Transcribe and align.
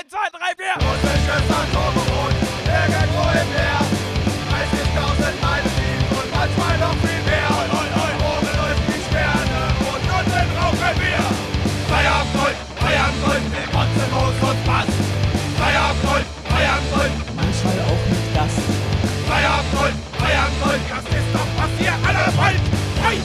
1, 0.00 0.08
2, 0.08 0.16
3, 0.32 0.56
4. 0.56 0.80
Russisches 0.80 1.44
Atomboot, 1.52 2.32
irgendwo 2.64 3.24
im 3.36 3.48
Meer. 3.52 3.84
30.000 4.48 5.44
Meilen 5.44 5.68
und 6.16 6.28
manchmal 6.32 6.76
noch 6.78 6.96
viel 7.04 7.20
mehr. 7.28 7.52
Oben 7.68 8.48
läuft 8.56 8.84
die 8.88 9.00
Sterne 9.04 9.60
und 9.92 10.00
unten 10.00 10.48
rauchen 10.56 10.94
wir. 11.04 11.20
Feierabend 11.92 12.32
Gold, 12.32 12.56
Feierabend 12.80 13.20
Gold, 13.24 13.44
wir 13.52 13.66
kotzen 13.68 14.08
Moos 14.10 14.38
und 14.48 14.60
Bass. 14.64 14.88
Feierabend 15.60 16.02
Gold, 16.08 16.26
Feierabend 16.48 16.90
Gold, 16.94 17.14
Manchmal 17.36 17.78
auch 17.84 18.02
mit 18.08 18.24
Gast. 18.34 18.62
Feierabend 19.28 19.72
Gold, 19.76 19.96
Feierabend 20.16 20.58
Gold. 20.64 20.80
Das 20.88 21.04
ist 21.12 21.28
doch, 21.34 21.50
was 21.60 21.72
ihr 21.76 21.94
alle 22.08 22.24
wollt. 22.40 22.64
Hey! 23.04 23.20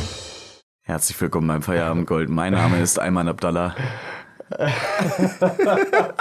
Herzlich 0.84 1.22
willkommen 1.22 1.48
beim 1.48 1.62
Feierabend 1.62 2.06
Gold. 2.06 2.28
Mein 2.28 2.52
Name 2.52 2.82
ist 2.82 3.00
Ayman 3.00 3.30
Abdallah. 3.30 3.76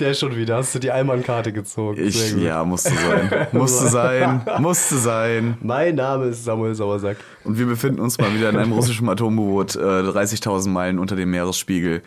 Der 0.00 0.14
schon 0.14 0.34
wieder. 0.36 0.56
Hast 0.56 0.74
du 0.74 0.78
die 0.80 0.90
Allmann-Karte 0.90 1.52
gezogen? 1.52 2.04
Ich, 2.04 2.34
ja, 2.36 2.64
musste 2.64 2.90
sein. 2.90 3.48
Musste 3.52 3.88
sein. 3.88 4.40
Musste 4.58 4.98
sein. 4.98 5.56
Mein 5.62 5.94
Name 5.94 6.26
ist 6.26 6.44
Samuel 6.44 6.74
Sauersack. 6.74 7.16
Und 7.44 7.58
wir 7.58 7.66
befinden 7.66 8.00
uns 8.00 8.18
mal 8.18 8.34
wieder 8.34 8.50
in 8.50 8.56
einem 8.56 8.72
russischen 8.72 9.08
Atomboot, 9.08 9.76
äh, 9.76 9.78
30.000 9.78 10.68
Meilen 10.70 10.98
unter 10.98 11.14
dem 11.14 11.30
Meeresspiegel. 11.30 12.02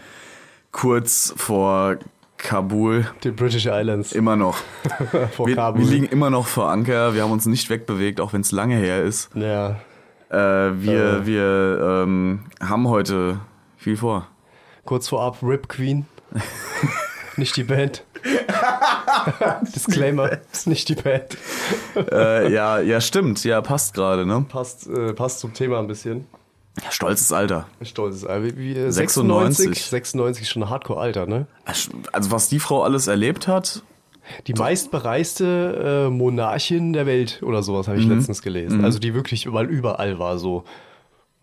Kurz 0.71 1.34
vor 1.38 1.97
Kabul. 2.38 3.08
Die 3.23 3.31
British 3.31 3.66
Islands. 3.66 4.11
Immer 4.11 4.35
noch. 4.35 4.58
vor 5.31 5.47
Wir, 5.47 5.55
Kabul. 5.55 5.81
wir 5.81 5.89
liegen 5.89 6.05
immer 6.08 6.30
noch 6.30 6.47
vor 6.47 6.69
Anker. 6.69 7.13
Wir 7.13 7.23
haben 7.23 7.31
uns 7.31 7.45
nicht 7.45 7.69
wegbewegt, 7.69 8.19
auch 8.19 8.33
wenn 8.33 8.41
es 8.41 8.52
lange 8.52 8.75
her 8.75 9.03
ist. 9.03 9.30
ja. 9.33 9.77
Äh, 10.30 10.35
wir 10.81 11.25
wir 11.25 12.03
ähm, 12.03 12.41
haben 12.59 12.89
heute 12.89 13.39
viel 13.77 13.95
vor. 13.95 14.27
Kurz 14.83 15.08
vorab, 15.08 15.38
Rip 15.41 15.69
Queen. 15.69 16.05
nicht 17.37 17.55
die 17.55 17.63
Band. 17.63 18.03
Disclaimer, 19.75 20.31
ist 20.51 20.67
nicht 20.67 20.89
die 20.89 20.95
Band. 20.95 21.38
äh, 22.11 22.52
ja, 22.52 22.79
ja, 22.79 23.02
stimmt. 23.02 23.44
Ja, 23.44 23.61
passt 23.61 23.94
gerade, 23.94 24.25
ne? 24.25 24.45
Passt, 24.47 24.88
äh, 24.88 25.13
passt 25.13 25.39
zum 25.39 25.53
Thema 25.53 25.79
ein 25.79 25.88
bisschen. 25.88 26.27
Ja, 26.83 26.91
stolzes 26.91 27.31
Alter. 27.31 27.67
Stolzes 27.81 28.25
Alter. 28.25 28.44
Wie, 28.45 28.57
wie, 28.57 28.71
äh, 28.77 28.91
96. 28.91 29.66
96. 29.66 29.85
96 29.89 30.44
ist 30.44 30.49
schon 30.49 30.63
ein 30.63 30.69
Hardcore-Alter, 30.69 31.25
ne? 31.25 31.47
Also 31.66 32.31
was 32.31 32.49
die 32.49 32.59
Frau 32.59 32.83
alles 32.83 33.07
erlebt 33.07 33.47
hat, 33.47 33.81
Die 34.45 34.53
meistbereiste 34.53 36.05
äh, 36.07 36.09
Monarchin 36.11 36.94
der 36.94 37.05
Welt 37.05 37.41
oder 37.44 37.63
sowas 37.63 37.88
habe 37.88 37.97
ich 37.99 38.05
letztens 38.05 38.41
gelesen. 38.41 38.83
Also 38.83 38.99
die 38.99 39.13
wirklich 39.13 39.45
überall, 39.45 39.66
überall 39.67 40.19
war 40.19 40.38
so. 40.38 40.66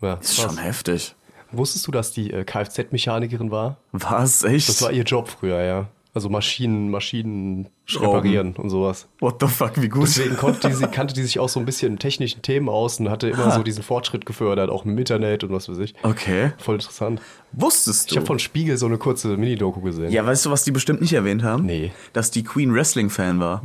Ja, 0.01 0.13
ist 0.15 0.35
krass. 0.39 0.45
schon 0.53 0.57
heftig. 0.57 1.15
Wusstest 1.57 1.87
du, 1.87 1.91
dass 1.91 2.11
die 2.11 2.31
äh, 2.31 2.43
Kfz-Mechanikerin 2.43 3.51
war? 3.51 3.77
Was? 3.91 4.43
Echt? 4.43 4.69
Das 4.69 4.81
war 4.81 4.91
ihr 4.91 5.03
Job 5.03 5.29
früher, 5.29 5.61
ja. 5.61 5.87
Also 6.13 6.29
Maschinen, 6.29 6.89
Maschinen 6.91 7.67
Schrauben. 7.83 8.05
reparieren 8.15 8.53
und 8.55 8.69
sowas. 8.69 9.05
What 9.19 9.35
the 9.41 9.47
fuck, 9.47 9.73
wie 9.81 9.89
gut. 9.89 10.03
Deswegen 10.03 10.37
konnte 10.37 10.69
die, 10.69 10.73
sie, 10.73 10.87
kannte 10.87 11.13
die 11.13 11.21
sich 11.23 11.39
auch 11.39 11.49
so 11.49 11.59
ein 11.59 11.65
bisschen 11.65 11.91
in 11.91 11.99
technischen 11.99 12.41
Themen 12.41 12.69
aus 12.69 13.01
und 13.01 13.09
hatte 13.09 13.27
immer 13.27 13.51
so 13.51 13.63
diesen 13.63 13.83
Fortschritt 13.83 14.25
gefördert, 14.25 14.69
auch 14.69 14.85
im 14.85 14.97
Internet 14.97 15.43
und 15.43 15.51
was 15.51 15.67
weiß 15.67 15.77
ich. 15.79 15.93
Okay. 16.03 16.53
Voll 16.57 16.75
interessant. 16.75 17.19
Wusstest 17.51 18.05
Ich 18.07 18.13
du? 18.13 18.15
habe 18.21 18.27
von 18.27 18.39
Spiegel 18.39 18.77
so 18.77 18.85
eine 18.85 18.97
kurze 18.97 19.35
Mini-Doku 19.35 19.81
gesehen. 19.81 20.09
ja, 20.09 20.25
weißt 20.25 20.45
du, 20.45 20.51
was 20.51 20.63
die 20.63 20.71
bestimmt 20.71 21.01
nicht 21.01 21.11
erwähnt 21.11 21.43
haben? 21.43 21.65
Nee. 21.65 21.91
Dass 22.13 22.31
die 22.31 22.45
Queen 22.45 22.73
Wrestling-Fan 22.73 23.41
war. 23.41 23.63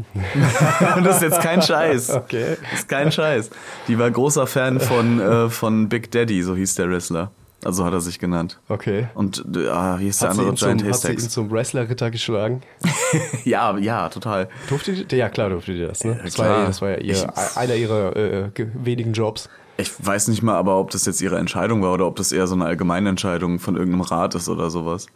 Und 0.97 1.05
das 1.05 1.19
ist 1.19 1.23
jetzt 1.23 1.41
kein 1.43 1.63
Scheiß. 1.63 2.11
Okay. 2.11 2.57
Das 2.69 2.81
ist 2.81 2.89
kein 2.89 3.13
Scheiß. 3.13 3.51
Die 3.87 3.97
war 3.97 4.11
großer 4.11 4.49
Fan 4.49 4.81
von, 4.81 5.21
äh, 5.21 5.49
von 5.51 5.89
Big 5.89 6.11
Daddy, 6.11 6.43
so 6.43 6.57
hieß 6.57 6.75
der 6.75 6.91
Wrestler. 6.91 7.31
Also 7.65 7.85
hat 7.85 7.93
er 7.93 8.01
sich 8.01 8.19
genannt. 8.19 8.59
Okay. 8.69 9.09
Und 9.15 9.45
äh, 9.55 9.69
ah, 9.69 9.99
wie 9.99 10.09
ist 10.09 10.23
der 10.23 10.31
andere 10.31 10.55
Giant 10.55 10.83
hat 10.85 10.95
sie 10.97 11.13
ihn 11.13 11.19
zum 11.19 11.51
Wrestler-Ritter 11.51 12.11
geschlagen? 12.11 12.63
Ja, 13.45 13.77
ja, 13.77 14.09
total. 14.09 14.49
Durfte 14.69 14.93
die? 14.93 15.17
Ja, 15.17 15.29
klar 15.29 15.51
durfte 15.51 15.73
die 15.75 15.81
das. 15.81 16.05
Ne? 16.05 16.13
Ja, 16.17 16.23
das, 16.25 16.39
war 16.39 16.47
ja, 16.47 16.65
das 16.67 16.81
war 16.81 16.91
ja 16.91 16.97
ihr, 16.99 17.15
Ich- 17.15 17.57
einer 17.57 17.75
ihrer 17.75 18.17
äh, 18.17 18.51
ge- 18.55 18.69
wenigen 18.75 19.13
Jobs. 19.13 19.49
Ich 19.79 19.91
weiß 19.99 20.29
nicht 20.29 20.43
mal, 20.43 20.55
aber 20.57 20.79
ob 20.79 20.91
das 20.91 21.07
jetzt 21.07 21.21
ihre 21.21 21.39
Entscheidung 21.39 21.83
war 21.83 21.93
oder 21.93 22.07
ob 22.07 22.15
das 22.17 22.31
eher 22.33 22.47
so 22.47 22.55
eine 22.55 22.67
allgemeine 22.67 23.09
Entscheidung 23.09 23.59
von 23.59 23.77
irgendeinem 23.77 24.03
Rat 24.03 24.35
ist 24.37 24.49
oder 24.49 24.71
sowas. 24.71 25.07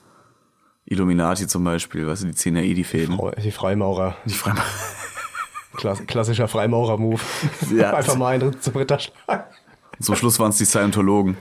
Illuminati 0.86 1.46
zum 1.46 1.62
Beispiel, 1.64 2.06
weißt 2.06 2.22
du, 2.24 2.26
die 2.26 2.34
ziehen 2.34 2.56
ja 2.56 2.62
eh 2.62 2.74
die 2.74 2.84
Fäden. 2.84 3.18
Die 3.42 3.50
Freimaurer. 3.52 4.16
Die 4.24 4.34
Freimaur 4.34 4.62
Klass, 5.76 6.04
klassischer 6.06 6.48
Freimaurer-Move. 6.48 7.20
Ja. 7.76 7.92
Einfach 7.94 8.16
mal 8.16 8.34
einen 8.34 8.60
zum 8.60 8.74
Ritter 8.76 8.98
schlagen. 8.98 9.44
Zum 10.04 10.16
Schluss 10.16 10.38
waren 10.38 10.50
es 10.50 10.58
die 10.58 10.64
Scientologen. 10.66 11.36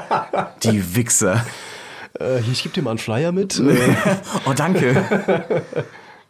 Die 0.62 0.96
Wichser. 0.96 1.44
Äh, 2.18 2.38
hier, 2.38 2.52
ich 2.52 2.62
gebe 2.62 2.74
dir 2.74 2.82
mal 2.82 2.90
einen 2.90 2.98
Flyer 2.98 3.32
mit. 3.32 3.58
Äh, 3.60 3.76
Oh, 4.46 4.52
danke. 4.56 5.62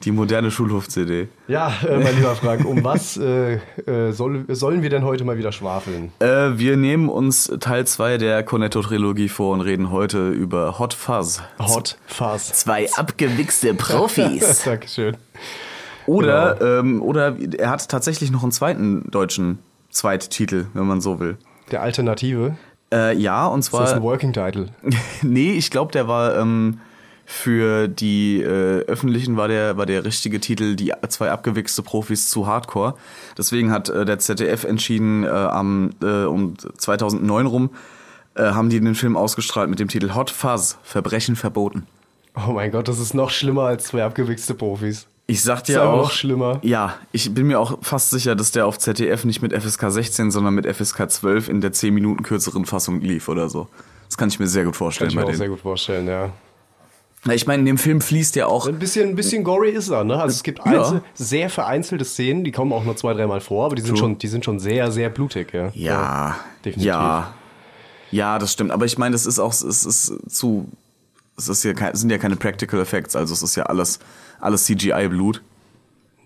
Die 0.05 0.13
moderne 0.13 0.51
Schulhof-CD. 0.51 1.29
ja, 1.49 1.73
äh, 1.89 1.99
mein 1.99 2.15
lieber 2.17 2.35
Frank, 2.37 2.65
um 2.65 2.85
was 2.85 3.17
äh, 3.17 3.55
äh, 3.87 4.13
soll, 4.13 4.45
sollen 4.49 4.83
wir 4.83 4.91
denn 4.91 5.05
heute 5.05 5.25
mal 5.25 5.39
wieder 5.39 5.51
schwafeln? 5.51 6.13
Äh, 6.21 6.59
wir 6.59 6.77
nehmen 6.77 7.09
uns 7.09 7.51
Teil 7.61 7.85
2 7.87 8.17
der 8.19 8.43
Cornetto-Trilogie 8.45 9.29
vor 9.29 9.55
und 9.55 9.61
reden 9.61 9.91
heute 9.91 10.29
über 10.31 10.79
Hot 10.79 10.95
Fuzz. 10.95 11.43
Hot 11.59 11.97
Fuzz. 12.07 12.53
Zwei 12.53 12.89
abgewichste 12.93 13.75
Profis. 13.75 14.63
Dankeschön. 14.65 15.17
Oder, 16.07 16.55
Genau. 16.59 16.79
ähm, 16.81 17.03
oder 17.03 17.37
er 17.59 17.71
hat 17.71 17.89
tatsächlich 17.89 18.31
noch 18.31 18.43
einen 18.43 18.53
zweiten 18.53 19.11
deutschen 19.11 19.59
Zweittitel, 19.91 20.67
wenn 20.75 20.87
man 20.87 21.01
so 21.01 21.19
will. 21.19 21.39
Der 21.71 21.83
Alternative. 21.83 22.57
Äh, 22.93 23.17
ja, 23.17 23.47
und 23.47 23.61
Das 23.61 23.69
ist 23.69 23.75
ein 23.75 23.87
zwar. 23.87 24.03
Working 24.03 24.33
Title. 24.33 24.69
nee, 25.23 25.53
ich 25.53 25.71
glaube, 25.71 25.93
der 25.93 26.09
war 26.09 26.37
ähm, 26.39 26.81
für 27.27 27.89
die 27.89 28.41
äh, 28.41 28.85
öffentlichen 28.87 29.37
war 29.37 29.49
der, 29.49 29.77
war 29.77 29.85
der 29.85 30.05
richtige 30.07 30.41
Titel 30.41 30.77
die 30.77 30.95
zwei 31.09 31.31
abgewichste 31.31 31.83
Profis 31.83 32.31
zu 32.31 32.47
Hardcore. 32.47 32.95
Deswegen 33.37 33.71
hat 33.71 33.91
äh, 33.91 34.07
der 34.07 34.19
ZDF 34.19 34.65
entschieden, 34.65 35.25
äh, 35.25 35.29
am, 35.29 35.91
äh, 36.03 36.25
um 36.25 36.55
2009 36.57 37.47
rum, 37.47 37.71
äh, 38.35 38.45
haben 38.45 38.71
die 38.71 38.81
den 38.81 38.95
Film 38.95 39.17
ausgestrahlt 39.17 39.69
mit 39.69 39.79
dem 39.79 39.89
Titel 39.89 40.15
Hot 40.15 40.31
Fuzz, 40.31 40.79
Verbrechen 40.83 41.37
verboten. 41.37 41.87
Oh 42.35 42.53
mein 42.53 42.71
Gott, 42.71 42.89
das 42.89 42.99
ist 42.99 43.13
noch 43.13 43.29
schlimmer 43.29 43.65
als 43.65 43.85
zwei 43.85 44.05
abgewichste 44.05 44.55
Profis. 44.55 45.07
Ich 45.31 45.43
sag 45.43 45.59
ist 45.59 45.69
dir 45.69 45.85
auch. 45.85 45.97
noch 45.99 46.11
schlimmer. 46.11 46.59
Ja, 46.63 46.95
ich 47.13 47.35
bin 47.35 47.47
mir 47.49 47.61
auch 47.61 47.79
fast 47.83 48.09
sicher, 48.11 48.35
dass 48.35 48.51
der 48.51 48.67
auf 48.67 48.79
ZDF 48.79 49.25
nicht 49.27 49.43
mit 49.43 49.53
FSK 49.53 49.91
16, 49.91 50.31
sondern 50.31 50.55
mit 50.55 50.67
FSK 50.67 51.11
12 51.11 51.51
in 51.51 51.61
der 51.61 51.71
10 51.73 51.93
Minuten 51.93 52.23
kürzeren 52.23 52.65
Fassung 52.65 53.03
lief 53.03 53.29
oder 53.29 53.51
so. 53.51 53.69
Das 54.09 54.17
kann 54.17 54.31
ich 54.31 54.41
mir 54.41 54.47
sehr 54.47 54.65
gut 54.65 54.73
Kann 54.73 54.79
vorstellen 54.79 55.11
ich 55.11 55.17
mir 55.17 55.23
auch 55.23 55.27
denen. 55.27 55.37
sehr 55.39 55.49
gut 55.51 55.61
vorstellen, 55.61 56.09
ja. 56.09 56.31
Ich 57.31 57.47
meine, 57.47 57.61
in 57.61 57.67
dem 57.67 57.77
Film 57.79 58.01
fließt 58.01 58.37
ja 58.37 58.47
auch. 58.47 58.67
Ein 58.69 58.79
bisschen, 58.79 59.11
ein 59.11 59.17
bisschen 59.17 59.45
gory 59.45 59.71
ist 59.71 59.91
er, 59.91 60.03
ne? 60.05 60.15
Also 60.19 60.35
es 60.35 60.43
gibt 60.43 60.61
Ja. 60.61 60.65
einzel, 60.65 61.03
sehr 61.13 61.51
vereinzelte 61.51 62.07
Szenen, 62.07 62.43
die 62.43 62.53
kommen 62.53 62.73
auch 62.73 62.85
nur 62.85 62.97
zwei, 62.97 63.13
dreimal 63.13 63.41
vor, 63.41 63.67
aber 63.67 63.75
die 63.75 63.83
sind, 63.83 63.91
True. 63.91 63.99
schon, 63.99 64.19
die 64.19 64.29
sind 64.29 64.47
schon 64.47 64.59
sehr, 64.59 64.91
sehr 64.93 65.11
blutig, 65.11 65.53
ja. 65.53 65.71
Ja, 65.75 66.37
definitiv. 66.65 66.87
ja, 66.87 67.35
ja, 68.13 68.39
das 68.39 68.53
stimmt. 68.55 68.71
Aber 68.71 68.87
ich 68.87 68.97
meine, 68.97 69.13
das 69.13 69.27
ist 69.27 69.39
auch, 69.41 69.53
es 69.53 69.63
ist 69.63 70.15
zu, 70.31 70.69
es 71.39 71.49
ist 71.49 71.65
ja 71.65 71.73
sind 71.95 72.11
ja 72.11 72.19
keine 72.19 72.37
Practical 72.37 72.81
Effects, 72.81 73.17
also 73.17 73.33
es 73.33 73.43
ist 73.43 73.57
ja 73.57 73.65
alles, 73.65 73.99
alles 74.41 74.65
CGI-Blut. 74.65 75.43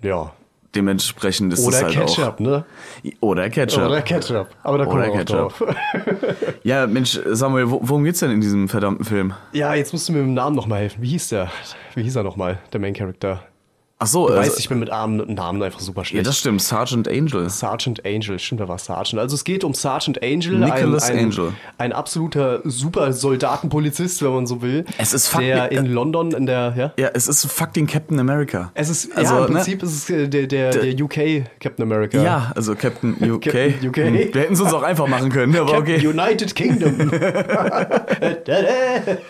Ja. 0.03 0.33
Dementsprechend 0.75 1.53
ist 1.53 1.67
Oder 1.67 1.77
es 1.77 1.83
halt 1.83 1.93
Ketchup, 1.93 2.41
ne? 2.41 2.65
auch. 3.05 3.11
Oder 3.21 3.51
Ketchup. 3.51 3.85
Oder 3.85 4.01
Ketchup. 4.01 4.49
Aber 4.63 4.79
da 4.79 4.87
kommen 4.87 5.03
Oder 5.03 5.13
wir 5.13 5.19
Ketchup. 5.25 5.59
drauf. 5.59 5.75
Ja, 6.65 6.87
Mensch, 6.87 7.21
Samuel, 7.27 7.71
wo, 7.71 7.81
worum 7.83 8.05
geht's 8.05 8.21
denn 8.21 8.31
in 8.31 8.41
diesem 8.41 8.69
verdammten 8.69 9.05
Film? 9.05 9.35
Ja, 9.53 9.75
jetzt 9.75 9.93
musst 9.93 10.09
du 10.09 10.13
mir 10.13 10.19
mit 10.21 10.29
dem 10.29 10.35
Namen 10.35 10.57
nochmal 10.57 10.81
helfen. 10.81 11.03
Wie 11.03 11.09
hieß 11.09 11.29
der? 11.29 11.51
Wie 11.95 12.03
hieß 12.05 12.17
er 12.17 12.23
nochmal, 12.23 12.59
der 12.73 12.81
Main 12.81 12.95
Character? 12.95 13.43
Ach 14.03 14.07
so, 14.09 14.27
Du 14.27 14.35
also, 14.35 14.51
weißt, 14.51 14.59
ich 14.59 14.69
bin 14.69 14.81
mit 14.81 14.89
Namen 14.89 15.63
einfach 15.63 15.79
super 15.79 16.01
ja, 16.01 16.05
schlecht. 16.07 16.27
das 16.27 16.37
stimmt, 16.37 16.61
Sergeant 16.61 17.07
Angel. 17.07 17.49
Sergeant 17.49 18.05
Angel, 18.05 18.37
stimmt, 18.41 18.61
da 18.61 18.67
war 18.67 18.79
Sergeant. 18.79 19.21
Also 19.21 19.37
es 19.37 19.45
geht 19.45 19.63
um 19.63 19.75
Sergeant 19.75 20.21
Angel, 20.25 20.59
Nicholas 20.59 21.09
ein, 21.09 21.19
ein, 21.19 21.25
Angel. 21.27 21.53
ein 21.79 21.93
absoluter 21.93 22.63
super 22.65 23.13
Soldatenpolizist, 23.13 24.21
wenn 24.23 24.33
man 24.33 24.47
so 24.49 24.61
will. 24.61 24.85
Es 24.99 25.13
ist 25.13 25.29
fuck- 25.29 25.43
der 25.43 25.71
in 25.71 25.87
London 25.87 26.33
in 26.33 26.47
der, 26.47 26.75
ja? 26.77 26.93
Ja, 26.99 27.11
es 27.15 27.29
ist 27.29 27.45
fucking 27.47 27.87
Captain 27.87 28.19
America. 28.19 28.73
Es 28.75 28.89
ist, 28.89 29.17
Also, 29.17 29.35
ja, 29.35 29.45
im 29.47 29.53
ne? 29.53 29.59
Prinzip 29.59 29.83
ist 29.85 29.93
es 29.93 30.11
äh, 30.11 30.29
der, 30.29 30.49
der, 30.49 30.71
der 30.71 31.05
UK 31.05 31.45
Captain 31.61 31.85
America. 31.85 32.21
Ja, 32.21 32.51
also 32.57 32.75
Captain 32.75 33.15
UK. 33.23 33.43
Captain 33.43 33.89
UK. 33.89 33.97
Hm, 33.99 34.15
Wir 34.15 34.21
hätten 34.41 34.55
es 34.55 34.61
uns 34.61 34.73
auch 34.73 34.83
einfach 34.83 35.07
machen 35.07 35.31
können, 35.31 35.55
aber 35.57 35.71
Captain 35.75 35.95
okay. 35.97 36.07
United 36.09 36.57
Kingdom. 36.57 37.09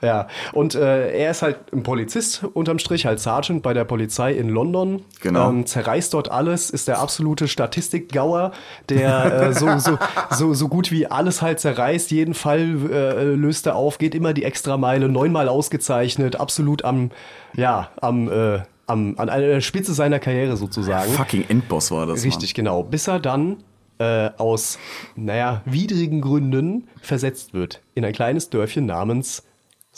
ja, 0.02 0.28
und 0.52 0.74
äh, 0.74 1.12
er 1.12 1.30
ist 1.30 1.42
halt 1.42 1.72
ein 1.72 1.82
Polizist 1.82 2.44
unterm 2.54 2.78
Strich, 2.78 3.06
halt 3.06 3.20
Sergeant 3.20 3.62
bei 3.62 3.74
der 3.74 3.84
Polizei 3.84 4.32
in 4.32 4.48
London. 4.48 5.02
Genau. 5.20 5.50
Ähm, 5.50 5.66
zerreißt 5.66 6.14
dort 6.14 6.30
alles, 6.30 6.70
ist 6.70 6.88
der 6.88 7.00
absolute 7.00 7.48
Statistikgauer, 7.48 8.52
der 8.88 9.48
äh, 9.48 9.52
so, 9.52 9.78
so, 9.78 9.98
so, 10.30 10.54
so 10.54 10.68
gut 10.68 10.90
wie 10.90 11.06
alles 11.06 11.42
halt 11.42 11.60
zerreißt. 11.60 12.10
Jeden 12.10 12.34
Fall 12.34 12.90
äh, 12.90 13.22
löst 13.34 13.66
er 13.66 13.76
auf, 13.76 13.98
geht 13.98 14.14
immer 14.14 14.32
die 14.32 14.44
Extrameile, 14.44 15.08
neunmal 15.08 15.48
ausgezeichnet, 15.48 16.36
absolut 16.36 16.84
am, 16.84 17.10
ja, 17.54 17.88
am, 18.00 18.30
äh, 18.30 18.60
am, 18.86 19.14
an 19.18 19.28
einer 19.28 19.60
Spitze 19.60 19.94
seiner 19.94 20.18
Karriere 20.18 20.56
sozusagen. 20.56 21.12
Fucking 21.12 21.44
Endboss 21.48 21.90
war 21.90 22.06
das. 22.06 22.24
Richtig, 22.24 22.54
genau. 22.54 22.82
Bis 22.82 23.06
er 23.06 23.20
dann 23.20 23.58
äh, 23.98 24.30
aus, 24.38 24.78
naja, 25.14 25.62
widrigen 25.64 26.20
Gründen 26.20 26.88
versetzt 27.00 27.54
wird 27.54 27.82
in 27.94 28.04
ein 28.04 28.12
kleines 28.12 28.50
Dörfchen 28.50 28.86
namens 28.86 29.44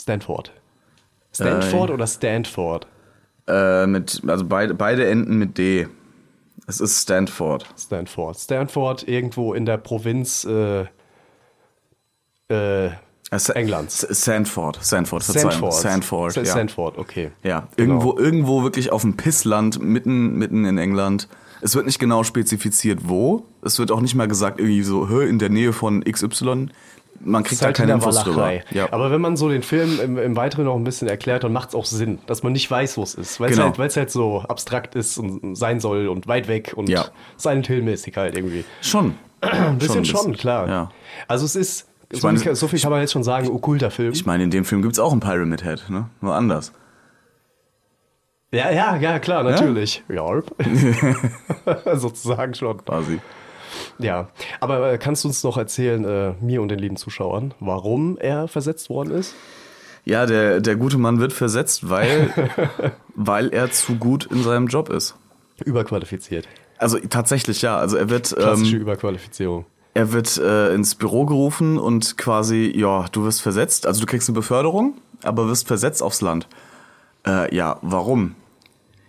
Stanford. 0.03 0.51
Stanford 1.33 1.89
oder 1.91 2.05
Stanford? 2.07 2.85
Äh, 3.47 3.87
mit, 3.87 4.21
also 4.27 4.45
beide, 4.45 4.73
beide 4.73 5.07
enden 5.07 5.37
mit 5.37 5.57
D. 5.57 5.87
Es 6.67 6.79
ist 6.81 7.01
Stanford. 7.01 7.65
Stanford. 7.77 8.37
Stanford 8.37 9.07
irgendwo 9.07 9.53
in 9.53 9.65
der 9.65 9.77
Provinz 9.77 10.43
äh, 10.45 10.85
äh, 12.51 12.87
Äh, 12.87 12.91
Englands. 13.55 14.03
S- 14.03 14.21
Sanford. 14.25 14.77
Sanford, 14.83 15.23
Verzeihung. 15.23 15.51
Sanford. 15.51 15.73
Sanford, 15.73 16.31
Sa- 16.33 16.41
ja. 16.41 16.53
Sanford, 16.53 16.97
okay. 16.97 17.31
Ja, 17.43 17.67
Genau. 17.77 17.93
irgendwo, 17.93 18.17
irgendwo 18.19 18.63
wirklich 18.63 18.91
auf 18.91 19.01
dem 19.01 19.15
Pissland, 19.17 19.81
mitten, 19.81 20.37
mitten 20.37 20.65
in 20.65 20.77
England. 20.77 21.27
Es 21.61 21.75
wird 21.75 21.85
nicht 21.85 21.97
genau 21.99 22.23
spezifiziert, 22.23 22.99
wo. 23.09 23.45
Es 23.63 23.79
wird 23.79 23.89
auch 23.91 24.01
nicht 24.01 24.15
mal 24.15 24.27
gesagt, 24.27 24.59
irgendwie 24.59 24.83
so, 24.83 25.05
in 25.21 25.39
der 25.39 25.49
Nähe 25.49 25.71
von 25.73 26.03
XY. 26.03 26.67
Man 27.19 27.43
kriegt 27.43 27.61
halt 27.61 27.77
in 27.79 27.85
keine 27.85 27.93
Infos 27.93 28.23
drüber. 28.23 28.51
Ja. 28.71 28.91
Aber 28.91 29.09
wenn 29.11 29.21
man 29.21 29.37
so 29.37 29.47
den 29.49 29.63
Film 29.63 29.99
im, 30.01 30.17
im 30.17 30.35
Weiteren 30.35 30.65
noch 30.65 30.75
ein 30.75 30.83
bisschen 30.83 31.07
erklärt, 31.07 31.43
dann 31.43 31.53
macht 31.53 31.69
es 31.69 31.75
auch 31.75 31.85
Sinn, 31.85 32.19
dass 32.27 32.43
man 32.43 32.51
nicht 32.53 32.69
weiß, 32.69 32.97
wo 32.97 33.03
es 33.03 33.15
ist. 33.15 33.39
Weil 33.39 33.51
es 33.51 33.57
Genau. 33.57 33.77
halt, 33.77 33.95
halt 33.95 34.11
so 34.11 34.39
abstrakt 34.41 34.95
ist 34.95 35.17
und 35.17 35.55
sein 35.55 35.79
soll 35.79 36.07
und 36.07 36.27
weit 36.27 36.47
weg 36.47 36.73
und 36.75 36.89
Ja. 36.89 37.05
Silent 37.37 37.67
Hill-mäßig 37.67 38.17
halt 38.17 38.35
irgendwie. 38.37 38.65
schon. 38.81 39.15
Ein 39.41 39.77
bisschen 39.77 40.05
schon, 40.05 40.31
bisschen. 40.31 40.33
klar. 40.37 40.67
Ja. 40.67 40.89
Also 41.27 41.45
es 41.45 41.55
ist, 41.55 41.87
so, 42.11 42.27
meine, 42.27 42.39
viel, 42.39 42.55
so 42.55 42.67
viel 42.67 42.79
kann 42.79 42.91
man 42.91 43.01
jetzt 43.01 43.11
schon 43.13 43.23
sagen, 43.23 43.49
okkulter 43.49 43.91
Film. 43.91 44.13
Ich 44.13 44.25
meine, 44.25 44.43
in 44.43 44.51
dem 44.51 44.65
Film 44.65 44.81
gibt's 44.81 44.99
auch 44.99 45.11
einen 45.11 45.19
Pyramid 45.21 45.63
Head, 45.63 45.89
ne? 45.89 46.09
Nur 46.21 46.35
anders. 46.35 46.71
ja, 48.51 48.69
ja, 48.71 48.95
ja, 48.97 49.19
klar, 49.19 49.43
natürlich. 49.43 50.03
Ja. 50.09 50.41
Sozusagen 51.95 52.53
schon. 52.53 52.83
Quasi. 52.85 53.19
Ja, 53.99 54.29
aber 54.59 54.93
äh, 54.93 54.97
kannst 54.97 55.23
du 55.23 55.27
uns 55.27 55.43
noch 55.43 55.57
erzählen, 55.57 56.03
äh, 56.05 56.33
mir 56.41 56.61
und 56.61 56.69
den 56.69 56.79
lieben 56.79 56.97
Zuschauern, 56.97 57.53
warum 57.59 58.17
er 58.17 58.47
versetzt 58.47 58.89
worden 58.89 59.11
ist? 59.11 59.35
Ja, 60.05 60.25
der, 60.25 60.59
der 60.59 60.75
gute 60.75 60.97
Mann 60.97 61.19
wird 61.19 61.31
versetzt, 61.31 61.89
weil, 61.89 62.33
weil 63.15 63.53
er 63.53 63.71
zu 63.71 63.95
gut 63.95 64.25
in 64.25 64.43
seinem 64.43 64.67
Job 64.67 64.89
ist. 64.89 65.15
Überqualifiziert. 65.63 66.47
Also 66.77 66.99
tatsächlich 66.99 67.61
ja. 67.61 67.77
Also 67.77 67.95
er 67.97 68.09
wird, 68.09 68.35
Klassische 68.35 68.75
ähm, 68.75 68.81
Überqualifizierung. 68.81 69.65
er 69.93 70.11
wird 70.11 70.37
äh, 70.37 70.73
ins 70.73 70.95
Büro 70.95 71.25
gerufen 71.25 71.77
und 71.77 72.17
quasi, 72.17 72.73
ja, 72.75 73.05
du 73.11 73.23
wirst 73.23 73.41
versetzt. 73.41 73.87
Also 73.87 74.01
du 74.01 74.07
kriegst 74.07 74.27
eine 74.27 74.35
Beförderung, 74.35 74.95
aber 75.23 75.47
wirst 75.47 75.67
versetzt 75.67 76.03
aufs 76.03 76.19
Land. 76.19 76.47
Äh, 77.25 77.55
ja, 77.55 77.77
warum? 77.81 78.35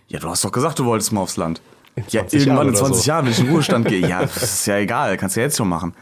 Ja, 0.07 0.19
du 0.19 0.29
hast 0.29 0.45
doch 0.45 0.51
gesagt, 0.51 0.79
du 0.79 0.85
wolltest 0.85 1.11
mal 1.11 1.21
aufs 1.21 1.35
Land. 1.35 1.61
Ja, 2.09 2.21
20 2.27 2.39
irgendwann 2.41 2.67
in 2.67 2.73
oder 2.73 2.79
20 2.79 3.03
so. 3.03 3.07
Jahren, 3.07 3.25
wenn 3.25 3.31
ich 3.31 3.39
in 3.39 3.45
den 3.45 3.53
Ruhestand 3.53 3.87
gehe. 3.89 4.07
Ja, 4.07 4.21
das 4.21 4.41
ist 4.43 4.67
ja 4.67 4.77
egal, 4.77 5.15
kannst 5.17 5.35
du 5.35 5.39
ja 5.39 5.45
jetzt 5.45 5.57
schon 5.57 5.69
machen. 5.69 5.93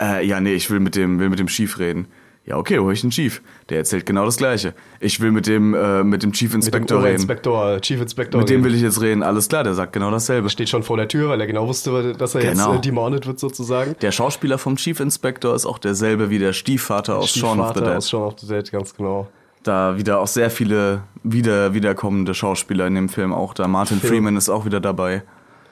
Äh, 0.00 0.26
ja, 0.26 0.40
nee, 0.40 0.54
ich 0.54 0.70
will 0.70 0.80
mit 0.80 0.94
dem, 0.96 1.18
will 1.18 1.28
mit 1.30 1.38
dem 1.38 1.46
Chief 1.48 1.78
reden. 1.78 2.06
Ja, 2.44 2.58
okay, 2.58 2.78
hol 2.78 2.92
ich 2.92 3.00
den 3.00 3.10
Chief. 3.10 3.42
Der 3.70 3.78
erzählt 3.78 4.06
genau 4.06 4.24
das 4.24 4.36
Gleiche. 4.36 4.72
Ich 5.00 5.18
will 5.20 5.32
mit 5.32 5.48
dem, 5.48 5.74
äh, 5.74 6.04
mit 6.04 6.22
dem 6.22 6.32
Chief 6.32 6.54
Inspector 6.54 7.02
reden. 7.02 7.16
Inspektor, 7.16 7.80
Chief 7.80 8.00
Inspector. 8.00 8.40
Mit 8.40 8.48
dem 8.48 8.62
will 8.62 8.72
ich 8.72 8.82
jetzt 8.82 9.00
reden. 9.00 9.24
Alles 9.24 9.48
klar, 9.48 9.64
der 9.64 9.74
sagt 9.74 9.92
genau 9.92 10.12
dasselbe. 10.12 10.48
steht 10.48 10.68
schon 10.68 10.84
vor 10.84 10.96
der 10.96 11.08
Tür, 11.08 11.28
weil 11.30 11.40
er 11.40 11.48
genau 11.48 11.66
wusste, 11.66 12.12
dass 12.12 12.36
er 12.36 12.42
Genau. 12.42 12.74
jetzt 12.74 12.78
äh, 12.78 12.88
demanded 12.88 13.26
wird 13.26 13.40
sozusagen. 13.40 13.96
Der 14.00 14.12
Schauspieler 14.12 14.58
vom 14.58 14.76
Chief 14.76 15.00
Inspector 15.00 15.56
ist 15.56 15.66
auch 15.66 15.78
derselbe 15.78 16.30
wie 16.30 16.38
der 16.38 16.52
Stiefvater 16.52 17.16
aus 17.16 17.34
Shaun 17.34 17.58
of 17.58 17.66
the 17.68 17.72
Stiefvater 17.72 17.80
Dead. 17.90 17.96
Aus 17.96 18.08
Shaun 18.10 18.22
of 18.22 18.34
the 18.38 18.46
Dead, 18.46 18.70
ganz 18.70 18.94
genau. 18.94 19.28
Da 19.66 19.96
wieder 19.96 20.20
auch 20.20 20.28
sehr 20.28 20.50
viele 20.50 21.02
wieder, 21.24 21.74
wiederkommende 21.74 22.34
Schauspieler 22.34 22.86
in 22.86 22.94
dem 22.94 23.08
Film 23.08 23.32
auch 23.32 23.52
da. 23.52 23.66
Martin 23.66 23.98
Phil. 23.98 24.10
Freeman 24.10 24.36
ist 24.36 24.48
auch 24.48 24.64
wieder 24.64 24.80
dabei. 24.80 25.24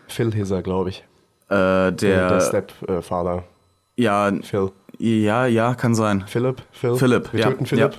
Phil 0.09 0.33
Hisser, 0.35 0.63
glaube 0.63 0.91
ich. 0.91 1.05
Äh, 1.49 1.93
Der, 1.93 1.93
der, 1.93 2.41
Stepfather. 2.41 3.45
ja, 3.97 4.33
Phil. 4.43 4.73
ja, 4.99 5.47
ja, 5.47 5.75
kann 5.75 5.95
sein. 5.95 6.25
Philipp? 6.27 6.63
Phil? 6.73 6.97
Philipp, 6.97 7.33
Wir 7.33 7.41
ja, 7.41 7.51
töten 7.51 7.67
Philipp. 7.67 7.93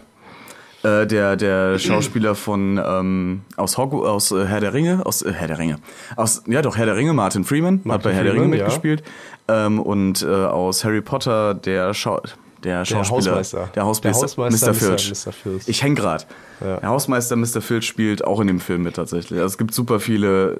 Äh, 0.83 1.07
der, 1.07 1.37
der 1.37 1.79
Schauspieler 1.79 2.35
von 2.35 2.79
ähm, 2.85 3.41
aus, 3.55 3.77
Hogwarts, 3.77 4.31
aus 4.31 4.31
äh, 4.33 4.45
Herr 4.45 4.59
der 4.59 4.73
Ringe, 4.73 5.05
aus 5.05 5.21
äh, 5.21 5.31
Herr 5.31 5.47
der 5.47 5.57
Ringe, 5.57 5.77
aus 6.15 6.43
ja 6.45 6.61
doch 6.61 6.77
Herr 6.77 6.85
der 6.85 6.95
Ringe, 6.95 7.13
Martin 7.13 7.43
Freeman 7.43 7.81
hat 7.87 8.03
bei 8.03 8.13
Herr 8.13 8.23
der 8.23 8.33
Ringe 8.33 8.43
Freeman, 8.43 8.59
ja. 8.59 8.65
mitgespielt 8.65 9.03
ähm, 9.47 9.79
und 9.79 10.21
äh, 10.21 10.27
aus 10.27 10.83
Harry 10.83 11.01
Potter 11.01 11.55
der 11.55 11.93
Schau 11.93 12.21
der 12.65 12.83
Schauspieler, 12.85 13.37
Hausmeister. 13.37 13.69
der 13.75 13.85
Hausmeister, 13.85 14.19
Der 14.27 14.45
Hausmeister. 14.45 14.67
Mr. 14.67 14.73
Filch. 14.73 15.09
Mr. 15.25 15.31
Filch. 15.31 15.63
Ich 15.67 15.83
häng 15.83 15.95
grad. 15.95 16.27
Ja. 16.59 16.77
Der 16.77 16.89
Hausmeister 16.89 17.35
Mr. 17.35 17.61
Filch 17.61 17.85
spielt 17.85 18.25
auch 18.25 18.39
in 18.39 18.47
dem 18.47 18.59
Film 18.59 18.83
mit 18.83 18.95
tatsächlich. 18.95 19.39
Also 19.39 19.53
es 19.53 19.57
gibt 19.57 19.73
super 19.73 19.99
viele 19.99 20.59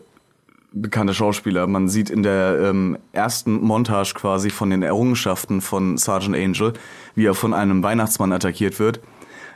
bekannte 0.71 1.13
Schauspieler. 1.13 1.67
Man 1.67 1.87
sieht 1.87 2.09
in 2.09 2.21
der 2.21 2.59
ähm, 2.61 2.97
ersten 3.13 3.61
Montage 3.61 4.13
quasi 4.13 4.49
von 4.49 4.69
den 4.69 4.83
Errungenschaften 4.83 5.61
von 5.61 5.97
Sergeant 5.97 6.35
Angel, 6.35 6.73
wie 7.15 7.25
er 7.25 7.33
von 7.33 7.53
einem 7.53 7.81
Weihnachtsmann 7.81 8.31
attackiert 8.33 8.79
wird. 8.79 8.99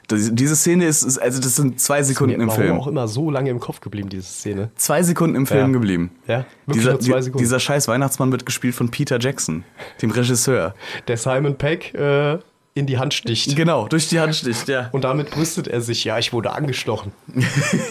Das, 0.10 0.30
diese 0.34 0.56
Szene 0.56 0.86
ist, 0.86 1.04
ist, 1.04 1.18
also 1.20 1.40
das 1.40 1.56
sind 1.56 1.80
zwei 1.80 2.04
Sekunden 2.04 2.36
Mir 2.38 2.44
im 2.44 2.50
warum 2.50 2.62
Film. 2.64 2.76
auch 2.78 2.88
immer 2.88 3.08
so 3.08 3.30
lange 3.32 3.50
im 3.52 3.60
Kopf 3.60 3.80
geblieben, 3.80 4.10
diese 4.10 4.24
Szene. 4.24 4.72
Zwei 4.76 5.04
Sekunden 5.04 5.36
im 5.36 5.48
Film 5.48 5.68
Ja. 5.68 5.74
geblieben. 5.74 6.12
Ja, 6.28 6.46
wirklich 6.66 6.82
dieser, 6.84 6.92
nur 6.94 7.00
zwei 7.00 7.22
Sekunden. 7.22 7.44
dieser 7.44 7.60
scheiß 7.60 7.88
Weihnachtsmann 7.88 8.32
wird 8.32 8.46
gespielt 8.46 8.76
von 8.76 8.90
Peter 8.90 9.20
Jackson, 9.20 9.64
dem 10.02 10.12
Regisseur. 10.12 10.74
Der 11.08 11.16
Simon 11.18 11.56
Peck 11.56 11.94
äh, 11.94 12.40
in 12.80 12.86
die 12.88 12.98
Hand 12.98 13.14
sticht. 13.14 13.56
Genau, 13.56 13.88
durch 13.88 14.08
die 14.10 14.20
Hand 14.20 14.36
sticht, 14.36 14.68
ja. 14.68 14.90
Und 14.92 15.04
damit 15.04 15.30
brüstet 15.31 15.68
er 15.68 15.81
sich, 15.81 16.04
ja, 16.04 16.18
ich 16.18 16.34
wurde 16.34 16.52
angestochen. 16.54 17.12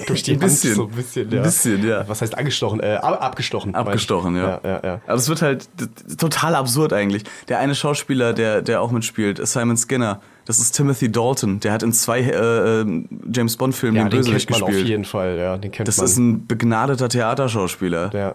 Durch 0.07 0.23
die 0.23 0.33
Ein 0.35 0.39
bisschen. 0.39 0.71
Hand 0.71 0.77
so 0.77 0.85
ein 0.85 0.91
bisschen, 0.91 1.31
ja. 1.31 1.37
Ein 1.37 1.43
bisschen, 1.43 1.87
ja. 1.89 2.09
Was 2.09 2.23
heißt 2.23 2.37
angestochen? 2.37 2.81
Äh, 2.81 2.95
ab, 3.01 3.23
abgestochen. 3.23 3.75
Abgestochen, 3.75 4.35
ja. 4.37 4.61
Ja, 4.65 4.71
ja, 4.71 4.81
ja. 4.85 5.01
Aber 5.07 5.15
es 5.17 5.29
wird 5.29 5.43
halt 5.43 5.69
total 6.19 6.55
absurd 6.55 6.93
eigentlich. 6.93 7.25
Der 7.49 7.59
eine 7.61 7.75
Schauspieler, 7.75 8.33
der, 8.33 8.63
der 8.63 8.81
auch 8.83 8.91
mitspielt, 8.91 9.47
Simon 9.47 9.77
Skinner, 9.77 10.21
das 10.47 10.59
ist 10.59 10.73
Timothy 10.73 11.13
Dalton. 11.13 11.61
Der 11.61 11.73
hat 11.73 11.83
in 11.83 11.93
zwei 11.93 12.21
äh, 12.21 12.81
äh, 12.81 13.05
James 13.33 13.57
Bond-Filmen 13.57 13.97
Ja, 13.97 14.05
den 14.05 14.11
den 14.11 14.17
Bösewicht 14.21 14.49
kennt 14.49 14.61
man 14.61 14.63
auf 14.63 14.69
gespielt. 14.71 14.89
jeden 14.89 15.05
Fall, 15.05 15.37
ja, 15.37 15.59
den 15.59 15.71
kennt 15.71 15.87
Das 15.89 15.99
man. 15.99 16.07
ist 16.07 16.17
ein 16.17 16.47
begnadeter 16.47 17.09
Theaterschauspieler. 17.09 18.11
ja. 18.15 18.35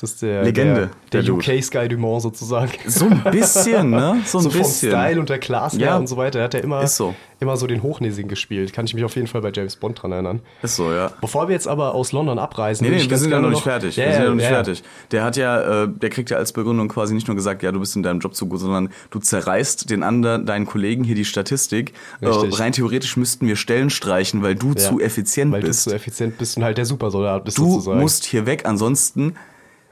Das 0.00 0.10
ist 0.10 0.22
der, 0.22 0.42
Legende, 0.42 0.90
der, 1.12 1.22
der 1.22 1.22
der. 1.22 1.34
UK 1.34 1.62
Sky 1.62 1.88
Dumont 1.88 2.20
sozusagen. 2.22 2.72
So 2.86 3.06
ein 3.06 3.22
bisschen, 3.30 3.90
ne? 3.90 4.22
So 4.26 4.38
ein 4.38 4.42
so 4.44 4.50
vom 4.50 4.58
bisschen. 4.62 4.90
Style 4.90 5.20
und 5.20 5.28
der 5.28 5.38
Class 5.38 5.76
Ja. 5.76 5.96
und 5.96 6.08
so 6.08 6.16
weiter. 6.16 6.40
Er 6.40 6.46
hat 6.46 6.54
ja 6.54 6.60
immer, 6.60 6.84
so. 6.88 7.14
immer 7.38 7.56
so 7.56 7.68
den 7.68 7.80
Hochnäsigen 7.84 8.28
gespielt. 8.28 8.72
Kann 8.72 8.86
ich 8.86 8.94
mich 8.94 9.04
auf 9.04 9.14
jeden 9.14 9.28
Fall 9.28 9.40
bei 9.40 9.52
James 9.54 9.76
Bond 9.76 10.02
dran 10.02 10.10
erinnern. 10.10 10.40
Ist 10.62 10.74
so, 10.74 10.90
ja. 10.92 11.12
Bevor 11.20 11.46
wir 11.46 11.52
jetzt 11.54 11.68
aber 11.68 11.94
aus 11.94 12.10
London 12.10 12.40
abreisen, 12.40 12.84
Nee, 12.88 12.96
nee, 12.96 13.08
wir 13.08 13.18
sind 13.18 13.30
ja 13.30 13.38
noch 13.40 13.50
nicht 13.50 13.62
fertig. 13.62 13.94
Ja, 13.96 14.06
wir 14.06 14.12
sind 14.14 14.22
ja 14.22 14.28
noch 14.30 14.34
nicht 14.34 14.44
ja, 14.44 14.50
fertig. 14.50 14.82
Der 15.12 15.22
hat 15.22 15.36
ja, 15.36 15.84
äh, 15.84 15.88
der 15.88 16.10
kriegt 16.10 16.28
ja 16.30 16.38
als 16.38 16.52
Begründung 16.52 16.88
quasi 16.88 17.14
nicht 17.14 17.28
nur 17.28 17.36
gesagt, 17.36 17.62
ja, 17.62 17.70
du 17.70 17.78
bist 17.78 17.94
in 17.94 18.02
deinem 18.02 18.18
Job 18.18 18.34
zu 18.34 18.46
gut, 18.46 18.58
sondern 18.58 18.88
du 19.10 19.20
zerreißt 19.20 19.90
den 19.90 20.02
anderen, 20.02 20.44
deinen 20.44 20.66
Kollegen 20.66 21.04
hier 21.04 21.14
die 21.14 21.24
Statistik. 21.24 21.92
Äh, 22.20 22.26
rein 22.30 22.72
theoretisch 22.72 23.16
müssten 23.16 23.46
wir 23.46 23.54
Stellen 23.54 23.90
streichen, 23.90 24.42
weil 24.42 24.56
du 24.56 24.70
Ja. 24.70 24.74
zu 24.76 25.00
effizient 25.00 25.52
Weil 25.52 25.60
bist. 25.62 25.86
du 25.86 25.90
so 25.90 25.94
effizient 25.96 26.36
bist 26.36 26.56
und 26.56 26.64
halt 26.64 26.78
der 26.78 26.84
Supersoldat 26.84 27.44
bist 27.44 27.58
Du 27.58 27.70
sozusagen. 27.70 28.00
musst 28.00 28.24
hier 28.24 28.44
weg, 28.46 28.62
ansonsten 28.66 29.36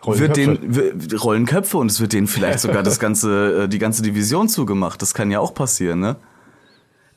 wird 0.05 0.37
den 0.37 1.17
rollen 1.23 1.47
Köpfe 1.47 1.79
und 1.79 1.91
es 1.91 2.01
wird 2.01 2.13
denen 2.13 2.27
vielleicht 2.27 2.61
sogar 2.61 2.83
das 2.83 2.99
ganze 2.99 3.65
äh, 3.65 3.69
die 3.69 3.79
ganze 3.79 4.03
Division 4.03 4.49
zugemacht. 4.49 5.01
Das 5.03 5.15
kann 5.15 5.31
ja 5.31 5.41
auch 5.41 5.55
passieren, 5.55 6.01
ne? 6.01 6.17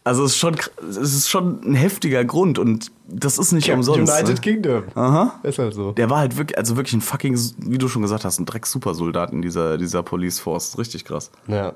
Also 0.04 0.24
es 0.24 0.34
ist 0.34 0.38
schon 0.38 0.56
es 0.88 0.98
ist 0.98 1.30
schon 1.30 1.62
ein 1.64 1.74
heftiger 1.74 2.24
Grund 2.24 2.60
und 2.60 2.92
das 3.08 3.40
ist 3.40 3.52
nicht 3.52 3.72
umsonst. 3.72 4.12
United 4.12 4.36
ne? 4.36 4.42
Kingdom. 4.42 4.84
Aha. 4.94 5.40
Ist 5.42 5.58
halt 5.58 5.74
so. 5.74 5.94
Der 5.94 6.10
war 6.12 6.20
halt 6.20 6.38
wirklich, 6.38 6.58
also 6.58 6.78
wirklich 6.78 6.94
ein 6.94 7.02
fucking, 7.02 7.40
wie 7.58 7.80
du 7.80 7.88
schon 7.88 8.04
gesagt 8.04 8.24
hast, 8.24 8.40
ein 8.40 8.46
Dreck-Supersoldat 8.46 9.32
in 9.32 9.42
dieser, 9.42 9.80
dieser 9.80 10.04
Police 10.04 10.40
Force. 10.40 10.78
Richtig 10.78 11.06
krass. 11.06 11.32
Ja. 11.48 11.74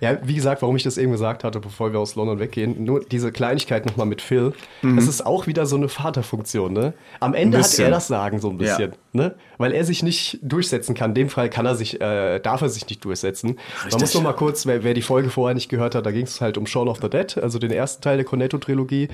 Ja, 0.00 0.18
wie 0.22 0.34
gesagt, 0.34 0.62
warum 0.62 0.76
ich 0.76 0.82
das 0.82 0.98
eben 0.98 1.12
gesagt 1.12 1.44
hatte, 1.44 1.60
bevor 1.60 1.92
wir 1.92 2.00
aus 2.00 2.14
London 2.14 2.38
weggehen, 2.38 2.84
nur 2.84 3.04
diese 3.04 3.32
Kleinigkeit 3.32 3.86
nochmal 3.86 4.06
mit 4.06 4.22
Phil. 4.22 4.52
Es 4.96 5.08
ist 5.08 5.24
auch 5.26 5.46
wieder 5.46 5.66
so 5.66 5.76
eine 5.76 5.88
Vaterfunktion, 5.88 6.72
ne? 6.72 6.94
Am 7.20 7.34
Ende 7.34 7.58
hat 7.58 7.78
er 7.78 7.90
das 7.90 8.08
Sagen 8.08 8.40
so 8.40 8.50
ein 8.50 8.58
Ja. 8.60 8.76
bisschen, 8.76 8.92
ne? 9.12 9.34
Weil 9.58 9.72
er 9.72 9.84
sich 9.84 10.02
nicht 10.02 10.38
durchsetzen 10.42 10.94
kann. 10.94 11.10
In 11.10 11.14
dem 11.14 11.28
Fall 11.28 11.50
kann 11.50 11.66
er 11.66 11.74
sich, 11.74 12.00
äh, 12.00 12.38
darf 12.38 12.62
er 12.62 12.68
sich 12.68 12.88
nicht 12.88 13.04
durchsetzen. 13.04 13.58
Man 13.90 14.00
muss 14.00 14.14
noch 14.14 14.22
mal 14.22 14.32
kurz, 14.32 14.66
wer, 14.66 14.84
wer 14.84 14.94
die 14.94 15.02
Folge 15.02 15.30
vorher 15.30 15.54
nicht 15.54 15.68
gehört 15.68 15.94
hat, 15.94 16.06
da 16.06 16.10
ging 16.10 16.24
es 16.24 16.40
halt 16.40 16.56
um 16.58 16.66
Shaun 16.66 16.88
of 16.88 16.98
the 17.02 17.10
Dead, 17.10 17.38
also 17.38 17.58
den 17.58 17.70
ersten 17.70 18.02
Teil 18.02 18.16
der 18.16 18.24
Cornetto-Trilogie. 18.24 19.08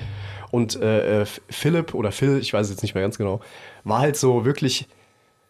Und 0.51 0.81
äh, 0.81 1.21
äh, 1.21 1.25
Philip 1.49 1.93
oder 1.93 2.11
Phil, 2.11 2.37
ich 2.39 2.53
weiß 2.53 2.67
es 2.67 2.73
jetzt 2.73 2.81
nicht 2.83 2.93
mehr 2.93 3.03
ganz 3.03 3.17
genau, 3.17 3.41
war 3.83 3.99
halt 3.99 4.15
so 4.17 4.45
wirklich, 4.45 4.87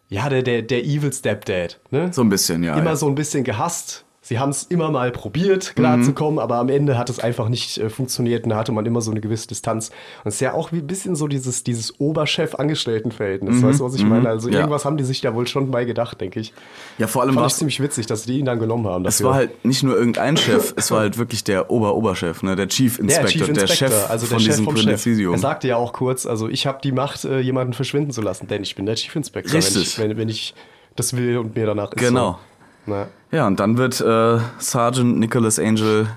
ja, 0.08 0.28
der, 0.28 0.42
der, 0.42 0.62
der 0.62 0.84
Evil 0.84 1.12
Stepdad, 1.12 1.78
ne? 1.90 2.12
So 2.12 2.22
ein 2.22 2.28
bisschen, 2.28 2.62
ja. 2.62 2.76
immer 2.76 2.90
ja. 2.90 2.96
so 2.96 3.06
ein 3.06 3.14
bisschen 3.14 3.44
gehasst. 3.44 4.05
Sie 4.28 4.40
haben 4.40 4.50
es 4.50 4.64
immer 4.64 4.90
mal 4.90 5.12
probiert, 5.12 5.76
klarzukommen, 5.76 6.40
aber 6.40 6.56
am 6.56 6.68
Ende 6.68 6.98
hat 6.98 7.08
es 7.10 7.20
einfach 7.20 7.48
nicht 7.48 7.78
äh, 7.78 7.88
funktioniert 7.88 8.42
und 8.42 8.50
da 8.50 8.56
hatte 8.56 8.72
man 8.72 8.84
immer 8.84 9.00
so 9.00 9.12
eine 9.12 9.20
gewisse 9.20 9.46
Distanz. 9.46 9.90
Und 10.24 10.30
es 10.30 10.34
ist 10.34 10.40
ja 10.40 10.52
auch 10.52 10.72
wie 10.72 10.78
ein 10.78 10.86
bisschen 10.88 11.14
so 11.14 11.28
dieses, 11.28 11.62
dieses 11.62 12.00
Oberchef-Angestellten-Verhältnis. 12.00 13.62
Weißt 13.62 13.78
du, 13.78 13.84
was 13.84 13.94
ich 13.94 14.04
meine? 14.04 14.28
Also 14.28 14.48
Ja. 14.48 14.56
irgendwas 14.56 14.84
haben 14.84 14.96
die 14.96 15.04
sich 15.04 15.20
da 15.20 15.32
wohl 15.36 15.46
schon 15.46 15.70
bei 15.70 15.84
gedacht, 15.84 16.20
denke 16.20 16.40
ich. 16.40 16.52
Ja, 16.98 17.06
vor 17.06 17.22
allem 17.22 17.34
Fand 17.34 17.42
war 17.42 17.46
ich 17.46 17.52
es, 17.52 17.58
ziemlich 17.60 17.78
witzig, 17.80 18.06
dass 18.06 18.24
die 18.24 18.40
ihn 18.40 18.46
dann 18.46 18.58
genommen 18.58 18.88
haben. 18.88 19.06
es 19.06 19.18
Dafür. 19.18 19.28
war 19.30 19.34
halt 19.36 19.64
nicht 19.64 19.84
nur 19.84 19.96
irgendein 19.96 20.36
Chef, 20.36 20.74
es 20.76 20.90
war 20.90 20.98
halt 20.98 21.18
wirklich 21.18 21.44
der 21.44 21.70
Ober-Oberchef, 21.70 22.42
ne? 22.42 22.56
Der 22.56 22.66
Chief 22.66 22.96
der 22.96 23.04
Inspector, 23.04 23.30
Chief 23.30 23.52
der, 23.52 23.62
Inspector, 23.62 23.88
Chef 23.90 24.10
also 24.10 24.26
der 24.26 24.30
von 24.38 24.40
Chef 24.44 24.56
diesem. 24.56 24.74
Präsidium. 24.74 25.34
Er 25.34 25.38
sagte 25.38 25.68
ja 25.68 25.76
auch 25.76 25.92
kurz, 25.92 26.26
also 26.26 26.48
ich 26.48 26.66
habe 26.66 26.80
die 26.82 26.90
Macht, 26.90 27.24
äh, 27.24 27.38
jemanden 27.38 27.74
verschwinden 27.74 28.10
zu 28.10 28.22
lassen, 28.22 28.48
denn 28.48 28.64
ich 28.64 28.74
bin 28.74 28.86
der 28.86 28.96
Chief 28.96 29.14
Inspector, 29.14 29.52
wenn 29.52 29.58
Richtig. 29.60 29.82
ich, 29.82 29.98
wenn, 30.00 30.16
wenn 30.16 30.28
ich 30.28 30.52
das 30.96 31.16
will 31.16 31.38
und 31.38 31.54
mir 31.54 31.66
danach 31.66 31.92
ist. 31.92 32.00
Genau. 32.00 32.32
So. 32.32 32.55
Na. 32.86 33.08
Ja, 33.32 33.46
und 33.46 33.60
dann 33.60 33.76
wird 33.76 34.00
äh, 34.00 34.38
Sergeant 34.58 35.18
Nicholas 35.18 35.58
Angel 35.58 36.08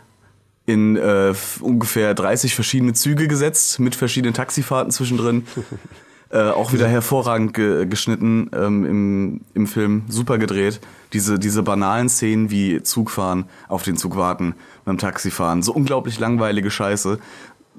in 0.65 0.95
äh, 0.95 1.33
ungefähr 1.61 2.13
30 2.13 2.53
verschiedene 2.53 2.93
Züge 2.93 3.27
gesetzt, 3.27 3.79
mit 3.79 3.95
verschiedenen 3.95 4.33
Taxifahrten 4.33 4.91
zwischendrin. 4.91 5.45
Äh, 6.31 6.51
auch 6.51 6.73
wieder 6.73 6.87
hervorragend 6.87 7.55
ge 7.55 7.87
geschnitten 7.87 8.51
ähm, 8.53 8.85
im, 8.85 9.41
im 9.55 9.65
Film, 9.65 10.03
super 10.09 10.37
gedreht. 10.37 10.79
Diese, 11.11 11.39
diese 11.39 11.63
banalen 11.63 12.07
Szenen 12.07 12.51
wie 12.51 12.83
Zugfahren, 12.83 13.45
auf 13.67 13.81
den 13.81 13.97
Zug 13.97 14.15
warten, 14.15 14.53
beim 14.85 14.99
Taxifahren, 14.99 15.63
so 15.63 15.73
unglaublich 15.73 16.19
langweilige 16.19 16.69
Scheiße, 16.69 17.17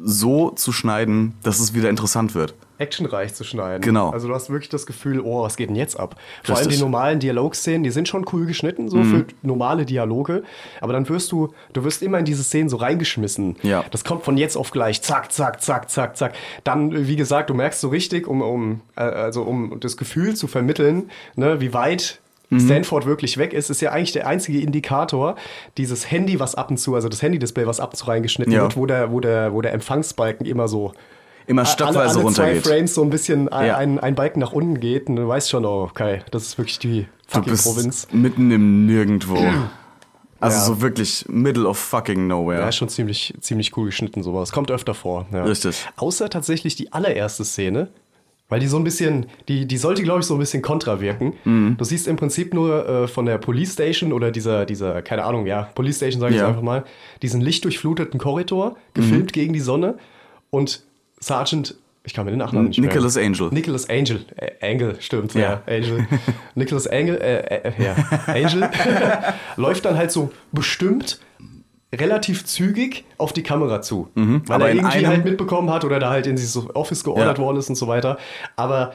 so 0.03 0.51
zu 0.51 0.73
schneiden, 0.73 1.35
dass 1.45 1.61
es 1.61 1.75
wieder 1.75 1.91
interessant 1.91 2.35
wird. 2.35 2.57
Actionreich 2.81 3.35
zu 3.35 3.45
schneiden. 3.45 3.83
Genau. 3.83 4.11
Also 4.11 4.27
du 4.29 4.35
hast 4.35 4.51
wirklich 4.51 4.69
das 4.71 4.87
Gefühl, 4.87 5.21
oh, 5.21 5.43
was 5.43 5.57
geht 5.57 5.69
denn 5.69 5.77
jetzt 5.77 5.99
ab? 5.99 6.17
Vor 6.43 6.57
allem 6.57 6.63
Richtig. 6.65 6.79
die 6.79 6.83
normalen 6.83 7.21
Dialogszenen, 7.21 7.83
die 7.83 7.91
sind 7.91 8.09
schon 8.09 8.25
cool 8.33 8.47
geschnitten, 8.47 8.89
so 8.89 8.97
Mhm. 8.97 9.05
für 9.11 9.27
normale 9.43 9.85
Dialoge. 9.85 10.43
Aber 10.81 10.93
dann 10.93 11.09
wirst 11.09 11.31
du, 11.33 11.53
du 11.73 11.85
wirst 11.85 12.03
immer 12.03 12.19
in 12.19 12.25
diese 12.25 12.43
Szenen 12.43 12.69
so 12.69 12.77
reingeschmissen. 12.79 13.57
Ja. 13.63 13.85
Das 13.91 14.03
kommt 14.05 14.25
von 14.25 14.37
jetzt 14.37 14.57
auf 14.57 14.71
gleich, 14.71 15.03
zack, 15.03 15.31
zack, 15.31 15.63
zack, 15.63 15.91
zack, 15.91 16.17
zack. 16.17 16.33
Dann, 16.65 17.07
wie 17.07 17.17
gesagt, 17.17 17.51
du 17.51 17.55
merkst 17.55 17.81
so 17.81 17.89
richtig, 17.89 18.27
um, 18.27 18.43
um, 18.43 18.81
äh, 18.97 19.03
also 19.03 19.43
um 19.43 19.79
das 19.81 19.97
Gefühl 19.97 20.35
zu 20.35 20.47
vermitteln, 20.47 21.11
ne, 21.37 21.61
wie 21.61 21.73
weit 21.75 22.19
Mhm. 22.53 22.59
Stanford 22.59 23.07
wirklich 23.07 23.39
weg 23.39 23.53
ist, 23.53 23.71
ist 23.71 23.81
ja 23.81 23.93
eigentlich 23.93 24.11
der 24.11 24.27
einzige 24.27 24.59
Indikator, 24.61 25.37
dieses 25.79 26.11
Handy, 26.11 26.41
was 26.41 26.57
ab 26.57 26.69
und 26.69 26.79
zu, 26.79 26.97
also 26.97 27.09
das 27.09 27.23
Handy-Display, 27.23 27.65
was 27.65 27.79
ab 27.79 27.91
und 27.93 27.97
zu 27.97 28.07
reingeschnitten 28.07 28.53
Ja. 28.53 28.63
wird, 28.63 28.77
wo 28.77 28.87
der, 28.87 29.13
wo 29.13 29.21
der, 29.21 29.53
wo 29.53 29.63
der 29.63 29.73
Empfangsbalken 29.73 30.45
immer 30.47 30.67
so 30.67 30.93
Immer 31.47 31.63
alle, 31.63 31.71
stückweise 31.71 31.99
alle 32.01 32.11
zwei 32.13 32.23
runtergeht. 32.23 32.67
Frames 32.67 32.95
so 32.95 33.03
ein 33.03 33.11
bisschen 33.11 33.49
ein, 33.49 33.67
Ja. 33.67 33.77
ein, 33.77 33.99
ein 33.99 34.15
Balken 34.15 34.41
nach 34.41 34.53
unten 34.53 34.79
geht 34.81 35.09
und 35.09 35.17
du 35.17 35.27
weißt 35.27 35.51
schon, 35.51 35.65
oh, 35.65 35.83
okay, 35.91 36.21
das 36.31 36.45
ist 36.45 36.59
wirklich 36.59 36.79
die 36.79 37.03
Du 37.03 37.37
fucking 37.37 37.51
bist 37.53 37.65
Provinz. 37.65 38.09
mitten 38.13 38.51
im 38.51 38.87
Nirgendwo. 38.87 39.37
Also 40.43 40.57
Ja. 40.57 40.65
so 40.65 40.81
wirklich 40.81 41.27
middle 41.29 41.67
of 41.69 41.77
fucking 41.79 42.27
nowhere. 42.27 42.61
Ja, 42.63 42.69
ist 42.71 42.77
schon 42.77 42.89
ziemlich, 42.89 43.35
ziemlich 43.43 43.77
cool 43.77 43.85
geschnitten, 43.85 44.23
sowas. 44.23 44.53
Kommt 44.53 44.71
öfter 44.71 44.95
vor. 44.95 45.27
Ja. 45.35 45.45
Richtig. 45.45 45.87
Außer 45.97 46.31
tatsächlich 46.31 46.75
die 46.77 46.95
allererste 46.95 47.45
Szene, 47.45 47.89
weil 48.49 48.59
die 48.59 48.67
so 48.67 48.79
ein 48.79 48.85
bisschen, 48.85 49.27
die, 49.49 49.67
die 49.67 49.77
sollte, 49.77 50.03
glaube 50.03 50.21
ich, 50.21 50.27
so 50.27 50.33
ein 50.33 50.41
bisschen 50.41 50.63
kontra 50.63 50.99
wirken. 51.03 51.35
Mhm. 51.45 51.77
Du 51.77 51.85
siehst 51.85 52.09
im 52.09 52.17
Prinzip 52.17 52.55
nur 52.55 52.89
äh, 52.89 53.07
von 53.07 53.27
der 53.27 53.37
Police 53.37 53.75
Station 53.75 54.15
oder 54.15 54.31
dieser, 54.31 54.65
dieser, 54.65 55.03
keine 55.03 55.25
Ahnung, 55.25 55.45
ja, 55.45 55.65
Police 55.75 55.97
Station, 55.99 56.23
sage 56.23 56.33
ich 56.37 56.41
Ja. 56.41 56.49
einfach 56.49 56.63
mal, 56.63 56.85
diesen 57.21 57.43
lichtdurchfluteten 57.43 58.19
Korridor, 58.19 58.71
Mhm. 58.71 58.75
gefilmt 58.95 59.33
gegen 59.35 59.53
die 59.53 59.61
Sonne 59.61 59.99
und 60.49 60.85
Sergeant, 61.23 61.75
ich 62.05 62.15
kann 62.15 62.25
mir 62.25 62.31
den 62.33 62.39
Nachnamen 62.39 62.69
nicht. 62.69 62.79
Nicholas 62.81 63.17
Angel. 63.17 63.51
Nicholas 63.51 63.89
Angel. 63.91 64.25
Äh, 64.37 64.73
Angel, 64.73 64.97
stimmt, 65.01 65.35
ja. 65.35 65.41
Ja. 65.41 65.63
Angel. 65.67 66.07
Nicholas 66.55 66.87
Angel, 66.87 67.17
äh, 67.21 67.39
äh, 67.69 67.73
ja. 67.83 67.95
Angel 68.27 68.71
läuft 69.57 69.85
dann 69.85 69.97
halt 69.97 70.11
so 70.11 70.33
bestimmt 70.53 71.21
relativ 71.95 72.45
zügig 72.47 73.05
auf 73.19 73.33
die 73.33 73.43
Kamera 73.43 73.83
zu. 73.83 74.09
Weil 74.15 74.25
Mhm. 74.25 74.43
aber 74.49 74.69
er 74.69 74.75
irgendwie 74.77 75.07
halt 75.07 75.25
mitbekommen 75.25 75.71
hat 75.71 75.85
oder 75.85 75.99
da 75.99 76.09
halt 76.11 76.27
in 76.27 76.37
dieses 76.37 76.57
Office 76.75 77.03
geordert 77.05 77.39
Ja. 77.39 77.45
worden 77.45 77.57
ist 77.59 77.69
und 77.69 77.75
so 77.75 77.87
weiter. 77.89 78.17
Aber 78.57 78.95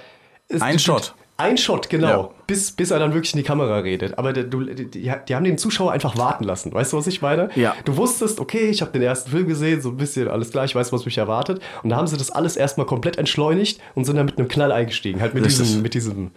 Ein 0.59 0.79
Shot. 0.79 1.13
Ein 1.37 1.57
Shot, 1.57 1.89
genau. 1.89 2.07
Ja. 2.07 2.29
Bis, 2.47 2.71
bis 2.71 2.91
er 2.91 2.99
dann 2.99 3.13
wirklich 3.13 3.33
in 3.33 3.39
die 3.39 3.43
Kamera 3.43 3.79
redet. 3.79 4.17
Aber 4.17 4.31
der, 4.31 4.45
du, 4.45 4.63
die, 4.63 4.85
die 5.27 5.35
haben 5.35 5.43
den 5.43 5.57
Zuschauer 5.57 5.91
einfach 5.91 6.17
warten 6.17 6.45
lassen. 6.45 6.73
Weißt 6.73 6.93
du, 6.93 6.97
was 6.97 7.07
ich 7.07 7.21
meine? 7.21 7.49
Ja. 7.55 7.75
Du 7.83 7.97
wusstest, 7.97 8.39
okay, 8.39 8.69
ich 8.69 8.81
habe 8.81 8.91
den 8.91 9.01
ersten 9.01 9.31
Film 9.31 9.47
gesehen, 9.47 9.81
so 9.81 9.89
ein 9.89 9.97
bisschen 9.97 10.29
alles 10.29 10.51
klar, 10.51 10.63
ich 10.63 10.75
weiß, 10.75 10.93
was 10.93 11.03
mich 11.03 11.17
erwartet. 11.17 11.61
Und 11.83 11.89
da 11.89 11.97
haben 11.97 12.07
sie 12.07 12.15
das 12.15 12.31
alles 12.31 12.55
erstmal 12.55 12.85
komplett 12.85 13.17
entschleunigt 13.17 13.81
und 13.95 14.05
sind 14.05 14.15
dann 14.15 14.27
mit 14.27 14.37
einem 14.37 14.47
Knall 14.47 14.71
eingestiegen. 14.71 15.19
Halt 15.19 15.33
mit 15.33 15.43
Richtig. 15.43 15.65
diesem, 15.67 15.81
mit 15.81 15.93
diesem 15.93 16.31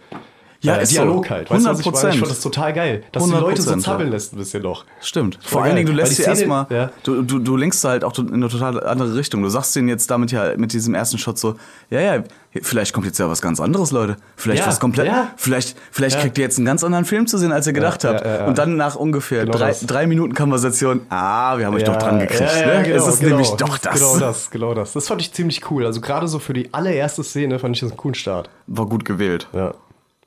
Ja, 0.61 0.75
äh, 0.75 0.83
ist 0.83 0.89
so. 0.89 1.01
Dialog 1.01 1.29
halt. 1.29 1.49
Weißt 1.49 1.65
du, 1.65 1.69
was 1.69 1.79
ich? 1.79 1.85
Ich 1.85 1.93
100%. 1.93 2.19
fand 2.19 2.31
das 2.31 2.41
total 2.41 2.73
geil. 2.73 3.03
Dass 3.11 3.23
die 3.23 3.31
Leute 3.31 3.61
so 3.61 3.71
100%, 3.71 3.79
zappeln 3.79 4.11
lässt 4.11 4.33
ein 4.33 4.37
bisschen 4.37 4.63
noch. 4.63 4.85
Stimmt. 4.99 5.39
Vor 5.41 5.61
geil. 5.61 5.69
allen 5.69 5.75
Dingen, 5.77 5.87
du 5.87 5.93
lässt 5.93 6.15
sie 6.15 6.23
erstmal, 6.23 6.67
ja. 6.69 6.91
du, 7.03 7.21
du, 7.21 7.39
du 7.39 7.55
lenkst 7.55 7.83
halt 7.83 8.03
auch 8.03 8.17
in 8.17 8.33
eine 8.33 8.49
total 8.49 8.83
andere 8.83 9.15
Richtung. 9.15 9.41
Du 9.41 9.49
sagst 9.49 9.75
denen 9.75 9.87
jetzt 9.87 10.11
damit 10.11 10.31
ja 10.31 10.57
mit 10.57 10.73
diesem 10.73 10.95
ersten 10.95 11.17
Shot 11.17 11.39
so, 11.39 11.55
ja, 11.89 12.01
ja, 12.01 12.23
vielleicht 12.61 12.93
kommt 12.93 13.05
jetzt 13.05 13.19
ja 13.19 13.29
was 13.29 13.41
ganz 13.41 13.61
anderes, 13.61 13.91
Leute. 13.91 14.17
Vielleicht 14.35 14.63
Ja, 14.63 14.67
was 14.67 14.79
komplett, 14.79 15.07
ja. 15.07 15.31
vielleicht, 15.37 15.77
vielleicht 15.91 16.15
Ja. 16.17 16.21
kriegt 16.23 16.37
ihr 16.37 16.43
jetzt 16.43 16.57
einen 16.57 16.65
ganz 16.65 16.83
anderen 16.83 17.05
Film 17.05 17.27
zu 17.27 17.37
sehen, 17.37 17.51
als 17.53 17.65
ihr 17.67 17.73
gedacht 17.73 18.03
habt. 18.03 18.47
Und 18.47 18.57
dann 18.57 18.75
nach 18.75 18.95
ungefähr 18.95 19.45
Genau 19.45 19.57
drei, 19.57 19.73
drei 19.81 20.07
Minuten 20.07 20.33
Konversation, 20.33 21.01
ah, 21.09 21.57
wir 21.57 21.67
haben 21.67 21.75
euch 21.75 21.83
doch 21.83 21.97
dran 21.97 22.19
gekriegt. 22.19 22.41
Ne? 22.41 22.83
genau, 22.83 22.95
es 22.97 23.07
ist 23.07 23.19
genau. 23.19 23.29
nämlich 23.37 23.51
doch 23.51 23.77
das. 23.77 23.93
Genau 23.95 24.17
das, 24.17 24.51
genau 24.51 24.73
das. 24.73 24.93
Das 24.93 25.07
fand 25.07 25.21
ich 25.21 25.31
ziemlich 25.31 25.69
cool. 25.71 25.85
Also 25.85 26.01
gerade 26.01 26.27
so 26.27 26.39
für 26.39 26.53
die 26.53 26.73
allererste 26.73 27.23
Szene 27.23 27.59
fand 27.59 27.75
ich 27.75 27.81
das 27.81 27.91
einen 27.91 27.97
coolen 27.97 28.15
Start. 28.15 28.49
War 28.67 28.87
gut 28.87 29.05
gewählt. 29.05 29.47
Ja, 29.53 29.73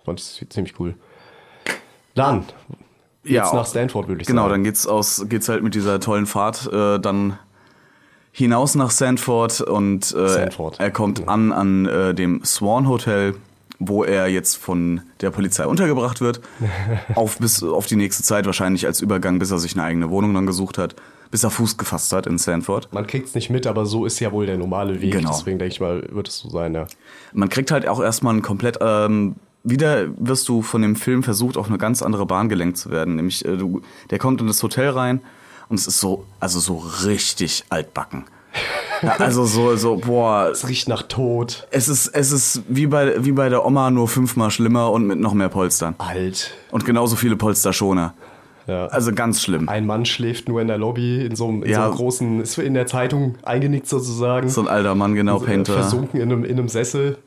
fand 0.05 0.21
ich 0.21 0.47
ziemlich 0.51 0.79
cool. 0.81 0.95
Dann, 2.15 2.45
Ja, 3.25 3.45
jetzt 3.45 3.55
nach 3.55 3.67
Stanford, 3.67 4.09
würde 4.09 4.23
ich 4.23 4.27
Genau, 4.27 4.43
sagen. 4.43 4.53
dann 4.55 4.65
geht's 4.65 4.87
aus, 4.87 5.25
geht's 5.29 5.49
halt 5.49 5.63
mit 5.63 5.75
dieser 5.75 6.01
tollen 6.01 6.27
Fahrt 6.27 6.71
äh, 6.73 6.99
dann 6.99 7.39
hinaus 8.33 8.75
nach 8.75 8.91
Sanford 8.91 9.61
und 9.61 10.13
äh, 10.15 10.29
Sanford. 10.29 10.81
er 10.81 10.91
kommt 10.91 11.29
an 11.29 11.53
an 11.53 11.87
äh, 11.87 12.15
dem 12.15 12.43
Swan 12.45 12.89
Hotel, 12.89 13.35
wo 13.79 14.05
er 14.05 14.27
jetzt 14.29 14.57
von 14.57 15.03
der 15.21 15.31
Polizei 15.31 15.67
untergebracht 15.67 16.21
wird, 16.21 16.41
auf 17.15 17.39
bis 17.39 17.63
auf 17.63 17.87
die 17.87 17.97
nächste 17.97 18.23
Zeit 18.23 18.47
wahrscheinlich 18.47 18.87
als 18.87 19.01
Übergang, 19.01 19.39
bis 19.39 19.51
er 19.51 19.59
sich 19.59 19.75
eine 19.75 19.85
eigene 19.85 20.09
Wohnung 20.11 20.33
dann 20.35 20.47
gesucht 20.47 20.79
hat, 20.79 20.97
bis 21.31 21.45
er 21.45 21.51
Fuß 21.51 21.77
gefasst 21.77 22.13
hat 22.13 22.27
in 22.27 22.39
Sanford. 22.39 22.93
Man 22.93 23.07
kriegt 23.07 23.29
es 23.29 23.35
nicht 23.35 23.51
mit, 23.51 23.67
aber 23.67 23.85
so 23.87 24.05
ist 24.07 24.19
ja 24.21 24.33
wohl 24.33 24.47
der 24.47 24.57
normale 24.59 25.01
Weg. 25.01 25.13
Genau. 25.13 25.31
Deswegen 25.31 25.59
denke 25.59 25.75
ich 25.75 25.81
mal, 25.81 26.03
wird 26.11 26.29
es 26.29 26.39
so 26.39 26.49
sein, 26.51 26.75
ja. 26.75 26.87
Man 27.33 27.49
kriegt 27.51 27.71
halt 27.71 27.87
auch 27.87 28.01
erstmal 28.01 28.35
ein 28.35 28.43
komplett 28.43 28.79
ähm, 28.81 29.37
wieder 29.65 30.07
wirst 30.19 30.49
du 30.49 30.63
von 30.63 30.83
dem 30.83 30.97
Film 30.97 31.23
versucht, 31.23 31.57
auf 31.57 31.69
eine 31.69 31.79
ganz 31.79 32.03
andere 32.03 32.27
Bahn 32.27 32.49
gelenkt 32.49 32.77
zu 32.79 32.91
werden. 32.91 33.17
Nämlich, 33.17 33.45
äh, 33.45 33.57
du, 33.57 33.81
der 34.11 34.19
kommt 34.19 34.41
in 34.41 34.47
das 34.47 34.63
Hotel 34.63 34.91
rein 34.91 35.21
und 35.69 35.79
es 35.79 35.87
ist 35.87 36.01
so, 36.01 36.25
also 36.41 36.59
so 36.61 36.83
richtig 37.05 37.65
altbacken. 37.69 38.25
Ja, 39.03 39.17
also 39.19 39.45
so, 39.47 39.75
so, 39.77 39.97
boah, 39.97 40.49
Es 40.53 40.69
riecht 40.69 40.89
nach 40.89 41.03
Tod. 41.03 41.67
es 41.71 41.89
ist, 41.89 42.09
es 42.09 42.31
ist 42.33 42.63
wie 42.69 42.87
bei, 42.87 43.25
wie 43.25 43.33
bei 43.33 43.49
der 43.49 43.65
Oma, 43.65 43.91
nur 43.91 44.09
fünfmal 44.09 44.51
schlimmer 44.51 44.91
und 44.93 45.07
mit 45.07 45.19
noch 45.19 45.33
mehr 45.35 45.49
Polstern. 45.49 45.95
Alt. 45.99 46.53
Und 46.71 46.85
genauso 46.85 47.17
viele 47.17 47.37
Polsterschoner. 47.37 48.15
Ja. 48.69 48.87
Also 48.87 49.13
ganz 49.13 49.43
schlimm. 49.43 49.69
Ein 49.69 49.87
Mann 49.87 50.05
schläft 50.05 50.49
nur 50.49 50.61
in 50.61 50.69
der 50.69 50.79
Lobby, 50.79 51.25
in 51.27 51.35
so 51.35 51.49
einem, 51.49 51.63
in 51.65 51.71
Ja. 51.71 51.79
so 51.79 51.83
einem 51.85 51.95
großen, 51.97 52.41
ist 52.43 52.59
in 52.59 52.75
der 52.75 52.87
Zeitung 52.87 53.35
eingenickt 53.43 53.89
sozusagen. 53.89 54.49
So 54.49 54.61
ein 54.61 54.69
alter 54.69 54.95
Mann, 54.95 55.15
genau, 55.17 55.43
Äh, 55.43 55.47
Painter. 55.47 55.73
Versunken 55.73 56.21
in 56.21 56.31
einem, 56.31 56.45
in 56.45 56.59
einem 56.59 56.69
Sessel. 56.69 57.19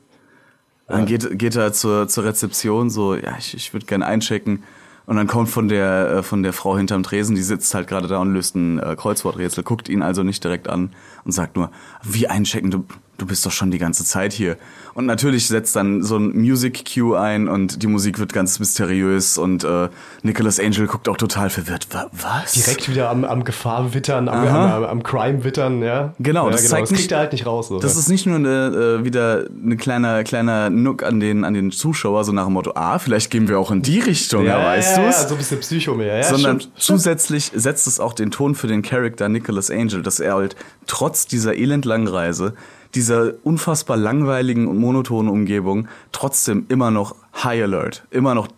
Dann 0.88 1.06
geht, 1.06 1.38
geht 1.38 1.56
er 1.56 1.72
zur, 1.72 2.08
zur 2.08 2.24
Rezeption, 2.24 2.90
so, 2.90 3.14
ja, 3.14 3.36
ich, 3.38 3.54
ich 3.54 3.72
würde 3.72 3.86
gerne 3.86 4.06
einchecken. 4.06 4.62
Und 5.06 5.16
dann 5.16 5.26
kommt 5.28 5.48
von 5.48 5.68
der, 5.68 6.10
äh, 6.10 6.22
von 6.22 6.42
der 6.42 6.52
Frau 6.52 6.76
hinterm 6.76 7.02
Tresen, 7.02 7.36
die 7.36 7.42
sitzt 7.42 7.74
halt 7.74 7.86
gerade 7.86 8.08
da 8.08 8.18
und 8.18 8.32
löst 8.32 8.56
ein 8.56 8.78
äh, 8.80 8.96
Kreuzworträtsel, 8.96 9.62
guckt 9.62 9.88
ihn 9.88 10.02
also 10.02 10.22
nicht 10.24 10.42
direkt 10.42 10.68
an 10.68 10.90
und 11.24 11.32
sagt 11.32 11.56
nur, 11.56 11.70
wie 12.02 12.26
einchecken, 12.26 12.70
du, 12.70 12.84
du 13.18 13.26
bist 13.26 13.44
doch 13.46 13.52
schon 13.52 13.70
die 13.70 13.78
ganze 13.78 14.04
Zeit 14.04 14.32
hier. 14.32 14.56
Und 14.94 15.04
natürlich 15.04 15.48
setzt 15.48 15.76
dann 15.76 16.02
so 16.02 16.16
ein 16.16 16.34
Music 16.38 16.84
Cue 16.94 17.18
ein 17.18 17.48
und 17.48 17.82
die 17.82 17.86
Musik 17.86 18.18
wird 18.18 18.32
ganz 18.32 18.58
mysteriös 18.58 19.36
und 19.36 19.62
äh, 19.62 19.88
Nicholas 20.22 20.58
Angel 20.58 20.86
guckt 20.86 21.08
auch 21.08 21.18
total 21.18 21.50
verwirrt. 21.50 21.88
Wa 21.90 22.06
was? 22.12 22.52
Direkt 22.52 22.88
wieder 22.88 23.10
am, 23.10 23.24
am 23.24 23.44
Gefahr 23.44 23.92
wittern, 23.92 24.28
am, 24.28 24.46
am, 24.46 24.84
am 24.84 25.02
Crime 25.02 25.44
wittern, 25.44 25.82
ja. 25.82 26.14
Genau, 26.18 26.46
ja, 26.46 26.52
das 26.52 26.68
zeigt 26.68 26.90
das 26.90 26.98
nicht- 26.98 27.12
er 27.12 27.18
halt 27.18 27.32
nicht 27.32 27.44
raus. 27.44 27.68
So. 27.68 27.78
Das 27.78 27.96
ist 27.96 28.08
nicht 28.08 28.26
nur 28.26 28.36
eine, 28.36 28.98
äh, 29.00 29.04
wieder 29.04 29.44
eine 29.62 29.76
kleiner 29.76 30.24
kleiner 30.24 30.70
Nook 30.70 31.02
an 31.02 31.20
den 31.20 31.44
an 31.44 31.52
den 31.52 31.70
Zuschauer, 31.70 32.24
so 32.24 32.32
nach 32.32 32.44
dem 32.44 32.54
Motto, 32.54 32.72
ah, 32.74 32.98
vielleicht 32.98 33.30
gehen 33.30 33.48
wir 33.48 33.58
auch 33.58 33.70
in 33.70 33.82
die 33.82 34.00
Richtung, 34.00 34.46
ja, 34.46 34.58
weißt 34.64 34.96
ja, 34.96 35.04
du's? 35.04 35.22
Ja, 35.22 35.28
so 35.28 35.34
ein 35.34 35.38
bisschen 35.38 35.60
Psycho 35.60 35.94
mehr, 35.94 36.16
ja. 36.18 36.22
sondern 36.24 36.60
stimmt. 36.60 36.74
zusätzlich 36.78 37.52
setzt 37.54 37.86
es 37.86 38.00
auch 38.00 38.14
den 38.14 38.30
Ton 38.30 38.54
für 38.54 38.66
den 38.66 38.82
Charakter 38.82 39.28
Nicholas 39.28 39.70
Angel, 39.70 40.02
dass 40.02 40.20
er 40.20 40.34
halt 40.34 40.56
trotz 40.86 41.26
dieser 41.26 41.54
elendlangen 41.54 42.08
Reise, 42.08 42.54
dieser 42.96 43.34
unfassbar 43.44 43.96
langweiligen 43.96 44.66
und 44.66 44.78
monotonen 44.78 45.30
Umgebung 45.30 45.86
trotzdem 46.12 46.66
immer 46.68 46.90
noch 46.90 47.14
High 47.44 47.62
Alert, 47.64 48.04
immer 48.10 48.34
noch, 48.34 48.48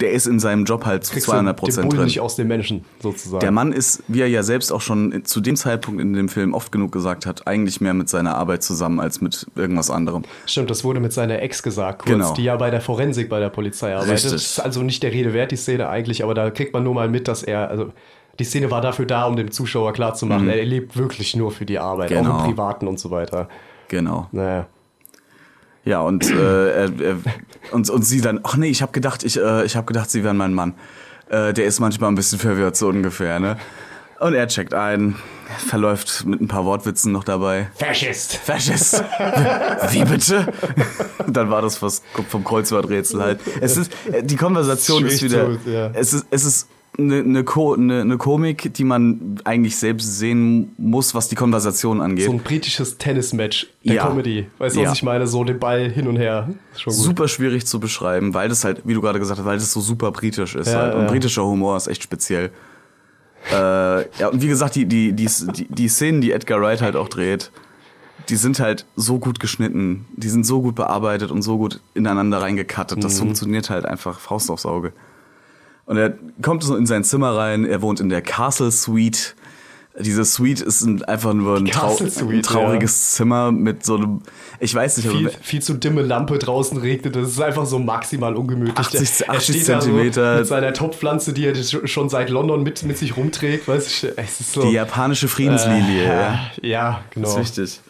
der 0.00 0.12
ist 0.12 0.26
in 0.26 0.38
seinem 0.40 0.64
Job 0.64 0.86
halt 0.86 1.04
zu 1.04 1.12
Kriegst 1.12 1.26
du 1.26 1.32
200 1.32 1.52
den 1.52 1.58
Prozent 1.60 1.92
drin. 1.92 2.04
nicht 2.04 2.20
aus 2.20 2.36
den 2.36 2.48
Menschen, 2.48 2.84
sozusagen. 3.02 3.40
Der 3.40 3.50
Mann 3.50 3.72
ist, 3.72 4.02
wie 4.08 4.20
er 4.22 4.28
ja 4.28 4.42
selbst 4.42 4.72
auch 4.72 4.80
schon 4.80 5.24
zu 5.26 5.40
dem 5.42 5.56
Zeitpunkt 5.56 6.00
in 6.00 6.14
dem 6.14 6.28
Film 6.30 6.54
oft 6.54 6.72
genug 6.72 6.92
gesagt 6.92 7.26
hat, 7.26 7.46
eigentlich 7.46 7.82
mehr 7.82 7.92
mit 7.92 8.08
seiner 8.08 8.36
Arbeit 8.36 8.62
zusammen 8.62 8.98
als 9.00 9.20
mit 9.20 9.46
irgendwas 9.56 9.90
anderem. 9.90 10.22
Stimmt, 10.46 10.70
das 10.70 10.84
wurde 10.84 11.00
mit 11.00 11.12
seiner 11.12 11.42
Ex 11.42 11.62
gesagt, 11.62 11.98
kurz, 12.02 12.10
Genau. 12.12 12.32
die 12.34 12.44
ja 12.44 12.56
bei 12.56 12.70
der 12.70 12.80
Forensik 12.80 13.28
bei 13.28 13.40
der 13.40 13.50
Polizei 13.50 13.92
arbeitet. 13.94 14.14
Richtig. 14.14 14.32
Das 14.32 14.42
ist 14.42 14.60
also 14.60 14.82
nicht 14.82 15.02
der 15.02 15.12
Rede 15.12 15.34
wert, 15.34 15.50
die 15.50 15.56
Szene 15.56 15.88
eigentlich, 15.90 16.22
aber 16.24 16.32
da 16.34 16.48
kriegt 16.50 16.72
man 16.72 16.82
nur 16.84 16.94
mal 16.94 17.08
mit, 17.10 17.28
dass 17.28 17.42
er, 17.42 17.68
also 17.68 17.92
die 18.38 18.44
Szene 18.44 18.70
war 18.70 18.80
dafür 18.80 19.04
da, 19.04 19.26
um 19.26 19.36
dem 19.36 19.50
Zuschauer 19.50 19.92
klarzumachen, 19.92 20.48
er 20.48 20.64
lebt 20.64 20.96
wirklich 20.96 21.36
nur 21.36 21.50
für 21.50 21.66
die 21.66 21.78
Arbeit, 21.78 22.10
auch 22.12 22.16
Mhm. 22.20 22.24
Genau. 22.24 22.38
im 22.38 22.44
Privaten 22.46 22.86
und 22.88 22.98
so 22.98 23.10
weiter. 23.10 23.48
Genau. 23.90 24.28
Naja. 24.30 24.66
Ja, 25.84 26.00
und, 26.00 26.30
äh, 26.30 26.70
er, 26.84 27.00
er, 27.00 27.16
und, 27.72 27.90
und 27.90 28.02
sie 28.04 28.20
dann, 28.20 28.38
ach 28.44 28.56
nee, 28.56 28.68
ich 28.68 28.82
habe 28.82 28.92
gedacht, 28.92 29.24
ich, 29.24 29.36
äh, 29.38 29.64
ich 29.64 29.74
habe 29.76 29.86
gedacht, 29.86 30.10
sie 30.10 30.22
wären 30.22 30.36
mein 30.36 30.54
Mann. 30.54 30.74
Äh, 31.28 31.52
der 31.52 31.64
ist 31.64 31.80
manchmal 31.80 32.10
ein 32.10 32.14
bisschen 32.14 32.38
verwirrt, 32.38 32.76
so 32.76 32.88
ungefähr, 32.88 33.40
ne? 33.40 33.56
Und 34.20 34.34
er 34.34 34.46
checkt 34.46 34.74
ein, 34.74 35.16
verläuft 35.66 36.24
mit 36.26 36.40
ein 36.40 36.46
paar 36.46 36.64
Wortwitzen 36.66 37.10
noch 37.10 37.24
dabei. 37.24 37.68
Faschist! 37.74 38.36
Faschist. 38.36 39.02
Wie 39.90 40.04
bitte? 40.04 40.46
Und 41.26 41.34
dann 41.36 41.50
war 41.50 41.62
das 41.62 41.80
was 41.82 42.02
vom 42.28 42.44
Kreuzworträtsel 42.44 43.20
halt. 43.22 43.40
Es 43.60 43.76
ist, 43.76 43.90
äh, 44.12 44.22
die 44.22 44.36
Konversation 44.36 45.04
ist 45.06 45.22
wieder, 45.22 45.58
zu- 45.64 45.70
ja. 45.70 45.90
es 45.94 46.12
ist, 46.12 46.26
es 46.30 46.44
ist 46.44 46.68
eine, 46.98 47.20
eine, 47.20 47.44
Ko 47.44 47.74
eine, 47.74 48.00
eine 48.00 48.18
Komik, 48.18 48.74
die 48.74 48.84
man 48.84 49.40
eigentlich 49.44 49.76
selbst 49.76 50.18
sehen 50.18 50.74
muss, 50.76 51.14
was 51.14 51.28
die 51.28 51.34
Konversation 51.36 52.00
angeht. 52.00 52.26
So 52.26 52.32
ein 52.32 52.40
britisches 52.40 52.98
Tennismatch 52.98 53.68
der 53.84 53.94
Ja. 53.94 54.06
Comedy. 54.06 54.48
Weißt 54.58 54.76
du, 54.76 54.80
Ja. 54.80 54.90
was 54.90 54.96
ich 54.98 55.02
meine? 55.02 55.26
So 55.26 55.44
den 55.44 55.58
Ball 55.58 55.88
hin 55.90 56.06
und 56.08 56.16
her. 56.16 56.48
Ist 56.72 56.82
schon 56.82 56.92
gut. 56.92 57.02
super 57.02 57.28
schwierig 57.28 57.66
zu 57.66 57.80
beschreiben, 57.80 58.34
weil 58.34 58.48
das 58.48 58.64
halt, 58.64 58.82
wie 58.84 58.94
du 58.94 59.00
gerade 59.00 59.18
gesagt 59.18 59.38
hast, 59.38 59.46
weil 59.46 59.58
das 59.58 59.72
so 59.72 59.80
super 59.80 60.10
britisch 60.10 60.54
ist. 60.56 60.68
Ja, 60.68 60.80
halt. 60.80 60.94
Und 60.94 61.06
britischer 61.06 61.44
Humor 61.44 61.76
ist 61.76 61.86
echt 61.86 62.02
speziell. 62.02 62.50
Äh, 63.50 63.54
ja, 64.18 64.28
und 64.30 64.42
wie 64.42 64.48
gesagt, 64.48 64.74
die, 64.74 64.84
die, 64.86 65.12
die, 65.12 65.26
die, 65.54 65.66
die 65.68 65.88
Szenen, 65.88 66.20
die 66.20 66.32
Edgar 66.32 66.60
Wright 66.60 66.82
halt 66.82 66.96
auch 66.96 67.08
dreht, 67.08 67.50
die 68.28 68.36
sind 68.36 68.60
halt 68.60 68.84
so 68.96 69.18
gut 69.18 69.40
geschnitten, 69.40 70.06
die 70.16 70.28
sind 70.28 70.44
so 70.44 70.60
gut 70.60 70.74
bearbeitet 70.74 71.30
und 71.30 71.42
so 71.42 71.56
gut 71.56 71.80
ineinander 71.94 72.42
reingekattet. 72.42 73.02
Das 73.02 73.18
funktioniert 73.18 73.70
halt 73.70 73.86
einfach 73.86 74.20
Faust 74.20 74.50
aufs 74.50 74.66
Auge. 74.66 74.92
Und 75.90 75.96
er 75.96 76.12
kommt 76.40 76.62
so 76.62 76.76
in 76.76 76.86
sein 76.86 77.02
Zimmer 77.02 77.36
rein, 77.36 77.64
er 77.64 77.82
wohnt 77.82 77.98
in 77.98 78.08
der 78.10 78.22
Castle 78.22 78.70
Suite. 78.70 79.34
Diese 79.98 80.24
Suite 80.24 80.60
ist 80.60 80.82
ein- 80.82 81.02
einfach 81.04 81.34
nur 81.34 81.56
ein, 81.56 81.64
trau 81.66 81.96
Suite, 81.96 82.22
ein 82.22 82.42
trauriges 82.42 83.10
Zimmer 83.10 83.50
mit 83.50 83.84
so 83.84 83.96
einem, 83.96 84.22
ich 84.60 84.72
weiß 84.72 84.98
nicht, 84.98 85.08
viel, 85.10 85.30
viel 85.42 85.60
zu 85.60 85.74
dimme 85.74 86.02
Lampe 86.02 86.38
draußen 86.38 86.78
regnet. 86.78 87.16
Das 87.16 87.28
ist 87.28 87.40
einfach 87.42 87.66
so 87.66 87.80
maximal 87.80 88.36
ungemütlich. 88.36 88.78
80 88.78 89.20
er 89.26 89.30
80 89.34 89.56
steht 89.56 89.68
da 89.68 89.80
so 89.80 89.88
Zentimeter. 89.88 90.36
mit 90.38 90.46
seiner 90.46 90.72
Topfpflanze, 90.72 91.32
die 91.32 91.44
er 91.46 91.54
sch- 91.56 91.86
schon 91.88 92.08
seit 92.08 92.30
London 92.30 92.62
mit, 92.62 92.84
mit 92.84 92.96
sich 92.96 93.16
rumträgt. 93.16 93.66
Weißt 93.66 94.04
du, 94.04 94.16
es 94.16 94.40
ist 94.40 94.52
so. 94.52 94.62
die 94.62 94.70
japanische 94.70 95.26
Friedenslilie. 95.26 96.04
ja. 96.04 96.40
äh, 96.62 96.68
ja, 96.68 97.00
genau. 97.10 97.34
Das 97.36 97.50
ist 97.50 97.58
wichtig. 97.58 97.80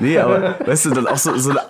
Nee, 0.00 0.18
aber 0.18 0.56
weißt 0.64 0.86
du, 0.86 0.90
dann 0.90 1.06
auch 1.06 1.18
so, 1.18 1.36
so 1.36 1.50
eine, 1.50 1.60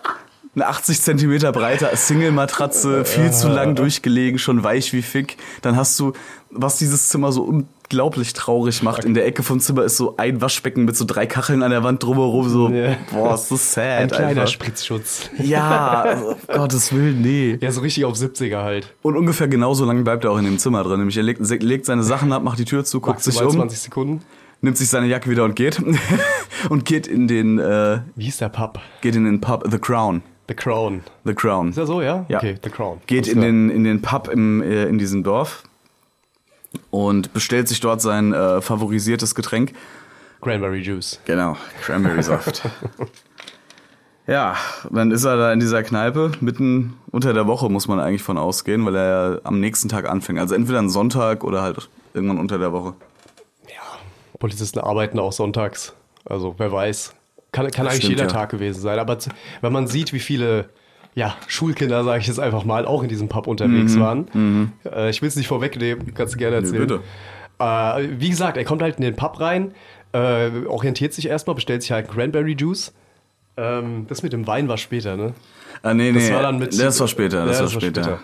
eine 0.55 0.67
80 0.67 1.01
Zentimeter 1.01 1.53
breite 1.53 1.89
Single-Matratze, 1.95 3.05
viel 3.05 3.31
zu 3.33 3.49
lang 3.49 3.75
durchgelegen, 3.77 4.39
schon 4.39 4.65
weich 4.65 4.93
wie 4.93 5.03
Fick. 5.03 5.37
Dann 5.63 5.77
hast 5.77 5.99
du, 6.01 6.13
was 6.51 6.77
dieses 6.79 7.09
Zimmer 7.09 7.31
so 7.31 7.43
unglaublich 7.45 8.33
traurig 8.33 8.83
macht, 8.83 9.05
in 9.05 9.15
der 9.15 9.27
Ecke 9.27 9.43
vom 9.45 9.61
Zimmer 9.61 9.85
ist 9.85 9.97
so 9.97 10.17
ein 10.17 10.41
Waschbecken 10.41 10.85
mit 10.85 10.97
so 10.97 11.05
drei 11.05 11.27
Kacheln 11.27 11.63
an 11.63 11.71
der 11.71 11.85
Wand 11.85 12.03
drumherum, 12.03 12.49
so, 12.49 12.69
Ja. 12.69 12.97
boah, 13.13 13.35
ist 13.35 13.51
das 13.51 13.75
sad 13.75 13.85
Ein 14.03 14.09
kleiner 14.11 14.29
einfach. 14.43 14.49
Spritzschutz. 14.49 15.31
Ja, 15.39 16.03
also, 16.03 16.37
Gottes 16.53 16.93
Willen, 16.93 17.21
nee. 17.23 17.57
Ja, 17.61 17.71
so 17.71 17.81
richtig 17.81 18.05
auf 18.05 18.15
70er 18.17 18.63
halt. 18.63 18.93
Und 19.03 19.17
ungefähr 19.17 19.47
genauso 19.47 19.85
lange 19.85 20.03
bleibt 20.03 20.25
er 20.25 20.33
auch 20.33 20.39
in 20.39 20.45
dem 20.45 20.59
Zimmer 20.59 20.83
drin. 20.83 20.99
Nämlich 20.99 21.17
er 21.17 21.23
legt, 21.23 21.41
legt 21.63 21.87
seine 21.87 22.03
Sachen 22.03 22.33
ab, 22.33 22.43
macht 22.43 22.59
die 22.59 22.65
Tür 22.65 22.85
zu, 22.85 23.01
guckt 23.01 23.23
sich 23.23 23.35
Maximal 23.35 23.51
um, 23.53 23.57
20 23.69 23.79
Sekunden. 23.79 24.23
nimmt 24.63 24.77
sich 24.77 24.89
seine 24.89 25.07
Jacke 25.07 25.31
wieder 25.31 25.45
und 25.45 25.55
geht. 25.55 25.81
und 26.69 26.85
geht 26.85 27.07
in 27.07 27.29
den, 27.29 27.61
äh, 27.61 28.01
Wie 28.17 28.25
hieß 28.25 28.39
der 28.39 28.49
Pub? 28.49 28.81
geht 29.01 29.15
in 29.15 29.25
den 29.25 29.41
Pub 29.41 29.65
The 29.71 29.79
Crown. 29.79 30.23
The 30.51 30.57
Crown. 30.57 31.05
The 31.25 31.33
Crown. 31.33 31.71
Ist 31.71 31.77
er 31.77 31.87
so, 31.87 32.03
ja? 32.03 32.27
Ja. 32.29 32.39
Okay, 32.39 32.57
The 32.61 32.71
Crown. 32.71 33.01
Geht 33.07 33.29
in 33.29 33.41
den, 33.41 33.71
in 33.71 33.85
den 33.85 34.03
Pub 34.03 34.27
im, 34.27 34.61
äh, 34.61 34.87
in 34.87 34.99
diesem 34.99 35.23
Dorf 35.23 35.63
und 36.91 37.33
bestellt 37.33 37.69
sich 37.69 37.79
dort 37.79 38.01
sein 38.01 38.33
äh, 38.33 38.61
favorisiertes 38.61 39.37
Getränk. 39.37 39.75
Cranberry 40.41 40.81
Juice. 40.81 41.21
Genau, 41.25 41.57
Cranberry 41.83 42.21
Saft. 42.25 42.63
ja, 44.27 44.57
dann 44.91 45.13
ist 45.13 45.23
er 45.23 45.37
da 45.37 45.53
in 45.53 45.61
dieser 45.61 45.85
Kneipe, 45.85 46.33
mitten 46.41 46.95
unter 47.13 47.33
der 47.33 47.47
Woche 47.47 47.69
muss 47.69 47.87
man 47.87 48.01
eigentlich 48.01 48.25
von 48.25 48.37
ausgehen, 48.37 48.85
weil 48.85 48.97
er 48.97 49.05
ja 49.05 49.39
am 49.45 49.61
nächsten 49.61 49.89
Tag 49.89 50.09
anfängt. 50.09 50.41
Also 50.41 50.57
entweder 50.57 50.81
ein 50.81 50.91
Sonntag 50.91 51.45
oder 51.45 51.63
halt 51.63 51.89
irgendwann 52.13 52.41
unter 52.41 52.59
der 52.59 52.73
Woche. 52.73 52.95
Polizisten 54.41 54.81
arbeiten 54.81 55.21
auch 55.21 55.33
sonntags. 55.33 55.95
Also 56.25 56.57
wer 56.59 56.73
weiß. 56.73 57.15
Kann, 57.53 57.71
kann 57.71 57.87
eigentlich 57.87 58.05
stimmt, 58.05 58.11
jeder 58.19 58.25
ja. 58.25 58.29
Tag 58.29 58.51
gewesen 58.51 58.81
sein. 58.81 58.99
Aber 58.99 59.17
wenn 59.61 59.73
man 59.73 59.87
sieht, 59.87 60.13
wie 60.13 60.21
viele 60.21 60.69
ja, 61.15 61.37
Schulkinder, 61.49 62.05
sage 62.05 62.21
ich 62.21 62.27
jetzt 62.29 62.39
einfach 62.39 62.65
mal, 62.65 62.87
auch 62.87 63.03
in 63.03 63.09
diesem 63.09 63.29
Pub 63.29 63.47
unterwegs 63.49 63.99
waren. 63.99 64.73
Äh, 64.85 65.11
ich 65.11 65.21
will 65.23 65.29
es 65.29 65.37
nicht 65.37 65.49
vorwegnehmen, 65.49 66.15
kannst 66.15 66.35
du 66.35 66.39
gerne 66.39 66.57
erzählen. 66.57 66.87
bitte. 66.87 67.01
Äh, 67.59 68.09
wie 68.19 68.31
gesagt, 68.31 68.57
er 68.57 68.65
kommt 68.65 68.81
halt 68.81 68.97
in 68.97 69.03
den 69.03 69.17
Pub 69.17 69.41
rein, 69.41 69.75
äh, 70.13 70.51
orientiert 70.67 71.13
sich 71.13 71.27
erstmal, 71.29 71.55
bestellt 71.55 71.83
sich 71.83 71.93
halt 71.93 72.09
Cranberry 72.09 72.55
Juice. 72.59 72.93
Ähm, 73.57 74.07
das 74.09 74.23
mit 74.23 74.33
dem 74.33 74.47
Wein 74.47 74.69
war 74.69 74.77
später, 74.79 75.17
ne? 75.17 75.35
Ah, 75.83 75.95
nee, 75.95 76.13
Das 76.13 76.29
nee, 76.29 76.35
war 76.35 76.43
dann 76.43 76.59
mit. 76.59 76.79
das 76.79 77.01
war 77.01 77.09
später, 77.09 77.45
das, 77.45 77.59
Ja, 77.59 77.65
war 77.65 77.71
später. 77.71 78.19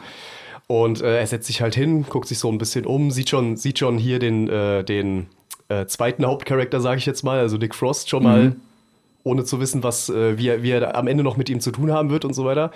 Und 0.68 1.00
äh, 1.00 1.18
er 1.18 1.26
setzt 1.26 1.46
sich 1.46 1.60
halt 1.60 1.74
hin, 1.74 2.04
guckt 2.08 2.28
sich 2.28 2.38
so 2.38 2.50
ein 2.50 2.58
bisschen 2.58 2.86
um, 2.86 3.10
sieht 3.10 3.30
schon, 3.30 3.56
sieht 3.56 3.78
schon 3.78 3.98
hier 3.98 4.18
den, 4.18 4.48
äh, 4.48 4.82
den 4.84 5.26
äh, 5.68 5.86
zweiten 5.86 6.24
Hauptcharakter, 6.24 6.80
sage 6.80 6.98
ich 6.98 7.06
jetzt 7.06 7.22
mal, 7.22 7.38
also 7.38 7.58
Dick 7.58 7.74
Frost, 7.74 8.08
schon 8.10 8.22
mal, 8.24 8.56
ohne 9.26 9.44
zu 9.44 9.60
wissen, 9.60 9.82
was, 9.82 10.08
äh, 10.08 10.38
wie, 10.38 10.48
er, 10.48 10.62
wie 10.62 10.70
er 10.70 10.96
am 10.96 11.08
Ende 11.08 11.24
noch 11.24 11.36
mit 11.36 11.50
ihm 11.50 11.60
zu 11.60 11.72
tun 11.72 11.92
haben 11.92 12.10
wird 12.10 12.24
und 12.24 12.32
so 12.32 12.44
weiter. 12.44 12.70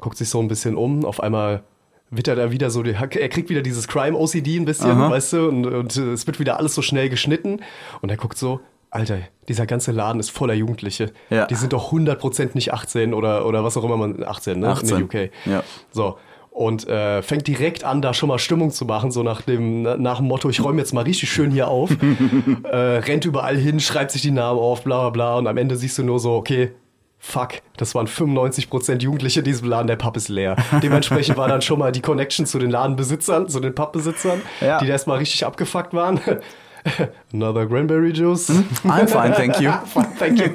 Guckt 0.00 0.16
sich 0.16 0.28
so 0.28 0.40
ein 0.40 0.48
bisschen 0.48 0.76
um, 0.76 1.04
auf 1.04 1.22
einmal 1.22 1.62
wittert 2.10 2.38
er 2.38 2.50
wieder 2.50 2.70
so, 2.70 2.82
die, 2.82 2.92
er 2.92 3.28
kriegt 3.28 3.48
wieder 3.48 3.62
dieses 3.62 3.88
Crime-OCD 3.88 4.56
ein 4.56 4.64
bisschen, 4.64 4.90
Aha. 4.90 5.10
weißt 5.10 5.32
du, 5.34 5.48
und, 5.48 5.66
und 5.66 5.96
äh, 5.96 6.12
es 6.12 6.26
wird 6.26 6.40
wieder 6.40 6.58
alles 6.58 6.74
so 6.74 6.82
schnell 6.82 7.08
geschnitten 7.08 7.60
und 8.00 8.10
er 8.10 8.16
guckt 8.16 8.36
so, 8.36 8.60
Alter, 8.90 9.18
dieser 9.48 9.64
ganze 9.64 9.92
Laden 9.92 10.20
ist 10.20 10.30
voller 10.30 10.52
Jugendliche. 10.52 11.12
Ja. 11.30 11.46
Die 11.46 11.54
sind 11.54 11.72
doch 11.72 11.92
100% 11.92 12.50
nicht 12.52 12.74
18 12.74 13.14
oder, 13.14 13.46
oder 13.46 13.64
was 13.64 13.78
auch 13.78 13.84
immer 13.84 13.96
man, 13.96 14.22
18, 14.22 14.60
ne? 14.60 14.68
18, 14.68 14.88
In 14.88 15.08
der 15.08 15.24
UK. 15.24 15.30
ja. 15.46 15.62
So. 15.90 16.18
Und 16.54 16.86
äh, 16.86 17.22
fängt 17.22 17.46
direkt 17.48 17.82
an, 17.82 18.02
da 18.02 18.12
schon 18.12 18.28
mal 18.28 18.38
Stimmung 18.38 18.70
zu 18.72 18.84
machen, 18.84 19.10
so 19.10 19.22
nach 19.22 19.40
dem, 19.40 19.82
nach 19.82 20.18
dem 20.18 20.26
Motto, 20.28 20.50
ich 20.50 20.62
räume 20.62 20.78
jetzt 20.80 20.92
mal 20.92 21.00
richtig 21.04 21.30
schön 21.32 21.50
hier 21.50 21.68
auf. 21.68 21.90
äh, 22.64 22.76
rennt 22.76 23.24
überall 23.24 23.56
hin, 23.56 23.80
schreibt 23.80 24.10
sich 24.10 24.20
die 24.20 24.30
Namen 24.32 24.58
auf, 24.60 24.84
bla 24.84 25.00
bla 25.00 25.10
bla. 25.10 25.36
Und 25.38 25.46
am 25.46 25.56
Ende 25.56 25.76
siehst 25.76 25.96
du 25.96 26.02
nur 26.04 26.20
so, 26.20 26.34
okay, 26.34 26.72
fuck, 27.18 27.52
das 27.78 27.94
waren 27.94 28.06
95% 28.06 29.00
Jugendliche 29.00 29.38
in 29.40 29.44
diesem 29.44 29.68
Laden, 29.68 29.86
der 29.86 29.96
Pub 29.96 30.14
ist 30.16 30.28
leer. 30.28 30.56
Dementsprechend 30.82 31.36
war 31.38 31.48
dann 31.48 31.62
schon 31.62 31.78
mal 31.78 31.90
die 31.90 32.00
Connection 32.02 32.44
zu 32.44 32.58
den 32.58 32.70
Ladenbesitzern, 32.70 33.48
zu 33.48 33.60
den 33.60 33.74
Pubbesitzern, 33.74 34.42
Ja. 34.60 34.78
die 34.78 34.86
da 34.86 34.92
erstmal 34.92 35.18
richtig 35.18 35.46
abgefuckt 35.46 35.94
waren. 35.94 36.20
Another 37.32 37.66
Cranberry 37.66 38.12
Juice. 38.12 38.50
I'm 38.84 39.06
fine, 39.06 39.32
thank 39.34 39.60
you. 39.60 39.70
Thank 40.18 40.38
you. 40.40 40.46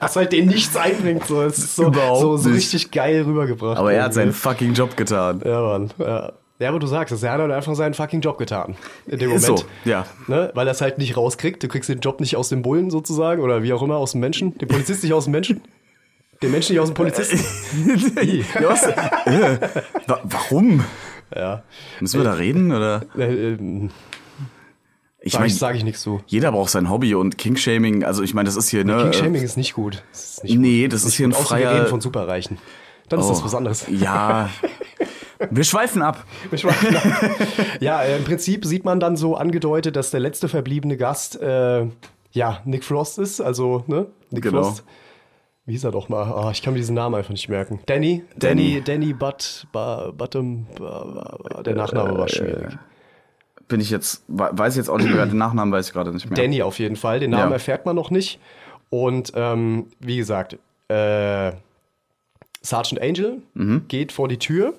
Was 0.00 0.16
halt 0.16 0.32
denen 0.32 0.48
nichts 0.48 0.76
einbringt. 0.76 1.26
So. 1.26 1.42
Es 1.42 1.58
ist 1.58 1.76
so, 1.76 1.92
so, 1.92 2.36
so 2.36 2.50
richtig 2.50 2.90
geil 2.90 3.22
rübergebracht. 3.22 3.78
Aber 3.78 3.92
er 3.92 4.04
hat 4.04 4.14
seinen 4.14 4.32
fucking 4.32 4.74
Job 4.74 4.96
getan. 4.96 5.40
Ja, 5.44 5.60
Mann. 5.62 5.90
Ja. 5.98 6.32
ja, 6.58 6.68
aber 6.68 6.78
du 6.78 6.86
sagst 6.86 7.12
es, 7.14 7.22
er 7.22 7.32
hat 7.32 7.40
halt 7.40 7.52
einfach 7.52 7.74
seinen 7.74 7.94
fucking 7.94 8.20
Job 8.20 8.38
getan. 8.38 8.76
In 9.06 9.18
dem 9.18 9.30
Moment. 9.30 9.44
so, 9.46 9.64
ja. 9.84 10.06
Ne? 10.26 10.50
Weil 10.54 10.66
er 10.66 10.72
es 10.72 10.80
halt 10.80 10.98
nicht 10.98 11.16
rauskriegt. 11.16 11.62
Du 11.62 11.68
kriegst 11.68 11.88
den 11.88 12.00
Job 12.00 12.20
nicht 12.20 12.36
aus 12.36 12.48
dem 12.50 12.62
Bullen 12.62 12.90
sozusagen 12.90 13.40
oder 13.42 13.62
wie 13.62 13.72
auch 13.72 13.82
immer, 13.82 13.96
aus 13.96 14.12
dem 14.12 14.20
Menschen. 14.20 14.56
Den 14.58 14.68
Polizist 14.68 15.02
nicht 15.02 15.12
aus 15.12 15.24
dem 15.24 15.32
Menschen. 15.32 15.62
Den 16.42 16.50
Menschen 16.50 16.72
nicht 16.72 16.80
aus 16.80 16.88
dem 16.88 16.94
Polizisten. 16.94 17.38
Ja, 18.60 18.68
was? 18.68 18.82
Äh, 18.84 19.58
wa- 20.08 20.20
warum? 20.24 20.84
Ja. 21.36 21.62
Müssen 22.00 22.20
wir 22.20 22.24
da 22.24 22.34
reden? 22.34 22.72
Oder? 22.72 23.02
Äh, 23.18 23.52
ähm, 23.54 23.90
Ich 25.20 25.34
meine, 25.34 25.46
ich, 25.46 25.56
sag 25.56 25.76
ich 25.76 25.84
nicht 25.84 25.98
so. 25.98 26.20
jeder 26.26 26.50
braucht 26.52 26.70
sein 26.70 26.90
Hobby 26.90 27.14
und 27.14 27.38
King-Shaming, 27.38 28.02
also 28.04 28.22
ich 28.22 28.34
meine, 28.34 28.46
das 28.46 28.56
ist 28.56 28.68
hier, 28.70 28.84
ne? 28.84 29.02
King 29.10 29.12
Shaming 29.12 29.42
ist 29.42 29.56
nicht 29.56 29.74
gut. 29.74 30.02
Das 30.12 30.34
ist 30.38 30.44
nicht 30.44 30.58
Nee, 30.58 30.82
gut. 30.84 30.92
das 30.92 31.00
ist 31.00 31.06
nicht 31.06 31.16
hier 31.16 31.28
ein. 31.28 31.32
Außer 31.32 31.40
wir 31.42 31.46
freier- 31.46 31.74
reden 31.76 31.86
von 31.86 32.00
Superreichen. 32.00 32.58
Dann 33.08 33.20
ist 33.20 33.28
das 33.28 33.44
was 33.44 33.54
anderes. 33.54 33.86
Oh, 33.88 33.92
Ja. 33.92 34.48
Wir 35.50 35.64
schweifen 35.64 36.02
ab. 36.02 36.24
Ich 36.52 36.64
weiß 36.64 36.82
nicht. 36.82 37.02
ja, 37.80 38.00
äh, 38.02 38.16
im 38.18 38.22
Prinzip 38.22 38.64
sieht 38.64 38.84
man 38.84 39.00
dann 39.00 39.16
so 39.16 39.34
angedeutet, 39.34 39.96
dass 39.96 40.12
der 40.12 40.20
letzte 40.20 40.48
verbliebene 40.48 40.96
Gast 40.96 41.34
äh, 41.42 41.86
ja 42.30 42.60
Nick 42.64 42.84
Frost 42.84 43.18
ist. 43.18 43.40
Also, 43.40 43.82
ne? 43.88 44.06
Nick 44.30 44.44
Genau. 44.44 44.62
Frost. 44.62 44.84
Wie 45.64 45.72
hieß 45.72 45.84
er 45.84 45.92
doch 45.92 46.08
mal? 46.08 46.24
Ah, 46.24 46.50
ich 46.50 46.60
kann 46.62 46.72
mir 46.72 46.80
diesen 46.80 46.94
Namen 46.96 47.14
einfach 47.14 47.30
nicht 47.30 47.48
merken. 47.48 47.80
Danny? 47.86 48.24
Danny. 48.36 48.80
Danny, 48.80 48.82
Danny 48.82 49.12
Butt, 49.12 49.66
Ba- 49.72 50.12
der 50.12 51.74
Nachname 51.74 52.18
war 52.18 52.28
schwierig. 52.28 52.76
Bin 53.68 53.80
ich 53.80 53.90
jetzt, 53.90 54.24
we- 54.26 54.50
weiß 54.52 54.74
ich 54.74 54.78
jetzt 54.78 54.88
auch 54.88 54.98
nicht 54.98 55.14
mehr, 55.14 55.24
den 55.24 55.38
Nachnamen 55.38 55.72
weiß 55.72 55.86
ich 55.86 55.92
gerade 55.92 56.12
nicht 56.12 56.28
mehr. 56.28 56.36
Danny 56.36 56.62
auf 56.62 56.78
jeden 56.78 56.96
Fall. 56.96 57.20
Den 57.20 57.30
Namen 57.30 57.50
Ja. 57.50 57.54
erfährt 57.54 57.86
man 57.86 57.94
noch 57.96 58.10
nicht. 58.10 58.40
Und 58.90 59.32
ähm, 59.36 59.86
wie 60.00 60.16
gesagt, 60.16 60.58
äh, 60.88 61.52
Sergeant 62.60 63.00
Angel 63.00 63.42
Mhm. 63.54 63.84
geht 63.88 64.12
vor 64.12 64.28
die 64.28 64.38
Tür. 64.38 64.74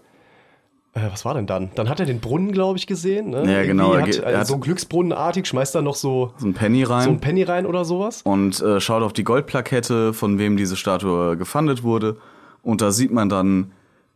Äh, 0.96 1.02
was 1.12 1.26
war 1.26 1.34
denn 1.34 1.48
dann? 1.48 1.72
Dann 1.76 1.90
hat 1.90 2.00
er 2.00 2.06
den 2.06 2.20
Brunnen, 2.20 2.52
glaube 2.52 2.78
ich, 2.78 2.86
gesehen. 2.86 3.32
Ne? 3.32 3.52
Ja, 3.52 3.64
genau, 3.64 3.94
Irgendwie 3.96 4.18
er 4.20 4.26
Hat, 4.26 4.34
er 4.34 4.40
also 4.40 4.54
so 4.54 4.60
Glücksbrunnenartig, 4.60 5.48
schmeißt 5.48 5.74
da 5.74 5.82
noch 5.82 5.96
so, 5.96 6.34
So 6.38 6.46
ein 6.48 6.54
Penny 6.54 6.84
rein. 6.84 7.04
so 7.06 7.10
ein 7.10 7.20
Penny 7.20 7.44
rein 7.44 7.66
oder 7.66 7.84
sowas. 7.84 8.22
und 8.24 8.62
äh, 8.62 8.80
schaut 8.80 9.02
auf 9.02 9.14
die 9.14 9.24
Goldplakette, 9.24 10.14
von 10.14 10.38
wem 10.38 10.56
diese 10.58 10.76
Statue 10.76 11.36
gefundet 11.38 11.82
wurde. 11.84 12.18
Und 12.62 12.82
da 12.82 12.92
sieht 12.92 13.12
man 13.12 13.28
dann 13.28 13.72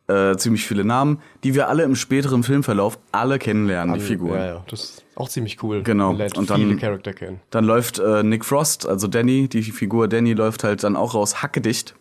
äh, 0.08 0.38
ziemlich 0.38 0.66
viele 0.68 0.86
Namen, 0.86 1.20
die 1.44 1.54
wir 1.56 1.68
alle 1.68 1.84
im 1.84 1.96
späteren 1.96 2.44
Filmverlauf 2.44 2.98
alle 3.12 3.40
kennenlernen, 3.40 3.96
die 3.96 4.00
Figuren. 4.00 4.38
Ja, 4.40 4.46
ja, 4.46 4.64
das 4.70 4.82
ist 4.84 5.06
auch 5.16 5.28
ziemlich 5.30 5.62
cool. 5.64 5.82
Genau. 5.84 6.12
Und 6.12 6.50
dann- 6.50 6.62
viele 6.62 6.78
Charakter 6.78 7.12
kennen. 7.12 7.42
Dann 7.50 7.66
läuft 7.66 7.98
äh, 8.00 8.22
Nick 8.24 8.46
Frost, 8.46 8.88
also 8.88 9.08
Danny, 9.08 9.48
die 9.50 9.64
Figur 9.64 10.08
Danny 10.08 10.34
läuft 10.34 10.64
halt 10.64 10.84
dann 10.84 10.96
auch 10.96 11.14
raus, 11.16 11.42
hackedicht. 11.42 11.96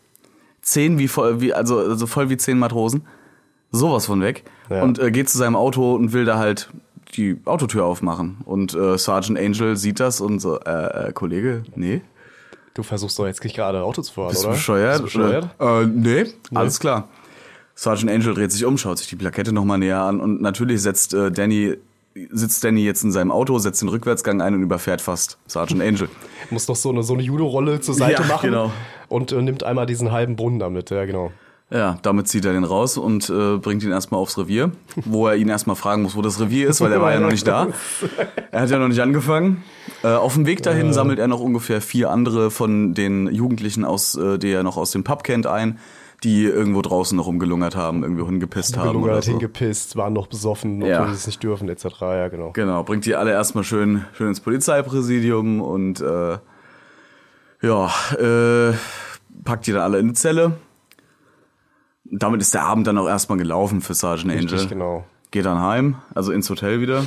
Zehn 0.61 0.99
wie 0.99 1.09
voll, 1.09 1.41
wie, 1.41 1.53
also, 1.55 1.79
also 1.79 2.07
voll 2.07 2.29
wie 2.29 2.37
zehn 2.37 2.59
Matrosen. 2.59 3.07
Sowas 3.73 4.07
von 4.07 4.21
weg. 4.21 4.45
Ja. 4.71 4.83
Und 4.83 4.99
äh, 4.99 5.11
geht 5.11 5.29
zu 5.29 5.39
seinem 5.39 5.57
Auto 5.57 5.95
und 5.95 6.13
will 6.13 6.25
da 6.25 6.39
halt 6.39 6.69
die 7.17 7.39
Autotür 7.45 7.85
aufmachen. 7.85 8.39
Und 8.45 8.75
äh, 8.75 8.99
Sergeant 8.99 9.39
Angel 9.39 9.77
sieht 9.77 10.01
das 10.01 10.21
und 10.21 10.41
so, 10.41 10.59
äh, 10.61 11.09
äh 11.09 11.13
Kollege, 11.13 11.63
nee. 11.75 12.03
Du 12.75 12.83
versuchst 12.83 13.19
doch 13.19 13.27
jetzt 13.27 13.43
nicht 13.43 13.57
gerade 13.57 13.83
Auto 13.83 14.03
zu 14.03 14.13
fahren, 14.13 14.29
Bist 14.29 14.43
du 14.43 14.49
oder? 14.49 14.57
bescheuert? 14.57 15.03
Bist 15.03 15.15
du 15.15 15.19
bescheuert? 15.21 15.49
Äh, 15.59 15.87
nee, 15.87 16.27
alles 16.55 16.79
klar. 16.79 17.09
Sergeant 17.75 18.11
Angel 18.11 18.35
dreht 18.35 18.53
sich 18.53 18.65
um, 18.65 18.77
schaut 18.79 18.99
sich 18.99 19.07
die 19.07 19.17
Plakette 19.17 19.53
nochmal 19.53 19.79
näher 19.79 20.01
an 20.01 20.21
und 20.21 20.41
natürlich 20.41 20.83
setzt 20.83 21.15
äh, 21.15 21.31
Danny, 21.31 21.75
sitzt 22.31 22.65
Danny 22.65 22.85
jetzt 22.85 23.05
in 23.05 23.13
seinem 23.13 23.31
Auto, 23.31 23.59
setzt 23.59 23.83
den 23.83 23.89
Rückwärtsgang 23.89 24.41
ein 24.41 24.55
und 24.55 24.63
überfährt 24.63 25.01
fast 25.01 25.39
Sergeant 25.47 25.83
Angel. 25.87 26.09
Muss 26.51 26.69
noch 26.69 26.77
so 26.77 26.91
eine, 26.91 27.03
so 27.03 27.15
eine 27.15 27.23
Judo-Rolle 27.23 27.81
zur 27.81 27.95
Seite 27.95 28.23
Ja, 28.23 28.29
machen. 28.29 28.51
genau. 28.51 28.73
Und 29.09 29.33
äh, 29.33 29.41
nimmt 29.41 29.63
einmal 29.63 29.87
diesen 29.87 30.11
halben 30.11 30.37
Brunnen 30.37 30.59
damit, 30.59 30.91
ja, 30.91 31.05
genau. 31.05 31.33
Ja, 31.69 31.99
damit 32.03 32.29
zieht 32.29 32.45
er 32.45 32.53
den 32.53 32.63
raus 32.63 32.97
und 32.97 33.29
äh, 33.29 33.57
bringt 33.59 33.83
ihn 33.83 33.91
erstmal 33.91 34.21
aufs 34.21 34.39
Revier, 34.39 34.71
wo 35.05 35.27
er 35.27 35.35
ihn 35.35 35.49
erstmal 35.49 35.75
fragen 35.75 36.03
muss, 36.03 36.15
wo 36.17 36.23
das 36.23 36.39
Revier 36.41 36.69
ist, 36.69 36.81
weil 36.81 36.93
er 36.93 37.01
war 37.01 37.13
ja 37.13 37.19
noch 37.19 37.31
nicht 37.33 37.45
da. 37.47 37.67
Er 38.53 38.61
hat 38.61 38.71
ja 38.71 38.79
noch 38.79 38.87
nicht 38.87 39.01
angefangen. 39.01 39.65
Äh, 40.05 40.09
auf 40.13 40.35
dem 40.35 40.47
Weg 40.47 40.63
dahin 40.63 40.93
sammelt 40.93 41.19
er 41.19 41.27
noch 41.27 41.41
ungefähr 41.41 41.81
vier 41.81 42.11
andere 42.11 42.53
von 42.53 42.95
den 42.95 43.27
Jugendlichen 43.27 43.85
aus, 43.85 44.15
äh, 44.15 44.39
die 44.39 44.53
er 44.53 44.63
noch 44.63 44.77
aus 44.77 44.93
dem 44.93 45.03
Pub 45.03 45.25
kennt, 45.25 45.49
ein, 45.49 45.81
die 46.23 46.45
irgendwo 46.45 46.83
draußen 46.83 47.17
noch 47.17 47.27
rumgelungert 47.27 47.75
haben, 47.75 48.05
irgendwie 48.05 48.25
hingepisst 48.25 48.77
haben 48.77 48.91
oder 48.91 49.01
Gelungert, 49.01 49.25
so. 49.25 49.31
hingepisst, 49.33 49.97
waren 49.97 50.13
noch 50.13 50.29
besoffen, 50.29 50.81
Ja. 50.83 51.01
obwohl 51.01 51.15
sie 51.15 51.19
es 51.19 51.27
nicht 51.27 51.43
dürfen, 51.43 51.69
etc. 51.69 51.85
Ja, 52.01 52.29
genau. 52.29 52.53
Genau, 52.53 52.85
bringt 52.85 53.05
die 53.07 53.17
alle 53.17 53.33
erstmal 53.33 53.65
schön, 53.65 54.05
schön 54.13 54.29
ins 54.29 54.39
Polizeipräsidium 54.41 55.61
und 55.61 56.01
äh, 56.01 56.39
ja, 57.63 57.91
äh, 58.21 58.73
packt 59.45 59.67
die 59.67 59.73
dann 59.73 59.83
alle 59.83 59.99
in 59.99 60.09
die 60.09 60.15
Zelle. 60.15 60.53
Damit 62.11 62.41
ist 62.41 62.55
der 62.55 62.63
Abend 62.65 62.87
dann 62.87 62.99
auch 62.99 63.09
erstmal 63.09 63.39
gelaufen 63.39 63.81
für 63.81 63.95
Sergeant 63.95 64.33
Angel. 64.33 64.49
Richtig, 64.51 64.69
genau. 64.71 65.05
Geht 65.31 65.45
dann 65.45 65.61
heim, 65.61 65.97
also 66.15 66.33
ins 66.33 66.49
Hotel 66.51 66.81
wieder. 66.81 67.05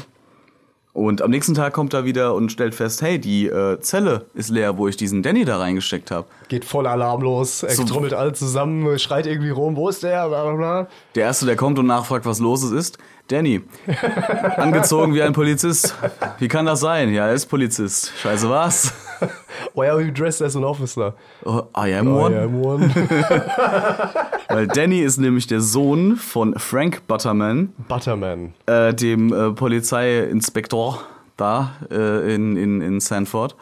Und 0.91 1.21
am 1.21 1.29
nächsten 1.29 1.53
Tag 1.53 1.71
kommt 1.73 1.93
er 1.93 2.03
wieder 2.03 2.33
und 2.33 2.51
stellt 2.51 2.73
fest, 2.75 3.01
hey, 3.01 3.19
die 3.19 3.45
äh, 3.45 3.79
Zelle 3.79 4.25
ist 4.33 4.49
leer, 4.49 4.77
wo 4.77 4.87
ich 4.87 4.97
diesen 4.97 5.21
Danny 5.23 5.45
da 5.45 5.57
reingesteckt 5.59 6.09
habe. 6.11 6.27
Geht 6.49 6.65
voll 6.65 6.87
Alarm 6.87 7.21
los, 7.21 7.63
er 7.63 7.69
So- 7.69 7.83
trommelt 7.85 8.13
alle 8.13 8.33
zusammen, 8.33 8.97
schreit 8.99 9.27
irgendwie 9.27 9.51
rum, 9.51 9.75
wo 9.75 9.87
ist 9.87 10.03
der? 10.03 10.27
Bla, 10.27 10.43
bla, 10.43 10.55
bla. 10.55 10.87
Der 11.15 11.25
Erste, 11.25 11.45
der 11.45 11.55
kommt 11.55 11.77
und 11.79 11.85
nachfragt, 11.85 12.25
was 12.25 12.39
los 12.39 12.63
ist, 12.63 12.71
ist 12.71 12.97
Danny. 13.27 13.61
Angezogen 14.57 15.13
wie 15.13 15.21
ein 15.21 15.31
Polizist. 15.33 15.95
Wie 16.39 16.47
kann 16.47 16.65
das 16.65 16.79
sein? 16.81 17.13
Ja, 17.13 17.27
er 17.27 17.33
ist 17.33 17.45
Polizist. 17.45 18.11
Scheiße, 18.21 18.49
was? 18.49 18.91
Why 19.75 19.89
are 19.89 20.01
you 20.01 20.11
dressed 20.11 20.41
as 20.41 20.55
an 20.55 20.63
officer? 20.63 21.13
Oh, 21.45 21.61
I 21.77 21.93
am 21.93 22.07
Oh, 22.07 22.23
one. 22.25 22.33
yeah, 22.35 22.43
I'm 22.45 22.61
one. 22.65 22.91
Weil 24.49 24.67
Danny 24.67 24.99
ist 25.01 25.17
nämlich 25.17 25.47
der 25.47 25.61
Sohn 25.61 26.15
von 26.15 26.57
Frank 26.57 27.05
Butterman, 27.07 27.71
Butterman. 27.87 28.53
äh, 28.65 28.93
dem 28.93 29.31
äh, 29.31 29.51
Polizeiinspektor 29.51 31.01
da 31.37 31.71
äh, 31.91 32.33
in, 32.33 32.57
in, 32.57 32.81
in 32.81 32.99
Sanford. 32.99 33.55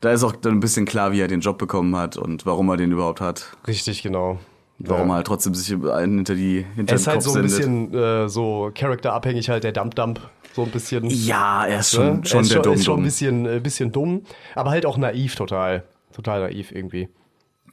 Da 0.00 0.12
ist 0.12 0.22
auch 0.24 0.32
dann 0.32 0.52
ein 0.54 0.60
bisschen 0.60 0.84
klar, 0.84 1.12
wie 1.12 1.20
er 1.20 1.28
den 1.28 1.40
Job 1.40 1.58
bekommen 1.58 1.96
hat 1.96 2.16
und 2.16 2.44
warum 2.46 2.68
er 2.68 2.76
den 2.76 2.92
überhaupt 2.92 3.20
hat. 3.20 3.56
Richtig, 3.66 4.02
genau. 4.02 4.38
Warum 4.78 5.06
Ja. 5.08 5.14
er 5.14 5.16
halt 5.16 5.26
trotzdem 5.26 5.54
sich 5.54 5.72
einen 5.72 6.16
hinter 6.16 6.34
die 6.34 6.66
hinter 6.74 6.92
Er 6.92 6.96
ist 6.96 7.06
halt 7.06 7.16
Kopf 7.22 7.32
so 7.32 7.38
ein 7.38 7.48
sendet. 7.48 7.92
bisschen 7.92 7.94
äh, 7.94 8.28
so 8.28 8.70
charakterabhängig, 8.74 9.48
halt 9.48 9.64
der 9.64 9.72
Dump-Dump. 9.72 10.20
So 10.54 10.64
ein 10.64 10.70
bisschen. 10.70 11.04
Ja, 11.08 11.64
er 11.66 11.80
ist 11.80 11.94
ne? 11.94 11.98
schon, 11.98 12.18
Er 12.22 12.26
schon 12.26 12.40
ist 12.42 12.52
der 12.54 12.62
schon, 12.64 12.72
ist 12.74 12.84
schon 12.84 12.92
ein 12.94 12.96
Dumm. 12.96 13.04
bisschen, 13.04 13.46
äh, 13.46 13.60
bisschen 13.62 13.92
dumm, 13.92 14.22
aber 14.54 14.70
halt 14.70 14.84
auch 14.84 14.98
naiv 14.98 15.34
total. 15.36 15.84
Total 16.12 16.40
naiv 16.40 16.72
irgendwie. 16.72 17.08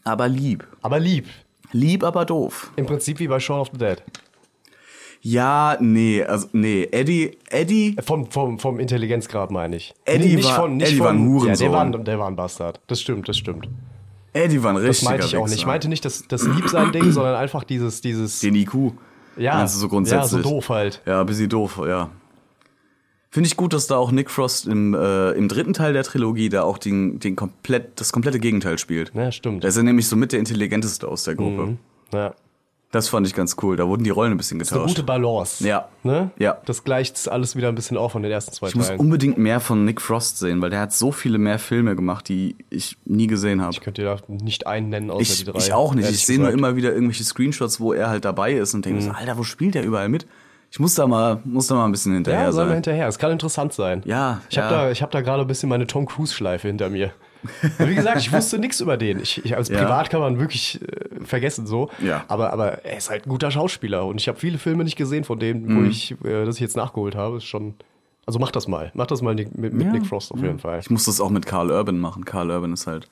Aber 0.06 0.28
lieb. 0.30 0.66
Aber 0.82 1.00
lieb. 1.00 1.28
Lieb, 1.74 2.04
aber 2.04 2.24
doof. 2.26 2.72
Im 2.78 2.86
Prinzip 2.86 3.20
wie 3.20 3.28
bei 3.28 3.40
Shaun 3.40 3.60
of 3.60 3.70
the 3.74 3.78
Dead. 3.78 4.02
Ja, 5.22 5.78
nee, 5.80 6.22
also 6.24 6.48
nee, 6.52 6.88
Eddie, 6.92 7.38
Eddie, 7.50 7.96
Vom, 8.04 8.30
vom, 8.30 8.60
vom 8.60 8.80
Intelligenzgrad 8.80 9.52
meine 9.52 9.78
ich. 9.78 9.94
Eddie 10.04 10.36
nicht 10.36 10.50
war- 10.50 10.56
von, 10.56 10.78
nicht 10.78 10.88
Eddie 10.90 10.98
von, 10.98 11.06
war 11.06 11.14
ein 11.14 11.20
Hurensohn. 11.28 11.48
Ja, 11.50 11.56
der 11.56 11.72
war, 11.72 11.82
ein- 11.86 12.04
der 12.06 12.20
war 12.20 12.28
ein 12.28 12.36
Bastard. 12.36 12.82
Das 12.88 13.00
stimmt, 13.02 13.30
das 13.30 13.38
stimmt. 13.38 13.70
Eddie 14.34 14.62
war 14.62 14.72
ein 14.72 14.76
Das 14.78 14.84
richtiger 14.86 15.12
meinte 15.12 15.26
ich 15.28 15.38
auch 15.38 15.46
nicht. 15.48 15.56
Ich 15.56 15.66
meinte 15.66 15.88
nicht 15.88 16.04
das, 16.04 16.28
das 16.28 16.44
Liebsein-Ding, 16.46 17.12
sondern 17.12 17.36
einfach 17.36 17.64
dieses, 17.64 18.02
dieses. 18.02 18.40
den 18.42 18.56
IQ. 18.56 18.74
ja, 19.38 19.66
so 19.68 19.86
ja, 19.86 19.90
grundsätzlich? 19.90 20.44
so 20.44 20.50
doof 20.50 20.70
halt. 20.70 21.02
Ja, 21.06 21.22
ein 21.22 21.26
bisschen 21.26 21.48
doof, 21.50 21.80
ja. 21.88 22.10
Finde 23.34 23.48
ich 23.48 23.58
gut, 23.58 23.74
dass 23.74 23.88
da 23.88 23.98
auch 23.98 24.12
Nick 24.12 24.30
Frost 24.30 24.68
im, 24.68 24.94
äh, 24.94 25.32
im 25.32 25.48
dritten 25.50 25.74
Teil 25.74 25.92
der 25.94 26.04
Trilogie 26.04 26.50
da 26.50 26.62
auch 26.62 26.78
den, 26.78 27.18
den 27.20 27.36
komplett, 27.36 28.00
das 28.00 28.12
komplette 28.14 28.40
Gegenteil 28.40 28.78
spielt. 28.78 29.12
Ja, 29.16 29.32
stimmt. 29.32 29.64
Da 29.64 29.70
ist 29.70 29.76
er 29.76 29.82
nämlich 29.82 30.08
so 30.08 30.16
mit 30.16 30.34
der 30.34 30.38
intelligenteste 30.40 31.08
aus 31.08 31.24
der 31.24 31.34
Gruppe. 31.34 31.66
Mhm. 31.66 31.78
Ja. 32.14 32.36
Das 32.92 33.10
fand 33.10 33.26
ich 33.26 33.34
ganz 33.34 33.56
cool. 33.64 33.76
Da 33.76 33.88
wurden 33.88 34.04
die 34.04 34.12
Rollen 34.12 34.34
ein 34.34 34.38
bisschen 34.38 34.60
Das 34.60 34.68
ist 34.68 34.74
eine 34.74 34.82
getauscht. 34.82 34.98
gute 34.98 35.08
Balance. 35.08 35.68
Ja. 35.68 35.90
Ne? 36.04 36.30
Ja. 36.38 36.60
Das 36.68 36.84
gleicht 36.84 37.28
alles 37.28 37.56
wieder 37.56 37.70
ein 37.70 37.74
bisschen 37.74 37.98
auf 37.98 38.12
von 38.12 38.22
den 38.22 38.32
ersten 38.32 38.54
zwei 38.54 38.68
Ich 38.68 38.76
muss 38.76 38.86
Teilen. 38.90 39.00
unbedingt 39.00 39.40
mehr 39.40 39.60
von 39.60 39.84
Nick 39.84 40.00
Frost 40.00 40.38
sehen, 40.38 40.62
weil 40.62 40.70
der 40.70 40.82
hat 40.82 40.94
so 40.94 41.12
viele 41.12 41.40
mehr 41.40 41.58
Filme 41.58 41.96
gemacht, 41.96 42.30
die 42.30 42.56
ich 42.70 42.98
nie 43.06 43.26
gesehen 43.26 43.64
habe. 43.64 43.74
ich 43.74 43.82
könnte 43.82 44.04
dir 44.04 44.16
da 44.16 44.22
nicht 44.32 44.68
einen 44.68 44.90
nennen, 44.90 45.10
außer 45.10 45.22
Ich, 45.24 45.40
die 45.40 45.46
drei. 45.46 45.58
ich 45.58 45.74
auch 45.74 45.96
nicht. 45.96 46.08
Ich 46.08 46.24
sehe 46.28 46.38
nur. 46.38 46.50
Mhm. 46.52 46.58
immer 46.60 46.76
wieder 46.76 46.94
irgendwelche 46.94 47.24
Screenshots, 47.24 47.80
wo 47.80 47.94
er 47.94 48.10
halt 48.10 48.26
dabei 48.26 48.54
ist 48.54 48.76
und 48.76 48.86
denke 48.86 49.02
so, 49.02 49.10
Alter, 49.10 49.40
wo 49.40 49.44
spielt 49.44 49.74
der 49.74 49.84
überall 49.84 50.08
mit? 50.10 50.28
Ich 50.74 50.80
muss 50.80 50.96
da 50.96 51.06
mal, 51.06 51.40
muss 51.44 51.68
da 51.68 51.76
mal 51.76 51.86
ein 51.86 51.92
bisschen 51.92 52.16
hinterher 52.16 52.46
Ja, 52.46 52.52
sein. 52.52 52.72
hinterher. 52.74 53.08
Es 53.08 53.20
kann 53.20 53.32
interessant 53.32 53.74
sein. 53.74 54.02
Ja, 54.06 54.42
Ich 54.50 54.58
habe 54.58 54.74
ja. 54.74 54.82
da, 54.86 54.92
ich 54.92 55.04
hab 55.04 55.12
da 55.12 55.22
gerade 55.22 55.42
ein 55.44 55.48
bisschen 55.48 55.70
meine 55.70 55.86
Tom 55.86 56.08
Cruise-Schleife 56.08 56.68
hinter 56.68 56.90
mir. 56.90 57.12
Wie 57.78 57.94
gesagt, 57.94 58.18
ich 58.22 58.34
wusste 58.34 58.58
nichts 58.58 58.80
über 58.82 58.98
den. 58.98 59.20
Ich, 59.20 59.46
ich, 59.46 59.56
als 59.56 59.70
Ja. 59.70 59.78
Privat 59.78 60.10
kann 60.10 60.20
man 60.20 60.40
wirklich 60.40 60.82
äh, 60.82 61.24
vergessen 61.24 61.68
so. 61.68 61.92
Ja. 62.02 62.24
Aber, 62.28 62.52
aber 62.52 62.84
er 62.86 62.98
ist 62.98 63.12
halt 63.12 63.28
ein 63.28 63.30
guter 63.30 63.52
Schauspieler. 63.52 64.04
Und 64.08 64.20
ich 64.20 64.28
habe 64.28 64.40
viele 64.40 64.58
Filme 64.58 64.84
nicht 64.84 64.96
gesehen 64.96 65.26
von 65.26 65.38
denen, 65.38 65.64
Mhm. 65.68 65.78
wo 65.78 65.88
ich, 65.88 66.14
äh, 66.26 66.44
das 66.44 66.56
ich 66.56 66.62
jetzt 66.62 66.76
nachgeholt 66.76 67.14
habe. 67.16 67.38
Ist 67.38 67.44
schon. 67.46 67.76
Also 68.26 68.40
mach 68.40 68.50
das 68.50 68.68
mal. 68.68 68.90
Mach 68.96 69.06
das 69.06 69.22
mal 69.22 69.36
mit, 69.36 69.56
mit 69.56 69.80
Ja, 69.80 69.92
Nick 69.92 70.08
Frost 70.08 70.32
auf 70.32 70.42
jeden 70.42 70.58
Fall. 70.58 70.80
Ich 70.80 70.90
muss 70.90 71.04
das 71.06 71.22
auch 71.22 71.30
mit 71.30 71.46
Carl 71.46 71.70
Urban 71.70 72.00
machen. 72.00 72.26
Carl 72.26 72.50
Urban 72.50 72.74
ist 72.74 72.88
halt 72.88 73.08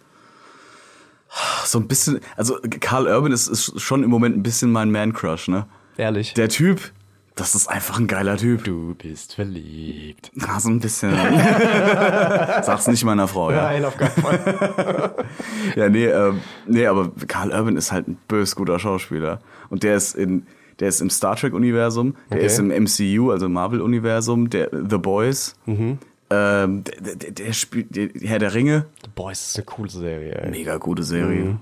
so 1.65 1.77
ein 1.77 1.87
bisschen, 1.87 2.21
also 2.37 2.57
Carl 2.79 3.05
Urban 3.05 3.31
ist, 3.31 3.49
ist 3.49 3.79
schon 3.79 4.03
im 4.03 4.09
Moment 4.09 4.35
ein 4.35 4.41
bisschen 4.41 4.71
mein 4.71 4.89
Man-Crush, 4.89 5.47
ne? 5.49 5.67
Ehrlich. 5.97 6.33
Der 6.33 6.49
Typ, 6.49 6.91
das 7.35 7.55
ist 7.55 7.67
einfach 7.67 7.97
ein 7.99 8.07
geiler 8.07 8.37
Typ. 8.37 8.63
du 8.65 8.93
bist 8.95 9.35
verliebt. 9.35 10.31
Ah, 10.47 10.59
so 10.59 10.69
ein 10.69 10.79
bisschen. 10.79 11.11
Sag's 12.63 12.87
nicht 12.87 13.03
meiner 13.05 13.27
Frau, 13.27 13.51
ja. 13.51 13.63
Nein, 13.63 13.85
auf 13.85 13.97
keinen 13.97 14.11
Fall. 14.11 15.15
Ja, 15.75 15.87
nee, 15.89 16.05
ähm, 16.07 16.41
nee, 16.67 16.85
aber 16.85 17.11
Carl 17.27 17.51
Urban 17.51 17.77
ist 17.77 17.91
halt 17.91 18.07
ein 18.07 18.17
bös 18.27 18.55
guter 18.55 18.77
Schauspieler. 18.79 19.39
Und 19.69 19.83
der 19.83 19.95
ist 19.95 20.15
in, 20.15 20.45
der 20.79 20.89
ist 20.89 20.99
im 21.01 21.09
Star 21.09 21.35
Trek-Universum, 21.35 22.15
der 22.29 22.37
Okay. 22.39 22.45
ist 22.45 22.59
im 22.59 22.67
MCU, 22.67 23.31
also 23.31 23.47
Marvel-Universum, 23.47 24.49
der 24.49 24.69
The 24.71 24.97
Boys. 24.97 25.55
Mhm. 25.65 25.99
Ähm, 26.29 26.83
der, 26.99 27.15
der, 27.15 27.31
der 27.31 27.53
spielt 27.53 27.95
der 27.95 28.09
Herr 28.27 28.39
der 28.39 28.53
Ringe. 28.53 28.85
Boah, 29.15 29.31
ist 29.31 29.49
das 29.49 29.55
eine 29.57 29.65
coole 29.65 29.89
Serie, 29.89 30.33
ey. 30.33 30.49
Mega 30.51 30.77
gute 30.77 31.03
Serie. 31.03 31.43
Mhm. 31.45 31.59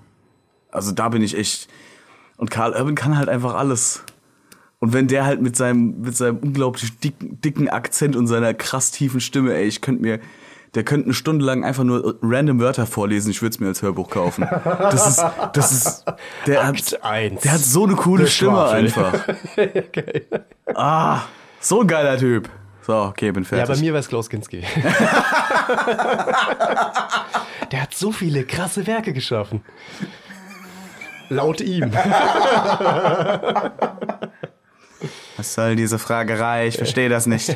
Also 0.71 0.91
da 0.91 1.09
bin 1.09 1.21
ich 1.21 1.37
echt. 1.37 1.67
Und 2.37 2.49
Carl 2.49 2.73
Urban 2.73 2.95
kann 2.95 3.17
halt 3.17 3.29
einfach 3.29 3.53
alles. 3.55 4.03
Und 4.79 4.93
wenn 4.93 5.07
der 5.07 5.25
halt 5.25 5.41
mit 5.41 5.55
seinem, 5.57 5.99
mit 6.01 6.15
seinem 6.15 6.37
unglaublich 6.37 6.97
dicken, 6.99 7.41
dicken 7.41 7.67
Akzent 7.69 8.15
und 8.15 8.27
seiner 8.27 8.53
krass 8.53 8.91
tiefen 8.91 9.19
Stimme, 9.19 9.53
ey, 9.53 9.65
ich 9.65 9.81
könnte 9.81 10.01
mir, 10.01 10.19
der 10.75 10.83
könnte 10.83 11.05
eine 11.07 11.13
Stunde 11.13 11.43
lang 11.43 11.65
einfach 11.65 11.83
nur 11.83 12.17
random 12.21 12.59
Wörter 12.61 12.85
vorlesen, 12.85 13.29
ich 13.31 13.41
würde 13.41 13.53
es 13.55 13.59
mir 13.59 13.67
als 13.67 13.81
Hörbuch 13.81 14.09
kaufen. 14.09 14.47
Das 14.63 15.07
ist, 15.09 15.25
das 15.53 15.71
ist, 15.71 16.05
der 16.47 16.65
hat, 16.65 16.75
Akt 16.75 17.03
eins. 17.03 17.41
der 17.41 17.53
hat 17.53 17.59
so 17.59 17.83
eine 17.85 17.95
coole 17.95 18.23
Der 18.23 18.29
Stimme 18.29 18.65
einfach. 18.69 19.13
Ah, 20.75 21.21
so 21.59 21.81
ein 21.81 21.87
geiler 21.87 22.17
Typ. 22.17 22.47
So, 22.85 22.95
okay, 22.95 23.31
bin 23.31 23.43
Ja, 23.43 23.49
fertig. 23.49 23.75
bei 23.75 23.81
mir 23.81 23.91
wäre 23.93 23.99
es 23.99 24.07
Klaus 24.07 24.29
Kinski. 24.29 24.63
Der 27.71 27.81
hat 27.83 27.93
so 27.93 28.11
viele 28.11 28.43
krasse 28.45 28.85
Werke 28.87 29.13
geschaffen. 29.13 29.61
Laut 31.29 31.61
ihm. 31.61 31.91
Was 35.39 35.53
soll 35.53 35.77
diese 35.77 35.97
Fragerei? 35.97 36.67
Ich 36.67 36.75
verstehe 36.75 37.07
das 37.07 37.25
nicht. 37.25 37.55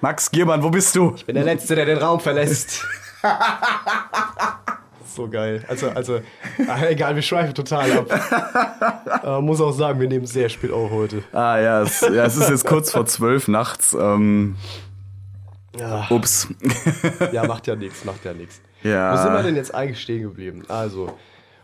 Max 0.00 0.30
Giermann, 0.30 0.62
wo 0.62 0.70
bist 0.70 0.94
du? 0.94 1.16
bin 1.26 1.34
der 1.34 1.42
Letzte, 1.42 1.74
der 1.74 1.84
den 1.84 1.98
Raum 1.98 2.20
verlässt. 2.20 2.86
so 5.16 5.28
geil. 5.28 5.64
Also, 5.66 5.90
also, 5.90 6.20
ach, 6.68 6.80
egal, 6.82 7.16
wir 7.16 7.22
schweifen 7.22 7.54
total 7.56 7.90
ab. 7.90 9.20
Aber 9.24 9.40
muss 9.42 9.60
auch 9.60 9.72
sagen, 9.72 9.98
wir 9.98 10.06
nehmen 10.06 10.26
sehr 10.26 10.48
spät 10.48 10.70
auf 10.70 10.92
heute. 10.92 11.24
Ah 11.32 11.58
ja 11.58 11.82
es, 11.82 12.02
ja, 12.02 12.24
es 12.24 12.36
ist 12.36 12.48
jetzt 12.48 12.66
kurz 12.66 12.92
vor 12.92 13.04
zwölf 13.06 13.48
nachts. 13.48 13.96
Ähm, 13.98 14.54
Ja, 15.76 16.06
ups. 16.10 16.46
ja 17.32 17.44
macht 17.48 17.66
ja 17.66 17.74
nichts, 17.74 18.04
macht 18.04 18.24
ja 18.24 18.32
nichts. 18.32 18.60
Ja. 18.84 19.12
Wo 19.12 19.16
sind 19.20 19.32
wir 19.32 19.42
denn 19.42 19.56
jetzt 19.56 19.74
eigentlich 19.74 20.00
stehen 20.00 20.22
geblieben? 20.22 20.62
Also, 20.68 21.18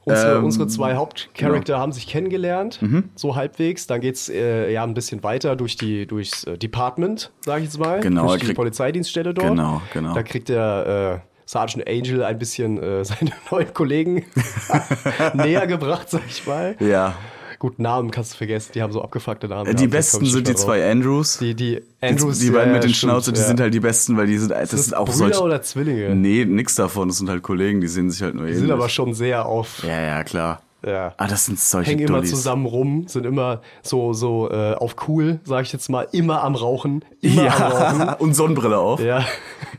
unsere, 0.05 0.39
Ähm, 0.39 0.45
unsere 0.45 0.67
zwei 0.67 0.95
Hauptcharakter 0.97 1.79
haben 1.79 1.93
sich 1.93 2.07
kennengelernt, 2.07 2.81
so 3.15 3.37
halbwegs. 3.37 3.87
Dann 3.87 4.01
geht's 4.01 4.29
äh, 4.29 4.73
ja 4.73 4.83
ein 4.85 4.95
bisschen 4.95 5.23
weiter 5.23 5.57
durch 5.57 5.77
die, 5.77 6.07
durchs 6.07 6.45
äh, 6.45 6.59
Department, 6.59 7.31
sag 7.45 7.59
ich 7.59 7.65
jetzt 7.65 7.79
mal. 7.79 8.01
Genau, 8.01 8.27
Durch 8.27 8.41
die 8.41 8.47
kriegt- 8.47 8.57
Polizeidienststelle 8.57 9.35
dort. 9.35 9.49
Genau, 9.49 9.81
genau. 9.93 10.15
Da 10.15 10.23
kriegt 10.23 10.49
der 10.49 11.23
äh, 11.25 11.29
Sergeant 11.47 11.89
Angel 11.89 12.23
ein 12.25 12.39
bisschen 12.39 12.83
äh, 12.83 13.05
seine 13.05 13.33
neuen 13.51 13.73
Kollegen 13.75 14.25
näher 15.35 15.67
gebracht, 15.67 16.09
sag 16.11 16.23
ich 16.29 16.47
mal. 16.47 16.77
Ja. 16.81 17.15
Gut, 17.63 17.79
Namen 17.79 18.11
kannst 18.11 18.33
du 18.33 18.39
vergessen, 18.39 18.73
die 18.75 18.83
haben 18.83 18.93
so 18.93 19.01
abgefuckte 19.03 19.47
Namen. 19.47 19.77
Die 19.77 19.87
besten 19.87 20.27
sind 20.27 20.49
die 20.49 20.57
zwei 20.57 20.91
Andrews. 20.91 21.39
Die, 21.39 21.55
die 21.55 21.77
Die- 21.77 21.83
Andrews, 22.05 22.41
die 22.41 22.51
beiden 22.51 22.71
ja, 22.71 22.75
mit 22.75 22.83
den 22.83 22.93
stimmt, 22.93 23.13
Schnauze, 23.13 23.33
die 23.33 23.39
ja. 23.39 23.47
sind 23.47 23.61
halt 23.61 23.73
die 23.73 23.79
besten, 23.79 24.17
weil 24.17 24.27
die 24.27 24.37
sind, 24.37 24.51
das, 24.51 24.71
sind 24.71 24.97
auch 24.97 25.05
Brüder 25.05 25.17
solche. 25.17 25.43
oder 25.45 25.63
Zwillinge? 25.63 26.13
Nee, 26.17 26.45
nix 26.45 26.75
davon. 26.75 27.07
Das 27.07 27.19
sind 27.19 27.31
halt 27.31 27.45
Kollegen, 27.45 27.81
die 27.81 27.87
sehen 27.87 28.11
sich 28.11 28.21
halt 28.21 28.35
nur 28.35 28.47
Die 28.47 28.51
ähnlich. 28.51 28.63
sind 28.63 28.73
aber 28.73 28.89
schon 28.89 29.15
sehr 29.15 29.47
auf. 29.47 29.85
ja, 29.87 30.01
ja, 30.01 30.25
klar. 30.25 30.61
Ja. 30.85 31.15
Ah, 31.17 31.29
das 31.29 31.47
sind 31.47 31.59
solche 31.59 31.91
hängen 31.91 32.09
immer 32.09 32.19
Dullis. 32.19 32.31
zusammen 32.31 32.67
rum, 32.67 33.07
sind 33.07 33.25
immer 33.25 33.61
so, 33.83 34.13
so 34.13 34.51
äh, 34.51 34.75
auf 34.75 34.97
cool, 35.07 35.41
sag 35.45 35.63
ich 35.63 35.73
jetzt 35.73 35.89
mal, 35.89 36.09
immer 36.13 36.43
am 36.43 36.55
Rauchen. 36.55 37.05
Immer 37.21 37.55
am 37.55 37.73
Rauchen. 37.73 38.01
Ja, 38.01 38.13
und 38.19 38.35
Sonnenbrille 38.35 38.79
auf. 38.79 39.01
Ja. 39.01 39.25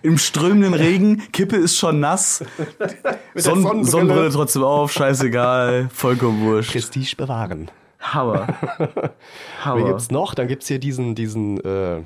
Im 0.01 0.17
strömenden 0.17 0.73
Regen, 0.73 1.23
Kippe 1.31 1.57
ist 1.57 1.77
schon 1.77 1.99
nass. 1.99 2.43
Sonn 3.35 3.63
Sonnenbrille. 3.63 3.85
Sonnenbrille 3.85 4.29
trotzdem 4.31 4.63
auf, 4.63 4.91
scheißegal, 4.93 5.89
vollkommen 5.93 6.45
wurscht. 6.45 6.71
Prestige 6.71 7.15
bewahren. 7.17 7.69
Hammer. 7.99 8.47
Hammer. 9.63 9.85
gibt's 9.87 10.11
noch? 10.11 10.35
Dann 10.35 10.47
gibt's 10.47 10.67
hier 10.67 10.79
diesen, 10.79 11.15
diesen, 11.15 11.59
äh, 11.63 12.01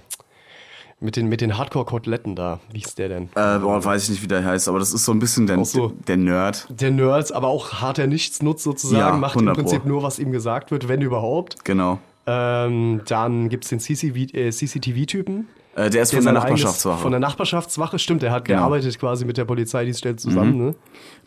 mit 0.99 1.15
den, 1.15 1.27
mit 1.29 1.41
den 1.41 1.57
Hardcore-Koteletten 1.57 2.35
da. 2.35 2.59
Wie 2.71 2.79
ist 2.81 2.97
der 2.97 3.09
denn? 3.09 3.23
Äh, 3.35 3.59
boah, 3.59 3.83
weiß 3.83 4.05
ich 4.05 4.09
nicht, 4.09 4.23
wie 4.23 4.27
der 4.27 4.43
heißt, 4.43 4.67
aber 4.67 4.79
das 4.79 4.93
ist 4.93 5.05
so 5.05 5.11
ein 5.11 5.19
bisschen 5.19 5.45
der, 5.47 5.63
so. 5.63 5.93
der 6.07 6.17
Nerd. 6.17 6.67
Der 6.69 6.89
Nerds, 6.91 7.31
aber 7.31 7.47
auch 7.49 7.73
harter 7.73 8.07
Nichtsnutz 8.07 8.63
sozusagen, 8.63 8.99
Ja, 8.99 9.11
macht 9.13 9.35
im 9.35 9.41
100 9.47 9.55
Pro. 9.55 9.61
Prinzip 9.63 9.85
nur, 9.85 10.01
was 10.03 10.17
ihm 10.19 10.31
gesagt 10.31 10.71
wird, 10.71 10.87
wenn 10.87 11.01
überhaupt. 11.01 11.63
Genau. 11.65 11.99
Ähm, 12.25 13.01
dann 13.07 13.47
gibt's 13.49 13.69
den 13.69 13.79
CCV 13.79 14.33
äh, 14.33 14.49
CCTV-Typen. 14.51 15.47
Äh, 15.75 15.91
der 15.91 16.01
ist 16.01 16.11
Der 16.11 16.17
von 16.23 16.25
der 16.25 16.33
sein 16.33 16.37
eigenes- 16.43 16.61
Nachbarschaftswache. 16.63 17.01
Von 17.03 17.11
der 17.11 17.19
Nachbarschaftswache, 17.19 17.99
stimmt. 17.99 18.23
Der 18.23 18.31
hat 18.31 18.45
Genau. 18.45 18.57
Mhm. 18.57 18.61
gearbeitet 18.63 18.99
quasi 18.99 19.23
mit 19.25 19.37
der 19.37 19.45
Polizeidienststelle 19.45 20.15
zusammen. 20.15 20.57
Ne? 20.57 20.75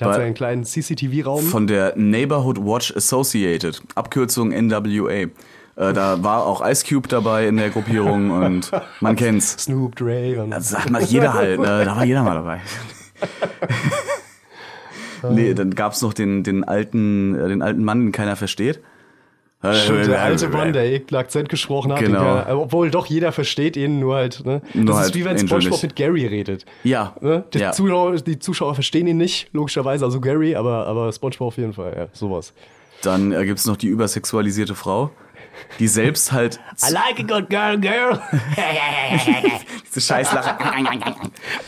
Der 0.00 0.08
hat 0.08 0.14
Weil- 0.14 0.22
seinen 0.22 0.34
kleinen 0.34 0.64
CCTV-Raum. 0.64 1.42
Von 1.44 1.68
der 1.68 1.96
Neighborhood 1.96 2.58
Watch 2.58 2.94
Associated, 2.96 3.80
Abkürzung 3.94 4.50
NWA. 4.50 5.26
Äh, 5.76 5.92
da 5.92 6.22
war 6.22 6.46
auch 6.46 6.66
Ice 6.66 6.84
Cube 6.86 7.08
dabei 7.08 7.46
in 7.46 7.56
der 7.56 7.70
Gruppierung 7.70 8.30
und 8.30 8.70
man 9.00 9.16
kennt's. 9.16 9.56
Snoop 9.64 9.96
Dre. 9.96 10.42
Und 10.42 10.50
Das 10.50 10.70
sagt 10.70 10.90
mal 10.90 11.02
jeder 11.02 11.34
halt, 11.34 11.60
ne? 11.60 11.84
da 11.84 11.96
war 11.96 12.04
jeder 12.04 12.22
mal 12.22 12.34
dabei. 12.34 12.60
nee, 15.30 15.54
dann 15.54 15.74
gab's 15.74 16.02
noch 16.02 16.12
den, 16.14 16.42
den 16.42 16.64
alten, 16.64 17.34
äh, 17.34 17.48
den 17.48 17.62
alten 17.62 17.84
Mann, 17.84 18.00
den 18.06 18.12
keiner 18.12 18.36
versteht. 18.36 18.80
Stimmt, 19.72 20.06
der 20.06 20.22
alte 20.22 20.48
Mann, 20.48 20.72
der 20.72 20.86
irgendeinen 20.90 21.20
Akzent 21.20 21.50
gesprochen 21.50 21.92
hat. 21.92 22.00
Genau. 22.00 22.20
keiner- 22.20 22.58
obwohl 22.58 22.90
doch 22.90 23.04
jeder 23.04 23.30
versteht 23.30 23.76
ihn, 23.76 24.00
nur 24.00 24.14
halt. 24.14 24.42
Ne? 24.46 24.62
Nur 24.72 24.86
das 24.86 24.96
halt 24.96 25.06
ist 25.08 25.14
wie 25.16 25.24
wenn 25.26 25.36
SpongeBob 25.38 25.82
mit 25.82 25.96
Gary 25.96 26.24
redet. 26.26 26.64
Ja. 26.82 27.14
Ne? 27.20 27.44
Die, 27.52 27.58
ja. 27.58 27.72
Zuschauer, 27.72 28.16
die 28.16 28.38
Zuschauer 28.38 28.74
verstehen 28.74 29.06
ihn 29.06 29.18
nicht, 29.18 29.50
logischerweise, 29.52 30.06
also 30.06 30.18
Gary, 30.18 30.54
aber, 30.56 30.86
aber 30.86 31.12
SpongeBob 31.12 31.48
auf 31.48 31.56
jeden 31.58 31.74
Fall, 31.74 31.94
ja, 31.94 32.06
sowas. 32.14 32.54
Dann 33.02 33.32
äh, 33.32 33.44
gibt's 33.44 33.66
noch 33.66 33.76
die 33.76 33.88
übersexualisierte 33.88 34.74
Frau, 34.74 35.10
die 35.78 35.88
selbst 35.88 36.32
halt 36.32 36.60
like 36.90 37.18
a 37.20 37.22
good 37.22 37.50
girl, 37.50 37.78
girl. 37.78 38.20
diese 39.86 40.00
Scheißlache. 40.00 40.58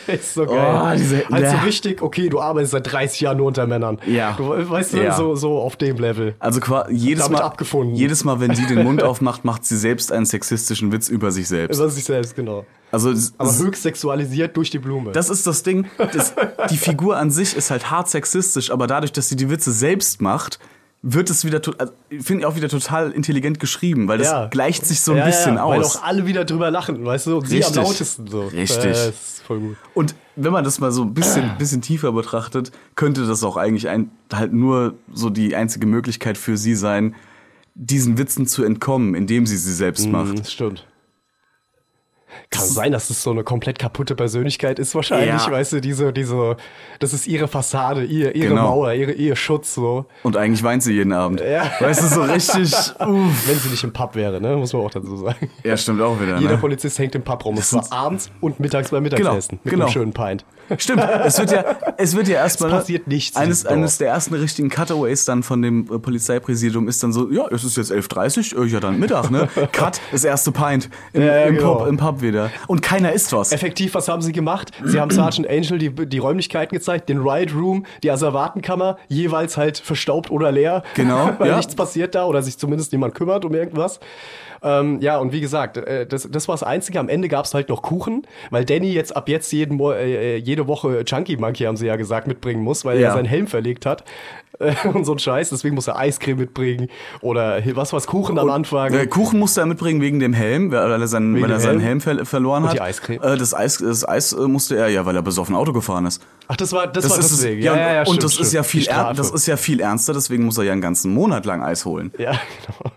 ist 0.07 0.35
so 0.35 0.47
geil. 0.47 0.81
Oh, 0.95 0.97
diese- 0.97 1.29
halt 1.31 1.49
so 1.51 1.57
richtig, 1.65 2.03
okay, 2.03 2.29
du 2.29 2.41
arbeitest 2.41 2.73
seit 2.73 2.93
30 2.93 3.21
Jahren 3.21 3.37
nur 3.39 3.47
unter 3.47 3.67
Männern. 3.67 3.99
Ja. 4.07 4.33
Du, 4.37 4.49
weißt 4.71 4.95
du, 4.95 5.03
Ja. 5.03 5.15
so, 5.15 5.35
so 5.35 5.59
auf 5.61 5.77
dem 5.77 5.97
Level. 5.97 6.35
Also 6.39 6.61
jedes 6.91 7.25
Damit 7.25 7.41
Mal, 7.41 7.45
abgefunden. 7.47 7.95
jedes 7.95 8.25
Mal, 8.25 8.41
wenn 8.41 8.55
sie 8.55 8.67
den 8.67 8.83
Mund 8.85 9.03
aufmacht, 9.03 9.45
macht 9.45 9.65
sie 9.65 9.77
selbst 9.77 10.13
einen 10.13 10.27
sexistischen 10.27 10.93
Witz 10.93 11.09
über 11.09 11.31
sich 11.33 11.49
selbst. 11.49 11.79
Über 11.79 11.89
sich 11.89 12.05
selbst, 12.05 12.37
genau. 12.37 12.65
Also 12.91 13.09
Aber 13.39 13.49
das, 13.49 13.59
höchst 13.63 13.83
sexualisiert 13.85 14.55
durch 14.57 14.69
die 14.71 14.79
Blume. 14.79 15.13
das 15.13 15.31
ist 15.31 15.47
das 15.47 15.63
Ding. 15.63 15.87
Das, 15.97 16.35
die 16.71 16.77
Figur 16.77 17.17
an 17.17 17.31
sich 17.31 17.57
ist 17.57 17.71
halt 17.71 17.91
hart 17.91 18.11
sexistisch, 18.11 18.71
aber 18.71 18.87
dadurch, 18.87 19.13
dass 19.13 19.29
sie 19.31 19.37
die 19.37 19.49
Witze 19.49 19.73
selbst 19.73 20.21
macht, 20.21 20.59
wird 21.05 21.31
es 21.31 21.45
wieder, 21.45 21.61
also, 21.79 21.93
finde 22.21 22.41
ich 22.43 22.47
auch 22.47 22.55
wieder 22.55 22.69
total 22.69 23.11
intelligent 23.11 23.59
geschrieben, 23.59 24.07
weil 24.07 24.19
das 24.19 24.29
Ja. 24.29 24.47
gleicht 24.47 24.87
sich 24.87 25.01
so 25.01 25.13
ein 25.13 25.19
ja, 25.19 25.27
bisschen 25.27 25.57
ja, 25.57 25.69
Weil 25.69 25.81
aus. 25.81 25.97
auch 25.97 26.05
alle 26.05 26.27
wieder 26.27 26.45
drüber 26.45 26.71
lachen, 26.71 27.05
weißt 27.05 27.27
du? 27.27 27.39
Und 27.39 27.49
sie 27.49 27.65
am 27.65 27.75
lautesten 27.75 28.29
so. 28.29 28.43
Richtig. 28.47 28.85
Äh, 28.85 28.89
das 28.91 29.07
ist 29.09 29.43
voll 29.45 29.59
gut. 29.59 29.77
Und 29.95 30.15
wenn 30.37 30.53
man 30.53 30.63
das 30.63 30.79
mal 30.79 30.93
so 30.93 31.03
ein 31.03 31.13
bisschen, 31.13 31.51
bisschen 31.59 31.83
tiefer 31.83 32.13
betrachtet, 32.13 32.71
könnte 32.95 33.27
das 33.27 33.43
auch 33.43 33.57
eigentlich 33.57 33.89
ein, 33.89 34.11
halt 34.33 34.53
nur 34.53 34.95
so 35.13 35.29
die 35.29 35.57
einzige 35.57 35.87
Möglichkeit 35.87 36.39
für 36.39 36.57
sie 36.57 36.77
sein, 36.77 37.15
diesen 37.75 38.17
Witzen 38.17 38.47
zu 38.47 38.63
entkommen, 38.65 39.15
indem 39.15 39.45
sie 39.47 39.57
sie 39.57 39.73
selbst 39.75 40.07
macht. 40.09 40.29
Mhm, 40.35 40.37
Das 40.37 40.53
stimmt. 40.53 40.87
Kann 42.51 42.67
sein, 42.67 42.93
dass 42.93 43.09
es 43.11 43.23
so 43.23 43.31
eine 43.31 43.45
komplett 43.45 43.79
kaputte 43.79 44.15
Persönlichkeit 44.15 44.79
ist 44.79 44.95
wahrscheinlich, 44.95 45.29
Ja. 45.47 45.51
weißt 45.51 45.73
du, 45.75 45.81
diese, 45.81 46.13
diese, 46.13 46.57
das 46.99 47.13
ist 47.13 47.27
ihre 47.27 47.49
Fassade, 47.49 48.05
ihr, 48.05 48.35
ihre 48.35 48.51
Genau. 48.51 48.63
Mauer, 48.71 48.93
ihre, 48.93 49.13
ihr 49.13 49.37
Schutz, 49.37 49.75
so. 49.75 50.05
Und 50.23 50.37
eigentlich 50.37 50.63
weint 50.63 50.83
sie 50.83 50.93
jeden 50.93 51.13
Abend. 51.13 51.41
Ja. 51.41 51.71
Weißt 51.81 52.03
du, 52.03 52.09
so 52.09 52.23
richtig. 52.23 52.73
Uff. 53.01 53.49
Wenn 53.49 53.59
sie 53.59 53.69
nicht 53.71 53.85
im 53.85 53.93
Pub 53.93 54.15
wäre, 54.15 54.41
ne, 54.41 54.57
muss 54.57 54.73
man 54.73 54.83
auch 54.83 54.91
dazu 54.91 55.17
sagen. 55.17 55.51
Ja, 55.65 55.77
stimmt 55.77 56.01
auch 56.03 56.21
wieder. 56.21 56.39
Jeder 56.39 56.53
Ne? 56.53 56.59
Polizist 56.59 56.99
hängt 56.99 57.15
im 57.15 57.23
Pub 57.23 57.45
rum, 57.45 57.55
und 57.55 57.59
Das 57.61 57.71
zwar 57.71 57.83
sind- 57.85 57.93
abends 57.93 58.31
und 58.41 58.61
mittags 58.61 58.91
beim 58.91 59.03
Mittagessen. 59.03 59.59
mit 59.65 59.73
genau. 59.73 59.85
einem 59.87 59.93
schönen 59.93 60.13
Pint. 60.13 60.45
Stimmt, 60.79 61.03
es 61.25 61.39
wird 61.39 61.53
ja, 61.53 61.65
es 61.97 62.17
wird 62.17 62.29
ja 62.29 62.37
erstmal. 62.37 62.71
Es 62.71 62.79
passiert 62.79 63.07
nichts 63.07 63.37
in 63.37 63.43
Eines, 63.43 63.67
eines 63.67 63.99
der 63.99 64.09
ersten 64.09 64.35
richtigen 64.35 64.71
Cutaways 64.71 65.25
dann 65.25 65.43
von 65.43 65.63
dem 65.63 65.83
äh, 65.93 65.99
Polizeipräsidium 65.99 66.89
ist 66.89 67.03
dann 67.03 67.13
so, 67.13 67.31
ja, 67.31 67.47
es 67.51 67.65
ist 67.65 67.77
jetzt 67.77 67.93
11.30 67.93 68.57
Uhr, 68.57 68.67
ja 68.67 68.81
dann 68.81 68.99
Mittag, 68.99 69.31
ne? 69.31 69.49
Cut, 69.73 70.01
das 70.11 70.25
erste 70.25 70.53
Pint 70.53 70.89
im, 71.13 71.23
ja, 71.23 71.45
im, 71.45 71.57
genau. 71.57 71.77
Pub, 71.77 71.89
im 71.89 71.97
Pub 71.97 72.23
wieder. 72.23 72.51
Und 72.67 72.83
keiner 72.83 73.13
isst 73.13 73.33
was. 73.33 73.53
Effektiv, 73.53 73.95
was 73.95 74.09
haben 74.09 74.23
sie 74.23 74.33
gemacht? 74.33 74.71
Sie 74.85 75.01
haben 75.01 75.11
Sergeant 75.11 75.49
Angel 75.49 75.79
die, 75.79 75.91
die 75.91 76.19
Räumlichkeiten 76.19 76.75
gezeigt, 76.77 77.09
den 77.09 77.19
Riot 77.19 77.55
Room, 77.55 77.87
die 78.03 78.11
Asservatenkammer, 78.11 78.99
jeweils 79.09 79.57
halt 79.57 79.79
verstaubt 79.79 80.31
oder 80.31 80.53
leer. 80.53 80.83
Genau, 80.95 81.33
Weil 81.39 81.49
ja. 81.49 81.57
nichts 81.57 81.75
passiert 81.75 82.15
da 82.15 82.25
oder 82.25 82.43
sich 82.43 82.59
zumindest 82.59 82.93
niemand 82.93 83.15
kümmert 83.15 83.45
um 83.45 83.55
irgendwas. 83.55 84.01
Ähm, 84.63 85.01
ja, 85.01 85.19
und 85.19 85.33
wie 85.33 85.41
gesagt, 85.41 85.77
äh, 85.77 86.07
das, 86.07 86.29
das 86.31 86.47
war 86.49 86.55
das 86.55 86.63
Einzige. 86.63 87.01
Am 87.01 87.09
Ende 87.09 87.29
gab 87.29 87.45
es 87.45 87.55
halt 87.55 87.69
noch 87.69 87.83
Kuchen, 87.83 88.27
weil 88.51 88.65
Danny 88.65 88.93
jetzt 88.93 89.17
ab 89.17 89.29
jetzt 89.29 89.51
jeden, 89.53 89.77
Mo- 89.77 89.93
äh, 89.93 90.37
jede 90.37 90.67
Woche 90.69 91.05
Chunky 91.05 91.37
Monkey, 91.37 91.65
haben 91.65 91.77
sie 91.77 91.87
ja 91.87 91.97
gesagt, 91.97 92.27
mitbringen 92.27 92.63
muss, 92.63 92.85
weil 92.85 93.01
Ja. 93.01 93.09
er 93.09 93.15
seinen 93.15 93.27
Helm 93.27 93.47
verlegt 93.47 93.87
hat. 93.87 94.05
Und 94.93 95.05
so 95.05 95.13
ein 95.13 95.19
Scheiß. 95.19 95.51
Deswegen 95.51 95.75
muss 95.75 95.87
er 95.89 95.97
Eiscreme 95.99 96.39
mitbringen. 96.39 96.89
Oder 97.21 97.61
was 97.75 97.93
war's, 97.93 98.07
Kuchen 98.07 98.39
am 98.39 98.51
Anfang. 98.51 98.93
Äh, 98.93 99.07
Kuchen 99.07 99.39
musste 99.39 99.61
er 99.61 99.67
mitbringen 99.67 100.01
wegen 100.01 100.21
dem 100.21 100.33
Helm, 100.33 100.71
weil 100.71 100.91
er 101.01 101.09
seinen, 101.09 101.41
weil 101.41 101.51
er 101.51 101.61
seinen 101.61 101.81
Helm? 101.81 102.01
Ver 102.01 102.25
verloren 102.27 102.63
Und 102.65 102.69
hat. 102.71 102.77
die 102.77 102.81
Eiscreme? 102.81 103.23
Äh, 103.23 103.37
das 103.37 103.55
Eis, 103.55 103.79
das 103.79 104.07
Eis 104.09 104.33
äh, 104.33 104.49
musste 104.49 104.77
er 104.77 104.89
ja, 104.89 105.07
weil 105.07 105.17
er 105.17 105.23
besoffen 105.23 105.55
Auto 105.57 105.73
gefahren 105.73 106.07
ist. 106.07 106.23
Ach, 106.49 106.57
das 106.57 106.73
war, 106.73 106.87
das 106.87 107.05
Das 107.05 107.13
war 107.13 107.19
ist 107.21 107.31
es, 107.31 107.41
deswegen. 107.41 107.63
ja, 107.63 108.01
und 108.01 108.07
stimmt, 108.07 108.23
das 108.25 108.33
ist 108.33 108.37
stimmt. 108.49 108.53
ja 108.53 108.63
Die 108.63 108.69
viel 108.69 108.85
das 109.17 109.31
ist 109.31 109.47
ja 109.47 109.57
viel 109.57 109.81
ernster, 109.81 110.13
deswegen 110.13 110.45
muss 110.45 110.59
er 110.59 110.65
ja 110.65 110.73
einen 110.73 110.81
ganzen 110.81 111.15
Monat 111.15 111.47
lang 111.47 111.63
Eis 111.63 111.85
holen. 111.85 112.13
Ja, 112.19 112.33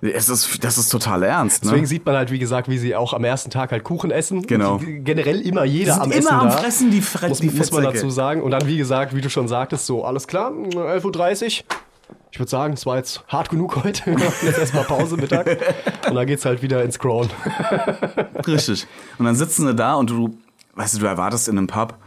genau. 0.02 0.16
Es 0.18 0.28
ist, 0.30 0.64
das 0.64 0.78
ist 0.78 0.90
total 0.90 1.24
ernst, 1.24 1.64
ne? 1.64 1.70
Deswegen 1.72 1.86
sieht 1.86 2.06
man 2.06 2.16
halt, 2.16 2.32
wie 2.32 2.40
gesagt, 2.40 2.68
wie 2.70 2.78
sie 2.78 2.96
auch 2.96 3.14
am 3.14 3.24
ersten 3.24 3.52
Tag 3.52 3.72
halt 3.72 3.84
Kuchen 3.84 4.12
essen. 4.12 4.42
Genau. 4.46 4.76
Und 4.76 5.06
generell 5.06 5.40
immer 5.42 5.64
jeder 5.64 6.02
am 6.02 6.12
immer 6.12 6.18
Essen 6.18 6.28
am. 6.34 6.52
Fressen, 6.52 6.92
die 6.92 7.02
Fre- 7.02 7.30
muss, 7.30 7.40
die 7.40 7.50
muss 7.50 7.72
man 7.72 7.84
dazu 7.84 8.10
sagen. 8.10 8.42
Und 8.42 8.52
dann, 8.52 8.68
wie 8.68 8.78
gesagt, 8.78 9.16
wie 9.16 9.22
du 9.22 9.30
schon 9.30 9.48
sagtest, 9.48 9.86
so, 9.86 10.04
alles 10.04 10.28
klar, 10.28 10.52
11.30 10.52 11.44
Uhr. 11.45 11.45
Ich 11.48 12.40
würde 12.40 12.50
sagen, 12.50 12.74
es 12.74 12.86
war 12.86 12.98
jetzt 12.98 13.24
hart 13.28 13.50
genug 13.50 13.84
heute. 13.84 14.12
Jetzt 14.44 14.58
erstmal 14.58 14.84
Pause 14.84 15.16
Mittag. 15.16 15.48
Und 16.10 16.16
dann 16.16 16.28
geht's 16.28 16.44
halt 16.44 16.62
wieder 16.62 16.84
ins 16.84 17.00
Crown. 17.00 17.30
Richtig. 18.48 18.86
Und 19.18 19.26
dann 19.26 19.36
sitzen 19.36 19.66
sie 19.66 19.74
da 19.74 19.96
und 19.96 20.10
du, 20.10 20.38
weißt 20.74 20.96
du, 20.96 21.00
du 21.00 21.06
erwartest 21.06 21.48
in 21.48 21.58
einem 21.58 21.68
Pub 21.68 21.98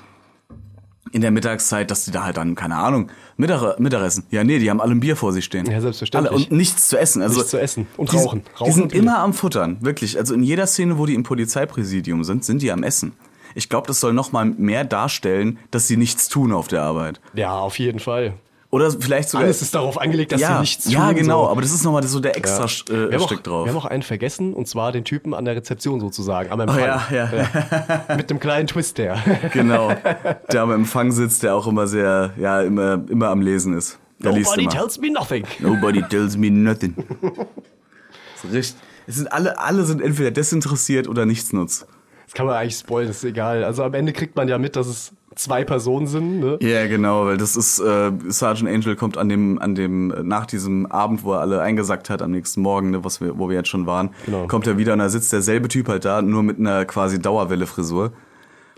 in 1.12 1.22
der 1.22 1.30
Mittagszeit, 1.30 1.90
dass 1.90 2.04
die 2.04 2.10
da 2.10 2.24
halt 2.24 2.36
dann, 2.36 2.54
keine 2.54 2.76
Ahnung, 2.76 3.10
Mittag, 3.36 3.78
Mittagessen. 3.78 4.24
Ja, 4.30 4.44
nee, 4.44 4.58
die 4.58 4.68
haben 4.68 4.80
alle 4.80 4.92
ein 4.92 5.00
Bier 5.00 5.16
vor 5.16 5.32
sich 5.32 5.44
stehen. 5.44 5.64
Ja, 5.64 5.80
selbstverständlich. 5.80 6.32
Alle, 6.32 6.44
und 6.44 6.52
nichts 6.52 6.88
zu 6.88 6.98
essen. 6.98 7.22
Also, 7.22 7.36
Nichts 7.36 7.50
zu 7.50 7.60
essen. 7.60 7.86
Und 7.96 8.12
die, 8.12 8.16
rauchen. 8.16 8.42
Die 8.42 8.58
Rauchen 8.58 8.66
und 8.66 8.72
sind 8.74 8.92
immer 8.92 9.20
am 9.20 9.32
Futtern, 9.32 9.78
wirklich. 9.80 10.18
Also 10.18 10.34
in 10.34 10.42
jeder 10.42 10.66
Szene, 10.66 10.98
wo 10.98 11.06
die 11.06 11.14
im 11.14 11.22
Polizeipräsidium 11.22 12.24
sind, 12.24 12.44
sind 12.44 12.62
die 12.62 12.70
am 12.70 12.82
Essen. 12.82 13.12
Ich 13.54 13.68
glaube, 13.68 13.86
das 13.86 14.00
soll 14.00 14.12
noch 14.12 14.32
mal 14.32 14.44
mehr 14.44 14.84
darstellen, 14.84 15.58
dass 15.70 15.88
sie 15.88 15.96
nichts 15.96 16.28
tun 16.28 16.52
auf 16.52 16.68
der 16.68 16.82
Arbeit. 16.82 17.20
Ja, 17.34 17.58
auf 17.58 17.78
jeden 17.78 17.98
Fall. 17.98 18.34
Oder 18.70 18.90
vielleicht 18.90 19.30
sogar. 19.30 19.44
Alles 19.46 19.62
ist 19.62 19.74
darauf 19.74 19.98
angelegt, 19.98 20.30
dass 20.30 20.42
ja, 20.42 20.54
sie 20.56 20.60
nichts 20.60 20.84
tun. 20.84 20.92
ja, 20.92 21.12
genau. 21.12 21.44
So. 21.44 21.50
Aber 21.50 21.62
das 21.62 21.72
ist 21.72 21.84
noch 21.84 21.92
mal 21.92 22.02
so 22.02 22.20
der 22.20 22.36
extra 22.36 22.66
Ja. 22.66 23.08
Äh, 23.08 23.18
Stück 23.20 23.38
auch, 23.38 23.42
drauf. 23.42 23.64
wir 23.66 23.72
haben 23.72 23.78
auch 23.78 23.86
einen 23.86 24.02
vergessen, 24.02 24.52
und 24.52 24.68
zwar 24.68 24.92
den 24.92 25.04
Typen 25.04 25.32
an 25.32 25.46
der 25.46 25.56
Rezeption 25.56 26.00
sozusagen, 26.00 26.50
am 26.50 26.60
Oh, 26.60 26.62
Empfang. 26.64 26.80
ja, 26.80 27.02
ja. 27.10 28.16
Mit 28.16 28.28
dem 28.28 28.38
kleinen 28.40 28.66
Twist 28.66 28.98
der. 28.98 29.16
Genau. 29.54 29.90
Der 30.52 30.62
am 30.62 30.70
Empfang 30.72 31.12
sitzt, 31.12 31.42
der 31.44 31.54
auch 31.54 31.66
immer 31.66 31.86
sehr, 31.86 32.32
ja, 32.36 32.60
immer, 32.60 33.02
immer 33.08 33.28
am 33.28 33.40
Lesen 33.40 33.72
ist. 33.76 33.98
Der 34.18 34.32
liest 34.32 34.50
Nobody 34.50 34.64
immer. 34.64 34.72
tells 34.72 34.98
me 35.00 35.10
nothing. 35.10 35.44
Nobody 35.60 36.02
tells 36.02 36.36
me 36.36 36.50
nothing. 36.50 36.94
Richtig. 38.52 38.74
Es 39.06 39.16
sind 39.16 39.32
alle, 39.32 39.58
alle 39.58 39.84
sind 39.84 40.02
entweder 40.02 40.30
desinteressiert 40.30 41.08
oder 41.08 41.24
nichtsnutz. 41.24 41.86
Das 42.26 42.34
kann 42.34 42.44
man 42.44 42.56
eigentlich 42.56 42.76
spoilen, 42.76 43.08
ist 43.08 43.24
egal. 43.24 43.64
Also 43.64 43.82
am 43.82 43.94
Ende 43.94 44.12
kriegt 44.12 44.36
man 44.36 44.48
ja 44.48 44.58
mit, 44.58 44.76
dass 44.76 44.86
es 44.86 45.12
zwei 45.38 45.64
Personen 45.64 46.06
sind. 46.06 46.40
Ne? 46.40 46.58
Ja, 46.60 46.86
genau, 46.86 47.26
weil 47.26 47.36
das 47.36 47.56
ist, 47.56 47.78
äh, 47.78 48.10
Sergeant 48.28 48.68
Angel 48.68 48.96
kommt 48.96 49.16
an 49.16 49.28
dem, 49.28 49.58
an 49.58 49.74
dem, 49.74 50.10
äh, 50.10 50.22
nach 50.22 50.46
diesem 50.46 50.86
Abend, 50.86 51.24
wo 51.24 51.32
er 51.32 51.40
alle 51.40 51.60
eingesackt 51.62 52.10
hat, 52.10 52.22
am 52.22 52.32
nächsten 52.32 52.60
Morgen, 52.60 52.90
ne, 52.90 53.04
was 53.04 53.20
wir, 53.20 53.38
wo 53.38 53.48
wir 53.48 53.56
jetzt 53.56 53.68
schon 53.68 53.86
waren, 53.86 54.10
Genau. 54.26 54.46
kommt 54.46 54.66
er 54.66 54.76
wieder 54.78 54.92
und 54.92 54.98
da 54.98 55.08
sitzt 55.08 55.32
derselbe 55.32 55.68
Typ 55.68 55.88
halt 55.88 56.04
da, 56.04 56.20
nur 56.22 56.42
mit 56.42 56.58
einer 56.58 56.84
quasi 56.84 57.20
Dauerwelle-Frisur. 57.20 58.12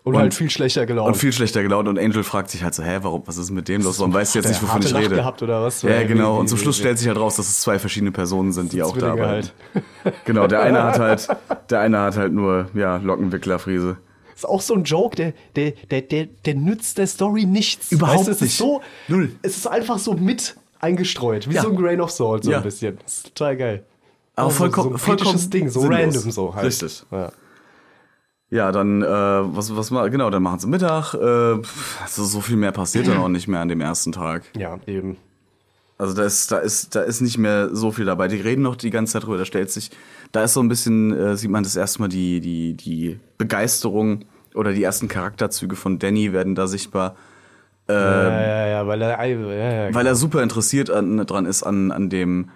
Und, 0.03 0.17
halt 0.17 0.33
viel 0.33 0.49
schlechter 0.49 0.87
gelaunt. 0.87 1.09
Und 1.09 1.15
viel 1.17 1.31
schlechter 1.31 1.63
gelaunt. 1.63 1.87
Und 1.87 1.99
Angel 1.99 2.25
fragt 2.25 2.49
sich 2.51 2.65
halt 2.65 2.75
so, 2.75 2.83
hä, 2.83 3.01
warum, 3.03 3.23
was 3.27 3.37
ist 3.37 3.51
mit 3.51 3.69
dem 3.69 3.83
los? 3.83 3.99
Warum 3.99 4.15
weißt 4.15 4.35
du 4.35 4.39
jetzt 4.39 4.49
nicht, 4.49 4.63
wovon 4.63 4.81
ich 4.81 4.93
Nacht 4.93 5.03
rede? 5.05 5.17
gehabt 5.17 5.43
oder 5.43 5.63
was? 5.63 5.83
Ja, 5.83 6.03
genau. 6.05 6.39
Und 6.41 6.49
zum 6.49 6.57
Schluss 6.57 6.79
stellt 6.79 6.99
sich 6.99 7.07
halt 7.07 7.19
raus, 7.19 7.37
dass 7.37 7.49
es 7.49 7.61
zwei 7.61 7.79
verschiedene 7.79 8.11
Personen 8.11 8.53
sind, 8.53 8.73
die 8.73 8.83
auch 8.83 8.97
da 8.97 9.11
arbeiten. 9.13 9.51
halt. 10.05 10.15
Genau, 10.25 10.47
der 10.47 10.63
eine 10.63 10.83
hat 10.83 10.99
halt, 10.99 11.29
der 11.69 11.81
eine 11.81 11.99
hat 12.01 12.17
halt 12.17 12.33
nur, 12.33 12.69
ja, 12.73 12.97
Lockenwicklerfriese. 12.97 13.99
Ist 14.41 14.49
auch 14.49 14.61
so 14.61 14.75
ein 14.75 14.85
Joke, 14.85 15.17
der, 15.17 15.33
der, 15.57 15.73
der, 15.91 16.03
der, 16.03 16.27
der 16.27 16.55
nützt 16.55 16.99
der 16.99 17.07
Story 17.07 17.45
nichts. 17.47 17.93
Überhaupt 17.93 18.19
weißt, 18.21 18.29
du, 18.29 18.33
es 18.33 18.41
nicht. 18.41 18.51
Ist 18.53 18.59
so, 18.59 18.81
Null. 19.09 19.33
Es 19.43 19.57
ist 19.57 19.67
einfach 19.67 19.99
so 19.99 20.15
mit 20.15 20.57
eingestreut, 20.81 21.49
wie 21.49 21.55
Ja. 21.55 21.63
so 21.63 21.71
ein 21.71 21.77
Grain 21.77 22.01
of 22.01 22.11
Salt, 22.11 22.45
so 22.45 22.51
Ja. 22.51 22.59
ein 22.59 22.63
bisschen. 22.63 22.99
Das 23.05 23.19
ist 23.19 23.35
total 23.35 23.57
geil. 23.57 23.85
Aber 24.37 24.47
Also 24.47 24.59
vollkommen, 24.59 24.89
so 24.91 24.95
ein 24.95 24.99
vollkommen 24.99 25.51
Ding, 25.51 25.69
so 25.69 25.81
sinnlos. 25.81 25.99
random 25.99 26.31
so 26.31 26.55
halt. 26.55 26.67
Richtig. 26.67 27.05
Ja. 27.11 27.33
Ja, 28.53 28.73
dann, 28.73 29.03
äh, 29.03 29.07
was, 29.07 29.77
was 29.77 29.91
mal, 29.93 30.11
genau, 30.11 30.29
dann 30.31 30.43
machen 30.43 30.59
sie 30.59 30.67
Mittag. 30.67 31.15
Äh, 31.15 31.19
also 32.03 32.25
so 32.25 32.41
viel 32.41 32.57
mehr 32.57 32.73
passiert 32.73 33.07
dann 33.07 33.19
auch 33.23 33.29
nicht 33.29 33.47
mehr 33.47 33.61
an 33.61 33.69
dem 33.69 33.81
ersten 33.81 34.11
Tag. 34.13 34.43
ja, 34.57 34.79
eben. 34.87 35.17
Also 36.01 36.15
da 36.15 36.25
ist, 36.25 36.51
da 36.51 36.59
ist, 36.59 36.97
da 36.97 37.03
ist 37.03 37.21
nicht 37.21 37.37
mehr 37.37 37.75
so 37.75 37.93
viel 37.93 38.07
dabei. 38.07 38.27
Die 38.27 38.41
reden 38.41 38.63
noch 38.63 38.77
die 38.77 38.89
ganze 38.89 39.13
Zeit 39.13 39.25
drüber. 39.25 39.37
Da 39.37 39.45
stellt 39.45 39.71
sich, 39.71 39.91
da 40.33 40.43
ist 40.43 40.55
so 40.55 40.61
ein 40.61 40.69
bisschen, 40.69 41.13
äh, 41.13 41.37
sieht 41.37 41.51
man 41.51 41.63
das 41.63 41.77
erstmal 41.77 42.09
die, 42.09 42.41
die, 42.41 42.73
die 42.73 43.21
Begeisterung 43.37 44.25
oder 44.55 44.73
die 44.73 44.83
ersten 44.83 45.09
Charakterzüge 45.09 45.77
von 45.77 45.99
Danny 45.99 46.33
werden 46.33 46.55
da 46.55 46.67
sichtbar, 46.67 47.17
ja, 47.89 48.31
ja, 48.31 48.67
ja, 48.69 48.87
weil 48.87 49.03
er, 49.03 49.27
ja, 49.27 49.87
ja, 49.89 49.95
weil 49.95 50.07
er 50.07 50.15
super 50.15 50.43
interessiert 50.43 50.91
an, 50.91 51.19
dran 51.27 51.45
ist 51.45 51.65
an, 51.65 51.91
an 51.91 52.09
dem, 52.09 52.51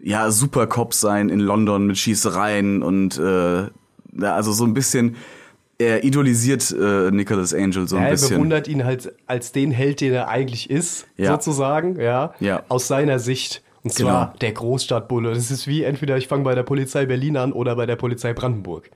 ja, 0.00 0.30
Supercop 0.30 0.94
sein 0.94 1.28
in 1.28 1.40
London 1.40 1.86
mit 1.86 1.96
Schießereien 1.96 2.82
und, 2.82 3.18
äh, 3.18 3.62
ja, 3.62 4.34
also 4.34 4.52
so 4.52 4.64
ein 4.64 4.74
bisschen, 4.74 5.16
er 5.80 6.04
idolisiert 6.04 6.70
äh, 6.70 7.10
Nicholas 7.10 7.54
Angel 7.54 7.88
so 7.88 7.96
ein 7.96 8.02
Ja, 8.02 8.08
er 8.08 8.12
bisschen. 8.12 8.36
bewundert 8.36 8.68
ihn 8.68 8.84
halt 8.84 9.12
als 9.26 9.52
den 9.52 9.70
Held, 9.70 10.00
den 10.00 10.12
er 10.12 10.28
eigentlich 10.28 10.68
ist, 10.70 11.06
Ja. 11.16 11.32
sozusagen, 11.32 11.98
ja, 12.00 12.34
Ja. 12.40 12.62
aus 12.68 12.86
seiner 12.86 13.18
Sicht. 13.18 13.62
Und 13.82 13.94
Genau. 13.96 14.10
zwar 14.10 14.34
der 14.42 14.52
Großstadtbulle. 14.52 15.32
Das 15.32 15.50
ist 15.50 15.66
wie 15.66 15.84
entweder 15.84 16.18
ich 16.18 16.28
fange 16.28 16.44
bei 16.44 16.54
der 16.54 16.64
Polizei 16.64 17.06
Berlin 17.06 17.38
an 17.38 17.52
oder 17.52 17.76
bei 17.76 17.86
der 17.86 17.96
Polizei 17.96 18.34
Brandenburg. 18.34 18.90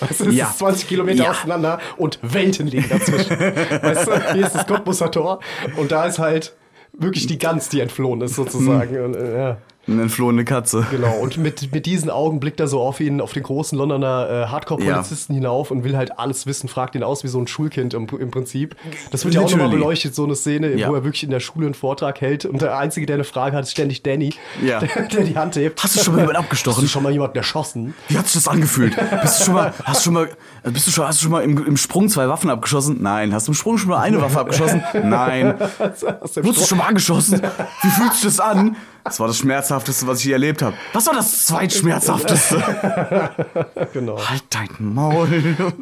Weißt 0.00 0.20
du, 0.20 0.24
das 0.26 0.34
Ja. 0.34 0.46
ist 0.46 0.58
20 0.58 0.88
Kilometer 0.88 1.24
Ja. 1.24 1.30
auseinander 1.32 1.78
und 1.98 2.18
Welten 2.22 2.66
liegen 2.68 2.88
dazwischen. 2.88 3.30
weißt 3.82 4.06
du, 4.06 4.32
hier 4.32 4.46
ist 4.46 4.54
das 4.54 4.66
Cottbusser 4.66 5.10
Tor 5.10 5.40
und 5.76 5.92
da 5.92 6.06
ist 6.06 6.18
halt 6.18 6.54
wirklich 6.94 7.26
die 7.26 7.38
Gans, 7.38 7.68
die 7.68 7.80
entflohen 7.80 8.22
ist, 8.22 8.34
sozusagen. 8.34 8.94
Hm. 8.96 9.04
Und, 9.04 9.16
äh, 9.16 9.36
ja. 9.36 9.56
Eine 9.88 10.02
entflohene 10.02 10.44
Katze. 10.44 10.86
Genau, 10.90 11.14
und 11.16 11.38
mit, 11.38 11.72
mit 11.72 11.86
diesen 11.86 12.10
Augen 12.10 12.38
blickt 12.38 12.60
er 12.60 12.68
so 12.68 12.80
auf 12.80 13.00
ihn, 13.00 13.20
auf 13.20 13.32
den 13.32 13.42
großen 13.42 13.76
Londoner 13.76 14.28
äh, 14.30 14.46
Hardcore-Polizisten 14.48 15.34
hinauf 15.34 15.70
und 15.70 15.84
will 15.84 15.96
halt 15.96 16.18
alles 16.18 16.46
wissen, 16.46 16.68
fragt 16.68 16.94
ihn 16.94 17.02
aus 17.02 17.24
wie 17.24 17.28
so 17.28 17.40
ein 17.40 17.46
Schulkind 17.46 17.94
im, 17.94 18.06
im 18.06 18.30
Prinzip. 18.30 18.76
Das 19.10 19.24
wird 19.24 19.34
ja 19.34 19.40
auch 19.40 19.44
nochmal 19.44 19.66
Literally. 19.66 19.78
beleuchtet, 19.82 20.14
so 20.14 20.24
eine 20.24 20.36
Szene, 20.36 20.74
Ja. 20.74 20.88
wo 20.90 20.94
er 20.94 21.02
wirklich 21.04 21.22
in 21.24 21.30
der 21.30 21.40
Schule 21.40 21.64
einen 21.66 21.74
Vortrag 21.74 22.20
hält 22.20 22.44
und 22.44 22.60
der 22.60 22.76
Einzige, 22.76 23.06
der 23.06 23.14
eine 23.14 23.24
Frage 23.24 23.56
hat, 23.56 23.64
ist 23.64 23.70
ständig 23.72 24.02
Danny, 24.02 24.34
Ja. 24.62 24.78
der, 24.94 25.02
der 25.08 25.24
die 25.24 25.36
Hand 25.36 25.56
hebt. 25.56 25.82
Hast 25.82 25.96
du 25.96 26.04
schon 26.04 26.14
mal 26.14 26.20
jemanden 26.20 26.42
abgestochen? 26.42 26.76
Hast 26.76 26.84
du 26.84 26.88
schon 26.88 27.02
mal 27.02 27.12
jemanden 27.12 27.38
erschossen? 27.38 27.94
Wie 28.08 28.18
hat 28.18 28.26
sich 28.28 28.34
das 28.34 28.48
angefühlt? 28.48 28.94
Bist 29.22 29.40
du 29.40 29.44
schon 29.46 29.54
mal, 29.54 29.72
hast 29.82 30.00
du 30.00 30.04
schon 30.04 30.12
mal, 30.14 30.28
bist 30.64 30.86
du 30.86 30.90
schon, 30.90 31.06
hast 31.06 31.20
du 31.20 31.22
schon 31.24 31.32
mal 31.32 31.42
im, 31.42 31.66
im 31.66 31.76
Sprung 31.78 32.08
zwei 32.10 32.28
Waffen 32.28 32.50
abgeschossen? 32.50 32.98
Nein. 33.00 33.32
Hast 33.34 33.48
du 33.48 33.52
im 33.52 33.56
Sprung 33.56 33.78
schon 33.78 33.88
mal 33.88 33.98
eine 34.00 34.20
Waffe 34.20 34.40
abgeschossen? 34.40 34.82
Nein. 35.04 35.54
Wurdest 35.58 36.60
du 36.62 36.66
schon 36.66 36.78
mal 36.78 36.84
angeschossen? 36.86 37.40
Wie 37.82 37.88
fühlt 37.88 38.12
sich 38.12 38.24
das 38.24 38.40
an? 38.40 38.76
Das 39.04 39.18
war 39.20 39.26
das 39.26 39.38
Schmerzhafteste, 39.38 40.06
was 40.06 40.20
ich 40.20 40.26
je 40.26 40.32
erlebt 40.32 40.62
habe. 40.62 40.76
Was 40.92 41.06
war 41.06 41.14
das 41.14 41.46
zweitschmerzhafteste? 41.46 42.62
Genau. 43.92 44.18
halt 44.28 44.44
dein 44.50 44.68
Maul. 44.78 45.28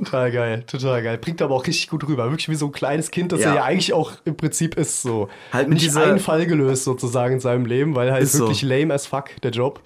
Total 0.04 0.30
geil, 0.32 0.64
total 0.66 1.02
geil. 1.02 1.18
Bringt 1.18 1.42
aber 1.42 1.54
auch 1.54 1.66
richtig 1.66 1.88
gut 1.88 2.06
rüber. 2.08 2.30
Wirklich 2.30 2.48
wie 2.48 2.54
so 2.54 2.66
ein 2.66 2.72
kleines 2.72 3.10
Kind, 3.10 3.32
das 3.32 3.40
Ja. 3.40 3.50
er 3.50 3.54
ja 3.56 3.64
eigentlich 3.64 3.92
auch 3.92 4.12
im 4.24 4.36
Prinzip 4.36 4.76
ist. 4.76 5.02
So. 5.02 5.28
Halt 5.52 5.68
mit 5.68 5.80
Nicht 5.82 5.94
einen 5.96 6.18
Fall 6.18 6.46
gelöst 6.46 6.84
sozusagen 6.84 7.34
in 7.34 7.40
seinem 7.40 7.66
Leben, 7.66 7.94
weil 7.94 8.10
halt 8.12 8.22
Ist 8.22 8.32
so. 8.32 8.44
wirklich 8.44 8.62
lame 8.62 8.94
as 8.94 9.06
fuck, 9.06 9.26
der 9.42 9.50
Job. 9.50 9.80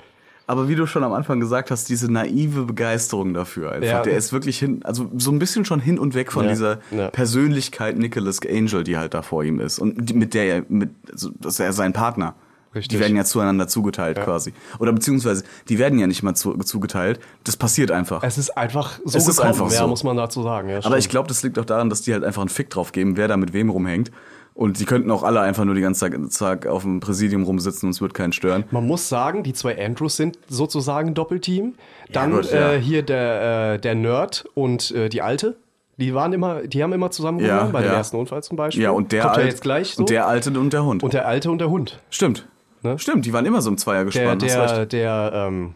Aber 0.47 0.69
wie 0.69 0.75
du 0.75 0.87
schon 0.87 1.03
am 1.05 1.13
Anfang 1.13 1.41
gesagt 1.41 1.71
hast, 1.71 1.89
diese 1.89 2.13
naive 2.13 2.65
Begeisterung 2.65 3.33
dafür 3.33 3.73
einfach. 3.73 3.89
Ja. 3.89 4.03
Der 4.03 4.17
ist 4.17 4.33
wirklich 4.33 4.59
hin, 4.59 4.81
also 4.85 5.11
so 5.17 5.31
ein 5.31 5.39
bisschen 5.39 5.65
schon 5.65 5.81
hin 5.81 5.99
und 5.99 6.15
weg 6.15 6.33
von 6.33 6.45
Ja. 6.45 6.51
dieser 6.51 6.79
Ja. 6.91 7.09
Persönlichkeit 7.11 7.97
Nicholas 7.97 8.41
Angel, 8.49 8.85
die 8.85 8.99
halt 8.99 9.15
da 9.15 9.23
vor 9.23 9.45
ihm 9.45 9.61
ist. 9.61 9.79
Und 9.79 10.11
die, 10.11 10.15
mit 10.15 10.35
der 10.35 10.45
er, 10.47 10.65
mit, 10.69 10.91
also, 11.11 11.31
das 11.41 11.55
ist 11.55 11.61
er 11.61 11.73
sein 11.73 11.93
Partner. 11.93 12.35
Richtig. 12.75 12.89
Die 12.89 13.01
werden 13.01 13.17
ja 13.17 13.25
zueinander 13.25 13.69
zugeteilt 13.69 14.19
quasi. 14.21 14.55
Oder 14.79 14.93
beziehungsweise, 14.93 15.45
die 15.69 15.79
werden 15.79 15.99
ja 15.99 16.07
nicht 16.07 16.23
mal 16.23 16.35
zu, 16.35 16.55
zugeteilt. 16.59 17.21
Das 17.45 17.57
passiert 17.57 17.91
einfach. 17.91 18.23
Es 18.23 18.39
ist 18.39 18.57
einfach 18.57 18.99
so 19.05 19.19
Es 19.19 19.29
ist 19.29 19.41
einfach 19.41 19.71
ja, 19.71 19.79
so. 19.81 19.89
muss 19.89 20.05
man 20.05 20.17
dazu 20.17 20.43
sagen. 20.43 20.69
Ja, 20.71 20.81
Aber 20.85 20.97
ich 20.99 21.09
glaube, 21.09 21.29
das 21.29 21.43
liegt 21.43 21.59
auch 21.59 21.65
daran, 21.67 21.91
dass 21.91 22.03
die 22.03 22.13
halt 22.15 22.25
einfach 22.25 22.41
einen 22.43 22.49
Fick 22.49 22.71
drauf 22.71 22.93
geben, 22.93 23.17
wer 23.17 23.29
da 23.29 23.37
mit 23.37 23.53
wem 23.53 23.69
rumhängt. 23.71 24.11
Und 24.55 24.81
die 24.81 24.85
könnten 24.85 25.11
auch 25.11 25.23
alle 25.23 25.41
einfach 25.41 25.65
nur 25.65 25.75
die 25.75 25.81
ganze 25.81 26.29
Zeit 26.29 26.67
auf 26.67 26.83
dem 26.83 27.01
Präsidium 27.01 27.43
rumsitzen 27.45 27.87
und 27.87 27.91
es 27.95 28.03
wird 28.03 28.13
keinen 28.13 28.35
stören. 28.35 28.65
Man 28.71 28.87
muss 28.87 29.09
sagen, 29.09 29.43
die 29.43 29.55
zwei 29.55 29.83
Andrews 29.83 30.17
sind 30.17 30.39
sozusagen 30.49 31.15
Doppelteam. 31.15 31.75
Dann 32.13 32.33
gut, 32.33 32.51
ja. 32.53 32.73
äh, 32.73 32.81
hier 32.81 33.03
der, 33.03 33.75
äh, 33.75 33.79
der 33.79 33.95
Nerd 33.95 34.45
und 34.55 34.91
äh, 34.91 35.09
die 35.09 35.23
Alte. 35.23 35.57
Die 35.97 36.15
waren 36.15 36.33
immer, 36.33 36.63
die 36.67 36.83
haben 36.83 36.93
immer 36.93 37.11
zusammen 37.11 37.39
Ja, 37.41 37.65
bei 37.65 37.81
dem 37.83 37.91
ja. 37.91 37.97
ersten 37.97 38.17
Unfall 38.17 38.43
zum 38.43 38.57
Beispiel. 38.57 38.83
Ja, 38.83 38.91
und 38.91 39.13
der 39.13 39.23
Kommt 39.23 39.37
ja 39.37 39.43
Alt- 39.43 39.51
jetzt 39.53 39.63
gleich 39.63 39.95
so. 39.95 40.03
Und 40.03 40.11
der 40.11 40.27
Alte 40.27 40.51
und 40.59 40.73
der 40.73 40.85
Hund. 40.85 41.03
Und 41.03 41.13
der 41.15 41.27
Alte 41.27 41.51
und 41.51 41.59
der 41.59 41.71
Hund. 41.71 42.01
Stimmt. 42.11 42.47
Ne? 42.83 42.99
Stimmt, 42.99 43.25
die 43.27 43.33
waren 43.33 43.47
immer 43.47 43.63
so 43.63 43.71
im 43.71 43.79
Zweier 43.79 44.05
Der, 44.05 44.37
der, 44.37 44.87
der 44.87 45.31
ähm, 45.35 45.75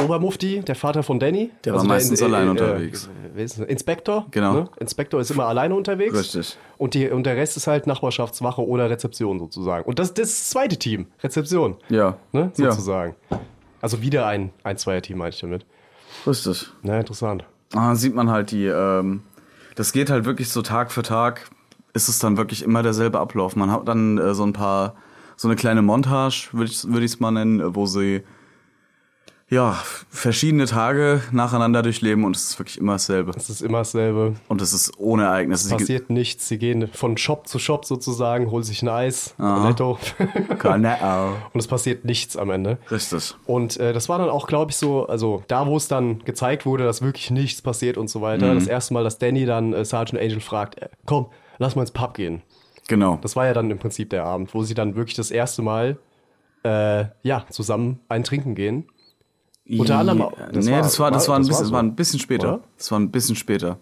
Obermufti, 0.00 0.60
der 0.60 0.74
Vater 0.74 1.02
von 1.02 1.20
Danny. 1.20 1.50
also 1.50 1.56
Der 1.64 1.74
war 1.74 1.84
meistens 1.84 2.20
In- 2.20 2.26
allein 2.26 2.46
äh, 2.46 2.50
unterwegs. 2.50 3.08
das? 3.36 3.58
Inspektor. 3.58 4.26
Genau. 4.30 4.52
Ne? 4.54 4.68
Inspektor 4.80 5.20
ist 5.20 5.30
immer 5.30 5.46
alleine 5.46 5.74
unterwegs. 5.74 6.16
Richtig. 6.18 6.56
Und, 6.78 6.94
die, 6.94 7.08
und 7.10 7.24
der 7.24 7.36
Rest 7.36 7.56
ist 7.56 7.66
halt 7.66 7.86
Nachbarschaftswache 7.86 8.66
oder 8.66 8.88
Rezeption 8.88 9.38
sozusagen. 9.38 9.84
Und 9.84 9.98
das, 9.98 10.14
das 10.14 10.28
ist 10.30 10.40
das 10.40 10.50
zweite 10.50 10.76
Team, 10.78 11.06
Rezeption. 11.22 11.76
Ja. 11.88 12.16
Ne? 12.32 12.50
Ja. 12.56 12.70
Sozusagen. 12.72 13.14
Also 13.80 14.00
wieder 14.00 14.26
ein, 14.26 14.50
ein 14.64 14.78
Zweier-Team, 14.78 15.18
meine 15.18 15.30
ich 15.30 15.40
damit. 15.40 15.66
Richtig. 16.26 16.68
Na, 16.82 16.98
interessant. 17.00 17.44
Ah, 17.74 17.94
sieht 17.94 18.14
man 18.14 18.30
halt 18.30 18.50
die, 18.50 18.66
ähm, 18.66 19.22
das 19.76 19.92
geht 19.92 20.08
halt 20.10 20.24
wirklich 20.24 20.50
so 20.50 20.62
Tag 20.62 20.92
für 20.92 21.02
Tag, 21.02 21.50
ist 21.94 22.08
es 22.08 22.18
dann 22.18 22.36
wirklich 22.36 22.62
immer 22.62 22.82
derselbe 22.82 23.18
Ablauf. 23.18 23.56
Man 23.56 23.70
hat 23.70 23.86
dann 23.88 24.18
äh, 24.18 24.34
so 24.34 24.44
ein 24.44 24.52
paar, 24.52 24.94
so 25.42 25.48
eine 25.48 25.56
kleine 25.56 25.82
Montage, 25.82 26.48
würde 26.52 26.70
ich 26.70 26.76
es 26.76 26.88
würd 26.92 27.20
mal 27.20 27.32
nennen, 27.32 27.74
wo 27.74 27.86
sie 27.86 28.22
ja, 29.50 29.76
verschiedene 30.08 30.64
Tage 30.66 31.20
nacheinander 31.32 31.82
durchleben 31.82 32.24
und 32.24 32.36
es 32.36 32.50
ist 32.50 32.58
wirklich 32.60 32.78
immer 32.78 32.92
dasselbe. 32.92 33.32
Es 33.36 33.50
ist 33.50 33.60
immer 33.60 33.78
dasselbe. 33.78 34.36
Und 34.48 34.62
es 34.62 34.72
ist 34.72 34.92
ohne 34.98 35.24
Ereignisse. 35.24 35.66
Sie- 35.68 35.74
Passiert 35.74 36.10
nichts. 36.10 36.46
Sie 36.46 36.58
gehen 36.58 36.86
von 36.88 37.16
Shop 37.18 37.48
zu 37.48 37.58
Shop 37.58 37.84
sozusagen, 37.84 38.50
holen 38.52 38.62
sich 38.62 38.82
ein 38.82 38.88
Eis, 38.88 39.34
Aha. 39.38 39.68
netto. 39.68 39.98
Genau. 40.60 41.34
und 41.52 41.58
es 41.60 41.66
passiert 41.66 42.04
nichts 42.04 42.36
am 42.36 42.50
Ende. 42.50 42.78
Richtig. 42.90 43.34
Und 43.44 43.78
äh, 43.78 43.92
das 43.92 44.08
war 44.08 44.18
dann 44.18 44.30
auch, 44.30 44.46
glaube 44.46 44.70
ich, 44.70 44.76
so, 44.76 45.06
also 45.08 45.42
da, 45.48 45.66
wo 45.66 45.76
es 45.76 45.88
dann 45.88 46.20
gezeigt 46.24 46.64
wurde, 46.64 46.84
dass 46.84 47.02
wirklich 47.02 47.30
nichts 47.32 47.60
passiert 47.62 47.98
und 47.98 48.08
so 48.08 48.22
weiter. 48.22 48.46
Mhm. 48.52 48.54
Das 48.60 48.68
erste 48.68 48.94
Mal, 48.94 49.02
dass 49.04 49.18
Danny 49.18 49.44
dann 49.44 49.72
äh, 49.74 49.84
Sergeant 49.84 50.22
Angel 50.22 50.40
fragt, 50.40 50.78
äh, 50.80 50.88
komm, 51.04 51.26
lass 51.58 51.74
mal 51.74 51.82
ins 51.82 51.90
Pub 51.90 52.14
gehen. 52.14 52.42
Genau. 52.92 53.18
Das 53.22 53.36
war 53.36 53.46
ja 53.46 53.54
dann 53.54 53.70
im 53.70 53.78
Prinzip 53.78 54.10
der 54.10 54.24
Abend, 54.24 54.52
wo 54.52 54.64
sie 54.64 54.74
dann 54.74 54.96
wirklich 54.96 55.16
das 55.16 55.30
erste 55.30 55.62
Mal 55.62 55.96
äh, 56.62 57.06
ja, 57.22 57.46
zusammen 57.48 58.00
ein 58.10 58.22
Trinken 58.22 58.54
gehen. 58.54 58.84
Unter 59.66 59.96
anderem 59.96 60.26
Das 60.52 60.66
nee, 60.66 60.72
war- 60.72 60.82
das 60.82 61.00
war, 61.00 61.10
das 61.10 61.26
war, 61.26 61.36
ein 61.36 61.42
das 61.42 61.48
war 61.48 61.52
bisschen, 61.52 61.66
so. 61.68 61.72
war 61.72 61.82
ein 61.82 61.94
bisschen 61.96 62.20
später. 62.20 62.48
Oder? 62.56 62.64
Das 62.76 62.90
war 62.92 63.00
ein 63.00 63.10
bisschen 63.10 63.34
später. 63.34 63.78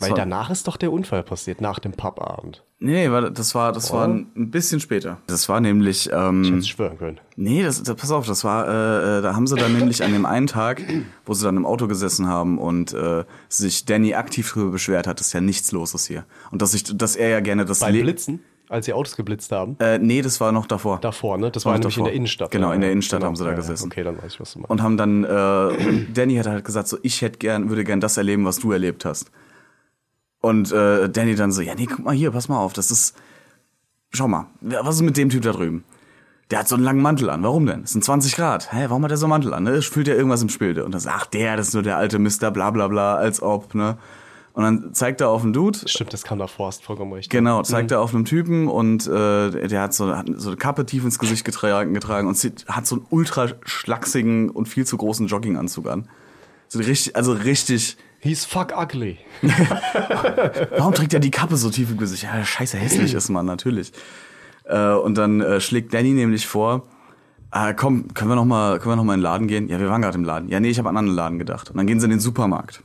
Weil 0.00 0.10
war- 0.10 0.16
danach 0.16 0.50
ist 0.50 0.66
doch 0.66 0.76
der 0.76 0.92
Unfall 0.92 1.22
passiert, 1.22 1.60
nach 1.60 1.78
dem 1.78 1.92
Pubabend. 1.92 2.64
Nee, 2.80 3.10
war, 3.10 3.30
das 3.30 3.54
war, 3.54 3.72
das 3.72 3.92
war 3.92 4.06
ein, 4.08 4.26
bisschen 4.50 4.80
später. 4.80 5.18
Das 5.28 5.48
war 5.48 5.60
nämlich, 5.60 6.10
ähm, 6.12 6.44
Hätte 6.44 6.58
ich 6.58 6.66
schwören 6.68 6.98
können. 6.98 7.20
Nee, 7.36 7.62
das, 7.62 7.82
das, 7.82 7.94
pass 7.96 8.10
auf, 8.10 8.26
das 8.26 8.42
war, 8.44 8.66
äh, 8.68 9.18
äh, 9.18 9.22
da 9.22 9.34
haben 9.34 9.46
sie 9.46 9.54
dann 9.56 9.72
nämlich 9.72 10.02
an 10.02 10.12
dem 10.12 10.26
einen 10.26 10.48
Tag, 10.48 10.82
wo 11.24 11.32
sie 11.32 11.44
dann 11.44 11.56
im 11.56 11.64
Auto 11.64 11.86
gesessen 11.86 12.26
haben 12.26 12.58
und 12.58 12.92
äh, 12.92 13.24
sich 13.48 13.84
Danny 13.86 14.14
aktiv 14.14 14.52
darüber 14.52 14.72
beschwert 14.72 15.06
hat, 15.06 15.20
dass 15.20 15.32
ja 15.32 15.40
nichts 15.40 15.70
los 15.72 15.94
ist 15.94 16.06
hier. 16.06 16.24
Und 16.50 16.60
dass 16.60 16.74
ich, 16.74 16.84
dass 16.96 17.14
er 17.16 17.28
ja 17.28 17.40
gerne 17.40 17.64
das 17.64 17.78
Beim 17.80 17.94
Le- 17.94 18.02
Blitzen, 18.02 18.40
als 18.68 18.86
sie 18.86 18.92
Autos 18.92 19.14
geblitzt 19.16 19.52
haben, 19.52 19.76
Äh, 19.78 19.98
nee, 19.98 20.20
das 20.20 20.40
war 20.40 20.50
noch 20.52 20.66
davor. 20.66 20.98
davor, 21.00 21.38
ne? 21.38 21.50
Das 21.52 21.64
War 21.64 21.72
war, 21.74 21.78
nämlich 21.78 21.94
in 21.96 22.00
davor. 22.00 22.08
der 22.08 22.16
Innenstadt. 22.16 22.50
Genau, 22.50 22.72
in 22.72 22.80
der 22.80 22.90
Innenstadt 22.90 23.20
Genau. 23.20 23.28
haben 23.28 23.36
sie 23.36 23.44
da 23.44 23.52
gesessen. 23.54 23.86
Okay, 23.86 24.02
dann 24.02 24.16
weiß 24.20 24.34
ich, 24.34 24.40
was 24.40 24.52
du 24.54 24.58
meinst. 24.58 24.70
Und 24.70 24.82
haben 24.82 24.96
dann, 24.96 25.24
äh, 25.24 26.06
Danny 26.12 26.34
hat 26.36 26.46
halt 26.48 26.64
gesagt, 26.64 26.88
so, 26.88 26.98
ich 27.02 27.22
hätte 27.22 27.38
gern, 27.38 27.68
würde 27.70 27.84
gern 27.84 28.00
das 28.00 28.16
erleben, 28.16 28.44
was 28.44 28.58
du 28.58 28.72
erlebt 28.72 29.04
hast. 29.04 29.30
Und 30.44 30.72
äh, 30.72 31.08
Danny 31.08 31.36
dann 31.36 31.52
so, 31.52 31.62
ja, 31.62 31.74
nee, 31.74 31.86
guck 31.86 32.04
mal 32.04 32.14
hier, 32.14 32.30
pass 32.30 32.50
mal 32.50 32.58
auf, 32.58 32.74
das 32.74 32.90
ist, 32.90 33.16
schau 34.12 34.28
mal, 34.28 34.48
was 34.60 34.96
ist 34.96 35.00
mit 35.00 35.16
dem 35.16 35.30
Typ 35.30 35.40
da 35.40 35.52
drüben? 35.52 35.84
Der 36.50 36.58
hat 36.58 36.68
so 36.68 36.74
einen 36.74 36.84
langen 36.84 37.00
Mantel 37.00 37.30
an. 37.30 37.42
Warum 37.42 37.64
denn? 37.64 37.84
Es 37.84 37.92
sind 37.92 38.04
20 38.04 38.36
Grad. 38.36 38.70
Hä, 38.70 38.84
warum 38.88 39.02
hat 39.04 39.10
er 39.10 39.16
so 39.16 39.24
einen 39.24 39.30
Mantel 39.30 39.54
an? 39.54 39.62
Ne? 39.62 39.80
Fühlt 39.80 40.06
ja 40.06 40.12
irgendwas 40.12 40.42
im 40.42 40.50
Spilde. 40.50 40.84
Und 40.84 40.92
dann 40.92 41.00
sagt, 41.00 41.16
ach, 41.18 41.24
der, 41.24 41.56
das 41.56 41.68
ist 41.68 41.72
nur 41.74 41.82
der 41.82 41.96
alte 41.96 42.18
Mister, 42.18 42.50
bla 42.50 42.70
bla 42.70 42.88
bla, 42.88 43.14
als 43.14 43.40
ob, 43.40 43.74
ne? 43.74 43.96
Und 44.52 44.64
dann 44.64 44.92
zeigt 44.92 45.22
er 45.22 45.30
auf 45.30 45.42
einen 45.42 45.54
Dude, 45.54 45.78
Stimmt, 45.88 46.12
das 46.12 46.24
kam 46.24 46.38
davor, 46.38 46.66
hast 46.66 46.84
vollkommen 46.84 47.14
recht. 47.14 47.30
Genau, 47.30 47.62
zeigt 47.62 47.90
er 47.90 48.02
auf 48.02 48.14
einem 48.14 48.26
Typen 48.26 48.68
und 48.68 49.06
äh, 49.06 49.66
der 49.66 49.80
hat 49.80 49.94
so, 49.94 50.14
hat 50.14 50.26
so 50.36 50.50
eine 50.50 50.56
Kappe 50.58 50.84
tief 50.84 51.04
ins 51.04 51.18
Gesicht 51.18 51.46
getragen, 51.46 51.94
getragen 51.94 52.28
und 52.28 52.36
sieht, 52.36 52.66
hat 52.68 52.86
so 52.86 52.96
einen 52.96 53.06
ultra 53.08 53.48
schlachsigen 53.64 54.50
und 54.50 54.68
viel 54.68 54.86
zu 54.86 54.98
großen 54.98 55.26
Jogginganzug 55.26 55.88
an. 55.88 56.08
So 56.68 56.78
richtig, 56.80 57.16
also 57.16 57.32
richtig. 57.32 57.96
He's 58.24 58.46
fuck 58.46 58.72
ugly. 58.74 59.18
Warum 60.78 60.94
trägt 60.94 61.12
er 61.12 61.20
die 61.20 61.30
Kappe 61.30 61.58
so 61.58 61.68
tief 61.68 61.90
im 61.90 61.98
Gesicht? 61.98 62.22
Ja, 62.22 62.42
scheiße 62.42 62.78
hässlich 62.78 63.12
ist 63.12 63.28
man, 63.28 63.44
natürlich. 63.44 63.92
Äh, 64.64 64.92
und 64.92 65.18
dann 65.18 65.42
äh, 65.42 65.60
schlägt 65.60 65.92
Danny 65.92 66.12
nämlich 66.12 66.46
vor, 66.46 66.84
ah, 67.50 67.74
komm, 67.74 68.14
können 68.14 68.30
wir 68.30 68.34
noch 68.36 68.46
mal, 68.46 68.78
können 68.78 68.92
wir 68.92 68.96
noch 68.96 69.04
mal 69.04 69.12
in 69.12 69.20
den 69.20 69.24
Laden 69.24 69.46
gehen? 69.46 69.68
Ja, 69.68 69.78
wir 69.78 69.90
waren 69.90 70.00
gerade 70.00 70.16
im 70.16 70.24
Laden. 70.24 70.48
Ja, 70.48 70.58
nee, 70.58 70.70
ich 70.70 70.78
habe 70.78 70.88
an 70.88 70.96
einen 70.96 71.08
anderen 71.10 71.16
Laden 71.16 71.38
gedacht. 71.38 71.68
Und 71.68 71.76
dann 71.76 71.86
gehen 71.86 72.00
sie 72.00 72.06
in 72.06 72.12
den 72.12 72.20
Supermarkt. 72.20 72.82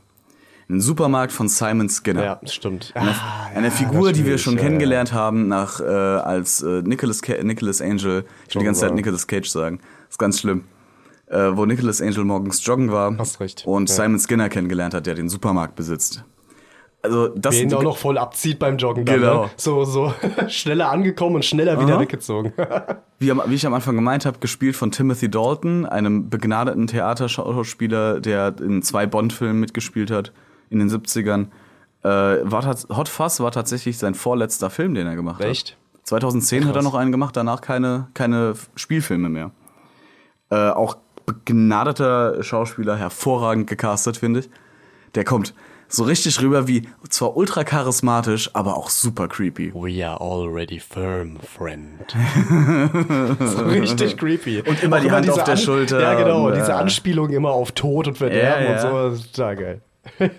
In 0.68 0.74
den 0.74 0.82
Supermarkt 0.82 1.32
von 1.32 1.48
Simon 1.48 1.88
Skinner. 1.88 2.22
Ja, 2.22 2.40
stimmt. 2.44 2.92
Eine, 2.94 3.12
Ah, 3.12 3.46
eine 3.54 3.68
ja, 3.68 3.72
Figur, 3.72 4.12
die 4.12 4.26
wir 4.26 4.36
schon 4.36 4.56
ja, 4.56 4.60
kennengelernt 4.60 5.14
haben, 5.14 5.48
nach 5.48 5.80
äh, 5.80 5.84
als 5.84 6.60
äh, 6.60 6.82
Nicholas, 6.82 7.22
Nicholas 7.42 7.80
Angel. 7.80 8.26
Ich 8.46 8.54
will 8.54 8.60
die 8.60 8.66
ganze 8.66 8.82
Zeit. 8.82 8.94
Nicholas 8.94 9.26
Cage 9.26 9.48
sagen. 9.48 9.80
ist 10.10 10.18
ganz 10.18 10.38
schlimm. 10.40 10.64
Äh, 11.30 11.56
wo 11.56 11.64
Nicholas 11.64 12.02
Angel 12.02 12.24
morgens 12.24 12.64
joggen 12.66 12.90
war 12.90 13.16
Hast 13.16 13.38
recht. 13.40 13.62
und 13.64 13.88
Ja. 13.88 13.94
Simon 13.94 14.18
Skinner 14.18 14.48
kennengelernt 14.48 14.94
hat, 14.94 15.06
der 15.06 15.14
den 15.14 15.28
Supermarkt 15.28 15.76
besitzt. 15.76 16.24
Also 17.02 17.28
das 17.28 17.54
sind 17.56 17.72
auch 17.72 17.82
noch 17.82 17.96
voll 17.96 18.18
abzieht 18.18 18.58
beim 18.58 18.76
Joggen. 18.76 19.06
Dann, 19.06 19.20
Genau. 19.20 19.44
Ne? 19.44 19.50
So, 19.56 19.84
so 19.84 20.12
schneller 20.48 20.90
angekommen 20.90 21.36
und 21.36 21.44
schneller 21.46 21.80
wieder 21.80 21.94
Aha. 21.94 22.00
weggezogen. 22.00 22.52
wie, 23.18 23.30
wie 23.46 23.54
ich 23.54 23.64
am 23.66 23.72
Anfang 23.72 23.94
gemeint 23.94 24.26
habe, 24.26 24.38
gespielt 24.40 24.76
von 24.76 24.90
Timothy 24.90 25.30
Dalton, 25.30 25.86
einem 25.86 26.28
begnadeten 26.28 26.88
Theaterschauspieler, 26.88 28.20
der 28.20 28.54
in 28.60 28.82
zwei 28.82 29.06
Bond-Filmen 29.06 29.60
mitgespielt 29.60 30.10
hat 30.10 30.32
in 30.68 30.78
den 30.78 30.90
70ern. 30.90 31.46
Äh, 32.02 32.08
war 32.08 32.66
Hot 32.66 33.08
Fuzz 33.08 33.40
war 33.40 33.50
tatsächlich 33.52 33.96
sein 33.98 34.14
vorletzter 34.14 34.68
Film, 34.68 34.94
den 34.94 35.06
er 35.06 35.16
gemacht 35.16 35.40
Echt? 35.42 35.70
hat. 35.70 36.06
2010 36.08 36.62
hat 36.64 36.70
er 36.70 36.72
Krass. 36.74 36.84
noch 36.84 36.94
einen 36.94 37.12
gemacht, 37.12 37.36
danach 37.36 37.60
keine, 37.60 38.08
keine 38.14 38.54
Spielfilme 38.74 39.28
mehr. 39.28 39.52
Äh, 40.50 40.70
auch 40.70 40.96
begnadeter 41.32 42.42
Schauspieler, 42.42 42.96
hervorragend 42.96 43.66
gecastet, 43.68 44.16
finde 44.16 44.40
ich. 44.40 44.50
Der 45.14 45.24
kommt 45.24 45.54
so 45.88 46.04
richtig 46.04 46.40
rüber 46.40 46.68
wie 46.68 46.88
zwar 47.08 47.36
ultra 47.36 47.64
charismatisch, 47.64 48.50
aber 48.54 48.76
auch 48.76 48.90
super 48.90 49.26
creepy. 49.28 49.72
We 49.74 50.06
are 50.06 50.20
already 50.20 50.78
firm, 50.78 51.38
friend. 51.40 52.14
so 53.40 53.62
richtig 53.64 54.16
creepy. 54.16 54.62
Und 54.62 54.82
immer 54.82 54.98
Auch 54.98 55.02
die 55.02 55.10
Hand 55.10 55.28
auf 55.28 55.34
diese 55.36 55.46
der 55.46 55.56
Schulter 55.56 56.00
Ja, 56.00 56.14
genau. 56.14 56.46
und, 56.46 56.54
diese 56.54 56.70
äh, 56.70 56.74
Anspielung 56.74 57.30
immer 57.30 57.50
auf 57.50 57.72
Tod 57.72 58.06
und 58.08 58.18
Verderben 58.18 58.64
Ja, 58.64 58.70
ja. 58.70 58.74
und 58.74 58.80
so. 58.80 59.10
Das 59.10 59.14
ist 59.20 59.34
total 59.34 59.56
geil. 59.56 59.80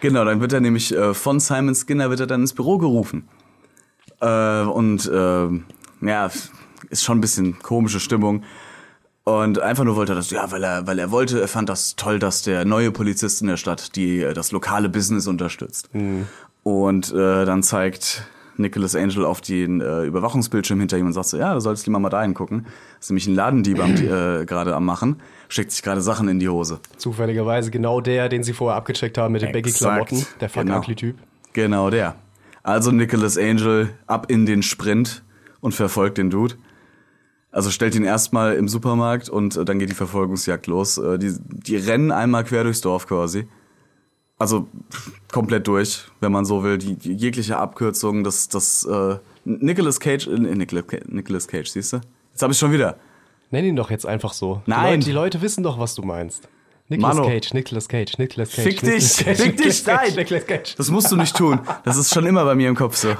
Genau, 0.00 0.24
dann 0.24 0.40
wird 0.40 0.52
er 0.52 0.60
nämlich 0.60 0.94
äh, 0.94 1.12
von 1.12 1.40
Simon 1.40 1.74
Skinner 1.74 2.08
wird 2.08 2.20
er 2.20 2.28
dann 2.28 2.42
ins 2.42 2.54
Büro 2.54 2.78
gerufen. 2.78 3.28
Äh, 4.20 4.62
und 4.62 5.06
äh, 5.06 6.06
ja, 6.06 6.30
ist 6.88 7.02
schon 7.02 7.18
ein 7.18 7.20
bisschen 7.20 7.58
komische 7.58 7.98
Stimmung. 7.98 8.44
Und 9.28 9.60
einfach 9.60 9.84
nur 9.84 9.94
wollte 9.94 10.12
er 10.12 10.16
das, 10.16 10.30
ja, 10.30 10.50
weil 10.50 10.64
er, 10.64 10.86
weil 10.86 10.98
er 10.98 11.10
wollte, 11.10 11.38
er 11.38 11.48
fand 11.48 11.68
das 11.68 11.96
toll, 11.96 12.18
dass 12.18 12.40
der 12.40 12.64
neue 12.64 12.90
Polizist 12.90 13.42
in 13.42 13.48
der 13.48 13.58
Stadt 13.58 13.94
die 13.94 14.22
äh, 14.22 14.32
das 14.32 14.52
lokale 14.52 14.88
Business 14.88 15.26
unterstützt. 15.26 15.90
Und 16.62 17.12
äh, 17.12 17.44
dann 17.44 17.62
zeigt 17.62 18.24
Nicholas 18.56 18.96
Angel 18.96 19.26
auf 19.26 19.42
den 19.42 19.82
äh, 19.82 20.04
Überwachungsbildschirm 20.04 20.80
hinter 20.80 20.96
ihm 20.96 21.04
und 21.04 21.12
sagt 21.12 21.26
so, 21.26 21.36
ja, 21.36 21.52
du 21.52 21.60
solltest 21.60 21.86
lieber 21.86 21.98
mal 21.98 22.08
da 22.08 22.22
hingucken. 22.22 22.64
Das 22.96 23.06
ist 23.06 23.10
nämlich 23.10 23.26
ein 23.26 23.34
Ladendieb 23.34 23.78
am, 23.80 23.96
äh, 23.96 24.46
gerade 24.46 24.74
am 24.74 24.86
machen, 24.86 25.20
steckt 25.50 25.72
sich 25.72 25.82
gerade 25.82 26.00
Sachen 26.00 26.28
in 26.28 26.38
die 26.40 26.48
Hose. 26.48 26.80
Zufälligerweise 26.96 27.70
genau 27.70 28.00
der, 28.00 28.30
den 28.30 28.42
sie 28.42 28.54
vorher 28.54 28.78
abgecheckt 28.78 29.18
haben 29.18 29.32
mit 29.32 29.42
den. 29.42 29.52
Baggy-Klamotten. 29.52 30.24
Der 30.40 30.48
fuck 30.48 30.62
Genau. 30.64 30.80
Typ. 30.80 31.16
Genau 31.52 31.90
der. 31.90 32.14
Also 32.62 32.92
Nicholas 32.92 33.36
Angel 33.36 33.90
ab 34.06 34.30
in 34.30 34.46
den 34.46 34.62
Sprint 34.62 35.22
und 35.60 35.74
verfolgt 35.74 36.16
den 36.16 36.30
Dude. 36.30 36.54
Also 37.50 37.70
stellt 37.70 37.94
ihn 37.94 38.04
erstmal 38.04 38.54
im 38.54 38.68
Supermarkt 38.68 39.28
und 39.28 39.56
äh, 39.56 39.64
dann 39.64 39.78
geht 39.78 39.90
die 39.90 39.94
Verfolgungsjagd 39.94 40.66
los. 40.66 40.98
Äh, 40.98 41.18
die, 41.18 41.34
die 41.38 41.76
rennen 41.76 42.10
einmal 42.12 42.44
quer 42.44 42.62
durchs 42.64 42.80
Dorf 42.82 43.06
quasi. 43.06 43.48
Also 44.38 44.68
komplett 45.32 45.66
durch, 45.66 46.04
wenn 46.20 46.30
man 46.30 46.44
so 46.44 46.62
will. 46.62 46.78
Die, 46.78 46.94
die 46.94 47.14
jegliche 47.14 47.56
Abkürzung, 47.56 48.22
das, 48.22 48.48
das 48.48 48.84
äh, 48.84 49.16
Nicholas 49.44 49.98
Cage, 49.98 50.28
äh, 50.28 50.38
Nicholas, 50.38 50.86
Ca- 50.86 50.98
Nicholas 51.08 51.48
Cage, 51.48 51.68
siehst 51.68 51.94
du? 51.94 52.00
Jetzt 52.32 52.42
habe 52.42 52.52
ich 52.52 52.58
schon 52.58 52.70
wieder. 52.70 52.96
Nenn 53.50 53.64
ihn 53.64 53.76
doch 53.76 53.90
jetzt 53.90 54.06
einfach 54.06 54.34
so. 54.34 54.62
Nein. 54.66 54.82
Die 54.82 54.90
Leute, 54.90 55.04
die 55.06 55.12
Leute 55.12 55.42
wissen 55.42 55.64
doch, 55.64 55.78
was 55.78 55.94
du 55.94 56.02
meinst. 56.02 56.48
Nicolas 56.90 57.16
Mano. 57.16 57.28
Cage, 57.28 57.52
Nicolas 57.54 57.88
Cage, 57.88 58.12
Nicolas 58.18 58.50
Cage. 58.52 58.62
Fick 58.64 58.82
Nicolas 58.82 59.16
dich, 59.16 59.26
Cage, 59.26 59.36
fick 59.36 59.56
dich, 59.58 59.66
Nicolas 59.66 59.84
Cage, 59.84 60.06
nein. 60.08 60.14
Nicolas 60.16 60.46
Cage. 60.46 60.74
Das 60.76 60.90
musst 60.90 61.12
du 61.12 61.16
nicht 61.16 61.36
tun. 61.36 61.60
Das 61.84 61.96
ist 61.98 62.14
schon 62.14 62.24
immer 62.26 62.44
bei 62.44 62.54
mir 62.54 62.68
im 62.68 62.74
Kopf 62.76 62.96
so. 62.96 63.10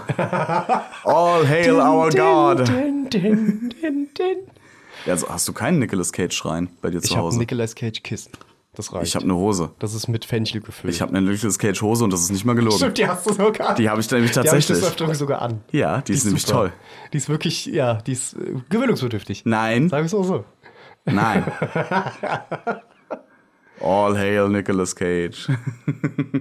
All 1.04 1.46
hail 1.46 1.74
our 1.76 2.08
God. 2.10 2.66
Din, 2.66 3.08
din, 3.10 3.74
din, 3.80 4.08
din. 4.16 4.36
Also 5.06 5.28
hast 5.28 5.46
du 5.48 5.52
keinen 5.52 5.78
Nicolas 5.78 6.12
Cage 6.12 6.34
Schrein 6.34 6.68
bei 6.80 6.90
dir 6.90 7.00
zu 7.00 7.06
Ich 7.08 7.16
habe 7.16 7.26
Hause? 7.26 7.38
Nicolas 7.38 7.74
Cage 7.74 8.02
Kissen. 8.02 8.32
Das 8.74 8.92
reicht. 8.92 9.08
Ich 9.08 9.14
habe 9.16 9.24
eine 9.24 9.34
Hose. 9.34 9.70
das 9.80 9.92
ist 9.92 10.06
mit 10.08 10.24
Fenchel 10.24 10.60
gefüllt. 10.60 10.94
Ich 10.94 11.00
habe 11.02 11.14
eine 11.16 11.28
Nicolas 11.30 11.58
Cage 11.58 11.82
Hose 11.82 12.04
und 12.04 12.12
das 12.12 12.20
ist 12.22 12.30
nicht 12.30 12.44
mal 12.44 12.54
gelogen. 12.54 12.76
Stimmt, 12.78 12.96
die 12.98 13.06
hast 13.08 13.26
du 13.26 13.32
sogar. 13.32 13.74
Die 13.74 13.90
habe 13.90 14.00
ich 14.00 14.10
nämlich 14.10 14.30
Die 14.30 14.38
habe 14.38 14.58
ich 14.58 14.66
tatsächlich. 14.66 15.16
sogar 15.18 15.42
an. 15.42 15.60
ja, 15.72 16.00
die, 16.00 16.12
ist 16.12 16.24
nämlich 16.24 16.44
super. 16.46 16.58
toll. 16.58 16.72
Die 17.12 17.16
ist 17.16 17.28
wirklich, 17.28 17.66
ja, 17.66 17.94
die 17.94 18.12
ist 18.12 18.34
äh, 18.34 18.54
gewöhnungsbedürftig. 18.68 19.42
Nein, 19.46 19.88
Sag 19.88 20.04
ich 20.06 20.14
auch 20.14 20.22
so. 20.24 20.44
nein. 21.06 21.44
All 23.80 24.16
hail 24.16 24.48
Nicolas 24.48 24.96
Cage. 24.96 25.48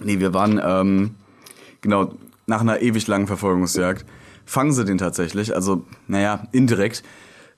nee, 0.00 0.18
wir 0.20 0.34
waren, 0.34 0.60
ähm, 0.62 1.14
genau, 1.80 2.14
nach 2.46 2.60
einer 2.60 2.82
ewig 2.82 3.06
langen 3.06 3.26
Verfolgungsjagd 3.26 4.04
fangen 4.44 4.72
sie 4.72 4.84
den 4.84 4.98
tatsächlich. 4.98 5.54
Also, 5.54 5.84
naja, 6.06 6.46
indirekt. 6.52 7.02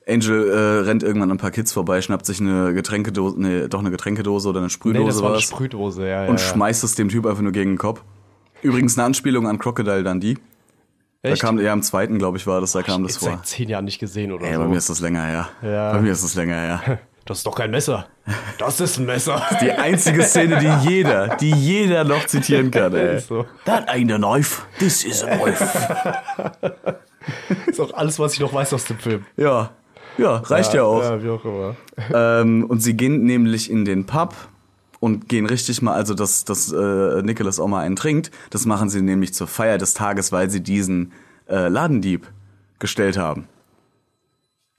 Angel 0.08 0.48
äh, 0.48 0.84
rennt 0.84 1.02
irgendwann 1.02 1.30
an 1.30 1.36
ein 1.36 1.40
paar 1.40 1.50
Kids 1.50 1.72
vorbei, 1.72 2.00
schnappt 2.00 2.26
sich 2.26 2.40
eine 2.40 2.72
Getränkedose, 2.72 3.40
nee, 3.40 3.66
doch 3.66 3.80
eine 3.80 3.90
Getränkedose 3.90 4.48
oder 4.48 4.60
eine 4.60 4.70
Sprühdose 4.70 5.02
Nee, 5.02 5.08
das 5.08 5.20
war 5.20 5.32
eine. 5.32 5.40
Sprühdose, 5.40 6.02
ja, 6.02 6.22
ja. 6.24 6.30
und 6.30 6.38
ja. 6.40 6.46
schmeißt 6.46 6.84
es 6.84 6.94
dem 6.94 7.08
Typ 7.08 7.26
einfach 7.26 7.42
nur 7.42 7.50
gegen 7.50 7.72
den 7.72 7.78
Kopf. 7.78 8.02
Übrigens 8.62 8.96
eine 8.96 9.06
Anspielung 9.06 9.48
an 9.48 9.58
Crocodile 9.58 10.04
Dundee. 10.04 10.38
Echt? 11.22 11.42
Da 11.42 11.46
kam 11.46 11.58
ja 11.58 11.72
im 11.72 11.82
zweiten, 11.82 12.18
glaube 12.18 12.38
ich, 12.38 12.46
war 12.46 12.60
das, 12.60 12.72
da 12.72 12.82
kam 12.82 13.02
das 13.02 13.16
vor. 13.16 13.30
seit 13.30 13.46
zehn 13.46 13.68
Jahren 13.68 13.84
nicht 13.84 13.98
gesehen 13.98 14.32
oder 14.32 14.46
Ey, 14.46 14.54
so. 14.54 14.60
bei 14.60 14.68
mir 14.68 14.76
ist 14.76 14.90
das 14.90 15.00
länger 15.00 15.24
her. 15.24 15.48
Ja. 15.62 15.92
Bei 15.92 16.00
mir 16.00 16.12
ist 16.12 16.24
das 16.24 16.34
länger 16.34 16.54
her. 16.54 16.98
Das 17.26 17.38
ist 17.38 17.46
doch 17.48 17.56
kein 17.56 17.72
Messer. 17.72 18.06
Das 18.56 18.78
ist 18.78 18.98
ein 18.98 19.06
Messer. 19.06 19.42
Die 19.60 19.72
einzige 19.72 20.22
Szene, 20.22 20.60
die 20.60 20.88
jeder, 20.88 21.36
die 21.36 21.50
jeder 21.50 22.04
noch 22.04 22.24
zitieren 22.26 22.70
kann, 22.70 22.94
ey. 22.94 23.16
Ist 23.16 23.26
so. 23.26 23.44
That 23.64 23.88
ain't 23.88 24.14
a 24.14 24.16
knife, 24.16 24.62
this 24.78 25.02
is 25.02 25.24
a 25.24 25.36
knife. 25.36 25.66
ist 27.66 27.80
auch 27.80 27.92
alles, 27.94 28.20
was 28.20 28.34
ich 28.34 28.38
noch 28.38 28.54
weiß 28.54 28.72
aus 28.74 28.84
dem 28.84 29.00
Film. 29.00 29.26
Ja, 29.36 29.70
ja, 30.18 30.36
reicht 30.36 30.72
ja, 30.74 30.84
auch. 30.84 31.02
Ja, 31.02 31.20
wie 31.20 31.28
auch 31.28 31.44
immer. 31.44 31.74
Ähm, 32.14 32.64
und 32.68 32.78
sie 32.78 32.96
gehen 32.96 33.24
nämlich 33.24 33.72
in 33.72 33.84
den 33.84 34.06
Pub 34.06 34.32
und 35.06 35.28
gehen 35.28 35.46
richtig 35.46 35.82
mal, 35.82 35.94
also 35.94 36.14
dass, 36.14 36.44
dass 36.44 36.72
äh, 36.72 37.22
Nicholas 37.22 37.60
auch 37.60 37.68
mal 37.68 37.82
einen 37.82 37.94
trinkt. 37.94 38.32
Das 38.50 38.66
machen 38.66 38.90
sie 38.90 39.00
nämlich 39.02 39.32
zur 39.32 39.46
Feier 39.46 39.78
des 39.78 39.94
Tages, 39.94 40.32
weil 40.32 40.50
sie 40.50 40.60
diesen 40.60 41.12
äh, 41.48 41.68
Ladendieb 41.68 42.26
gestellt 42.80 43.16
haben. 43.16 43.46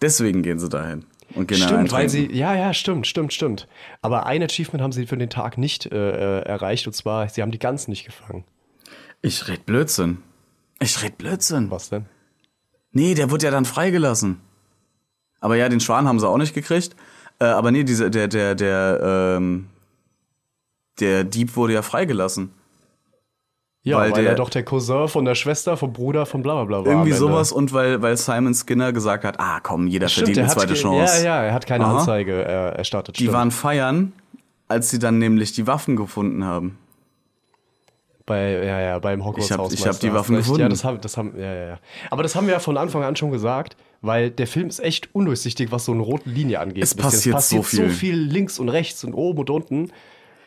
Deswegen 0.01 0.43
gehen 0.43 0.59
sie 0.59 0.67
dahin 0.67 1.05
und 1.33 1.47
gehen 1.47 1.59
Stimmt, 1.59 1.93
weil 1.93 2.09
sie, 2.09 2.29
ja, 2.29 2.53
ja, 2.55 2.73
stimmt, 2.73 3.07
stimmt, 3.07 3.31
stimmt. 3.31 3.69
Aber 4.01 4.25
ein 4.25 4.43
Achievement 4.43 4.83
haben 4.83 4.91
sie 4.91 5.07
für 5.07 5.15
den 5.15 5.29
Tag 5.29 5.57
nicht 5.57 5.85
äh, 5.85 5.95
äh, 5.95 6.41
erreicht 6.41 6.87
und 6.87 6.93
zwar, 6.93 7.29
sie 7.29 7.41
haben 7.41 7.51
die 7.51 7.59
Gans 7.59 7.87
nicht 7.87 8.05
gefangen. 8.05 8.43
Ich 9.21 9.47
red 9.47 9.65
Blödsinn. 9.65 10.17
Ich 10.81 11.01
red 11.03 11.17
Blödsinn. 11.17 11.71
Was 11.71 11.87
denn? 11.87 12.05
Nee, 12.91 13.13
der 13.13 13.31
wurde 13.31 13.45
ja 13.45 13.51
dann 13.51 13.63
freigelassen. 13.63 14.41
Aber 15.39 15.55
ja, 15.55 15.69
den 15.69 15.79
Schwan 15.79 16.05
haben 16.05 16.19
sie 16.19 16.27
auch 16.27 16.37
nicht 16.37 16.53
gekriegt. 16.53 16.97
Äh, 17.39 17.45
aber 17.45 17.71
nee, 17.71 17.85
diese, 17.85 18.11
der, 18.11 18.27
der, 18.27 18.55
der, 18.55 19.37
ähm, 19.37 19.67
der 20.99 21.23
Dieb 21.23 21.55
wurde 21.55 21.73
ja 21.73 21.81
freigelassen. 21.81 22.51
Ja, 23.83 23.97
Weil 23.99 24.11
weil, 24.11 24.23
der- 24.23 24.31
er 24.31 24.35
doch 24.35 24.49
der 24.49 24.63
Cousin 24.63 25.07
von 25.07 25.23
der 25.23 25.35
Schwester, 25.35 25.77
vom 25.77 25.93
Bruder, 25.93 26.25
von 26.25 26.41
bla 26.43 26.55
bla 26.55 26.63
bla 26.65 26.77
war. 26.79 26.87
Irgendwie 26.91 27.13
sowas 27.13 27.51
und 27.53 27.71
weil, 27.71 28.01
weil 28.01 28.17
Simon 28.17 28.53
Skinner 28.53 28.91
gesagt 28.91 29.23
hat, 29.23 29.39
ah 29.39 29.59
komm, 29.61 29.87
jeder 29.87 30.09
Stimmt, 30.09 30.27
verdient 30.27 30.37
er 30.39 30.43
eine 30.43 30.53
zweite 30.53 30.73
Chance. 30.73 31.17
Ja, 31.19 31.23
ja, 31.23 31.43
er 31.45 31.53
hat 31.53 31.65
keine 31.65 31.85
Aha. 31.85 31.99
Anzeige 31.99 32.43
äh, 32.43 32.77
erstattet. 32.77 33.15
Die 33.17 33.23
stimmt. 33.23 33.33
waren 33.37 33.51
feiern, 33.51 34.11
als 34.67 34.89
sie 34.89 34.99
dann 34.99 35.19
nämlich 35.19 35.53
die 35.53 35.67
Waffen 35.67 35.95
gefunden 35.95 36.43
haben. 36.43 36.77
Bei, 38.25 38.51
ja, 38.65 38.81
ja, 38.81 38.99
beim 38.99 39.23
Hogwarts 39.23 39.45
Ich 39.45 39.51
hab- 39.53 39.59
ich 39.59 39.63
Hausmeister, 39.65 39.89
hab 39.89 39.99
die 40.01 40.13
Waffen 40.13 40.35
recht. 40.35 40.43
gefunden. 40.45 40.61
Ja, 40.63 40.67
das 40.69 40.83
haben, 40.83 40.99
das 40.99 41.15
haben, 41.15 41.33
ja, 41.39 41.53
ja, 41.53 41.67
ja. 41.67 41.79
Aber 42.11 42.23
das 42.23 42.35
haben 42.35 42.45
wir 42.47 42.53
ja 42.53 42.59
von 42.59 42.75
Anfang 42.77 43.03
an 43.03 43.15
schon 43.15 43.31
gesagt, 43.31 43.77
weil 44.01 44.31
der 44.31 44.47
Film 44.47 44.67
ist 44.67 44.79
echt 44.79 45.15
undurchsichtig, 45.15 45.71
was 45.71 45.85
so 45.85 45.93
eine 45.93 46.01
rote 46.01 46.29
Linie 46.29 46.59
angeht. 46.59 46.83
Es 46.83 46.93
Ein 46.93 47.03
bisschen. 47.09 47.31
passiert 47.31 47.63
so 47.63 47.63
viel. 47.63 47.87
so 47.89 47.95
viel 47.95 48.15
links 48.17 48.59
und 48.59 48.67
rechts 48.67 49.05
und 49.05 49.13
oben 49.13 49.39
und 49.39 49.49
unten. 49.49 49.91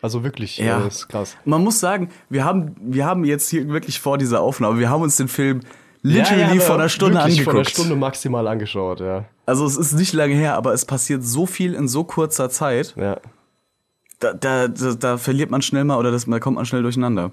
Also 0.03 0.25
wirklich, 0.25 0.59
Ja. 0.59 0.83
äh, 0.85 0.89
ist 0.89 1.09
krass. 1.09 1.37
Man 1.45 1.63
muss 1.63 1.81
sagen, 1.81 2.11
wir 2.29 2.45
haben, 2.45 2.75
wir 2.81 3.05
haben 3.07 3.25
jetzt 3.25 3.51
hier 3.51 3.69
wirklich 3.69 4.01
vor 4.01 4.19
dieser 4.19 4.41
Aufnahme, 4.41 4.79
wir 4.79 4.89
haben 4.91 5.03
uns 5.03 5.17
den 5.17 5.29
Film 5.29 5.61
literally 6.03 6.41
Ja, 6.43 6.53
ja, 6.55 6.61
vor 6.61 6.77
einer 6.77 6.89
Stunde 6.89 7.21
angeguckt. 7.21 7.45
Vor 7.45 7.55
einer 7.55 7.65
Stunde 7.65 7.97
maximal 7.97 8.47
angeschaut, 8.49 9.01
ja. 9.01 9.25
Also 9.47 9.67
es 9.67 9.77
ist 9.77 9.93
nicht 9.95 10.13
lange 10.13 10.35
her, 10.35 10.55
aber 10.55 10.73
es 10.73 10.85
passiert 10.85 11.25
so 11.25 11.45
viel 11.47 11.75
in 11.75 11.89
so 11.89 12.05
kurzer 12.05 12.51
Zeit. 12.51 12.95
ja. 12.97 13.19
da, 14.21 14.33
da, 14.35 14.69
da, 14.69 14.95
da 14.95 15.19
verliert 15.19 15.51
man 15.51 15.63
schnell 15.63 15.85
mal 15.85 15.99
oder 15.99 16.11
das, 16.11 16.27
da 16.27 16.39
kommt 16.39 16.57
man 16.57 16.67
schnell 16.67 16.83
durcheinander. 16.83 17.31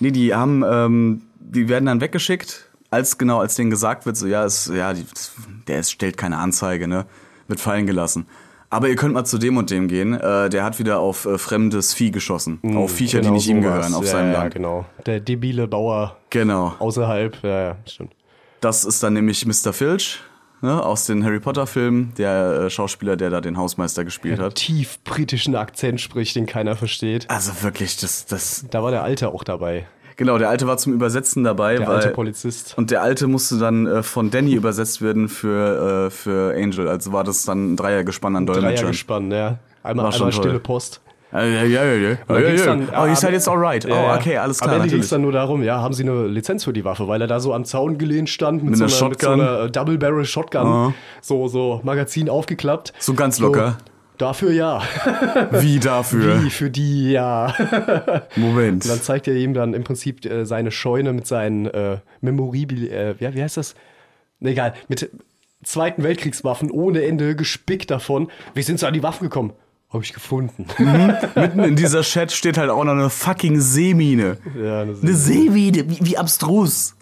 Nee, 0.00 0.10
die 0.10 0.34
haben, 0.34 0.64
ähm, 0.68 1.22
die 1.40 1.68
werden 1.68 1.86
dann 1.86 2.00
weggeschickt, 2.00 2.68
als 2.90 3.18
genau, 3.18 3.38
als 3.40 3.54
denen 3.54 3.70
gesagt 3.70 4.04
wird, 4.06 4.16
so 4.16 4.26
ja, 4.26 4.44
es, 4.44 4.66
ja, 4.66 4.92
die, 4.92 5.04
der 5.68 5.80
ist, 5.80 5.90
stellt 5.92 6.16
keine 6.16 6.38
Anzeige, 6.38 6.88
ne? 6.88 7.06
wird 7.46 7.60
fallen 7.60 7.86
gelassen. 7.86 8.26
Aber 8.70 8.88
ihr 8.88 8.96
könnt 8.96 9.14
mal 9.14 9.24
zu 9.24 9.38
dem 9.38 9.56
und 9.56 9.70
dem 9.70 9.88
gehen. 9.88 10.12
Äh, 10.14 10.50
der 10.50 10.62
hat 10.64 10.78
wieder 10.78 10.98
auf 11.00 11.24
äh, 11.24 11.38
fremdes 11.38 11.94
Vieh 11.94 12.10
geschossen. 12.10 12.60
auf 12.76 12.92
Viecher, 12.92 13.18
die 13.18 13.24
Genau 13.24 13.34
nicht 13.34 13.48
ihm 13.48 13.62
sowas. 13.62 13.74
gehören, 13.76 13.94
auf 13.94 14.04
ja, 14.04 14.10
seinem 14.10 14.32
ja, 14.32 14.38
Land. 14.40 14.54
genau. 14.54 14.84
Der 15.06 15.20
debile 15.20 15.66
Bauer 15.66 16.16
Genau. 16.30 16.74
außerhalb, 16.78 17.42
ja, 17.42 17.60
ja, 17.68 17.76
stimmt. 17.86 18.12
Das 18.60 18.84
ist 18.84 19.02
dann 19.02 19.14
nämlich 19.14 19.46
Mr. 19.46 19.72
Filch 19.72 20.18
ne, 20.60 20.82
aus 20.82 21.06
den 21.06 21.24
Harry 21.24 21.40
Potter-Filmen, 21.40 22.12
der 22.18 22.62
äh, 22.64 22.70
Schauspieler, 22.70 23.16
der 23.16 23.30
da 23.30 23.40
den 23.40 23.56
Hausmeister 23.56 24.04
gespielt 24.04 24.38
hat. 24.40 24.56
Tief 24.56 24.98
britischen 25.04 25.54
Akzent 25.54 26.00
spricht, 26.00 26.36
den 26.36 26.46
keiner 26.46 26.76
versteht. 26.76 27.30
Also 27.30 27.62
wirklich, 27.62 27.96
das, 27.98 28.26
das. 28.26 28.66
Da 28.70 28.82
war 28.82 28.90
der 28.90 29.02
Alte 29.02 29.28
auch 29.28 29.44
dabei, 29.44 29.86
Genau, 30.18 30.36
der 30.36 30.48
Alte 30.50 30.66
war 30.66 30.76
zum 30.76 30.92
Übersetzen 30.92 31.44
dabei, 31.44 31.76
der 31.76 31.86
weil. 31.86 31.94
alte 31.96 32.08
Polizist. 32.10 32.74
Und 32.76 32.90
der 32.90 33.02
Alte 33.02 33.28
musste 33.28 33.56
dann 33.58 33.86
äh, 33.86 34.02
von 34.02 34.30
Danny 34.30 34.52
übersetzt 34.52 35.00
werden 35.00 35.28
für, 35.28 36.06
äh, 36.08 36.10
für 36.10 36.54
Angel. 36.56 36.88
Also 36.88 37.12
war 37.12 37.22
das 37.22 37.44
dann 37.44 37.72
ein 37.72 37.76
Dreiergespann 37.76 38.34
an 38.34 38.44
Dolmetschern. 38.44 38.74
Dreiergespann, 38.74 39.30
ja. 39.30 39.58
Einmal, 39.84 40.06
War 40.06 40.12
schon 40.12 40.28
einmal 40.28 40.32
stille 40.32 40.58
Post. 40.58 41.00
Ja, 41.30 41.44
ja, 41.44 41.62
ja, 41.62 41.84
ja. 41.84 41.94
ja. 41.94 42.16
Ja, 42.30 42.38
ja. 42.38 42.64
dann- 42.66 42.88
oh, 43.00 43.06
ihr 43.06 43.14
seid 43.14 43.32
jetzt 43.32 43.48
alright. 43.48 43.84
Ja, 43.84 44.14
oh, 44.14 44.16
okay, 44.18 44.38
alles 44.38 44.58
klar. 44.58 44.74
Am 44.74 44.80
Ende 44.80 44.92
ging 44.92 45.00
es 45.02 45.08
dann 45.10 45.20
nur 45.22 45.30
darum, 45.32 45.62
ja, 45.62 45.80
haben 45.80 45.92
sie 45.94 46.02
eine 46.02 46.26
Lizenz 46.26 46.64
für 46.64 46.72
die 46.72 46.84
Waffe, 46.84 47.06
weil 47.06 47.20
er 47.20 47.26
da 47.28 47.38
so 47.38 47.52
am 47.54 47.64
Zaun 47.64 47.96
gelehnt 47.98 48.28
stand 48.28 48.62
mit, 48.64 48.76
Mit 48.78 48.90
so, 48.90 49.04
einer 49.04 49.10
mit 49.10 49.20
so 49.20 49.30
einer 49.30 49.60
äh, 49.66 49.70
Double 49.70 49.98
Barrel 49.98 50.24
Shotgun, 50.24 50.66
Aha. 50.66 50.94
so 51.20 51.46
so 51.46 51.80
Magazin 51.84 52.28
aufgeklappt. 52.28 52.92
So 52.98 53.14
ganz 53.14 53.38
locker. 53.38 53.76
Dafür 54.18 54.52
ja. 54.52 54.82
Wie 55.52 55.78
dafür? 55.78 56.42
Wie 56.42 56.50
für 56.50 56.70
die 56.70 57.12
ja. 57.12 57.54
Moment. 58.36 58.84
Und 58.84 58.90
dann 58.90 59.02
zeigt 59.02 59.28
er 59.28 59.34
ihm 59.34 59.54
dann 59.54 59.74
im 59.74 59.84
Prinzip 59.84 60.24
äh, 60.24 60.44
seine 60.44 60.70
Scheune 60.70 61.12
mit 61.12 61.26
seinen 61.26 61.66
äh, 61.66 61.98
Memoribil, 62.20 62.90
äh, 62.90 63.14
wie, 63.18 63.34
wie 63.34 63.42
heißt 63.42 63.56
das? 63.56 63.74
Egal, 64.40 64.74
mit 64.88 65.10
Zweiten 65.64 66.04
Weltkriegswaffen 66.04 66.70
ohne 66.70 67.04
Ende 67.04 67.34
gespickt 67.34 67.90
davon. 67.90 68.30
Wie 68.54 68.62
sind 68.62 68.78
sie 68.78 68.86
an 68.86 68.94
die 68.94 69.02
Waffen 69.02 69.24
gekommen? 69.24 69.52
Habe 69.90 70.04
ich 70.04 70.12
gefunden. 70.12 70.66
Mitten 71.34 71.64
in 71.64 71.74
dieser 71.74 72.02
Chat 72.02 72.30
steht 72.30 72.58
halt 72.58 72.70
auch 72.70 72.84
noch 72.84 72.92
eine 72.92 73.10
fucking 73.10 73.60
Seemine. 73.60 74.36
ja, 74.54 74.84
das 74.84 75.02
Eine 75.02 75.14
Seemine, 75.14 75.88
wie, 75.88 75.98
wie 76.02 76.18
abstrus. 76.18 76.94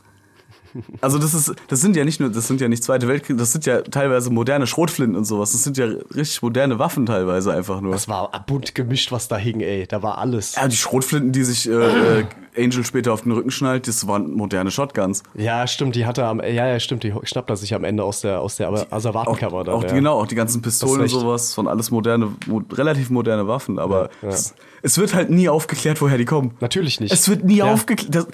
Also 1.01 1.19
das 1.19 1.35
ist, 1.35 1.55
das 1.69 1.81
sind 1.81 1.97
ja 1.97 2.05
nicht 2.05 2.21
nur, 2.21 2.31
das 2.31 2.47
sind 2.47 2.61
ja 2.61 2.69
nicht 2.69 2.83
Zweite 2.85 3.09
Weltkrieg, 3.09 3.39
das 3.39 3.53
sind 3.53 3.67
ja 3.67 3.83
teilweise 3.83 4.31
moderne 4.31 4.67
Schrotflinten 4.67 5.17
und 5.17 5.25
sowas. 5.25 5.53
Das 5.53 5.65
sind 5.65 5.77
ja 5.77 5.87
richtig 6.15 6.43
moderne 6.43 6.79
Waffen 6.79 7.07
teilweise 7.07 7.53
einfach 7.53 7.81
nur. 7.81 7.93
Das 7.93 8.09
war 8.09 8.31
bunt 8.47 8.75
gemischt, 8.75 9.13
was 9.13 9.29
da 9.29 9.37
hing, 9.37 9.61
ey. 9.61 9.87
Da 9.87 10.03
war 10.03 10.19
alles. 10.19 10.55
Ja, 10.57 10.69
die 10.69 10.77
Schrotflinten, 10.77 11.33
die 11.33 11.45
sich 11.45 11.69
äh, 11.69 12.21
äh, 12.21 12.25
Angel 12.57 12.85
später 12.85 13.13
auf 13.13 13.23
den 13.23 13.33
Rücken 13.33 13.51
schnallt, 13.51 13.87
das 13.89 14.07
waren 14.07 14.33
moderne 14.33 14.71
Shotguns. 14.71 15.23
Ja, 15.35 15.67
stimmt, 15.67 15.95
die 15.97 16.07
hat 16.07 16.19
er 16.19 16.29
am, 16.29 16.41
ja, 16.41 16.67
ja, 16.67 16.81
stimmt, 16.81 17.03
die 17.03 17.13
schnappt 17.25 17.51
er 17.51 17.57
sich 17.57 17.75
am 17.75 17.85
Ende 17.85 18.03
aus 18.05 18.21
der, 18.23 18.41
aus 18.41 18.57
der 18.57 18.71
Asservatenkammer 18.93 19.65
dann. 19.65 19.75
auch 19.75 19.83
ja. 19.83 19.93
genau, 19.93 20.21
auch 20.21 20.27
die 20.27 20.35
ganzen 20.35 20.63
Pistolen 20.63 21.03
und 21.03 21.09
sowas, 21.09 21.57
waren 21.59 21.69
alles 21.69 21.91
moderne, 21.91 22.33
mo 22.47 22.63
relativ 22.73 23.11
moderne 23.11 23.47
Waffen, 23.47 23.79
aber 23.79 24.09
Es, 24.23 24.55
es 24.83 24.99
wird 24.99 25.15
halt 25.15 25.31
nie 25.31 25.49
aufgeklärt, 25.49 26.01
woher 26.01 26.17
die 26.19 26.25
kommen. 26.25 26.53
Natürlich 26.61 27.01
nicht. 27.01 27.13
Es 27.13 27.29
wird 27.29 27.45
nie 27.45 27.57
Ja. 27.57 27.73
aufgeklärt. 27.73 28.29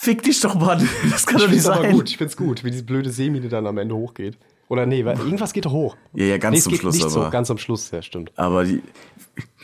Fick 0.00 0.22
dich 0.22 0.40
doch, 0.40 0.54
Mann. 0.54 0.88
Das 1.10 1.26
kann 1.26 1.36
Ich 1.38 1.42
doch 1.42 1.50
nicht 1.50 1.62
find's 1.62 1.66
aber 1.66 1.82
sein. 1.82 1.92
gut, 1.92 2.08
ich 2.08 2.16
find's 2.18 2.36
gut, 2.36 2.62
wie 2.62 2.70
diese 2.70 2.84
blöde 2.84 3.10
Seemine 3.10 3.48
dann 3.48 3.66
am 3.66 3.78
Ende 3.78 3.96
hochgeht. 3.96 4.38
Oder 4.68 4.86
nee, 4.86 5.04
weil 5.04 5.18
irgendwas 5.18 5.52
geht 5.52 5.64
doch 5.64 5.72
hoch. 5.72 5.96
Ja, 6.12 6.26
ja, 6.26 6.38
ganz 6.38 6.54
nee, 6.56 6.60
zum 6.62 6.72
geht 6.72 6.80
Schluss 6.82 6.94
nicht 6.94 7.04
aber. 7.04 7.10
so, 7.24 7.30
ganz 7.30 7.50
am 7.50 7.58
Schluss, 7.58 7.90
ja, 7.90 8.00
stimmt. 8.02 8.30
Aber 8.36 8.62
die. 8.64 8.80
Sie 8.80 8.82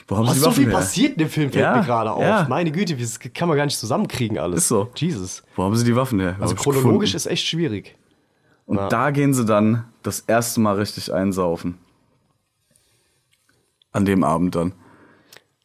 Was 0.09 0.33
die 0.35 0.39
so 0.41 0.51
viel 0.51 0.67
her? 0.67 0.73
passiert 0.75 1.13
in 1.13 1.19
dem 1.19 1.29
Film, 1.29 1.51
fällt 1.53 1.63
Ja, 1.63 1.77
mir 1.77 1.85
gerade 1.85 2.11
auf. 2.13 2.21
ja. 2.23 2.47
Meine 2.49 2.73
Güte, 2.73 2.97
das 2.97 3.19
kann 3.21 3.49
man 3.49 3.57
gar 3.57 3.65
nicht 3.65 3.79
zusammenkriegen 3.79 4.39
alles. 4.39 4.63
Ist 4.63 4.69
so. 4.69 4.89
Jesus. 4.97 5.43
Wo 5.57 5.63
haben 5.63 5.77
sie 5.77 5.85
die 5.85 5.95
Waffen 5.95 6.19
her? 6.21 6.37
Also 6.41 6.55
chronologisch 6.57 7.13
gefunden. 7.13 7.17
ist 7.17 7.27
echt 7.27 7.47
schwierig. 7.47 7.95
Und 8.67 8.79
da 8.91 9.11
gehen 9.13 9.33
sie 9.35 9.45
dann 9.45 9.85
das 10.03 10.21
erste 10.21 10.61
Mal 10.61 10.77
richtig 10.77 11.13
einsaufen. 11.13 11.79
An 13.93 14.05
dem 14.05 14.25
Abend 14.25 14.55
dann. 14.57 14.73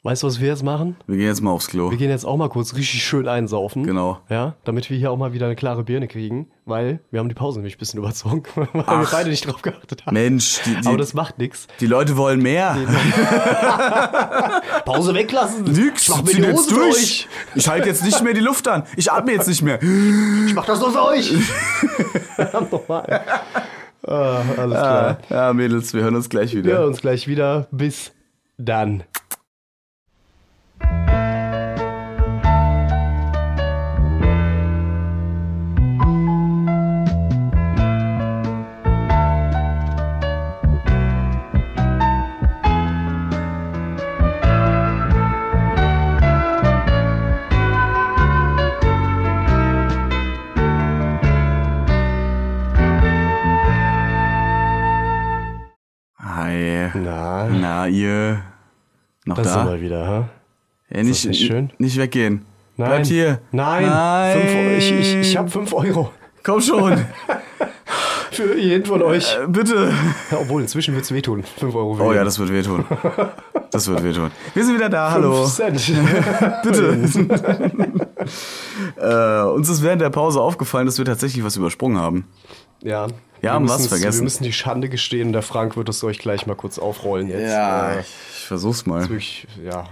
Weißt 0.10 0.24
du, 0.24 0.28
was 0.28 0.40
wir 0.40 0.48
jetzt 0.48 0.64
machen? 0.64 0.96
Wir 1.06 1.18
gehen 1.18 1.28
jetzt 1.28 1.42
mal 1.42 1.52
aufs 1.52 1.68
Klo. 1.68 1.92
Wir 1.92 1.98
gehen 2.00 2.10
jetzt 2.10 2.26
auch 2.26 2.36
mal 2.36 2.50
kurz 2.50 2.74
richtig 2.74 3.04
schön 3.04 3.28
einsaufen. 3.28 3.84
Genau. 3.84 4.18
Ja, 4.28 4.56
damit 4.64 4.90
wir 4.90 4.98
hier 4.98 5.12
auch 5.12 5.18
mal 5.18 5.34
wieder 5.34 5.46
eine 5.46 5.56
klare 5.56 5.84
Birne 5.84 6.08
kriegen, 6.08 6.48
weil 6.66 7.00
wir 7.12 7.20
haben 7.20 7.30
die 7.30 7.36
Pause 7.36 7.60
nämlich 7.60 7.76
ein 7.76 7.78
bisschen 7.78 8.00
überzogen, 8.00 8.42
weil 8.56 8.68
wir 8.74 8.86
Ach. 8.88 9.12
beide 9.12 9.30
nicht 9.30 9.46
drauf 9.48 9.62
geachtet 9.62 10.08
haben. 10.08 10.16
Mensch, 10.16 10.62
die, 10.66 10.74
die, 10.82 10.88
Aber 10.88 10.98
das 10.98 11.14
macht 11.14 11.38
nichts. 11.38 11.68
die 11.80 11.86
Leute 11.86 12.18
wollen 12.18 12.42
mehr. 12.42 12.76
Pause 14.86 15.14
weglassen. 15.14 15.66
Nix, 15.66 16.02
Ich 16.02 16.10
mach 16.10 16.24
mir 16.24 16.34
die 16.34 16.42
jetzt 16.42 16.58
Hose 16.58 16.74
durch. 16.74 16.96
euch. 16.96 17.28
Ich 17.54 17.70
halte 17.70 17.88
jetzt 17.88 18.04
nicht 18.04 18.24
mehr 18.24 18.34
die 18.34 18.40
Luft 18.40 18.68
an. 18.68 18.86
Ich 18.98 19.12
atme 19.12 19.34
jetzt 19.34 19.48
nicht 19.48 19.62
mehr. 19.62 19.80
Ich 19.80 20.56
mach 20.56 20.66
das 20.66 20.80
nur 20.80 20.92
für 20.92 21.04
euch. 21.04 21.32
Nochmal. 22.72 23.22
Ah, 24.08 24.42
alles 24.58 24.80
klar. 24.80 25.18
Ja, 25.30 25.54
Mädels, 25.54 25.94
wir 25.94 26.02
hören 26.02 26.16
uns 26.16 26.30
gleich 26.30 26.56
Wir 26.56 26.64
wieder. 26.64 26.80
hören 26.80 26.88
uns 26.88 27.00
gleich 27.00 27.28
wieder. 27.28 27.68
Bis 27.70 28.12
dann. 28.58 29.04
Noch 59.30 59.38
das 59.38 59.48
da? 59.48 59.64
sind 59.64 59.72
wir 59.72 59.82
wieder, 59.82 60.08
ha? 60.08 60.30
Ja, 60.90 61.04
nicht, 61.04 61.26
nicht 61.26 61.48
schön? 61.48 61.72
nicht 61.78 61.98
weggehen. 61.98 62.46
Nein. 62.78 62.90
Bleibt 62.90 63.06
hier. 63.06 63.40
Nein. 63.52 63.86
Nein. 63.86 64.38
Fünf, 64.40 64.78
ich 64.78 64.92
ich, 64.92 65.16
ich 65.16 65.38
habe 65.38 65.50
5 65.50 65.74
Euro 65.74 66.12
Komm 66.44 66.62
schon. 66.62 66.98
für 68.32 68.58
jeden 68.58 68.86
von 68.86 69.02
euch. 69.04 69.36
Äh, 69.36 69.48
Bitte. 69.48 69.92
Ja, 70.32 70.38
obwohl, 70.40 70.62
inzwischen 70.62 70.96
wird's 70.96 71.12
wehtun. 71.12 71.44
5 71.44 71.76
Euro 71.76 71.94
für 71.94 72.04
Oh 72.04 72.14
ja, 72.14 72.24
das 72.24 72.40
wird 72.40 72.52
wehtun. 72.52 72.86
Das 73.70 73.88
wird 73.88 74.04
wehtun. 74.04 74.32
Wir 74.56 74.66
sind 74.66 74.76
wieder 74.76 74.90
da. 74.90 75.12
Hallo. 75.12 75.46
5 75.46 75.54
Cent. 75.54 75.94
Bitte. 76.64 76.98
äh, 79.46 79.54
uns 79.54 79.70
ist 79.70 79.84
während 79.84 80.02
der 80.02 80.10
Pause 80.10 80.42
aufgefallen, 80.42 80.88
dass 80.88 80.98
wir 80.98 81.06
tatsächlich 81.06 81.44
was 81.44 81.56
übersprungen 81.56 82.00
haben. 82.00 82.26
Ja. 82.82 83.08
Wir 83.42 83.54
haben 83.54 83.68
was 83.70 83.88
vergessen. 83.88 84.20
Wir 84.20 84.24
müssen 84.24 84.44
die 84.44 84.54
Schande 84.54 84.90
gestehen. 84.90 85.32
Der 85.34 85.42
Frank 85.42 85.78
wird 85.78 85.90
es 85.90 86.04
euch 86.04 86.20
gleich 86.20 86.46
mal 86.46 86.56
kurz 86.56 86.78
aufrollen 86.80 87.28
jetzt. 87.28 87.54
Äh, 87.54 88.02
ich, 88.02 88.46
versuch's 88.46 88.86
mal. 88.86 89.02
wirklich, 89.02 89.48
ja. 89.64 89.86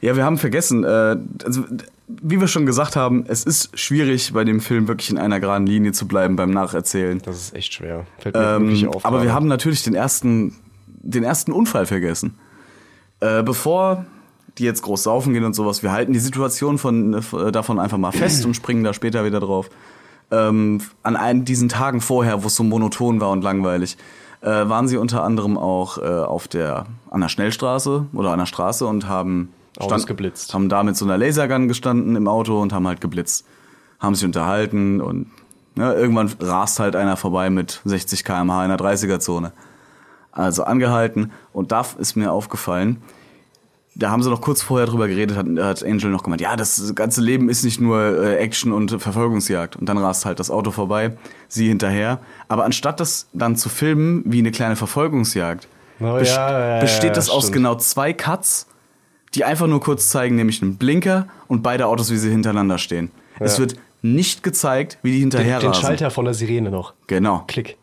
Ja, 0.00 0.14
wir 0.16 0.24
haben 0.24 0.38
vergessen, 0.38 0.84
äh, 0.84 1.16
also, 1.44 1.64
wie 2.06 2.40
wir 2.40 2.48
schon 2.48 2.66
gesagt 2.66 2.96
haben, 2.96 3.24
es 3.28 3.44
ist 3.44 3.76
schwierig, 3.78 4.32
bei 4.32 4.44
dem 4.44 4.60
Film 4.60 4.88
wirklich 4.88 5.10
in 5.10 5.18
einer 5.18 5.40
geraden 5.40 5.66
Linie 5.66 5.92
zu 5.92 6.06
bleiben 6.06 6.36
beim 6.36 6.50
Nacherzählen. 6.50 7.20
Das 7.24 7.36
ist 7.36 7.54
echt 7.54 7.72
schwer. 7.74 8.06
Fällt 8.18 8.34
mir 8.34 8.60
wirklich 8.60 8.82
Ähm, 8.82 8.88
auf. 8.90 9.04
aber 9.04 9.22
wir 9.22 9.32
haben 9.32 9.46
natürlich 9.46 9.82
den 9.82 9.94
ersten, 9.94 10.56
den 10.86 11.24
ersten 11.24 11.52
Unfall 11.52 11.86
vergessen. 11.86 12.38
Äh, 13.20 13.42
bevor 13.42 14.06
die 14.58 14.64
jetzt 14.64 14.82
groß 14.82 15.02
saufen 15.04 15.32
gehen 15.32 15.44
und 15.44 15.54
sowas, 15.54 15.82
wir 15.82 15.92
halten 15.92 16.12
die 16.12 16.18
Situation 16.18 16.78
von, 16.78 17.14
äh, 17.14 17.52
davon 17.52 17.78
einfach 17.78 17.98
mal 17.98 18.12
fest 18.12 18.44
und 18.44 18.54
springen 18.54 18.84
da 18.84 18.92
später 18.92 19.24
wieder 19.24 19.40
drauf. 19.40 19.70
Ähm, 20.30 20.80
an 21.02 21.16
einen 21.16 21.44
diesen 21.44 21.68
Tagen 21.68 22.00
vorher, 22.00 22.42
wo 22.42 22.46
es 22.46 22.56
so 22.56 22.62
monoton 22.62 23.20
war 23.20 23.30
und 23.30 23.42
langweilig, 23.42 23.96
äh, 24.42 24.46
waren 24.46 24.88
sie 24.88 24.96
unter 24.96 25.22
anderem 25.22 25.58
auch 25.58 25.98
äh, 25.98 26.02
auf 26.02 26.48
der 26.48 26.86
an 27.10 27.20
der 27.20 27.28
Schnellstraße 27.28 28.06
oder 28.12 28.32
an 28.32 28.38
der 28.38 28.46
Straße 28.46 28.86
und 28.86 29.08
haben 29.08 29.52
Autos 29.78 30.06
geblitzt. 30.06 30.54
haben 30.54 30.68
da 30.68 30.82
mit 30.82 30.96
so 30.96 31.04
einer 31.04 31.18
Lasergun 31.18 31.68
gestanden 31.68 32.16
im 32.16 32.28
Auto 32.28 32.60
und 32.60 32.72
haben 32.72 32.86
halt 32.86 33.00
geblitzt. 33.00 33.46
Haben 33.98 34.14
sich 34.14 34.24
unterhalten 34.24 35.00
und 35.00 35.26
ne, 35.74 35.92
irgendwann 35.94 36.32
rast 36.40 36.80
halt 36.80 36.96
einer 36.96 37.16
vorbei 37.16 37.50
mit 37.50 37.80
60 37.84 38.24
km/h 38.24 38.64
in 38.64 38.70
der 38.70 38.78
30er-Zone. 38.78 39.52
Also 40.32 40.64
angehalten 40.64 41.32
und 41.52 41.72
da 41.72 41.84
ist 41.98 42.16
mir 42.16 42.32
aufgefallen, 42.32 43.02
da 44.00 44.10
haben 44.10 44.22
sie 44.22 44.30
noch 44.30 44.40
kurz 44.40 44.60
vorher 44.62 44.86
drüber 44.88 45.06
geredet, 45.06 45.36
hat, 45.36 45.46
hat 45.58 45.84
Angel 45.84 46.10
noch 46.10 46.24
gemeint, 46.24 46.40
ja, 46.40 46.56
das 46.56 46.92
ganze 46.96 47.20
Leben 47.20 47.48
ist 47.48 47.62
nicht 47.64 47.80
nur 47.80 48.00
äh, 48.00 48.36
Action 48.38 48.72
und 48.72 49.00
Verfolgungsjagd. 49.00 49.76
Und 49.76 49.88
dann 49.88 49.98
rast 49.98 50.24
halt 50.26 50.40
das 50.40 50.50
Auto 50.50 50.70
vorbei, 50.72 51.16
sie 51.48 51.68
hinterher. 51.68 52.18
Aber 52.48 52.64
anstatt 52.64 52.98
das 52.98 53.28
dann 53.32 53.54
zu 53.56 53.68
filmen 53.68 54.22
wie 54.26 54.38
eine 54.40 54.50
kleine 54.50 54.74
Verfolgungsjagd, 54.76 55.68
Oh, 56.00 56.14
best- 56.14 56.34
ja, 56.34 56.50
ja, 56.50 56.74
ja, 56.76 56.80
besteht 56.80 57.16
das 57.16 57.28
aus 57.30 57.44
stimmt. 57.44 57.56
genau 57.56 57.74
zwei 57.76 58.12
Cuts, 58.14 58.66
die 59.34 59.44
einfach 59.44 59.66
nur 59.66 59.80
kurz 59.80 60.08
zeigen, 60.08 60.34
nämlich 60.34 60.62
einen 60.62 60.76
Blinker 60.76 61.26
und 61.46 61.62
beide 61.62 61.86
Autos, 61.86 62.10
wie 62.10 62.16
sie 62.16 62.30
hintereinander 62.30 62.78
stehen. 62.78 63.10
Es 63.38 63.58
wird 63.58 63.76
nicht 64.02 64.42
gezeigt, 64.42 64.98
wie 65.02 65.12
die 65.12 65.18
hinterher 65.20 65.58
den, 65.58 65.66
den 65.66 65.68
rasen. 65.72 65.82
Schalter 65.82 66.10
von 66.10 66.24
der 66.24 66.32
Sirene 66.34 66.70
noch. 66.70 66.94
Genau. 67.06 67.44
Klick. 67.48 67.76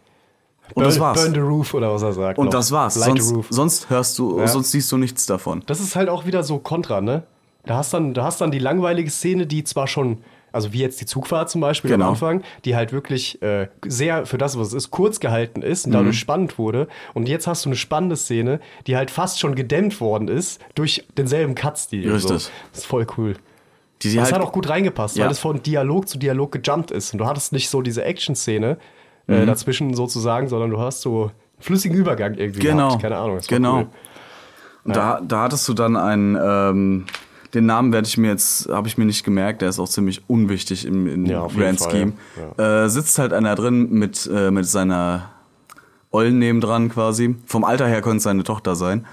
Und 0.73 0.83
das 0.85 0.99
war's. 0.99 1.21
Burn 1.21 1.33
the 1.33 1.39
roof 1.39 1.73
oder 1.73 1.93
was 1.93 2.01
er 2.01 2.13
sagt. 2.13 2.37
Und 2.39 2.45
noch. 2.45 2.51
das 2.51 2.71
war's. 2.71 2.95
Light 2.97 3.05
Sonst, 3.09 3.27
the 3.29 3.35
roof. 3.35 3.47
sonst 3.49 3.89
hörst 3.89 4.17
du, 4.19 4.39
Ja. 4.39 4.47
sonst 4.47 4.71
siehst 4.71 4.91
du 4.91 4.97
nichts 4.97 5.25
davon. 5.25 5.63
Das 5.65 5.79
ist 5.79 5.95
halt 5.95 6.09
auch 6.09 6.25
wieder 6.25 6.43
so 6.43 6.57
kontra, 6.59 7.01
ne? 7.01 7.23
Da 7.65 7.75
hast 7.77 7.93
dann, 7.93 8.13
da 8.13 8.23
hast 8.23 8.39
dann 8.41 8.51
die 8.51 8.59
langweilige 8.59 9.09
Szene, 9.09 9.45
die 9.45 9.63
zwar 9.63 9.87
schon, 9.87 10.19
also 10.53 10.71
wie 10.71 10.79
jetzt 10.79 11.01
die 11.01 11.05
Zugfahrt 11.05 11.49
zum 11.49 11.59
Beispiel 11.61 11.91
Genau. 11.91 12.05
am 12.05 12.11
Anfang, 12.11 12.41
die 12.63 12.75
halt 12.75 12.93
wirklich 12.93 13.41
äh, 13.41 13.67
sehr 13.85 14.25
für 14.25 14.37
das, 14.37 14.57
was 14.57 14.67
es 14.69 14.73
ist, 14.73 14.91
kurz 14.91 15.19
gehalten 15.19 15.61
ist 15.61 15.85
und 15.85 15.91
Mhm. 15.91 15.95
dadurch 15.97 16.19
spannend 16.19 16.57
wurde. 16.57 16.87
Und 17.13 17.27
jetzt 17.27 17.45
hast 17.47 17.65
du 17.65 17.69
eine 17.69 17.75
spannende 17.75 18.15
Szene, 18.15 18.59
die 18.87 18.95
halt 18.95 19.11
fast 19.11 19.39
schon 19.39 19.55
gedämmt 19.55 19.99
worden 19.99 20.27
ist 20.29 20.61
durch 20.75 21.05
denselben 21.17 21.55
Cut-Stil. 21.55 22.11
und 22.11 22.19
So. 22.19 22.29
Richtig. 22.33 22.51
Das 22.71 22.79
ist 22.81 22.85
voll 22.87 23.05
cool. 23.17 23.35
Die 24.03 24.13
Das 24.13 24.25
halt, 24.25 24.35
hat 24.35 24.41
auch 24.43 24.51
gut 24.51 24.69
reingepasst, 24.69 25.17
Ja. 25.17 25.25
weil 25.25 25.31
es 25.31 25.39
von 25.39 25.61
Dialog 25.63 26.07
zu 26.07 26.17
Dialog 26.19 26.51
gejumpt 26.51 26.91
ist. 26.91 27.13
Und 27.13 27.17
du 27.19 27.25
hattest 27.25 27.51
nicht 27.51 27.69
so 27.69 27.81
diese 27.81 28.03
Action-Szene 28.05 28.77
äh, 29.27 29.41
Mhm. 29.41 29.45
dazwischen 29.47 29.93
sozusagen, 29.93 30.47
sondern 30.47 30.69
du 30.71 30.79
hast 30.79 31.01
so 31.01 31.23
einen 31.23 31.31
flüssigen 31.59 31.97
Übergang 31.97 32.35
irgendwie 32.35 32.59
Genau. 32.61 32.87
gehabt. 32.89 33.01
Keine 33.01 33.17
Ahnung. 33.17 33.39
Genau. 33.47 33.77
Cool. 33.79 33.87
Da, 34.93 35.19
da 35.21 35.41
hattest 35.43 35.67
du 35.67 35.73
dann 35.73 35.97
einen, 35.97 36.37
ähm, 36.41 37.05
den 37.53 37.65
Namen 37.65 37.91
werde 37.91 38.07
ich 38.07 38.17
mir 38.17 38.29
jetzt, 38.29 38.69
habe 38.69 38.87
ich 38.87 38.97
mir 38.97 39.03
nicht 39.05 39.23
gemerkt, 39.25 39.61
der 39.61 39.69
ist 39.69 39.79
auch 39.79 39.89
ziemlich 39.89 40.21
unwichtig 40.29 40.85
im, 40.85 41.07
im 41.07 41.25
Ja, 41.25 41.45
Grand 41.47 41.79
Fall, 41.79 41.91
Scheme. 41.91 42.13
Äh, 42.57 42.87
sitzt 42.89 43.19
halt 43.19 43.33
einer 43.33 43.55
drin 43.55 43.89
mit, 43.91 44.29
äh, 44.33 44.49
mit 44.51 44.65
seiner 44.65 45.29
Ollen 46.11 46.39
nebendran 46.39 46.87
quasi. 46.89 47.35
Vom 47.45 47.65
Alter 47.65 47.87
her 47.87 48.01
könnte 48.01 48.17
es 48.17 48.23
seine 48.23 48.43
Tochter 48.43 48.75
sein. 48.75 49.05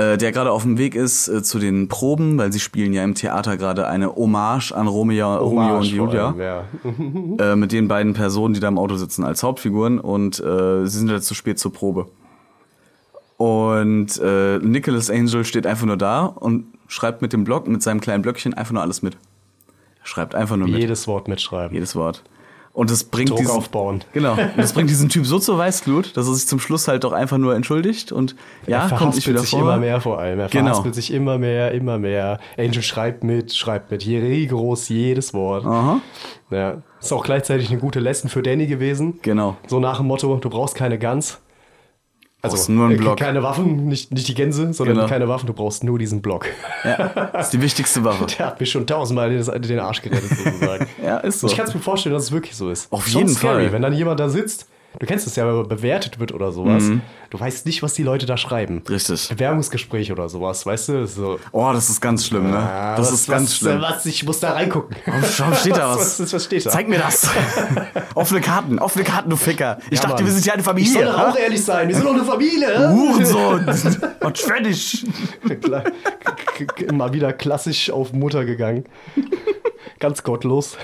Äh, 0.00 0.16
der 0.16 0.32
gerade 0.32 0.50
auf 0.50 0.62
dem 0.62 0.78
Weg 0.78 0.94
ist 0.94 1.28
äh, 1.28 1.42
zu 1.42 1.58
den 1.58 1.88
Proben, 1.88 2.38
weil 2.38 2.50
sie 2.52 2.60
spielen 2.60 2.94
ja 2.94 3.04
im 3.04 3.14
Theater 3.14 3.58
gerade 3.58 3.86
eine 3.86 4.14
Hommage 4.16 4.72
an 4.72 4.88
Romeo, 4.88 5.36
Romeo 5.36 5.76
und 5.76 5.84
Julia. 5.84 6.28
allem, 6.28 6.40
ja. 6.40 6.64
Äh, 7.52 7.56
mit 7.56 7.72
den 7.72 7.86
beiden 7.86 8.14
Personen, 8.14 8.54
die 8.54 8.60
da 8.60 8.68
im 8.68 8.78
Auto 8.78 8.96
sitzen 8.96 9.24
als 9.24 9.42
Hauptfiguren 9.42 9.98
und 9.98 10.40
äh, 10.40 10.86
sie 10.86 10.98
sind 10.98 11.10
jetzt 11.10 11.26
zu 11.26 11.34
spät 11.34 11.58
zur 11.58 11.74
Probe. 11.74 12.06
Und 13.36 14.18
äh, 14.22 14.58
Nicholas 14.58 15.10
Angel 15.10 15.44
steht 15.44 15.66
einfach 15.66 15.86
nur 15.86 15.98
da 15.98 16.24
und 16.24 16.64
schreibt 16.88 17.20
mit 17.20 17.34
dem 17.34 17.44
Block, 17.44 17.68
mit 17.68 17.82
seinem 17.82 18.00
kleinen 18.00 18.22
Blöckchen 18.22 18.54
einfach 18.54 18.72
nur 18.72 18.82
alles 18.82 19.02
mit. 19.02 19.18
Er 20.00 20.06
schreibt 20.06 20.34
einfach 20.34 20.56
nur 20.56 20.68
mit. 20.68 20.80
Jedes 20.80 21.08
Wort 21.08 21.28
mitschreiben. 21.28 21.74
Jedes 21.74 21.94
Wort. 21.94 22.22
Und 22.72 22.88
das 22.90 23.02
bringt 23.04 23.30
Druck 23.30 23.38
diesen, 23.38 23.50
aufbauen. 23.56 24.04
Genau. 24.12 24.32
Und 24.34 24.56
das 24.56 24.72
bringt 24.72 24.88
diesen 24.90 25.08
Typ 25.08 25.26
so 25.26 25.40
zur 25.40 25.58
Weißglut, 25.58 26.16
dass 26.16 26.28
er 26.28 26.34
sich 26.34 26.46
zum 26.46 26.60
Schluss 26.60 26.86
halt 26.86 27.02
doch 27.02 27.12
einfach 27.12 27.36
nur 27.36 27.54
entschuldigt 27.54 28.12
und 28.12 28.36
ja, 28.66 28.86
er 28.88 28.96
kommt 28.96 29.16
nicht 29.16 29.26
wieder 29.26 29.40
sich 29.40 29.50
vor. 29.50 29.60
immer 29.60 29.76
mehr 29.76 30.00
vor 30.00 30.18
allem. 30.20 30.38
Er 30.38 30.48
Genau. 30.48 30.82
sich 30.92 31.12
immer 31.12 31.36
mehr, 31.36 31.72
immer 31.72 31.98
mehr. 31.98 32.38
Angel 32.56 32.82
schreibt 32.82 33.24
mit, 33.24 33.54
schreibt 33.54 33.90
mit. 33.90 34.02
Hier 34.02 34.22
rigoros 34.22 34.88
jedes 34.88 35.34
Wort. 35.34 35.66
Aha. 35.66 36.00
Ja. 36.50 36.82
Ist 37.00 37.12
auch 37.12 37.24
gleichzeitig 37.24 37.70
eine 37.70 37.80
gute 37.80 37.98
Lesson 37.98 38.30
für 38.30 38.42
Danny 38.42 38.66
gewesen. 38.66 39.18
Genau. 39.22 39.56
So 39.66 39.80
nach 39.80 39.98
dem 39.98 40.06
Motto, 40.06 40.36
du 40.36 40.48
brauchst 40.48 40.76
keine 40.76 40.98
Guns. 40.98 41.40
Also 42.42 42.56
Brauchst 42.56 42.68
nur 42.70 42.86
einen 42.86 42.94
äh, 42.94 42.98
Block. 42.98 43.18
keine 43.18 43.42
Waffen, 43.42 43.86
nicht, 43.86 44.12
nicht 44.12 44.26
die 44.28 44.34
Gänse, 44.34 44.72
sondern 44.72 44.96
Genau. 44.96 45.08
keine 45.08 45.28
Waffen, 45.28 45.46
du 45.46 45.52
brauchst 45.52 45.84
nur 45.84 45.98
diesen 45.98 46.22
Block. 46.22 46.46
Das 46.82 47.46
ist 47.46 47.52
die 47.52 47.60
wichtigste 47.60 48.02
Waffe. 48.04 48.24
Der 48.38 48.46
hat 48.46 48.60
mir 48.60 48.66
schon 48.66 48.86
tausendmal 48.86 49.28
den, 49.30 49.62
den 49.62 49.78
Arsch 49.78 50.00
gerettet, 50.02 50.30
sozusagen. 50.30 50.86
Ja, 51.04 51.18
ist 51.18 51.40
so. 51.40 51.46
Ich 51.48 51.56
kann 51.56 51.66
es 51.66 51.74
mir 51.74 51.80
vorstellen, 51.80 52.14
dass 52.14 52.24
es 52.24 52.32
wirklich 52.32 52.56
so 52.56 52.70
ist. 52.70 52.90
Auf 52.92 53.06
Schon 53.06 53.22
jeden 53.22 53.34
scary, 53.34 53.64
Fall. 53.64 53.72
wenn 53.72 53.82
dann 53.82 53.92
jemand 53.92 54.20
da 54.20 54.28
sitzt. 54.30 54.66
Du 54.98 55.06
kennst 55.06 55.26
es 55.26 55.36
ja, 55.36 55.46
wenn 55.46 55.54
man 55.54 55.68
bewertet 55.68 56.18
wird 56.18 56.32
oder 56.32 56.50
sowas. 56.50 56.82
Mhm. 56.82 57.00
Du 57.30 57.38
weißt 57.38 57.64
nicht, 57.64 57.80
was 57.82 57.94
die 57.94 58.02
Leute 58.02 58.26
da 58.26 58.36
schreiben. 58.36 58.82
Richtig. 58.88 59.28
Bewerbungsgespräch 59.28 60.10
oder 60.10 60.28
sowas, 60.28 60.66
weißt 60.66 60.88
du? 60.88 61.06
So, 61.06 61.38
Oh, 61.52 61.70
das 61.72 61.88
ist 61.88 62.00
ganz 62.00 62.26
schlimm, 62.26 62.50
ne? 62.50 62.58
ah, 62.58 62.96
das 62.96 63.06
was, 63.06 63.20
ist 63.20 63.28
ganz 63.30 63.50
was, 63.50 63.56
schlimm. 63.56 63.80
Was, 63.80 64.04
ich 64.06 64.24
muss 64.24 64.40
da 64.40 64.52
reingucken. 64.52 64.96
Warum 65.38 65.54
steht 65.54 65.76
da 65.76 65.90
was? 65.96 66.18
Was, 66.20 66.32
was, 66.32 66.44
steht 66.44 66.66
da? 66.66 66.70
Zeig 66.70 66.88
mir 66.88 66.98
das. 66.98 67.28
offene 68.16 68.40
Karten, 68.40 68.80
offene 68.80 69.04
Karten, 69.04 69.30
du 69.30 69.36
Ficker. 69.36 69.78
Ich 69.90 69.98
Ja, 70.00 70.08
dachte, 70.08 70.24
Mann. 70.24 70.26
wir 70.26 70.32
sind 70.32 70.46
ja 70.46 70.52
eine 70.54 70.60
Ich 70.60 70.64
soll 70.92 71.02
Familie. 71.04 71.04
doch 71.04 71.28
auch 71.30 71.36
ehrlich 71.38 71.64
sein. 71.64 71.88
Wir 71.88 71.94
sind 71.94 72.04
doch 72.06 72.12
eine 72.14 72.24
Familie. 72.24 72.88
Hurensohn. 72.90 73.66
Und 74.20 74.38
fertig. 74.38 75.06
K- 76.76 76.92
Mal 76.92 77.12
wieder 77.12 77.32
klassisch 77.32 77.90
auf 77.90 78.12
Mutter 78.12 78.44
gegangen. 78.44 78.84
Ganz 80.00 80.22
gottlos. 80.22 80.78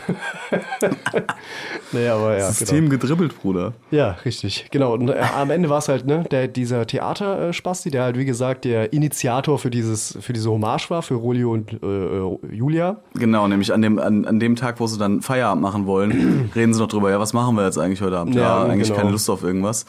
nee, 1.93 2.07
aber 2.07 2.33
ja. 2.33 2.39
Genau. 2.39 2.51
System 2.51 2.91
gedribbelt, 2.91 3.41
Bruder. 3.41 3.73
Ja, 3.91 4.11
richtig. 4.27 4.69
Genau. 4.71 4.93
Und 4.93 5.09
äh, 5.09 5.14
am 5.35 5.51
Ende 5.51 5.71
war 5.71 5.79
es 5.79 5.89
halt, 5.89 6.07
ne, 6.07 6.25
der, 6.31 6.49
dieser 6.49 6.87
Theaterspasti, 6.87 7.91
der 7.91 8.03
halt, 8.05 8.19
wie 8.19 8.27
gesagt, 8.27 8.67
der 8.67 8.93
Initiator 8.93 9.59
für 9.59 9.71
dieses, 9.71 10.19
für 10.21 10.35
diese 10.35 10.51
Hommage 10.51 10.91
war, 10.91 11.03
für 11.03 11.14
Rolio 11.14 11.53
und 11.53 11.73
äh, 11.83 11.87
äh, 11.87 12.39
Julia. 12.53 12.99
Genau, 13.14 13.49
nämlich 13.49 13.73
an 13.73 13.81
dem, 13.81 13.99
an, 13.99 14.27
an 14.27 14.39
dem 14.39 14.55
Tag, 14.55 14.81
wo 14.81 14.87
sie 14.87 14.99
dann 14.99 15.23
Feierabend 15.23 15.62
machen 15.62 15.87
wollen, 15.87 16.51
reden 16.55 16.75
sie 16.75 16.81
noch 16.81 16.89
drüber, 16.89 17.11
ja, 17.11 17.19
was 17.19 17.33
machen 17.33 17.57
wir 17.57 17.64
jetzt 17.64 17.79
eigentlich 17.79 18.03
heute 18.03 18.19
Abend? 18.19 18.35
Ja, 18.35 18.43
Ja, 18.43 18.64
eigentlich 18.71 18.89
genau. 18.89 19.01
keine 19.01 19.12
Lust 19.12 19.31
auf 19.31 19.43
irgendwas. 19.43 19.87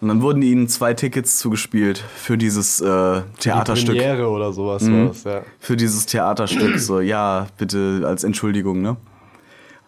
Und 0.00 0.08
dann 0.08 0.22
wurden 0.22 0.40
ihnen 0.40 0.66
zwei 0.68 0.94
Tickets 0.94 1.36
zugespielt 1.36 1.98
für 1.98 2.38
dieses 2.38 2.80
äh, 2.80 3.20
Die 3.36 3.40
Theaterstück. 3.40 3.96
Premiere 3.96 4.28
oder 4.28 4.52
sowas 4.52 4.90
war 4.90 5.08
das, 5.08 5.24
ja. 5.24 5.42
Für 5.58 5.76
dieses 5.76 6.06
Theaterstück. 6.06 6.78
So, 6.78 7.00
ja, 7.00 7.48
bitte 7.58 8.02
als 8.06 8.24
Entschuldigung, 8.24 8.80
ne? 8.80 8.96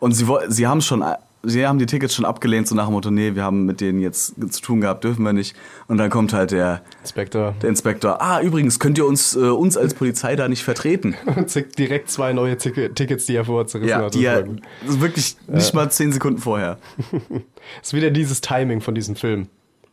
Und 0.00 0.12
sie, 0.12 0.26
sie 0.48 0.66
haben 0.66 0.82
schon, 0.82 1.02
sie 1.44 1.66
haben 1.66 1.78
die 1.78 1.86
Tickets 1.86 2.14
schon 2.14 2.24
abgelehnt, 2.26 2.68
so 2.68 2.74
nach 2.74 2.86
dem 2.86 2.92
Motto, 2.92 3.10
nee, 3.10 3.34
wir 3.34 3.42
haben 3.42 3.64
mit 3.64 3.80
denen 3.80 4.00
jetzt 4.00 4.34
zu 4.52 4.60
tun 4.60 4.80
gehabt, 4.82 5.04
dürfen 5.04 5.22
wir 5.22 5.32
nicht. 5.32 5.56
Und 5.88 5.96
dann 5.96 6.10
kommt 6.10 6.34
halt 6.34 6.50
der, 6.50 6.82
Inspektor. 7.00 7.54
der 7.62 7.70
Inspektor, 7.70 8.20
ah, 8.20 8.42
übrigens, 8.42 8.78
könnt 8.78 8.98
ihr 8.98 9.06
uns, 9.06 9.34
äh, 9.34 9.38
uns 9.38 9.78
als 9.78 9.94
Polizei 9.94 10.36
da 10.36 10.48
nicht 10.48 10.62
vertreten? 10.62 11.14
Und 11.36 11.48
zickt 11.48 11.78
direkt 11.78 12.10
zwei 12.10 12.32
neue 12.34 12.58
Tick 12.58 12.94
Tickets, 12.94 13.26
die 13.26 13.36
er 13.36 13.44
vorher 13.46 13.66
zerrissen 13.66 13.88
Ja, 13.90 14.02
hat. 14.02 14.14
die 14.14 14.20
ja, 14.20 14.42
wirklich 14.84 15.36
nicht 15.46 15.72
mal 15.72 15.90
zehn 15.90 16.12
Sekunden 16.12 16.38
vorher. 16.40 16.78
ist 17.82 17.94
wieder 17.94 18.10
dieses 18.10 18.42
Timing 18.42 18.80
von 18.82 18.94
diesem 18.94 19.16
Film. 19.16 19.48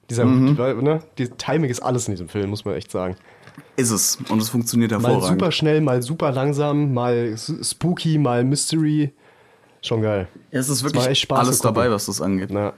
Dieser, 0.09 0.25
Mhm. 0.25 0.55
ne? 0.83 0.99
Die 1.17 1.27
Timing 1.29 1.69
ist 1.69 1.81
alles 1.81 2.07
in 2.07 2.13
diesem 2.13 2.29
Film, 2.29 2.49
muss 2.49 2.65
man 2.65 2.75
echt 2.75 2.91
sagen. 2.91 3.15
Ist 3.75 3.91
es. 3.91 4.17
Und 4.29 4.41
es 4.41 4.49
funktioniert 4.49 4.91
Mal 4.91 4.97
hervorragend. 5.01 5.39
super 5.39 5.51
schnell, 5.51 5.81
mal 5.81 6.01
super 6.01 6.31
langsam, 6.31 6.93
mal 6.93 7.35
spooky, 7.37 8.17
mal 8.17 8.43
Mystery. 8.43 9.13
Schon 9.81 10.01
geil. 10.01 10.27
Ja, 10.51 10.59
es 10.59 10.69
ist 10.69 10.83
wirklich 10.83 11.05
echt 11.07 11.21
Spaß 11.21 11.39
alles 11.47 11.59
dabei, 11.59 11.89
was 11.91 12.07
das 12.07 12.21
angeht. 12.21 12.49
Na, 12.51 12.73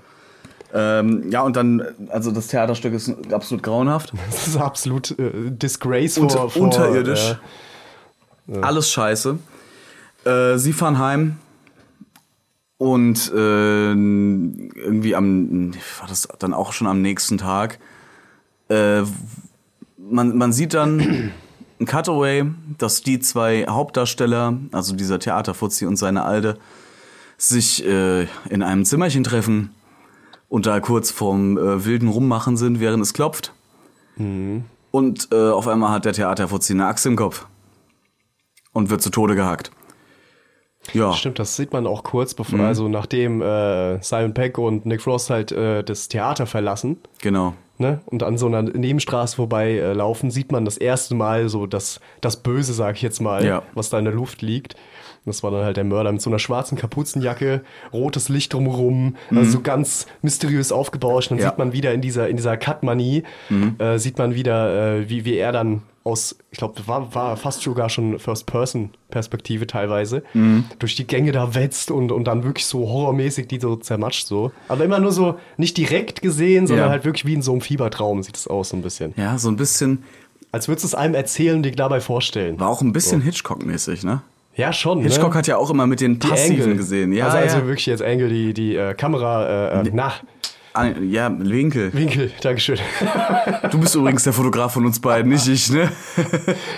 Ähm, 0.73 1.29
ja, 1.31 1.41
und 1.41 1.55
dann, 1.57 1.83
also 2.09 2.31
das 2.31 2.47
Theaterstück 2.47 2.93
ist 2.93 3.11
absolut 3.33 3.61
grauenhaft. 3.61 4.13
das 4.31 4.47
ist 4.47 4.57
absolut 4.57 5.11
äh, 5.19 5.51
Disgrace 5.51 6.17
Unter- 6.17 6.49
vor, 6.49 6.61
unterirdisch. 6.63 7.35
Äh, 8.47 8.57
Alles 8.61 8.89
scheiße. 8.89 9.37
Äh, 10.25 10.57
sie 10.57 10.71
fahren 10.73 10.97
heim 10.97 11.37
und 12.81 13.31
äh, 13.31 13.91
irgendwie 13.91 15.13
am, 15.15 15.71
war 15.99 16.07
das 16.07 16.27
dann 16.39 16.51
auch 16.51 16.73
schon 16.73 16.87
am 16.87 16.99
nächsten 16.99 17.37
Tag, 17.37 17.77
äh, 18.69 19.03
man, 19.99 20.35
man 20.35 20.51
sieht 20.51 20.73
dann 20.73 21.31
ein 21.79 21.85
Cutaway, 21.85 22.43
dass 22.79 23.03
die 23.03 23.19
zwei 23.19 23.67
Hauptdarsteller, 23.69 24.57
also 24.71 24.95
dieser 24.95 25.19
Theaterfuzzi 25.19 25.85
und 25.85 25.97
seine 25.97 26.23
Alde, 26.23 26.57
sich 27.37 27.85
äh, 27.85 28.23
in 28.49 28.63
einem 28.63 28.83
Zimmerchen 28.83 29.23
treffen 29.23 29.69
und 30.49 30.65
da 30.65 30.79
kurz 30.79 31.11
vorm 31.11 31.59
äh, 31.59 31.85
wilden 31.85 32.07
Rummachen 32.07 32.57
sind, 32.57 32.79
während 32.79 33.03
es 33.03 33.13
klopft. 33.13 33.53
Und 34.89 35.27
äh, 35.31 35.51
auf 35.51 35.67
einmal 35.67 35.91
hat 35.91 36.05
der 36.05 36.13
Theaterfuzzi 36.13 36.73
eine 36.73 36.87
Axt 36.87 37.05
im 37.05 37.15
Kopf 37.15 37.45
und 38.73 38.89
wird 38.89 39.03
zu 39.03 39.11
Tode 39.11 39.35
gehackt. 39.35 39.69
Ja, 40.93 41.13
Stimmt, 41.13 41.37
das 41.39 41.55
sieht 41.55 41.73
man 41.73 41.85
auch 41.87 42.03
kurz, 42.03 42.33
bevor, 42.33 42.59
Mhm. 42.59 42.65
also 42.65 42.89
nachdem 42.89 43.41
äh, 43.41 44.01
Simon 44.01 44.33
Peck 44.33 44.57
und 44.57 44.85
Nick 44.85 45.01
Frost 45.01 45.29
halt 45.29 45.51
äh, 45.51 45.83
das 45.83 46.07
Theater 46.07 46.47
verlassen 46.47 46.97
genau. 47.21 47.53
ne, 47.77 48.01
und 48.07 48.23
an 48.23 48.37
so 48.37 48.47
einer 48.47 48.63
Nebenstraße 48.63 49.35
vorbei 49.35 49.73
äh, 49.73 49.93
laufen, 49.93 50.31
sieht 50.31 50.51
man 50.51 50.65
das 50.65 50.77
erste 50.77 51.13
Mal 51.15 51.49
so 51.49 51.67
das, 51.67 51.99
das 52.19 52.37
Böse, 52.37 52.73
sag 52.73 52.95
ich 52.95 53.03
jetzt 53.03 53.21
mal, 53.21 53.45
Ja. 53.45 53.61
was 53.75 53.89
da 53.91 53.99
in 53.99 54.05
der 54.05 54.13
Luft 54.13 54.41
liegt. 54.41 54.75
Das 55.23 55.43
war 55.43 55.51
dann 55.51 55.63
halt 55.63 55.77
der 55.77 55.83
Mörder 55.83 56.11
mit 56.11 56.19
so 56.23 56.31
einer 56.31 56.39
schwarzen 56.39 56.79
Kapuzenjacke, 56.79 57.61
rotes 57.93 58.27
Licht 58.29 58.53
drumherum, 58.53 59.17
also 59.29 59.51
so 59.51 59.61
ganz 59.61 60.07
mysteriös 60.23 60.71
aufgebauscht. 60.71 61.29
Dann 61.29 61.37
Mhm. 61.37 61.43
Ja. 61.43 61.49
sieht 61.51 61.59
man 61.59 61.73
wieder 61.73 61.93
in 61.93 62.01
dieser, 62.01 62.27
in 62.27 62.37
dieser 62.37 62.57
Cut-Manie, 62.57 63.21
äh, 63.77 63.99
sieht 63.99 64.17
man 64.17 64.33
wieder, 64.33 64.95
äh, 64.97 65.09
wie, 65.09 65.23
wie 65.23 65.35
er 65.37 65.51
dann 65.51 65.83
aus, 66.03 66.35
ich 66.51 66.57
glaube, 66.57 66.81
war, 66.87 67.13
war 67.13 67.37
fast 67.37 67.61
sogar 67.61 67.89
schon 67.89 68.17
First-Person-Perspektive 68.17 69.67
teilweise, 69.67 70.23
Mhm. 70.33 70.65
durch 70.79 70.95
die 70.95 71.05
Gänge 71.05 71.31
da 71.31 71.53
wetzt 71.55 71.91
und, 71.91 72.11
und 72.11 72.25
dann 72.25 72.43
wirklich 72.43 72.65
so 72.65 72.79
horrormäßig 72.89 73.47
die 73.47 73.59
so 73.59 73.75
zermatscht 73.75 74.27
so. 74.27 74.51
Aber 74.67 74.83
immer 74.85 74.99
nur 74.99 75.11
so, 75.11 75.37
nicht 75.57 75.77
direkt 75.77 76.21
gesehen, 76.21 76.67
sondern 76.67 76.87
Ja. 76.87 76.91
halt 76.91 77.05
wirklich 77.05 77.25
wie 77.25 77.33
in 77.33 77.41
so 77.41 77.51
einem 77.51 77.61
Fiebertraum 77.61 78.23
sieht 78.23 78.35
es 78.35 78.47
aus 78.47 78.69
so 78.69 78.77
ein 78.77 78.81
bisschen. 78.81 79.13
Ja, 79.17 79.37
so 79.37 79.49
ein 79.49 79.57
bisschen, 79.57 80.03
Als 80.53 80.67
würdest 80.67 80.83
du 80.83 80.87
es 80.87 80.95
einem 80.95 81.15
erzählen 81.15 81.55
und 81.57 81.63
dir 81.63 81.71
dabei 81.71 82.01
vorstellen. 82.01 82.59
war 82.59 82.67
auch 82.67 82.81
ein 82.81 82.91
bisschen 82.91 83.21
Hitchcock-mäßig, 83.21 84.03
ne? 84.03 84.21
Ja, 84.57 84.73
schon. 84.73 84.99
Hitchcock 85.01 85.29
ne? 85.31 85.35
hat 85.37 85.47
ja 85.47 85.55
auch 85.55 85.69
immer 85.69 85.87
mit 85.87 86.01
den 86.01 86.19
Passiven 86.19 86.75
gesehen. 86.75 87.13
Ja, 87.13 87.27
also, 87.27 87.37
also 87.37 87.57
ja. 87.59 87.65
wirklich 87.67 87.85
jetzt 87.85 88.01
Angle, 88.03 88.27
die, 88.27 88.53
die 88.53 88.75
äh, 88.75 88.93
Kamera, 88.93 89.79
äh, 89.81 89.87
äh, 89.87 89.91
na, 89.93 90.07
Ah, 90.07 90.13
ja, 91.01 91.31
Winkel. 91.37 91.93
Winkel, 91.93 92.31
Dankeschön. 92.41 92.77
Du 93.71 93.79
bist 93.79 93.95
übrigens 93.95 94.23
der 94.23 94.33
Fotograf 94.33 94.73
von 94.73 94.85
uns 94.85 94.99
beiden, 94.99 95.31
nicht 95.31 95.47
ich, 95.47 95.69
ne? 95.71 95.91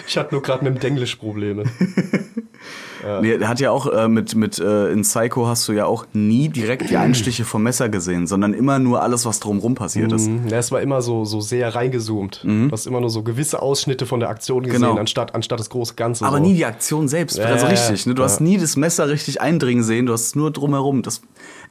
Ich 0.07 0.17
hatte 0.17 0.33
nur 0.33 0.41
gerade 0.41 0.63
mit 0.63 0.75
dem 0.75 0.79
Denglisch 0.79 1.15
Probleme. 1.15 1.63
Nee, 3.21 3.33
er 3.33 3.47
hat 3.49 3.59
ja 3.59 3.71
auch 3.71 3.87
äh, 3.87 4.07
mit, 4.07 4.35
mit 4.35 4.59
äh, 4.59 4.89
in 4.91 5.01
Psycho 5.01 5.47
hast 5.47 5.67
du 5.67 5.73
ja 5.73 5.85
auch 5.85 6.05
nie 6.13 6.49
direkt 6.49 6.89
die 6.89 6.97
Einstiche 6.97 7.43
vom 7.43 7.63
Messer 7.63 7.89
gesehen, 7.89 8.27
sondern 8.27 8.53
immer 8.53 8.79
nur 8.79 9.01
alles, 9.01 9.25
was 9.25 9.39
drumrum 9.39 9.75
passiert 9.75 10.11
ist. 10.13 10.29
Mhm. 10.29 10.47
Ja, 10.47 10.57
es 10.57 10.71
war 10.71 10.81
immer 10.81 11.01
so, 11.01 11.25
so 11.25 11.41
sehr 11.41 11.75
reingezoomt. 11.75 12.41
Du 12.43 12.69
hast 12.71 12.87
immer 12.87 13.01
nur 13.01 13.09
so 13.09 13.23
gewisse 13.23 13.61
Ausschnitte 13.61 14.05
von 14.05 14.19
der 14.19 14.29
Aktion 14.29 14.63
gesehen, 14.63 14.81
Genau. 14.81 14.95
anstatt, 14.95 15.35
anstatt 15.35 15.59
das 15.59 15.69
große 15.69 15.95
Ganze. 15.95 16.25
Aber 16.25 16.37
so. 16.37 16.43
nie 16.43 16.53
die 16.53 16.65
Aktion 16.65 17.07
selbst. 17.07 17.37
Ja, 17.37 17.45
also 17.45 17.65
ja, 17.65 17.71
richtig, 17.71 18.05
ne? 18.05 18.15
Du 18.15 18.21
ja. 18.21 18.27
hast 18.27 18.39
nie 18.39 18.57
das 18.57 18.77
Messer 18.77 19.09
richtig 19.09 19.41
eindringen 19.41 19.83
sehen, 19.83 20.05
du 20.05 20.13
hast 20.13 20.27
es 20.27 20.35
nur 20.35 20.51
drumherum. 20.51 21.01
Das 21.01 21.21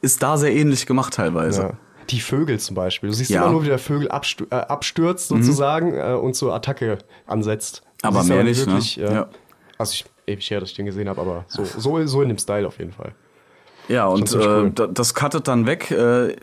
ist 0.02 0.22
da 0.22 0.36
sehr 0.36 0.54
ähnlich 0.54 0.86
gemacht 0.86 1.14
teilweise. 1.14 1.78
Die 2.10 2.20
Vögel 2.20 2.58
zum 2.60 2.74
Beispiel. 2.74 3.08
Du 3.10 3.14
siehst 3.14 3.30
Ja. 3.30 3.42
immer 3.42 3.52
nur, 3.52 3.62
wie 3.64 3.68
der 3.68 3.78
Vögel 3.78 4.08
abstü 4.10 4.44
äh, 4.50 4.56
abstürzt 4.56 5.28
sozusagen 5.28 5.94
äh, 5.94 6.14
und 6.14 6.34
zur 6.34 6.54
Attacke 6.54 6.98
ansetzt. 7.26 7.82
Du 8.02 8.08
Aber 8.08 8.24
mehr 8.24 8.42
nicht, 8.44 8.66
ne? 8.66 8.80
äh, 8.98 9.14
Ja. 9.14 9.28
Also 9.78 9.92
ich, 9.94 10.04
ewig 10.26 10.50
her, 10.50 10.60
dass 10.60 10.70
ich 10.70 10.76
den 10.76 10.86
gesehen 10.86 11.08
habe, 11.08 11.20
aber 11.20 11.44
so, 11.48 11.64
so, 11.64 12.04
so 12.06 12.22
in 12.22 12.28
dem 12.28 12.38
Style 12.38 12.66
auf 12.66 12.78
jeden 12.78 12.92
Fall. 12.92 13.14
Ja, 13.88 14.06
und 14.06 14.32
äh, 14.32 14.36
cool. 14.38 14.70
da- 14.74 14.86
das 14.86 15.14
cuttet 15.14 15.48
dann 15.48 15.66
weg 15.66 15.90
äh, 15.90 16.36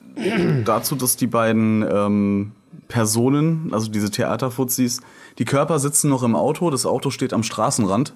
dazu, 0.66 0.96
dass 0.96 1.16
die 1.16 1.28
beiden 1.28 1.86
ähm, 1.90 2.52
Personen, 2.90 3.70
also 3.74 3.90
diese 3.90 4.10
Theaterfuzis, 4.12 5.02
die 5.38 5.46
Körper 5.46 5.80
sitzen 5.80 6.10
noch 6.10 6.24
im 6.24 6.36
Auto, 6.36 6.70
das 6.70 6.86
Auto 6.86 7.12
steht 7.12 7.32
am 7.34 7.44
Straßenrand, 7.44 8.14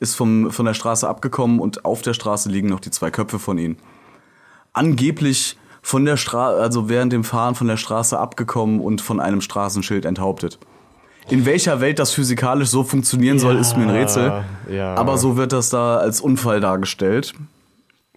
ist 0.00 0.14
vom, 0.14 0.50
von 0.50 0.66
der 0.66 0.74
Straße 0.74 1.08
abgekommen 1.08 1.58
und 1.60 1.84
auf 1.86 2.02
der 2.02 2.12
Straße 2.12 2.50
liegen 2.50 2.68
noch 2.68 2.80
die 2.80 2.90
zwei 2.90 3.10
Köpfe 3.10 3.38
von 3.38 3.56
ihnen. 3.56 3.78
Angeblich 4.72 5.56
von 5.86 6.04
der 6.04 6.16
Straße, 6.16 6.60
also 6.60 6.88
während 6.88 7.12
dem 7.12 7.22
Fahren 7.22 7.54
von 7.54 7.68
der 7.68 7.76
Straße 7.76 8.18
abgekommen 8.18 8.80
und 8.80 9.00
von 9.00 9.20
einem 9.20 9.40
Straßenschild 9.40 10.04
enthauptet. 10.04 10.58
In 11.28 11.46
welcher 11.46 11.80
Welt 11.80 12.00
das 12.00 12.12
physikalisch 12.12 12.70
so 12.70 12.82
funktionieren 12.82 13.38
soll, 13.38 13.54
ist 13.54 13.76
mir 13.76 13.84
ein 13.84 13.90
Rätsel. 13.90 14.44
ja. 14.68 14.96
Aber 14.96 15.16
so 15.16 15.36
wird 15.36 15.52
das 15.52 15.70
da 15.70 15.98
als 15.98 16.20
Unfall 16.20 16.58
dargestellt. 16.58 17.34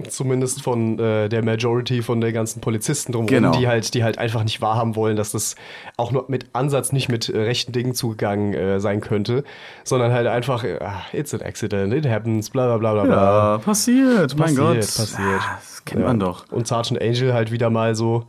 Zumindest 0.08 0.62
von 0.62 0.98
äh, 0.98 1.28
der 1.28 1.44
Majority 1.44 2.02
von 2.02 2.22
der 2.22 2.32
ganzen 2.32 2.62
Polizisten 2.62 3.12
drumherum, 3.12 3.28
Genau. 3.44 3.52
die 3.58 3.68
halt, 3.68 3.94
die 3.94 4.04
halt 4.04 4.18
einfach 4.18 4.44
nicht 4.46 4.62
wahrhaben 4.62 4.96
wollen, 4.96 5.18
dass 5.18 5.32
das 5.32 5.56
auch 5.98 6.12
nur 6.12 6.26
mit 6.30 6.46
Ansatz 6.54 6.94
nicht 6.94 7.10
mit 7.10 7.28
äh, 7.28 7.38
rechten 7.38 7.74
Dingen 7.74 7.94
zugegangen 7.94 8.54
äh, 8.54 8.80
sein 8.80 9.02
könnte, 9.02 9.44
sondern 9.84 10.14
halt 10.14 10.28
einfach, 10.28 10.64
äh, 10.64 10.78
ah, 10.82 11.02
it's 11.12 11.34
an 11.34 11.42
accident, 11.42 11.94
it 11.94 12.08
happens, 12.08 12.50
bla 12.50 12.66
bla 12.68 12.78
bla 12.78 12.94
bla 12.94 13.04
bla. 13.04 13.16
Ja, 13.54 13.58
passiert, 13.58 14.38
mein 14.38 14.56
Passiert, 14.56 14.58
Gott. 14.58 14.76
passiert. 14.78 15.42
Ah, 15.42 15.58
Das 15.60 15.84
kennt 15.86 16.02
Ja. 16.02 16.08
man 16.08 16.20
doch. 16.20 16.46
Und 16.52 16.66
Sergeant 16.68 17.02
Angel 17.02 17.34
halt 17.34 17.52
wieder 17.52 17.70
mal 17.70 17.94
so, 17.96 18.24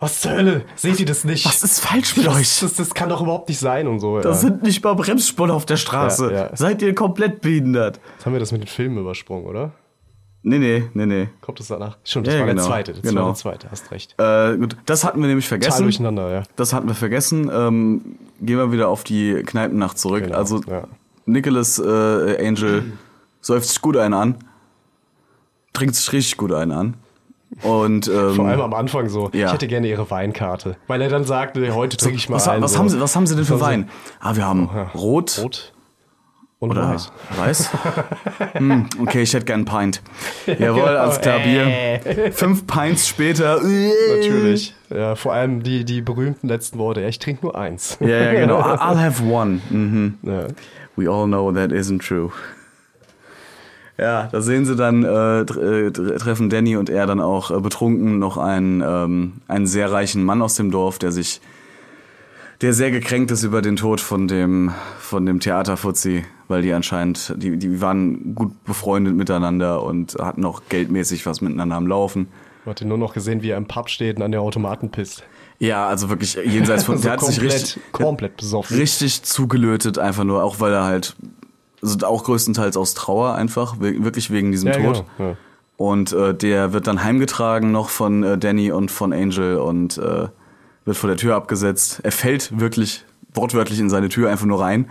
was 0.00 0.20
zur 0.20 0.32
Hölle, 0.32 0.64
seht 0.74 1.00
ihr 1.00 1.06
das 1.06 1.24
nicht? 1.24 1.46
Was 1.46 1.62
ist 1.62 1.80
falsch 1.80 2.14
mit 2.18 2.26
das, 2.26 2.36
euch? 2.36 2.60
Das, 2.60 2.74
das 2.74 2.92
kann 2.94 3.08
doch 3.08 3.22
überhaupt 3.22 3.48
nicht 3.48 3.58
sein 3.58 3.86
und 3.88 4.00
so. 4.00 4.20
Ja. 4.20 4.34
sind 4.34 4.62
nicht 4.62 4.84
mal 4.84 4.94
Bremsspuren 4.94 5.50
auf 5.50 5.64
der 5.64 5.76
Straße. 5.78 6.30
Ja. 6.30 6.50
Seid 6.54 6.82
ihr 6.82 6.94
komplett 6.94 7.40
behindert? 7.40 8.00
Jetzt 8.16 8.26
haben 8.26 8.34
wir 8.34 8.40
das 8.40 8.52
mit 8.52 8.60
den 8.62 8.66
Filmen 8.66 8.98
übersprungen, 8.98 9.46
oder? 9.46 9.70
Nee, 10.46 10.58
nee, 10.58 10.84
nee, 10.92 11.06
nee. 11.06 11.28
Kommt 11.40 11.58
das 11.58 11.68
danach? 11.68 11.96
Stimmt, 12.04 12.26
das 12.26 12.34
Ja, 12.34 12.40
war 12.40 12.46
genau, 12.48 12.60
der 12.62 12.70
zweite. 12.70 12.92
Das 12.92 13.00
genau. 13.02 13.20
war 13.22 13.26
der 13.28 13.34
zweite, 13.34 13.70
hast 13.70 13.90
recht. 13.90 14.14
Äh, 14.18 14.58
gut, 14.58 14.76
das 14.84 15.02
hatten 15.02 15.20
wir 15.22 15.28
nämlich 15.28 15.46
Total 15.46 15.60
vergessen. 15.62 15.82
durcheinander, 15.84 16.30
ja. 16.30 16.42
Das 16.56 16.74
hatten 16.74 16.86
wir 16.86 16.94
vergessen. 16.94 17.50
Ähm, 17.52 18.16
gehen 18.42 18.58
wir 18.58 18.70
wieder 18.70 18.88
auf 18.88 19.04
die 19.04 19.42
Kneipennacht 19.42 19.98
zurück. 19.98 20.24
Genau, 20.24 20.36
also 20.36 20.60
ja. 20.68 20.84
Nicholas 21.24 21.78
äh, 21.78 22.46
Angel 22.46 22.92
säuft 23.40 23.68
sich 23.68 23.80
gut 23.80 23.96
einen 23.96 24.12
an. 24.12 24.34
Trinkt 25.72 25.94
sich 25.96 26.12
richtig 26.12 26.36
gut 26.36 26.52
einen 26.52 26.72
an. 26.72 26.94
Und 27.62 28.08
ähm, 28.08 28.34
Vor 28.34 28.46
allem 28.46 28.60
am 28.60 28.74
Anfang 28.74 29.08
so, 29.08 29.30
Ja. 29.32 29.46
ich 29.46 29.52
hätte 29.54 29.66
gerne 29.68 29.86
ihre 29.88 30.10
Weinkarte. 30.10 30.76
Weil 30.88 31.00
er 31.02 31.08
dann 31.08 31.24
sagt, 31.24 31.56
nee, 31.56 31.70
heute 31.70 31.96
trinke 31.96 32.16
ich 32.16 32.28
mal 32.28 32.36
was, 32.36 32.48
ein. 32.48 32.60
was, 32.62 32.72
so. 32.72 32.78
haben 32.80 32.88
sie, 32.88 33.00
was 33.00 33.16
haben 33.16 33.26
sie 33.26 33.36
denn 33.36 33.44
für 33.44 33.60
Wein? 33.60 33.88
Ah, 34.20 34.34
wir 34.36 34.44
haben 34.44 34.68
Rot, 34.94 35.38
Rot 35.42 35.72
und 36.64 36.70
oder 36.72 36.90
Weiß. 36.90 37.12
weiß. 37.36 37.70
hm, 38.54 38.86
okay, 39.00 39.22
ich 39.22 39.32
hätte 39.34 39.44
gern 39.46 39.60
ein 39.60 39.64
Pint. 39.64 40.02
Jawohl, 40.58 40.82
alles 40.82 41.20
klar, 41.20 41.38
Bier. 41.40 42.00
Fünf 42.32 42.66
Pints 42.66 43.06
später. 43.08 43.60
Natürlich. 44.16 44.74
Ja, 44.90 45.14
vor 45.14 45.32
allem 45.32 45.62
die, 45.62 45.84
die 45.84 46.00
berühmten 46.00 46.48
letzten 46.48 46.78
Worte. 46.78 47.00
Ja, 47.00 47.08
ich 47.08 47.18
trinke 47.18 47.44
nur 47.46 47.56
eins. 47.56 47.96
Ja, 48.00 48.08
ja, 48.08 48.32
genau. 48.32 48.60
I'll 48.60 49.00
have 49.00 49.22
one. 49.24 49.60
Mhm. 49.70 50.18
Ja. 50.22 50.46
We 50.96 51.10
all 51.10 51.26
know 51.26 51.50
that 51.52 51.70
isn't 51.72 52.06
true. 52.06 52.30
Ja, 53.96 54.28
da 54.32 54.40
sehen 54.40 54.64
sie 54.66 54.74
dann, 54.74 55.04
äh, 55.04 55.08
äh, 55.08 55.42
tr- 55.90 56.18
treffen 56.18 56.50
Danny 56.50 56.76
und 56.76 56.90
er 56.90 57.06
dann 57.06 57.20
auch 57.20 57.52
äh, 57.52 57.60
betrunken 57.60 58.18
noch 58.18 58.36
einen, 58.38 58.80
ähm, 58.84 59.34
einen 59.46 59.66
sehr 59.68 59.92
reichen 59.92 60.24
Mann 60.24 60.42
aus 60.42 60.54
dem 60.54 60.72
Dorf, 60.72 60.98
der 60.98 61.12
sich, 61.12 61.40
der 62.60 62.72
sehr 62.72 62.90
gekränkt 62.90 63.30
ist 63.30 63.42
über 63.42 63.62
den 63.62 63.76
Tod 63.76 64.00
von 64.00 64.28
dem, 64.28 64.72
von 64.98 65.26
dem 65.26 65.40
Theaterfuzzi, 65.40 66.24
weil 66.48 66.62
die 66.62 66.72
anscheinend, 66.72 67.34
die, 67.36 67.56
die 67.58 67.80
waren 67.80 68.34
gut 68.34 68.64
befreundet 68.64 69.14
miteinander 69.14 69.82
und 69.82 70.16
hatten 70.20 70.44
auch 70.44 70.62
geldmäßig 70.68 71.26
was 71.26 71.40
miteinander 71.40 71.76
am 71.76 71.86
Laufen. 71.86 72.28
Man 72.64 72.70
hat 72.72 72.80
ihn 72.80 72.88
nur 72.88 72.98
noch 72.98 73.12
gesehen, 73.12 73.42
wie 73.42 73.50
er 73.50 73.58
im 73.58 73.66
Pub 73.66 73.90
steht 73.90 74.16
und 74.16 74.22
an 74.22 74.32
der 74.32 74.40
Automaten 74.40 74.90
pisst. 74.90 75.24
Ja, 75.58 75.86
also 75.86 76.08
wirklich 76.08 76.34
jenseits 76.34 76.84
von, 76.84 76.96
So 76.98 77.02
der 77.02 77.12
hat 77.12 77.20
sich 77.20 77.36
komplett, 77.36 77.54
richtig, 77.54 77.82
komplett 77.92 78.36
besoffen. 78.36 78.76
richtig 78.76 79.22
zugelötet, 79.22 79.98
einfach 79.98 80.24
nur, 80.24 80.42
auch 80.42 80.60
weil 80.60 80.72
er 80.72 80.84
halt, 80.84 81.16
also 81.82 82.06
auch 82.06 82.24
größtenteils 82.24 82.76
aus 82.76 82.94
Trauer 82.94 83.34
einfach, 83.34 83.80
wirklich 83.80 84.30
wegen 84.30 84.52
diesem 84.52 84.68
ja, 84.68 84.74
Tod. 84.74 85.04
Genau. 85.18 85.30
Ja. 85.30 85.36
Und 85.76 86.12
äh, 86.12 86.34
der 86.34 86.72
wird 86.72 86.86
dann 86.86 87.02
heimgetragen 87.02 87.72
noch 87.72 87.88
von 87.88 88.22
äh, 88.22 88.38
Danny 88.38 88.70
und 88.70 88.90
von 88.90 89.12
Angel 89.12 89.58
und 89.58 89.98
äh, 89.98 90.28
wird 90.84 90.96
vor 90.96 91.08
der 91.08 91.16
Tür 91.16 91.34
abgesetzt. 91.34 92.00
Er 92.02 92.12
fällt 92.12 92.58
wirklich 92.58 93.04
wortwörtlich 93.32 93.80
in 93.80 93.90
seine 93.90 94.08
Tür 94.08 94.30
einfach 94.30 94.46
nur 94.46 94.60
rein 94.60 94.90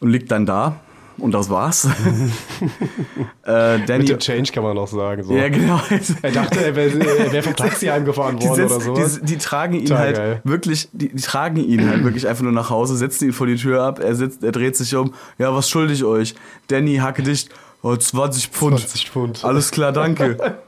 und 0.00 0.10
liegt 0.10 0.30
dann 0.30 0.46
da. 0.46 0.80
Und 1.16 1.32
das 1.32 1.48
war's. 1.48 1.84
äh, 3.44 3.78
Danny. 3.86 3.98
Mit 3.98 4.08
dem 4.08 4.18
Change 4.18 4.50
kann 4.50 4.64
man 4.64 4.74
noch 4.74 4.88
sagen. 4.88 5.22
So. 5.22 5.32
ja, 5.32 5.48
genau. 5.48 5.80
Er 6.22 6.32
dachte, 6.32 6.64
er 6.64 6.74
wäre 6.74 7.32
wär 7.32 7.42
vom 7.42 7.54
Taxi 7.54 7.86
heimgefahren 7.86 8.42
worden 8.42 8.56
setz- 8.56 8.72
oder 8.72 8.80
sowas. 8.80 9.20
die, 9.20 9.26
die 9.26 9.38
tragen 9.38 9.74
ihn 9.74 9.86
Total 9.86 9.98
halt 9.98 10.16
geil. 10.16 10.40
wirklich, 10.42 10.88
die, 10.92 11.10
die 11.10 11.22
tragen 11.22 11.58
ihn 11.58 11.88
halt 11.88 12.02
wirklich 12.02 12.26
einfach 12.26 12.42
nur 12.42 12.50
nach 12.50 12.70
Hause, 12.70 12.96
setzen 12.96 13.26
ihn 13.26 13.32
vor 13.32 13.46
die 13.46 13.54
Tür 13.54 13.84
ab, 13.84 14.00
er 14.00 14.16
sitzt, 14.16 14.42
er 14.42 14.50
dreht 14.50 14.76
sich 14.76 14.96
um, 14.96 15.14
ja, 15.38 15.54
was 15.54 15.70
schulde 15.70 15.92
ich 15.92 16.02
euch? 16.02 16.34
Danny, 16.66 16.96
hacke 16.96 17.22
dicht, 17.22 17.50
oh, 17.82 17.94
20 17.94 18.48
Pfund. 18.48 18.80
20 18.80 19.10
Pfund. 19.10 19.44
Alles 19.44 19.70
klar, 19.70 19.92
danke. 19.92 20.36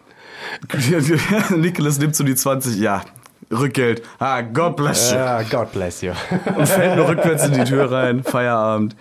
Nicholas 1.57 1.99
nimmt 1.99 2.14
so 2.14 2.22
die 2.22 2.36
20, 2.36 2.76
ja, 2.76 3.03
Rückgeld. 3.51 4.03
Ah, 4.18 4.41
God 4.43 4.76
bless 4.76 5.11
you. 5.12 5.16
Ja, 5.18 5.43
God 5.43 5.72
bless 5.72 6.03
you. 6.03 6.12
Und 6.57 6.66
fällt 6.68 6.97
nur 6.97 7.09
rückwärts 7.09 7.47
in 7.47 7.53
die 7.53 7.64
Tür 7.64 7.91
rein, 7.91 8.24
Feierabend. 8.24 8.97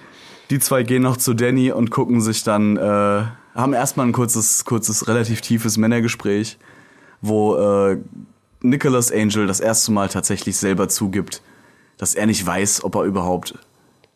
Die 0.51 0.59
zwei 0.59 0.83
gehen 0.83 1.01
noch 1.01 1.17
zu 1.17 1.33
Danny 1.33 1.71
und 1.71 1.89
gucken 1.89 2.21
sich 2.21 2.43
dann, 2.43 2.77
äh, 2.77 3.23
haben 3.55 3.73
erstmal 3.73 4.05
ein 4.05 4.11
kurzes, 4.11 4.63
kurzes, 4.65 5.07
relativ 5.07 5.41
tiefes 5.41 5.77
Männergespräch, 5.77 6.59
wo 7.21 7.55
äh, 7.55 7.97
Nicholas 8.61 9.11
Angel 9.11 9.47
das 9.47 9.59
erste 9.59 9.91
Mal 9.91 10.07
tatsächlich 10.09 10.57
selber 10.57 10.87
zugibt, 10.87 11.41
dass 11.97 12.13
er 12.13 12.27
nicht 12.27 12.45
weiß, 12.45 12.83
ob 12.83 12.93
er 12.95 13.03
überhaupt 13.03 13.55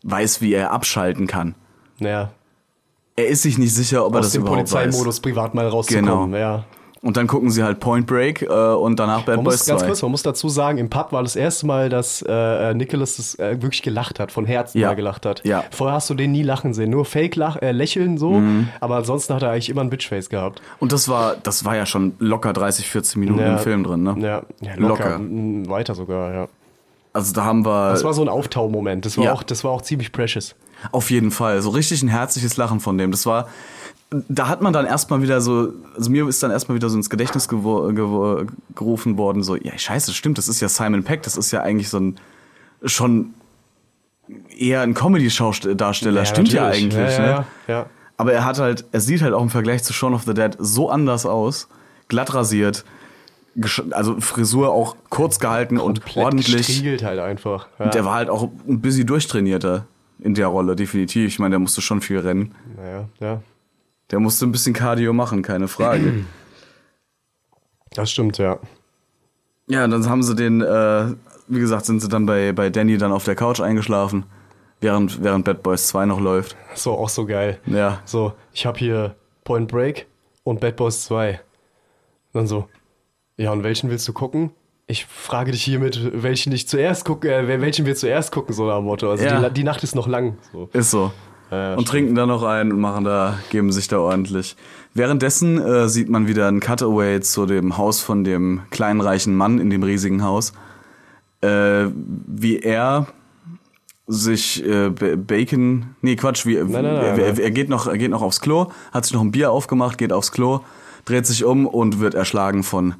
weiß, 0.03 0.41
wie 0.41 0.53
er 0.53 0.71
abschalten 0.71 1.25
kann. 1.25 1.55
Naja, 1.97 2.31
Er 3.15 3.27
ist 3.27 3.41
sich 3.41 3.57
nicht 3.57 3.73
sicher, 3.73 4.05
ob 4.05 4.13
er 4.13 4.19
aus 4.19 4.27
das 4.27 4.33
dem 4.33 4.43
überhaupt 4.43 4.71
weiß. 4.71 4.83
Polizeimodus 4.83 5.19
privat 5.19 5.55
mal 5.55 5.67
rauszukommen. 5.67 6.31
Genau. 6.31 6.37
Ja. 6.37 6.65
Und 7.01 7.15
dann 7.15 7.27
gucken 7.27 7.49
sie 7.49 7.63
halt 7.63 7.79
Point 7.79 8.07
Break 8.07 8.41
äh, 8.41 8.47
und 8.47 8.99
danach 8.99 9.21
Bad 9.23 9.37
Man 9.37 9.45
Boys 9.45 9.59
muss 9.59 9.65
ganz 9.67 9.79
2. 9.81 9.87
kurz, 9.87 10.01
man 10.01 10.11
muss 10.11 10.21
dazu 10.23 10.49
sagen, 10.49 10.77
im 10.77 10.89
Pub 10.89 11.13
war 11.13 11.23
das 11.23 11.37
erste 11.37 11.65
Mal, 11.65 11.87
dass 11.87 12.21
äh, 12.27 12.73
Nicholas 12.73 13.15
das, 13.15 13.35
äh, 13.39 13.61
wirklich 13.61 13.81
gelacht 13.83 14.19
hat, 14.19 14.33
von 14.33 14.45
Herzen 14.45 14.79
Ja. 14.79 14.89
mal 14.89 14.95
gelacht 14.95 15.25
hat. 15.25 15.41
Ja. 15.45 15.63
Vorher 15.71 15.95
hast 15.95 16.09
du 16.09 16.13
den 16.13 16.33
nie 16.33 16.43
lachen 16.43 16.73
sehen, 16.73 16.89
nur 16.89 17.05
Fake 17.05 17.35
-Lach 17.35 17.57
äh, 17.61 17.71
lächeln 17.71 18.17
so, 18.17 18.31
Mhm. 18.31 18.67
aber 18.81 18.97
ansonsten 18.97 19.33
hat 19.33 19.43
er 19.43 19.51
eigentlich 19.51 19.69
immer 19.69 19.79
ein 19.81 19.89
Bitchface 19.89 20.27
gehabt. 20.29 20.61
Und 20.79 20.91
das 20.91 21.07
war, 21.07 21.37
das 21.41 21.63
war 21.63 21.77
ja 21.77 21.85
schon 21.85 22.15
locker 22.19 22.51
30, 22.51 22.89
40 22.89 23.15
Minuten 23.15 23.39
Ja. 23.39 23.53
im 23.53 23.59
Film 23.59 23.85
drin, 23.85 24.03
ne? 24.03 24.15
Ja, 24.19 24.41
ja 24.59 24.75
locker. 24.75 25.19
Locker. 25.19 25.69
Weiter 25.69 25.95
sogar, 25.95 26.33
ja. 26.33 26.47
Also 27.13 27.33
da 27.33 27.45
haben 27.45 27.65
wir 27.65 27.91
Das 27.91 28.03
war 28.03 28.13
so 28.13 28.21
ein 28.21 28.29
Auftaumoment. 28.29 29.05
Das 29.05 29.17
war 29.17 29.23
Ja. 29.25 29.33
auch, 29.33 29.43
das 29.43 29.63
war 29.63 29.71
auch 29.71 29.81
ziemlich 29.81 30.11
precious. 30.11 30.53
auf 30.91 31.09
jeden 31.11 31.31
Fall 31.31 31.61
so 31.61 31.69
richtig 31.69 32.03
ein 32.03 32.07
herzliches 32.09 32.57
Lachen 32.57 32.79
von 32.81 32.97
dem. 32.97 33.11
Das 33.11 33.25
war, 33.25 33.47
da 34.11 34.47
hat 34.47 34.61
man 34.61 34.73
dann 34.73 34.85
erstmal 34.85 35.21
wieder 35.21 35.39
so, 35.39 35.71
also 35.95 36.09
mir 36.09 36.27
ist 36.27 36.41
dann 36.41 36.51
erstmal 36.51 36.75
wieder 36.75 36.89
so 36.89 36.97
ins 36.97 37.09
Gedächtnis 37.09 37.47
gerufen 37.47 39.17
worden, 39.17 39.43
so, 39.43 39.55
ja, 39.55 39.77
scheiße, 39.77 40.07
das 40.07 40.15
stimmt, 40.15 40.37
das 40.37 40.47
ist 40.47 40.61
ja 40.61 40.69
Simon 40.69 41.03
Peck, 41.03 41.21
das 41.23 41.37
ist 41.37 41.51
ja 41.51 41.61
eigentlich 41.61 41.89
so 41.89 41.99
ein, 41.99 42.19
schon 42.83 43.33
eher 44.57 44.81
ein 44.81 44.95
Comedy-Darsteller, 44.95 46.25
stimmt 46.25 46.51
ja 46.51 46.63
natürlich. 46.63 46.95
eigentlich, 46.95 47.17
ja, 47.17 47.19
ne? 47.19 47.27
ja, 47.27 47.45
ja. 47.73 47.85
Aber 48.17 48.33
er 48.33 48.45
hat 48.45 48.59
halt, 48.59 48.85
er 48.91 48.99
sieht 48.99 49.21
halt 49.21 49.33
auch 49.33 49.41
im 49.41 49.49
Vergleich 49.49 49.83
zu 49.83 49.93
Shaun 49.93 50.13
of 50.13 50.23
the 50.23 50.33
Dead 50.33 50.55
so 50.57 50.89
anders 50.89 51.25
aus, 51.25 51.67
glatt 52.07 52.33
rasiert, 52.33 52.85
also 53.91 54.19
Frisur 54.19 54.71
auch 54.71 54.95
kurz 55.09 55.39
gehalten 55.39 55.77
und 55.77 56.01
Komplett 56.01 56.25
ordentlich. 56.25 56.67
gestriegelt 56.67 57.03
halt 57.03 57.19
einfach. 57.19 57.67
Ja. 57.77 57.85
Und 57.85 57.93
der 57.93 58.05
war 58.05 58.15
halt 58.15 58.29
auch 58.29 58.49
ein 58.67 58.81
bisschen 58.81 59.05
durchtrainierter 59.05 59.85
in 60.19 60.33
der 60.33 60.47
Rolle, 60.47 60.75
definitiv. 60.75 61.27
Ich 61.27 61.39
meine, 61.39 61.53
der 61.53 61.59
musste 61.59 61.81
schon 61.81 62.01
viel 62.01 62.19
rennen. 62.19 62.55
naja, 62.75 63.05
ja. 63.19 63.41
Der 64.11 64.19
musste 64.19 64.45
ein 64.45 64.51
bisschen 64.51 64.73
Cardio 64.73 65.13
machen, 65.13 65.41
keine 65.41 65.67
Frage. 65.67 66.25
Das 67.91 68.11
stimmt, 68.11 68.37
ja. 68.37 68.59
ja, 69.67 69.87
dann 69.87 70.07
haben 70.07 70.21
sie 70.21 70.35
den, 70.35 70.61
äh, 70.61 71.05
wie 71.47 71.59
gesagt, 71.59 71.85
sind 71.85 72.01
sie 72.01 72.07
dann 72.07 72.27
bei, 72.27 72.51
bei 72.51 72.69
Danny 72.69 72.99
dann 72.99 73.11
auf 73.11 73.23
der 73.23 73.33
Couch 73.33 73.59
eingeschlafen, 73.61 74.25
während, 74.79 75.23
während 75.23 75.43
Bad 75.43 75.63
Boys 75.63 75.87
2 75.87 76.05
noch 76.05 76.19
läuft. 76.19 76.55
So, 76.75 76.91
auch 76.93 77.09
so 77.09 77.25
geil. 77.25 77.59
Ja. 77.65 77.99
So, 78.05 78.33
ich 78.53 78.67
habe 78.67 78.77
hier 78.77 79.15
Point 79.43 79.69
Break 79.71 80.05
und 80.43 80.59
Bad 80.59 80.75
Boys 80.75 81.03
2. 81.05 81.39
Dann 82.33 82.45
so, 82.45 82.69
ja, 83.37 83.51
und 83.51 83.63
welchen 83.63 83.89
willst 83.89 84.07
du 84.07 84.13
gucken? 84.13 84.51
Ich 84.85 85.07
frage 85.07 85.51
dich 85.51 85.63
hiermit, 85.63 86.11
welchen 86.21 86.51
ich 86.51 86.67
zuerst 86.67 87.05
gucke, 87.05 87.33
äh, 87.33 87.59
welchen 87.59 87.87
wir 87.87 87.95
zuerst 87.95 88.31
gucken, 88.31 88.53
so 88.53 88.67
nach 88.67 88.81
Motto. 88.81 89.09
Also 89.09 89.25
Ja. 89.25 89.49
die, 89.49 89.53
die 89.55 89.63
Nacht 89.63 89.81
ist 89.83 89.95
noch 89.95 90.07
lang. 90.07 90.37
So. 90.53 90.69
Ist 90.73 90.91
so. 90.91 91.11
Ja, 91.51 91.75
und 91.75 91.87
trinken 91.87 92.13
da 92.15 92.25
noch 92.25 92.43
ein 92.43 92.71
und 92.71 92.79
machen 92.79 93.03
da, 93.05 93.39
geben 93.49 93.71
sich 93.71 93.87
da 93.87 93.97
ordentlich. 93.99 94.55
Währenddessen 94.93 95.59
äh, 95.59 95.87
sieht 95.89 96.09
man 96.09 96.27
wieder 96.27 96.47
ein 96.47 96.59
Cutaway 96.59 97.21
zu 97.21 97.45
dem 97.45 97.77
Haus 97.77 98.01
von 98.01 98.23
dem 98.23 98.61
kleinen 98.69 99.01
reichen 99.01 99.35
Mann 99.35 99.59
in 99.59 99.69
dem 99.69 99.81
riesigen 99.83 100.23
Haus. 100.23 100.53
Äh, 101.41 101.85
wie 102.27 102.59
er 102.59 103.07
sich 104.07 104.65
äh, 104.65 104.89
Ba- 104.89 105.15
Bacon, 105.15 105.95
nee 106.01 106.15
Quatsch, 106.15 106.45
wie, 106.45 106.55
nein, 106.55 106.73
er, 106.73 106.81
nein, 106.81 107.19
er, 107.19 107.27
nein. 107.33 107.37
er 107.39 107.51
geht 107.51 107.69
noch, 107.69 107.87
er 107.87 107.97
geht 107.97 108.11
noch 108.11 108.21
aufs 108.21 108.41
Klo, 108.41 108.71
hat 108.91 109.05
sich 109.05 109.13
noch 109.13 109.21
ein 109.21 109.31
Bier 109.31 109.51
aufgemacht, 109.51 109.97
geht 109.97 110.11
aufs 110.11 110.31
Klo, 110.31 110.61
dreht 111.05 111.25
sich 111.27 111.45
um 111.45 111.65
und 111.67 111.99
wird 111.99 112.15
erschlagen 112.15 112.63
von 112.63 112.95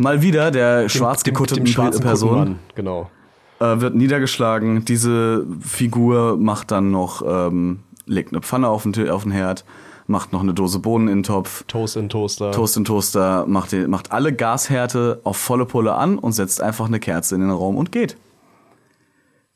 mal 0.00 0.22
wieder 0.22 0.50
der 0.50 0.88
schwarz 0.88 1.22
gekutteten 1.22 1.66
schwarzen 1.66 2.02
Person 2.02 2.28
Kuttenmann, 2.30 2.58
Genau. 2.74 3.10
Äh, 3.64 3.80
wird 3.80 3.94
niedergeschlagen. 3.94 4.84
Diese 4.84 5.46
Figur 5.60 6.36
macht 6.36 6.70
dann 6.70 6.90
noch, 6.90 7.22
ähm, 7.26 7.80
legt 8.06 8.32
eine 8.32 8.42
Pfanne 8.42 8.68
auf 8.68 8.82
den, 8.82 9.10
auf 9.10 9.22
den 9.22 9.32
Herd, 9.32 9.64
macht 10.06 10.32
noch 10.32 10.42
eine 10.42 10.54
Dose 10.54 10.78
Bohnen 10.78 11.08
in 11.08 11.18
den 11.18 11.22
Topf, 11.22 11.64
Toast 11.66 11.96
in 11.96 12.08
Toaster. 12.08 12.52
Toast 12.52 12.76
in 12.76 12.84
Toaster, 12.84 13.46
macht, 13.46 13.72
die, 13.72 13.86
macht 13.86 14.12
alle 14.12 14.32
Gashärte 14.32 15.20
auf 15.24 15.36
volle 15.36 15.64
Pulle 15.66 15.94
an 15.94 16.18
und 16.18 16.32
setzt 16.32 16.60
einfach 16.60 16.86
eine 16.86 17.00
Kerze 17.00 17.34
in 17.34 17.40
den 17.40 17.50
Raum 17.50 17.76
und 17.76 17.92
geht. 17.92 18.16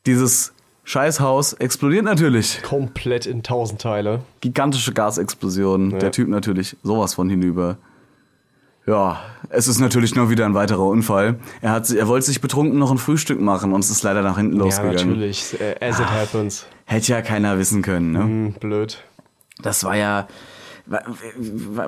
Dieses 0.05 0.53
Scheißhaus 0.85 1.53
explodiert 1.53 2.05
natürlich. 2.05 2.63
Komplett 2.63 3.27
in 3.27 3.43
tausend 3.43 3.81
Teile. 3.81 4.21
Gigantische 4.41 4.91
Gasexplosion. 4.91 5.99
Der 5.99 6.11
Typ 6.11 6.29
natürlich 6.29 6.77
sowas 6.81 7.13
von 7.13 7.29
hinüber. 7.29 7.77
Ja, 8.89 9.19
es 9.49 9.67
ist 9.67 9.79
natürlich 9.79 10.15
nur 10.15 10.29
wieder 10.29 10.45
ein 10.45 10.53
weiterer 10.55 10.83
Unfall. 10.85 11.39
Er, 11.61 11.71
hat, 11.71 11.89
er 11.91 12.07
wollte 12.07 12.25
sich 12.25 12.41
betrunken 12.41 12.79
noch 12.79 12.91
ein 12.91 12.97
Frühstück 12.97 13.39
machen 13.39 13.71
und 13.73 13.81
es 13.83 13.89
ist 13.89 14.01
leider 14.03 14.21
nach 14.21 14.37
hinten 14.37 14.57
Ja, 14.57 14.63
losgegangen. 14.63 15.09
natürlich. 15.09 15.59
Äh, 15.61 15.75
As 15.85 15.99
it 15.99 16.09
happens. 16.09 16.65
Hätte 16.85 17.11
ja 17.11 17.21
keiner 17.21 17.57
wissen 17.59 17.81
können, 17.81 18.11
ne? 18.11 18.19
Hm, 18.19 18.53
blöd. 18.59 19.03
Das 19.61 19.83
war 19.83 19.95
ja, 19.95 20.27
war, 20.87 21.01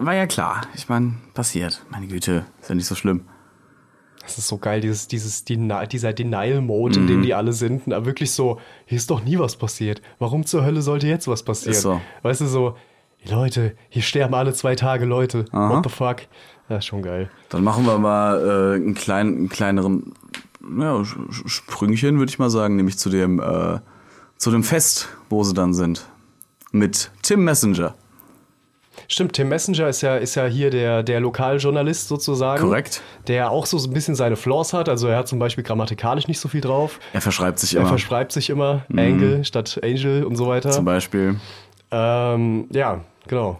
war, 0.06 0.14
ja 0.14 0.28
klar. 0.28 0.62
Ich 0.76 0.90
meine, 0.90 1.14
passiert. 1.34 1.84
Meine 1.90 2.08
Güte, 2.08 2.46
ist 2.62 2.70
ja 2.70 2.76
nicht 2.76 2.86
so 2.88 2.96
schlimm. 2.96 3.26
Das 4.22 4.38
ist 4.38 4.48
so 4.48 4.58
geil, 4.60 4.82
dieses, 4.82 5.08
dieses, 5.08 5.48
Deni- 5.48 5.88
dieser 5.88 6.14
Denial-Mode, 6.14 7.00
in 7.00 7.04
Mhm. 7.06 7.08
dem 7.08 7.22
die 7.24 7.34
alle 7.34 7.54
sind. 7.54 7.88
Und 7.88 8.06
wirklich 8.06 8.32
so, 8.32 8.60
hier 8.86 8.98
ist 8.98 9.10
doch 9.10 9.24
nie 9.24 9.40
was 9.40 9.56
passiert. 9.56 10.02
Warum 10.20 10.46
zur 10.46 10.64
Hölle 10.64 10.84
sollte 10.84 11.08
jetzt 11.08 11.28
was 11.28 11.42
passieren? 11.42 11.72
Ist 11.72 11.82
so. 11.82 12.00
Weißt 12.22 12.42
du, 12.42 12.46
so, 12.46 12.76
Leute, 13.28 13.76
hier 13.90 14.02
sterben 14.02 14.34
alle 14.36 14.54
zwei 14.54 14.76
Tage 14.76 15.06
Leute. 15.06 15.46
Aha. 15.52 15.70
What 15.76 15.84
the 15.86 15.90
fuck? 15.90 16.18
Das 16.72 16.86
ist 16.86 16.86
schon 16.86 17.02
geil. 17.02 17.30
Dann 17.50 17.66
machen 17.66 17.86
wir 17.86 17.98
mal 17.98 18.40
äh, 18.40 18.76
einen, 18.76 18.94
kleinen, 18.94 19.36
einen 19.36 19.50
kleineren 19.50 20.14
ja, 20.80 21.04
Sprüngchen, 21.46 22.18
würde 22.18 22.30
ich 22.30 22.40
mal 22.40 22.50
sagen, 22.50 22.78
nämlich 22.78 22.98
zu 22.98 23.10
dem, 23.10 23.42
äh, 23.42 23.80
zu 24.38 24.52
dem 24.52 24.64
Fest, 24.64 25.10
wo 25.30 25.44
sie 25.44 25.54
dann 25.54 25.74
sind. 25.74 26.06
Mit 26.72 27.12
Tim 27.24 27.44
Messenger. 27.44 27.94
Stimmt, 29.10 29.34
Tim 29.34 29.50
Messenger 29.50 29.90
ist 29.90 30.00
ja, 30.02 30.16
ist 30.16 30.36
ja 30.36 30.46
hier 30.46 30.70
der, 30.70 31.04
der 31.04 31.20
Lokaljournalist 31.20 32.08
sozusagen. 32.08 32.64
Korrekt. 32.64 33.02
Der 33.28 33.52
auch 33.52 33.66
so 33.66 33.78
ein 33.78 33.92
bisschen 33.92 34.16
seine 34.16 34.38
Flaws 34.38 34.72
hat. 34.72 34.88
Also 34.88 35.10
er 35.10 35.18
hat 35.18 35.28
zum 35.28 35.40
Beispiel 35.40 35.66
grammatikalisch 35.66 36.30
nicht 36.30 36.40
so 36.40 36.48
viel 36.48 36.62
drauf. 36.62 37.02
Er 37.12 37.20
verschreibt 37.20 37.60
sich 37.60 37.76
Er 37.76 37.82
immer. 37.82 37.90
verschreibt 37.90 38.32
sich 38.32 38.50
immer 38.50 38.86
Angle 38.96 39.44
statt 39.44 39.78
Angel 39.84 40.24
und 40.24 40.38
so 40.38 40.48
weiter. 40.48 40.72
Zum 40.72 40.86
Beispiel. 40.86 41.36
Ähm, 41.92 42.68
ja, 42.72 43.02
genau. 43.28 43.60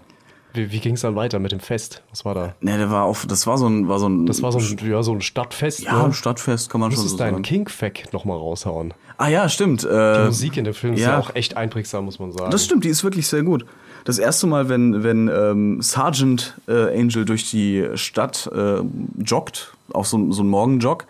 Wie, 0.54 0.72
wie 0.72 0.80
ging 0.80 0.96
es 0.96 1.02
dann 1.02 1.16
weiter 1.16 1.40
mit 1.40 1.52
dem 1.52 1.60
Fest? 1.60 2.04
Was 2.10 2.26
war 2.26 2.34
da? 2.36 2.56
Ne, 2.62 2.78
der 2.78 2.90
war 2.92 3.04
auf, 3.06 3.26
das 3.26 3.48
war 3.48 3.58
so 3.58 3.68
ein, 3.68 3.88
war 3.88 4.00
so 4.00 4.08
ein, 4.10 4.26
Das 4.26 4.42
war 4.42 4.52
so 4.52 4.60
ein, 4.60 4.90
ja, 4.90 5.02
so 5.04 5.14
ein 5.14 5.22
Stadtfest. 5.22 5.82
ja, 5.82 5.98
ne? 5.98 6.06
ein 6.06 6.14
Stadtfest, 6.14 6.70
kann 6.70 6.82
man 6.82 6.90
Du 6.90 6.96
schon 6.96 7.04
so 7.04 7.06
musstest 7.06 7.20
deinen 7.22 7.34
sagen. 7.36 7.44
King-Fact 7.44 8.14
nochmal 8.14 8.38
raushauen. 8.38 8.94
Ah 9.18 9.28
ja, 9.28 9.48
stimmt. 9.50 9.84
Die 9.84 9.88
Äh, 9.88 10.26
Musik 10.26 10.58
in 10.58 10.64
dem 10.66 10.74
Film 10.74 10.94
ist 10.96 11.02
ja. 11.02 11.12
ja 11.12 11.20
auch 11.20 11.36
echt 11.36 11.56
einprägsam, 11.58 12.06
muss 12.06 12.20
man 12.20 12.32
sagen. 12.32 12.52
Das 12.52 12.66
stimmt, 12.66 12.84
die 12.84 12.90
ist 12.90 13.04
wirklich 13.04 13.28
sehr 13.28 13.44
gut. 13.44 13.66
Das 14.04 14.18
erste 14.18 14.48
Mal, 14.48 14.68
wenn, 14.68 15.04
wenn 15.04 15.28
ähm, 15.28 15.82
Sergeant 15.82 16.56
äh, 16.68 16.98
Angel 17.00 17.24
durch 17.24 17.50
die 17.52 17.88
Stadt 17.94 18.50
äh, 18.54 18.82
joggt, 19.24 19.74
auch 19.94 20.06
so, 20.06 20.32
so 20.32 20.42
ein 20.42 20.48
Morgenjog, 20.48 21.06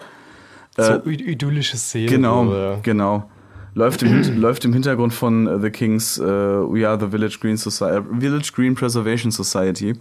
so 0.78 0.96
id 1.06 1.22
idyllische 1.22 1.78
Szene. 1.78 2.08
genau, 2.08 2.46
so, 2.46 2.56
ja. 2.56 2.80
genau, 2.82 3.30
läuft 3.74 4.04
im, 4.04 4.36
läuft 4.40 4.66
im 4.66 4.74
Hintergrund 4.74 5.14
von 5.14 5.48
äh, 5.48 5.60
The 5.60 5.70
Kings 5.70 6.18
äh, 6.18 6.24
We 6.24 6.88
Are 6.88 7.00
the 7.00 7.08
Village 7.08 7.38
Green 7.42 7.58
Society, 7.58 8.08
Village 8.20 8.52
Green 8.56 8.76
Preservation 8.76 9.32
Society. 9.32 9.96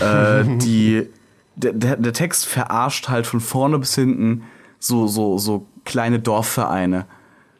äh, 0.00 0.44
die, 0.58 1.08
der, 1.56 1.72
der, 1.72 1.96
der 1.96 2.12
Text 2.12 2.46
verarscht 2.46 3.08
halt 3.08 3.26
von 3.26 3.40
vorne 3.40 3.78
bis 3.78 3.94
hinten 3.94 4.44
so, 4.78 5.06
so, 5.06 5.38
so 5.38 5.66
kleine 5.84 6.18
Dorfvereine. 6.18 7.06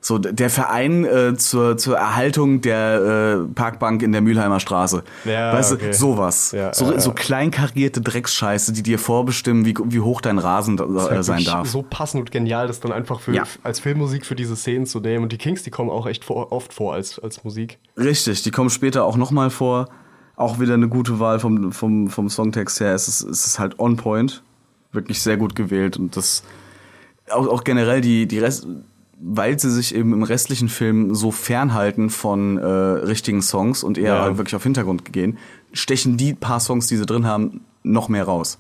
So, 0.05 0.19
der 0.19 0.51
Verein 0.51 1.07
äh, 1.07 1.35
zur, 1.35 1.79
zur 1.79 1.97
Erhaltung 1.97 2.61
der 2.61 3.47
äh, 3.47 3.55
Parkbank 3.55 4.03
in 4.03 4.13
der 4.13 4.21
Mülheimer 4.21 4.61
Straße. 4.61 5.03
Ja, 5.25 5.55
weißt 5.55 5.73
okay. 5.73 5.87
du, 5.87 5.95
sowas. 5.95 6.53
Ja, 6.53 6.75
so, 6.75 6.93
ja, 6.93 7.01
so 7.01 7.13
kleinkarierte 7.13 8.03
Drecksscheiße, 8.03 8.75
die 8.75 8.83
dir 8.83 8.99
vorbestimmen, 8.99 9.65
wie, 9.65 9.75
wie 9.83 10.01
hoch 10.01 10.21
dein 10.21 10.39
Rasen 10.39 10.79
äh, 10.79 11.23
sein 11.23 11.43
darf. 11.45 11.69
so 11.69 11.81
passend 11.81 12.21
und 12.21 12.31
genial, 12.31 12.67
das 12.67 12.81
dann 12.81 12.93
einfach 12.93 13.21
für, 13.21 13.45
als 13.63 13.81
Filmmusik 13.81 14.27
für 14.27 14.35
diese 14.35 14.57
Szenen 14.57 14.85
zu 14.85 15.01
nehmen. 15.01 15.23
Und 15.23 15.33
die 15.33 15.39
Kings, 15.39 15.63
die 15.63 15.71
kommen 15.71 15.89
auch 15.89 16.07
echt 16.07 16.23
vor, 16.23 16.53
oft 16.53 16.75
vor 16.75 16.93
als, 16.93 17.19
als 17.19 17.43
Musik. 17.43 17.79
Richtig, 17.97 18.43
die 18.43 18.51
kommen 18.51 18.69
später 18.69 19.07
auch 19.07 19.17
nochmal 19.17 19.49
vor. 19.49 19.89
Auch 20.37 20.61
wieder 20.61 20.75
eine 20.75 20.89
gute 20.89 21.19
Wahl 21.19 21.41
vom, 21.41 21.73
vom, 21.73 22.11
vom 22.11 22.29
Songtext 22.29 22.79
her. 22.79 22.95
Es 22.95 23.09
ist, 23.09 23.23
es 23.23 23.47
ist 23.47 23.59
halt 23.59 23.79
on 23.79 23.97
point. 23.97 24.43
Wirklich 24.93 25.23
sehr 25.23 25.39
gut 25.39 25.57
gewählt. 25.57 25.97
Und 25.97 26.15
das 26.15 26.43
auch, 27.31 27.47
auch 27.47 27.65
generell 27.65 28.03
die, 28.03 28.27
die 28.27 28.39
Rest, 28.39 28.67
weil 29.27 29.59
sie 29.59 29.71
sich 29.71 29.95
eben 29.95 30.13
im 30.13 30.23
restlichen 30.23 30.69
Film 30.69 31.15
so 31.15 31.31
fernhalten 31.31 32.11
von 32.11 32.59
äh, 32.59 32.65
richtigen 32.67 33.41
Songs 33.41 33.83
und 33.83 33.97
eher 33.97 34.15
Ja. 34.15 34.37
wirklich 34.37 34.55
auf 34.55 34.63
Hintergrund 34.63 35.11
gehen, 35.13 35.39
stechen 35.73 36.17
die 36.19 36.35
paar 36.35 36.61
Songs, 36.61 36.87
die 36.89 36.97
sie 36.97 37.07
drin 37.07 37.25
haben, 37.27 37.63
noch 37.83 38.09
mehr 38.11 38.25
raus. 38.25 38.59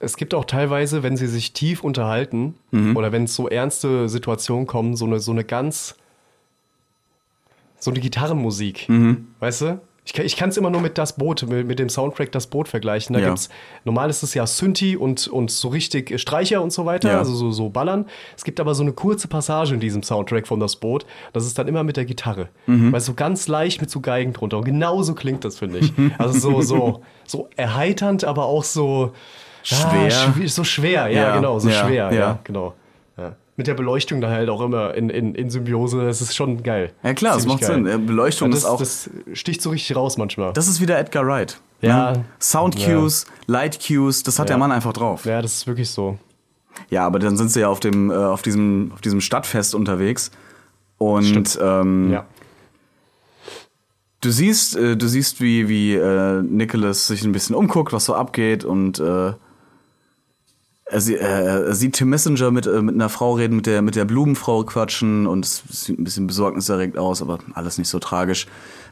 Es 0.00 0.16
gibt 0.16 0.34
auch 0.34 0.44
teilweise, 0.44 1.04
wenn 1.04 1.16
sie 1.16 1.28
sich 1.28 1.52
tief 1.52 1.84
unterhalten 1.84 2.54
Mhm. 2.72 2.96
oder 2.96 3.12
wenn 3.12 3.24
es 3.24 3.34
so 3.36 3.48
ernste 3.48 4.08
Situationen 4.08 4.66
kommen, 4.66 4.96
so 4.96 5.04
eine, 5.06 5.20
so 5.20 5.30
eine 5.30 5.44
ganz. 5.44 5.94
so 7.78 7.90
eine 7.90 8.00
Gitarrenmusik. 8.00 8.88
Mhm. 8.88 9.28
Weißt 9.40 9.60
du? 9.62 9.80
Ich, 10.04 10.12
kann- 10.14 10.26
ich 10.26 10.36
kann 10.36 10.48
es 10.48 10.56
immer 10.56 10.68
nur 10.70 10.80
mit 10.80 10.98
das 10.98 11.14
Boot, 11.16 11.44
mit, 11.48 11.64
mit 11.66 11.78
dem 11.78 11.88
Soundtrack 11.88 12.32
das 12.32 12.48
Boot 12.48 12.66
vergleichen. 12.66 13.14
Da 13.14 13.20
Ja. 13.20 13.28
gibt's, 13.28 13.48
normal 13.84 14.10
ist 14.10 14.24
es 14.24 14.34
ja 14.34 14.46
Synthi 14.48 14.96
und, 14.96 15.28
und 15.28 15.50
so 15.52 15.68
richtig 15.68 16.18
Streicher 16.20 16.60
und 16.60 16.72
so 16.72 16.84
weiter, 16.86 17.12
Ja. 17.12 17.18
also 17.18 17.32
so, 17.34 17.52
so 17.52 17.68
ballern. 17.68 18.06
Es 18.36 18.42
gibt 18.42 18.58
aber 18.58 18.74
so 18.74 18.82
eine 18.82 18.92
kurze 18.92 19.28
Passage 19.28 19.72
in 19.74 19.78
diesem 19.80 20.02
Soundtrack 20.02 20.48
von 20.48 20.58
das 20.58 20.74
Boot. 20.76 21.06
Das 21.32 21.46
ist 21.46 21.56
dann 21.56 21.68
immer 21.68 21.84
mit 21.84 21.96
der 21.96 22.04
Gitarre. 22.04 22.48
Mhm. 22.66 22.90
Weil 22.92 23.00
so 23.00 23.14
ganz 23.14 23.46
leicht 23.46 23.80
mit 23.80 23.90
so 23.90 24.00
Geigen 24.00 24.32
drunter. 24.32 24.58
Und 24.58 24.64
genauso 24.64 25.14
klingt 25.14 25.44
das, 25.44 25.58
finde 25.58 25.78
ich. 25.78 25.92
Also 26.18 26.38
so, 26.38 26.60
so, 26.62 27.02
so 27.24 27.48
erheiternd, 27.56 28.24
aber 28.24 28.46
auch 28.46 28.64
so 28.64 29.12
Schwer. 29.64 29.78
Ah, 29.86 30.08
schw- 30.08 30.48
so 30.48 30.64
schwer, 30.64 31.06
ja, 31.06 31.22
Ja, 31.28 31.36
genau, 31.36 31.60
so 31.60 31.70
schwer, 31.70 32.12
ja. 32.12 32.38
genau. 32.42 32.74
Ja. 33.52 33.58
Mit 33.58 33.66
der 33.66 33.74
Beleuchtung 33.74 34.20
da 34.22 34.30
halt 34.30 34.48
auch 34.48 34.60
immer 34.62 34.94
in, 34.94 35.10
in, 35.10 35.34
in 35.34 35.50
Symbiose, 35.50 36.04
das 36.04 36.20
ist 36.22 36.34
schon 36.34 36.62
geil. 36.62 36.92
Ja, 37.02 37.12
klar, 37.12 37.34
das 37.34 37.46
macht 37.46 37.64
Sinn. 37.64 37.86
Äh, 37.86 37.98
Beleuchtung 37.98 38.50
das, 38.50 38.60
ist 38.60 38.64
auch- 38.66 38.78
Das 38.78 39.10
sticht 39.34 39.60
so 39.60 39.70
richtig 39.70 39.94
raus 39.94 40.16
manchmal. 40.16 40.52
Das 40.54 40.68
ist 40.68 40.80
wieder 40.80 40.98
Edgar 40.98 41.26
Wright. 41.26 41.60
Ja. 41.82 42.12
Ne? 42.12 42.24
Sound 42.40 42.76
Cues, 42.82 43.26
Light 43.46 43.78
Cues, 43.86 44.22
das 44.22 44.38
hat 44.38 44.48
Ja. 44.48 44.54
der 44.54 44.58
Mann 44.58 44.72
einfach 44.72 44.92
drauf. 44.94 45.24
ja, 45.26 45.42
das 45.42 45.52
ist 45.54 45.66
wirklich 45.66 45.90
so. 45.90 46.18
Ja, 46.88 47.06
aber 47.06 47.18
dann 47.18 47.36
sind 47.36 47.50
sie 47.50 47.60
ja 47.60 47.68
auf 47.68 47.80
dem, 47.80 48.10
äh, 48.10 48.14
auf 48.14 48.40
diesem, 48.40 48.90
auf 48.94 49.00
diesem 49.02 49.20
Stadtfest 49.20 49.74
unterwegs. 49.74 50.30
Und 50.96 51.24
Stimmt. 51.24 51.58
ähm, 51.60 52.10
Ja. 52.12 52.24
du 54.22 54.30
siehst, 54.30 54.76
äh, 54.76 54.96
du 54.96 55.08
siehst, 55.08 55.40
wie, 55.40 55.68
wie 55.68 55.94
äh, 55.94 56.42
Nicholas 56.42 57.06
sich 57.08 57.24
ein 57.24 57.32
bisschen 57.32 57.54
umguckt, 57.56 57.92
was 57.92 58.04
so 58.06 58.14
abgeht 58.14 58.64
und 58.64 58.98
äh, 59.00 59.32
er, 60.92 61.68
äh, 61.68 61.74
sieht 61.74 61.94
Tim 61.94 62.10
Messenger 62.10 62.50
mit, 62.50 62.66
äh, 62.66 62.82
mit 62.82 62.94
einer 62.94 63.08
Frau 63.08 63.34
reden, 63.34 63.56
mit 63.56 63.66
der, 63.66 63.82
mit 63.82 63.96
der 63.96 64.04
Blumenfrau 64.04 64.64
quatschen 64.64 65.26
und 65.26 65.44
es 65.44 65.62
sieht 65.68 65.98
ein 65.98 66.04
bisschen 66.04 66.26
besorgniserregt 66.26 66.98
aus, 66.98 67.22
aber 67.22 67.38
alles 67.54 67.78
nicht 67.78 67.88
so 67.88 67.98
tragisch. 67.98 68.46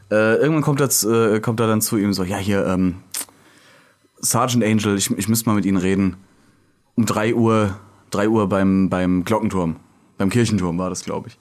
Äh, 0.09 0.35
irgendwann 0.35 0.63
kommt 0.63 0.81
er, 0.81 0.89
z- 0.89 1.09
äh, 1.09 1.39
kommt 1.39 1.59
er 1.59 1.67
dann 1.67 1.81
zu 1.81 1.97
ihm 1.97 2.11
so, 2.13 2.23
ja 2.23 2.37
hier, 2.37 2.65
ähm, 2.65 2.95
Sergeant 4.19 4.63
Angel, 4.63 4.97
ich, 4.97 5.09
ich 5.11 5.27
müsste 5.27 5.49
mal 5.49 5.55
mit 5.55 5.65
Ihnen 5.65 5.77
reden. 5.77 6.17
Um 6.95 7.05
drei 7.05 7.33
Uhr, 7.33 7.77
drei 8.11 8.29
Uhr 8.29 8.47
beim, 8.49 8.89
beim 8.89 9.23
Glockenturm. 9.23 9.77
Beim 10.17 10.29
Kirchenturm 10.29 10.77
war 10.77 10.89
das, 10.89 11.03
glaube 11.03 11.29
ich. 11.29 11.39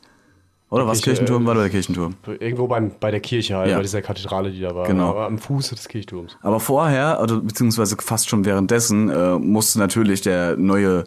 Oder 0.70 0.86
was 0.86 1.02
Kirche, 1.02 1.24
Kirchenturm? 1.24 1.42
äh, 1.42 1.46
War 1.46 1.54
der 1.56 1.68
Kirchenturm? 1.70 2.14
Irgendwo 2.38 2.66
beim, 2.68 2.92
bei 3.00 3.10
der 3.10 3.20
Kirche 3.20 3.56
halt, 3.56 3.70
Ja. 3.70 3.76
bei 3.76 3.82
dieser 3.82 4.02
Kathedrale, 4.02 4.50
die 4.52 4.60
da 4.60 4.74
war. 4.74 4.86
Genau. 4.86 5.10
Aber 5.10 5.26
am 5.26 5.38
Fuße 5.38 5.74
des 5.74 5.88
Kirchturms. 5.88 6.36
Aber 6.42 6.60
vorher, 6.60 7.18
oder 7.22 7.40
beziehungsweise 7.40 7.96
fast 8.00 8.28
schon 8.28 8.44
währenddessen, 8.44 9.10
äh, 9.10 9.38
musste 9.38 9.78
natürlich 9.80 10.20
der 10.20 10.56
neue 10.56 11.04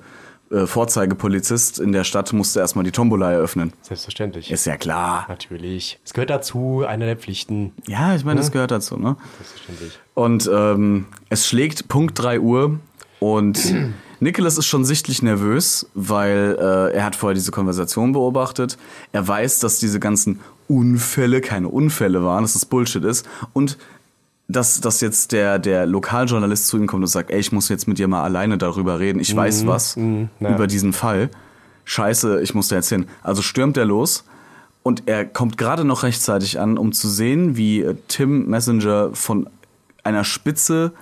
äh, 0.51 0.67
Vorzeigepolizist 0.67 1.79
in 1.79 1.93
der 1.93 2.03
Stadt 2.03 2.31
musste 2.33 2.59
erstmal 2.59 2.83
die 2.83 2.91
Tombola 2.91 3.31
eröffnen. 3.31 3.73
Selbstverständlich. 3.81 4.51
Ist 4.51 4.65
ja 4.65 4.77
klar. 4.77 5.25
Natürlich. 5.29 5.99
Es 6.05 6.13
gehört 6.13 6.29
dazu, 6.29 6.83
eine 6.87 7.05
der 7.05 7.15
Pflichten. 7.17 7.71
Ja, 7.87 8.13
ich 8.15 8.23
meine, 8.25 8.39
das 8.41 8.51
gehört 8.51 8.69
dazu, 8.71 8.97
ne? 8.97 9.15
Selbstverständlich. 9.37 9.97
Und 10.13 10.49
ähm, 10.53 11.05
es 11.29 11.47
schlägt 11.47 11.87
Punkt 11.87 12.19
3 12.21 12.39
Uhr 12.41 12.79
und 13.19 13.73
Nicholas 14.23 14.57
ist 14.57 14.65
schon 14.65 14.85
sichtlich 14.85 15.21
nervös, 15.21 15.87
weil 15.93 16.57
äh, 16.59 16.95
er 16.95 17.05
hat 17.05 17.15
vorher 17.15 17.35
diese 17.35 17.51
Konversation 17.51 18.13
beobachtet. 18.13 18.77
Er 19.11 19.27
weiß, 19.27 19.59
dass 19.59 19.79
diese 19.79 19.99
ganzen 19.99 20.39
Unfälle 20.67 21.41
keine 21.41 21.67
Unfälle 21.67 22.23
waren, 22.23 22.43
dass 22.43 22.53
das 22.53 22.65
Bullshit 22.65 23.03
ist. 23.03 23.27
Und 23.51 23.77
dass, 24.47 24.81
dass 24.81 25.01
jetzt 25.01 25.31
der, 25.31 25.59
der 25.59 25.85
Lokaljournalist 25.85 26.67
zu 26.67 26.77
ihm 26.77 26.87
kommt 26.87 27.03
und 27.03 27.07
sagt, 27.07 27.31
ey, 27.31 27.39
ich 27.39 27.51
muss 27.51 27.69
jetzt 27.69 27.87
mit 27.87 27.97
dir 27.97 28.07
mal 28.07 28.23
alleine 28.23 28.57
darüber 28.57 28.99
reden. 28.99 29.19
Ich 29.19 29.35
weiß 29.35 29.65
was 29.67 29.95
ja. 29.95 30.49
über 30.49 30.67
diesen 30.67 30.93
Fall. 30.93 31.29
Scheiße, 31.85 32.41
ich 32.41 32.53
muss 32.53 32.67
da 32.69 32.77
jetzt 32.77 32.89
hin. 32.89 33.07
Also 33.21 33.41
stürmt 33.41 33.77
er 33.77 33.85
los 33.85 34.23
und 34.83 35.03
er 35.05 35.25
kommt 35.25 35.57
gerade 35.57 35.85
noch 35.85 36.03
rechtzeitig 36.03 36.59
an, 36.59 36.77
um 36.77 36.91
zu 36.91 37.09
sehen, 37.09 37.57
wie 37.57 37.81
äh, 37.81 37.95
Tim 38.07 38.47
Messenger 38.47 39.11
von 39.13 39.49
einer 40.03 40.23
Spitze 40.23 40.93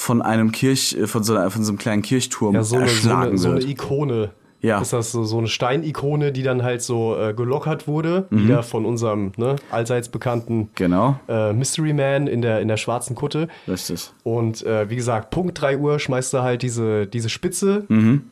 von 0.00 0.22
einem 0.22 0.50
Kirch, 0.50 0.96
äh, 0.98 1.06
von 1.06 1.22
so, 1.22 1.34
einer, 1.36 1.50
von 1.50 1.62
so 1.62 1.70
einem 1.72 1.78
kleinen 1.78 2.00
Kirchturm 2.02 2.54
Ja, 2.54 2.62
so 2.62 2.76
eine, 2.76 2.86
so, 2.88 2.92
erschlagen 2.92 3.28
eine, 3.30 3.38
so 3.38 3.50
eine. 3.50 3.60
Ikone. 3.60 4.30
Ja. 4.62 4.80
Ist 4.80 4.92
das 4.92 5.10
so, 5.12 5.24
so 5.24 5.38
eine 5.38 5.46
Steinikone, 5.48 6.32
die 6.32 6.42
dann 6.42 6.62
halt 6.62 6.82
so 6.82 7.16
äh, 7.18 7.32
gelockert 7.32 7.86
wurde, 7.88 8.26
Mhm. 8.30 8.44
wieder 8.44 8.62
von 8.62 8.84
unserem 8.84 9.32
ne, 9.38 9.56
allseits 9.70 10.08
bekannten 10.10 10.68
Genau, 10.74 11.18
äh, 11.28 11.52
Mystery 11.54 11.94
Man 11.94 12.26
in 12.26 12.42
der, 12.42 12.60
in 12.60 12.68
der 12.68 12.76
schwarzen 12.76 13.14
Kutte. 13.16 13.48
richtig. 13.68 14.10
Und 14.22 14.62
äh, 14.66 14.88
wie 14.90 14.96
gesagt, 14.96 15.30
Punkt 15.30 15.60
3 15.60 15.78
Uhr 15.78 15.98
schmeißt 15.98 16.34
er 16.34 16.42
halt 16.42 16.60
diese, 16.62 17.06
diese 17.06 17.28
Spitze, 17.30 17.84
Mhm. 17.88 18.24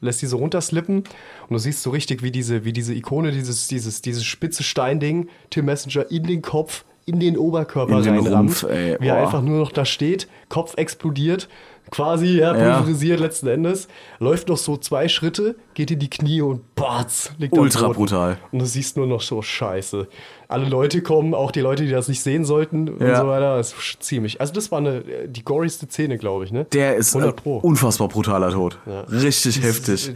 lässt 0.00 0.22
diese 0.22 0.34
runterslippen. 0.36 0.98
Und 0.98 1.50
du 1.50 1.58
siehst 1.58 1.82
so 1.82 1.90
richtig, 1.90 2.20
wie 2.22 2.32
diese, 2.32 2.64
wie 2.64 2.72
diese 2.72 2.92
Ikone, 2.92 3.30
dieses, 3.30 3.68
dieses, 3.68 4.02
dieses 4.02 4.24
spitze 4.24 4.64
Steinding, 4.64 5.28
Tim 5.50 5.66
Messenger 5.66 6.10
in 6.10 6.24
den 6.24 6.42
Kopf, 6.42 6.84
in 7.06 7.20
den 7.20 7.38
Oberkörper 7.38 7.98
In 7.98 8.02
den 8.02 8.14
reinrammt. 8.14 8.34
Rumpf, 8.34 8.62
ey, 8.64 8.96
wie 9.00 9.06
er 9.08 9.16
oh. 9.16 9.22
einfach 9.24 9.40
nur 9.42 9.58
noch 9.60 9.72
da 9.72 9.84
steht, 9.84 10.28
Kopf 10.48 10.74
explodiert, 10.76 11.48
quasi 11.92 12.38
ja, 12.38 12.54
Ja. 12.56 12.76
pulverisiert 12.78 13.20
letzten 13.20 13.46
Endes, 13.46 13.86
läuft 14.18 14.48
noch 14.48 14.56
so 14.56 14.76
zwei 14.76 15.06
Schritte, 15.06 15.54
geht 15.74 15.92
in 15.92 16.00
die 16.00 16.10
Knie 16.10 16.40
und 16.42 16.74
batz, 16.74 17.30
liegt 17.38 17.56
Ultra 17.56 17.88
brutal. 17.90 18.38
Und 18.50 18.58
du 18.58 18.66
siehst 18.66 18.96
nur 18.96 19.06
noch 19.06 19.20
so 19.20 19.40
Scheiße. 19.40 20.08
Alle 20.48 20.68
Leute 20.68 21.00
kommen, 21.02 21.32
auch 21.34 21.50
die 21.52 21.60
Leute, 21.60 21.84
die 21.84 21.90
das 21.90 22.08
nicht 22.08 22.22
sehen 22.22 22.44
sollten 22.44 22.88
und 22.88 23.00
Ja. 23.00 23.20
so 23.20 23.28
weiter. 23.28 23.56
Das 23.56 23.72
ist 23.72 24.02
ziemlich. 24.02 24.40
Also 24.40 24.52
das 24.52 24.70
war 24.72 24.78
eine 24.78 25.02
die 25.28 25.44
gorigste 25.44 25.86
Szene, 25.86 26.18
glaube 26.18 26.44
ich, 26.44 26.52
ne? 26.52 26.64
Der 26.72 26.96
ist 26.96 27.14
100 27.14 27.36
ein 27.36 27.42
Pro. 27.42 27.56
unfassbar 27.58 28.08
brutaler 28.08 28.50
Tod. 28.50 28.78
Richtig 29.10 29.62
heftig. 29.62 30.12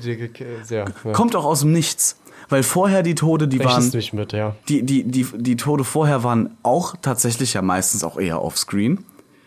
Ja. 0.71 0.85
Kommt 1.13 1.35
auch 1.37 1.45
aus 1.45 1.61
dem 1.61 1.73
Nichts. 1.73 2.20
Weil 2.51 2.63
vorher 2.63 3.03
die 3.03 3.15
Tode, 3.15 3.49
die 3.49 3.59
waren. 3.61 3.69
Rechnest 3.69 3.95
nicht 3.95 4.13
mit, 4.13 4.33
ja. 4.33 4.55
Die, 4.69 4.83
die, 4.83 5.05
die, 5.05 5.27
die 5.37 5.57
Tode 5.57 5.85
vorher 5.85 6.23
waren 6.25 6.57
auch 6.63 6.95
tatsächlich 7.01 7.55
ja 7.55 7.63
meistens 7.63 8.05
auch 8.05 8.19
eher 8.19 8.43
offscreen. 8.43 9.05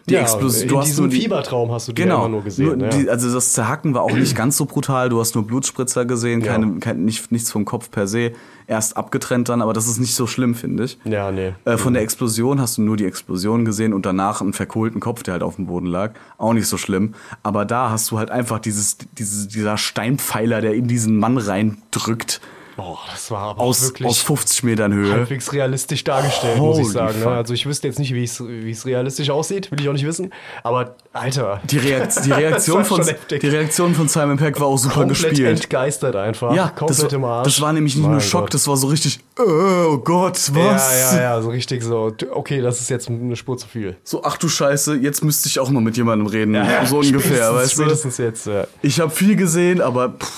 Die 0.09 0.15
ja, 0.15 0.19
Explosion. 0.21 0.63
in 0.63 0.67
Du 0.67 0.79
hast 0.79 0.87
diesem 0.87 1.05
nur 1.05 1.13
die, 1.13 1.21
Fiebertraum 1.21 1.71
hast 1.71 1.87
du 1.87 1.93
die 1.93 2.01
Genau. 2.01 2.17
immer 2.19 2.27
nur 2.29 2.43
gesehen. 2.43 2.77
Nur 2.77 2.89
ja. 2.89 2.89
die, 2.89 3.09
also 3.09 3.33
das 3.33 3.53
Zerhacken 3.53 3.93
war 3.93 4.01
auch 4.01 4.11
nicht 4.11 4.35
ganz 4.35 4.57
so 4.57 4.65
brutal. 4.65 5.07
Du 5.07 5.17
hast 5.21 5.33
nur 5.33 5.47
Blutspritzer 5.47 6.03
gesehen, 6.03 6.41
Ja. 6.41 6.51
keine, 6.51 6.79
kein, 6.79 7.05
nicht, 7.05 7.31
nichts 7.31 7.49
vom 7.49 7.63
Kopf 7.63 7.89
per 7.89 8.05
se. 8.05 8.33
Erst 8.67 8.97
abgetrennt 8.97 9.47
dann, 9.47 9.61
aber 9.61 9.71
das 9.71 9.87
ist 9.87 9.99
nicht 9.99 10.13
so 10.15 10.27
schlimm, 10.27 10.55
finde 10.55 10.83
ich. 10.85 10.97
ja, 11.05 11.31
nee. 11.31 11.53
Äh, 11.63 11.77
von 11.77 11.93
der 11.93 12.03
Explosion 12.03 12.59
hast 12.59 12.77
du 12.77 12.81
nur 12.81 12.97
die 12.97 13.05
Explosion 13.05 13.63
gesehen 13.63 13.93
und 13.93 14.05
danach 14.05 14.41
einen 14.41 14.51
verkohlten 14.51 14.99
Kopf, 14.99 15.23
der 15.23 15.33
halt 15.33 15.43
auf 15.43 15.55
dem 15.55 15.67
Boden 15.67 15.87
lag. 15.87 16.11
Auch 16.37 16.51
nicht 16.53 16.67
so 16.67 16.77
schlimm. 16.77 17.13
Aber 17.41 17.63
da 17.63 17.89
hast 17.89 18.11
du 18.11 18.17
halt 18.17 18.29
einfach 18.29 18.59
dieses, 18.59 18.97
dieses, 19.17 19.47
dieser 19.47 19.77
Steinpfeiler, 19.77 20.59
der 20.59 20.73
in 20.73 20.87
diesen 20.87 21.17
Mann 21.17 21.37
reindrückt, 21.37 22.41
Oh, 22.77 22.97
das 23.11 23.29
war 23.29 23.39
aber 23.51 23.61
aus, 23.61 23.83
wirklich 23.83 24.07
aus 24.07 24.19
50 24.23 24.63
Metern 24.63 24.93
Höhe. 24.93 25.11
halbwegs 25.11 25.51
realistisch 25.53 26.03
dargestellt, 26.03 26.57
muss 26.57 26.77
ich 26.79 26.83
Holy 26.85 26.93
sagen. 26.93 27.17
Ne? 27.19 27.23
fuck. 27.23 27.31
Also 27.33 27.53
ich 27.53 27.65
wüsste 27.65 27.87
jetzt 27.87 27.99
nicht, 27.99 28.13
wie 28.13 28.23
es 28.71 28.85
realistisch 28.85 29.29
aussieht, 29.29 29.69
will 29.71 29.79
ich 29.79 29.87
auch 29.89 29.93
nicht 29.93 30.05
wissen. 30.05 30.31
Aber 30.63 30.95
Alter, 31.13 31.61
Die, 31.65 31.77
Reakt 31.77 32.25
die, 32.25 32.31
Reaktion 32.31 32.83
von, 32.83 33.03
heftig. 33.05 33.41
die 33.41 33.47
Reaktion 33.47 33.93
von 33.93 34.07
Simon 34.07 34.37
Peck 34.37 34.59
war 34.59 34.67
auch 34.67 34.77
super 34.77 35.01
komplett 35.01 35.29
gespielt. 35.29 35.61
entgeistert 35.61 36.15
einfach. 36.15 36.55
Ja, 36.55 36.69
komplett 36.69 37.03
das, 37.03 37.13
im 37.13 37.23
Arsch. 37.23 37.45
das 37.45 37.61
war 37.61 37.73
nämlich 37.73 37.95
nicht 37.95 38.01
nur 38.03 38.11
Mein 38.13 38.21
Schock, 38.21 38.41
Gott. 38.45 38.53
das 38.55 38.67
war 38.67 38.75
so 38.77 38.87
richtig, 38.87 39.19
äh, 39.37 39.41
oh 39.43 39.97
Gott, 39.99 40.39
was? 40.53 41.11
Ja, 41.11 41.15
ja, 41.17 41.21
ja, 41.21 41.41
so 41.41 41.49
richtig 41.49 41.83
so. 41.83 42.11
Okay, 42.31 42.61
das 42.61 42.81
ist 42.81 42.89
jetzt 42.89 43.07
eine 43.07 43.35
Spur 43.35 43.57
zu 43.57 43.67
viel. 43.67 43.97
So, 44.03 44.23
ach 44.23 44.37
du 44.37 44.49
Scheiße, 44.49 44.95
jetzt 44.95 45.23
müsste 45.23 45.47
ich 45.47 45.59
auch 45.59 45.69
mal 45.69 45.81
mit 45.81 45.95
jemandem 45.97 46.25
reden. 46.27 46.57
so 46.85 46.97
ungefähr, 46.99 47.53
weißt 47.53 47.77
du? 47.77 47.83
Spätestens 47.83 48.17
jetzt, 48.17 48.47
ja. 48.47 48.65
Ich 48.81 48.99
habe 48.99 49.11
viel 49.11 49.35
gesehen, 49.35 49.79
aber 49.81 50.09
pff, 50.09 50.31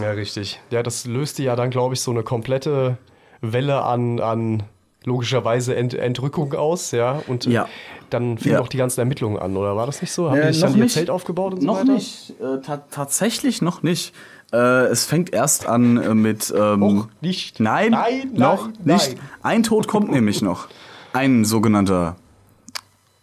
Ja, 0.00 0.10
richtig. 0.10 0.60
Ja, 0.70 0.82
das 0.82 1.06
löste 1.06 1.42
ja 1.42 1.54
dann, 1.56 1.70
glaube 1.70 1.94
ich, 1.94 2.00
so 2.00 2.10
eine 2.10 2.22
komplette 2.22 2.98
Welle 3.40 3.82
an, 3.82 4.18
an 4.20 4.62
logischerweise 5.04 5.76
Ent 5.76 5.94
Entrückung 5.94 6.54
aus, 6.54 6.90
ja. 6.90 7.22
Und 7.28 7.44
Ja. 7.44 7.68
dann 8.10 8.38
fingen 8.38 8.54
Ja. 8.56 8.60
auch 8.60 8.68
die 8.68 8.78
ganzen 8.78 9.00
Ermittlungen 9.00 9.38
an, 9.38 9.56
oder 9.56 9.76
war 9.76 9.86
das 9.86 10.00
nicht 10.00 10.12
so? 10.12 10.30
Haben 10.30 10.38
Äh, 10.40 10.46
die 10.48 10.52
sich 10.54 10.62
dann 10.62 10.70
noch 10.72 10.76
ihr 10.78 10.82
nicht. 10.84 10.94
Zelt 10.94 11.10
aufgebaut 11.10 11.54
und 11.54 11.60
so 11.60 11.66
noch 11.66 11.80
weiter? 11.80 11.92
nicht. 11.92 12.30
Äh, 12.40 12.60
ta 12.62 12.78
tatsächlich 12.90 13.60
noch 13.62 13.82
nicht. 13.82 14.14
Äh, 14.52 14.56
es 14.86 15.04
fängt 15.04 15.32
erst 15.32 15.66
an 15.66 15.96
äh, 15.98 16.14
mit. 16.14 16.52
Ähm, 16.56 16.82
Och, 16.82 17.08
nicht. 17.20 17.60
Nein, 17.60 17.90
Nein, 17.92 18.30
noch 18.34 18.68
nein, 18.68 18.96
nicht. 18.96 19.08
nein. 19.16 19.20
Ein 19.42 19.62
Tod 19.62 19.88
kommt 19.88 20.10
nämlich 20.10 20.42
noch. 20.42 20.68
Ein 21.12 21.44
sogenannter 21.44 22.16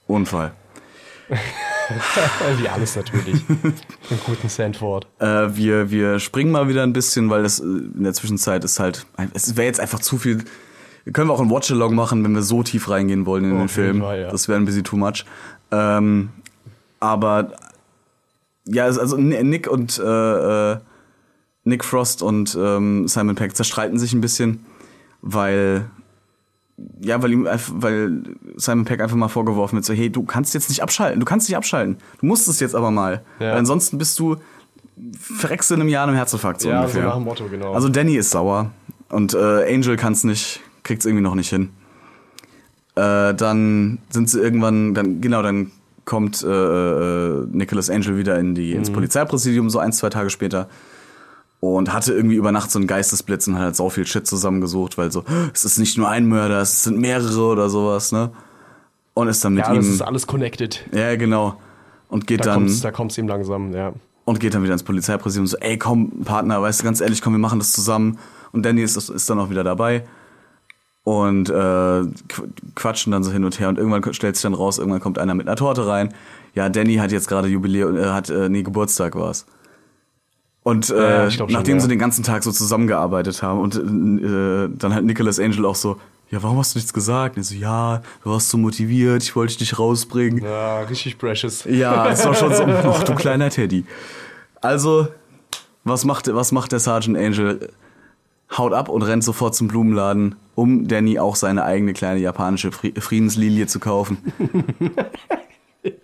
Unfall. 0.08 0.54
Wie 2.58 2.68
alles 2.68 2.96
natürlich. 2.96 3.44
Im 3.50 4.20
guten 4.26 4.50
Sandford. 4.50 5.08
Äh, 5.20 5.26
wir, 5.56 5.90
wir 5.92 6.20
springen 6.20 6.52
mal 6.52 6.68
wieder 6.68 6.84
ein 6.84 6.94
bisschen, 6.94 7.30
weil 7.30 7.44
das 7.44 7.60
äh, 7.60 7.64
in 7.64 8.04
der 8.04 8.14
Zwischenzeit 8.14 8.64
ist 8.64 8.80
halt. 8.80 9.06
Es 9.34 9.56
wäre 9.58 9.68
jetzt 9.68 9.80
einfach 9.80 10.00
zu 10.00 10.18
viel. 10.18 10.44
Können 11.14 11.30
wir 11.30 11.34
auch 11.34 11.42
ein 11.42 11.50
Watch-Along 11.50 11.96
machen, 11.96 12.24
wenn 12.24 12.34
wir 12.34 12.44
so 12.44 12.62
tief 12.64 12.90
reingehen 12.90 13.26
wollen 13.26 13.46
in 13.46 13.54
Oh, 13.56 13.60
den 13.60 13.70
Film. 13.70 14.02
Fall, 14.02 14.22
ja. 14.22 14.30
Das 14.32 14.48
wäre 14.48 14.60
ein 14.60 14.66
bisschen 14.66 14.84
too 14.84 14.98
much. 14.98 15.26
Ähm, 15.72 16.30
aber 17.00 17.54
ja, 18.66 18.86
also 18.86 19.18
Nick 19.18 19.68
und 19.68 19.98
äh, 19.98 20.72
äh, 20.74 20.78
Nick 21.64 21.84
Frost 21.84 22.22
und 22.22 22.56
ähm, 22.60 23.08
Simon 23.08 23.36
Peck 23.36 23.56
zerstreiten 23.56 23.98
sich 23.98 24.14
ein 24.14 24.22
bisschen, 24.22 24.66
weil 25.22 25.86
ja, 27.02 27.22
weil 27.22 27.32
ihm 27.32 27.46
weil 27.46 28.24
Simon 28.56 28.86
Peck 28.86 29.02
einfach 29.02 29.16
mal 29.18 29.28
vorgeworfen 29.28 29.76
wird, 29.76 29.86
so, 29.86 29.94
hey, 29.94 30.10
du 30.10 30.24
kannst 30.24 30.54
jetzt 30.54 30.70
nicht 30.70 30.82
abschalten, 30.82 31.20
du 31.20 31.26
kannst 31.26 31.48
nicht 31.48 31.58
abschalten. 31.58 31.98
Du 32.20 32.26
musst 32.26 32.48
es 32.48 32.60
jetzt 32.60 32.76
aber 32.76 32.90
mal. 32.92 33.22
Ja. 33.40 33.52
Weil 33.52 33.58
ansonsten 33.60 33.98
bist 33.98 34.18
du 34.20 34.38
verreckst 35.20 35.72
in 35.72 35.80
einem 35.82 35.90
Jahr 35.90 36.08
einem 36.08 36.16
Herzinfarkt 36.16 36.62
so 36.62 36.70
Ja, 36.70 36.78
so 36.78 36.82
ungefähr. 36.84 37.04
nach 37.06 37.16
dem 37.16 37.24
Motto, 37.24 37.48
genau. 37.50 37.74
Also 37.74 37.90
Danny 37.90 38.16
ist 38.16 38.30
sauer 38.32 38.72
und 39.10 39.34
äh, 39.34 39.74
Angel 39.74 39.96
kann 39.98 40.14
es 40.14 40.24
nicht, 40.24 40.62
kriegt 40.84 41.02
es 41.02 41.06
irgendwie 41.06 41.24
noch 41.24 41.36
nicht 41.36 41.50
hin. 41.50 41.70
Äh, 42.96 43.34
dann 43.34 44.00
sind 44.10 44.30
sie 44.30 44.40
irgendwann, 44.40 44.94
dann 44.94 45.22
genau, 45.22 45.42
dann 45.42 45.72
kommt 46.06 46.44
äh, 46.44 46.48
äh, 46.48 47.46
Nicholas 47.52 47.90
Angel 47.90 48.18
wieder 48.18 48.38
in 48.40 48.54
die, 48.56 48.72
Mhm. 48.72 48.78
ins 48.80 48.90
Polizeipräsidium, 48.92 49.70
so 49.70 49.80
ein, 49.80 49.94
zwei 49.94 50.10
Tage 50.10 50.30
später. 50.30 50.68
Und 51.62 51.94
hatte 51.94 52.12
irgendwie 52.14 52.36
über 52.36 52.52
Nacht 52.52 52.72
so 52.72 52.80
einen 52.80 52.88
Geistesblitz 52.88 53.48
und 53.48 53.54
hat 53.56 53.62
halt 53.62 53.76
so 53.76 53.90
viel 53.90 54.06
Shit 54.06 54.26
zusammengesucht, 54.28 54.98
weil 54.98 55.12
so, 55.12 55.24
es 55.54 55.64
ist 55.64 55.78
nicht 55.78 55.96
nur 55.98 56.10
ein 56.10 56.26
Mörder, 56.28 56.60
es 56.60 56.84
sind 56.84 56.98
mehrere 57.00 57.40
oder 57.44 57.70
sowas, 57.70 58.12
ne? 58.12 58.32
Und 59.14 59.28
ist 59.28 59.46
dann 59.46 59.54
mit 59.54 59.66
ja, 59.68 59.74
das 59.74 59.86
ihm. 59.86 59.94
ist 59.94 60.02
alles 60.02 60.26
connected. 60.26 60.84
Ja, 60.92 61.16
genau. 61.16 61.56
Und 62.10 62.26
geht 62.26 62.42
Da 62.42 62.46
dann 62.46 62.54
kommt's, 62.56 62.82
da 62.82 62.92
kommt's 62.92 63.18
ihm 63.20 63.28
langsam, 63.28 63.74
ja. 63.74 63.94
und 64.26 64.40
geht 64.40 64.56
dann 64.56 64.64
wieder 64.64 64.74
ins 64.74 64.82
Polizeipräsidium 64.84 65.46
so, 65.46 65.56
ey, 65.58 65.78
komm, 65.78 66.24
Partner, 66.26 66.62
weißt 66.62 66.80
du, 66.82 66.84
ganz 66.84 67.00
ehrlich, 67.00 67.22
komm, 67.22 67.34
wir 67.34 67.40
machen 67.40 67.60
das 67.60 67.74
zusammen. 67.74 68.18
Und 68.52 68.66
Danny 68.66 68.82
ist, 68.82 68.98
ist 68.98 69.30
dann 69.30 69.40
auch 69.40 69.50
wieder 69.52 69.64
dabei. 69.64 70.04
Und 71.04 71.50
äh, 71.50 71.54
qu- 71.54 72.50
quatschen 72.76 73.12
dann 73.12 73.24
so 73.24 73.32
hin 73.32 73.44
und 73.46 73.60
her 73.60 73.70
und 73.70 73.78
irgendwann 73.78 74.14
stellt 74.14 74.36
sich 74.36 74.44
dann 74.44 74.54
raus, 74.54 74.78
irgendwann 74.78 75.00
kommt 75.02 75.20
einer 75.20 75.36
mit 75.36 75.48
einer 75.48 75.56
Torte 75.56 75.86
rein. 75.88 76.14
Ja, 76.54 76.70
Danny 76.70 76.96
hat 76.96 77.12
jetzt 77.12 77.28
gerade 77.28 77.48
Jubiläum, 77.48 77.98
äh, 77.98 78.06
hat, 78.06 78.30
äh, 78.30 78.50
nee, 78.50 78.64
Geburtstag 78.64 79.16
war's. 79.16 79.46
Und 80.64 80.90
Ja, 80.90 81.26
äh, 81.26 81.32
schon, 81.32 81.52
nachdem 81.52 81.78
ja. 81.78 81.82
sie 81.82 81.88
den 81.88 81.98
ganzen 82.00 82.24
Tag 82.24 82.44
so 82.44 82.52
zusammengearbeitet 82.52 83.42
haben 83.42 83.60
und 83.60 83.76
äh, 83.76 84.70
dann 84.78 84.94
hat 84.94 85.04
Nicholas 85.04 85.40
Angel 85.40 85.66
auch 85.66 85.76
so, 85.76 86.00
ja, 86.30 86.42
warum 86.44 86.60
hast 86.60 86.76
du 86.76 86.78
nichts 86.80 86.94
gesagt? 86.94 87.36
Und 87.36 87.42
er 87.42 87.44
so, 87.46 87.56
ja, 87.56 88.02
du 88.24 88.30
warst 88.30 88.50
so 88.50 88.58
motiviert, 88.58 89.24
ich 89.24 89.36
wollte 89.36 89.58
dich 89.58 89.78
rausbringen. 89.80 90.44
Ja, 90.44 90.82
richtig 90.82 91.18
precious. 91.18 91.66
Ja, 91.66 92.10
es 92.10 92.24
war 92.26 92.36
schon 92.36 92.54
so, 92.54 92.64
ach 92.68 93.04
du 93.04 93.16
kleiner 93.16 93.50
Teddy. 93.50 93.86
Also, 94.62 95.08
was 95.84 96.06
macht, 96.06 96.34
was 96.34 96.52
macht 96.52 96.72
der 96.72 96.80
Sergeant 96.80 97.18
Angel? 97.18 97.70
Haut 98.56 98.74
ab 98.74 98.88
und 98.90 99.02
rennt 99.02 99.24
sofort 99.24 99.56
zum 99.56 99.68
Blumenladen, 99.70 100.36
um 100.56 100.88
Danny 100.88 101.18
auch 101.18 101.36
seine 101.38 101.64
eigene 101.64 101.94
kleine 101.94 102.20
japanische 102.20 102.70
Fri- 102.72 103.00
Friedenslilie 103.00 103.66
zu 103.66 103.80
kaufen. 103.80 104.18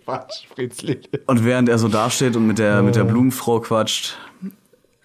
Quatsch, 0.04 0.46
Fritzli. 0.54 0.98
Und 1.26 1.44
während 1.44 1.68
er 1.68 1.78
so 1.78 1.88
dasteht 1.88 2.34
und 2.36 2.46
mit 2.46 2.58
der, 2.58 2.82
mit 2.82 2.96
der 2.96 3.04
Blumenfrau 3.04 3.60
quatscht, 3.60 4.16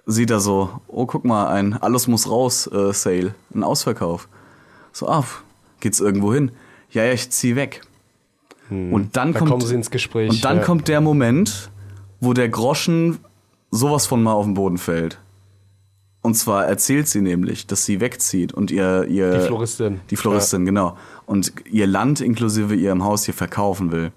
sieht 0.06 0.32
er 0.32 0.39
so, 0.39 0.82
oh, 0.88 1.06
guck 1.06 1.26
mal, 1.26 1.47
ein 1.47 1.74
Alles 1.74 2.08
muss 2.08 2.30
raus 2.30 2.68
äh, 2.68 2.93
Sale, 2.93 3.36
ein 3.54 3.64
Ausverkauf. 3.64 4.28
So, 4.91 5.08
ah, 5.08 5.26
geht's 5.80 5.99
irgendwo 5.99 6.34
hin? 6.34 6.51
Ja, 6.91 7.04
ja, 7.04 7.14
ich 7.14 7.30
zieh 7.30 7.56
weg. 7.56 7.82
Und 8.70 9.16
dann 9.16 9.34
Da 9.34 9.39
kommt 9.39 9.51
kommen 9.51 9.62
sie 9.62 9.76
ins 9.76 9.91
Gespräch. 9.91 10.30
Und 10.30 10.45
dann 10.45 10.58
ja. 10.58 10.64
kommt 10.64 10.88
der 10.88 11.01
Moment, 11.01 11.70
wo 12.20 12.34
der 12.34 12.49
Groschen 12.49 13.20
sowas 13.72 14.06
von 14.06 14.24
mal 14.24 14.34
auf 14.34 14.45
den 14.45 14.54
Boden 14.54 14.78
fällt. 14.78 15.20
Und 16.22 16.36
zwar 16.36 16.66
erzählt 16.66 17.08
sie 17.08 17.22
nämlich, 17.22 17.68
dass 17.68 17.86
sie 17.86 17.99
wegzieht 17.99 18.54
und 18.54 18.72
ihr, 18.72 19.06
ihr 19.06 19.39
Die 19.39 19.45
Floristin. 19.45 19.99
die 20.10 20.16
Floristin, 20.16 20.66
genau, 20.66 20.97
und 21.26 21.51
ihr 21.70 21.86
Land 21.86 22.22
inklusive 22.22 22.76
ihrem 22.76 23.04
Haus 23.04 23.26
hier 23.26 23.34
verkaufen 23.34 23.91
will. 23.91 24.14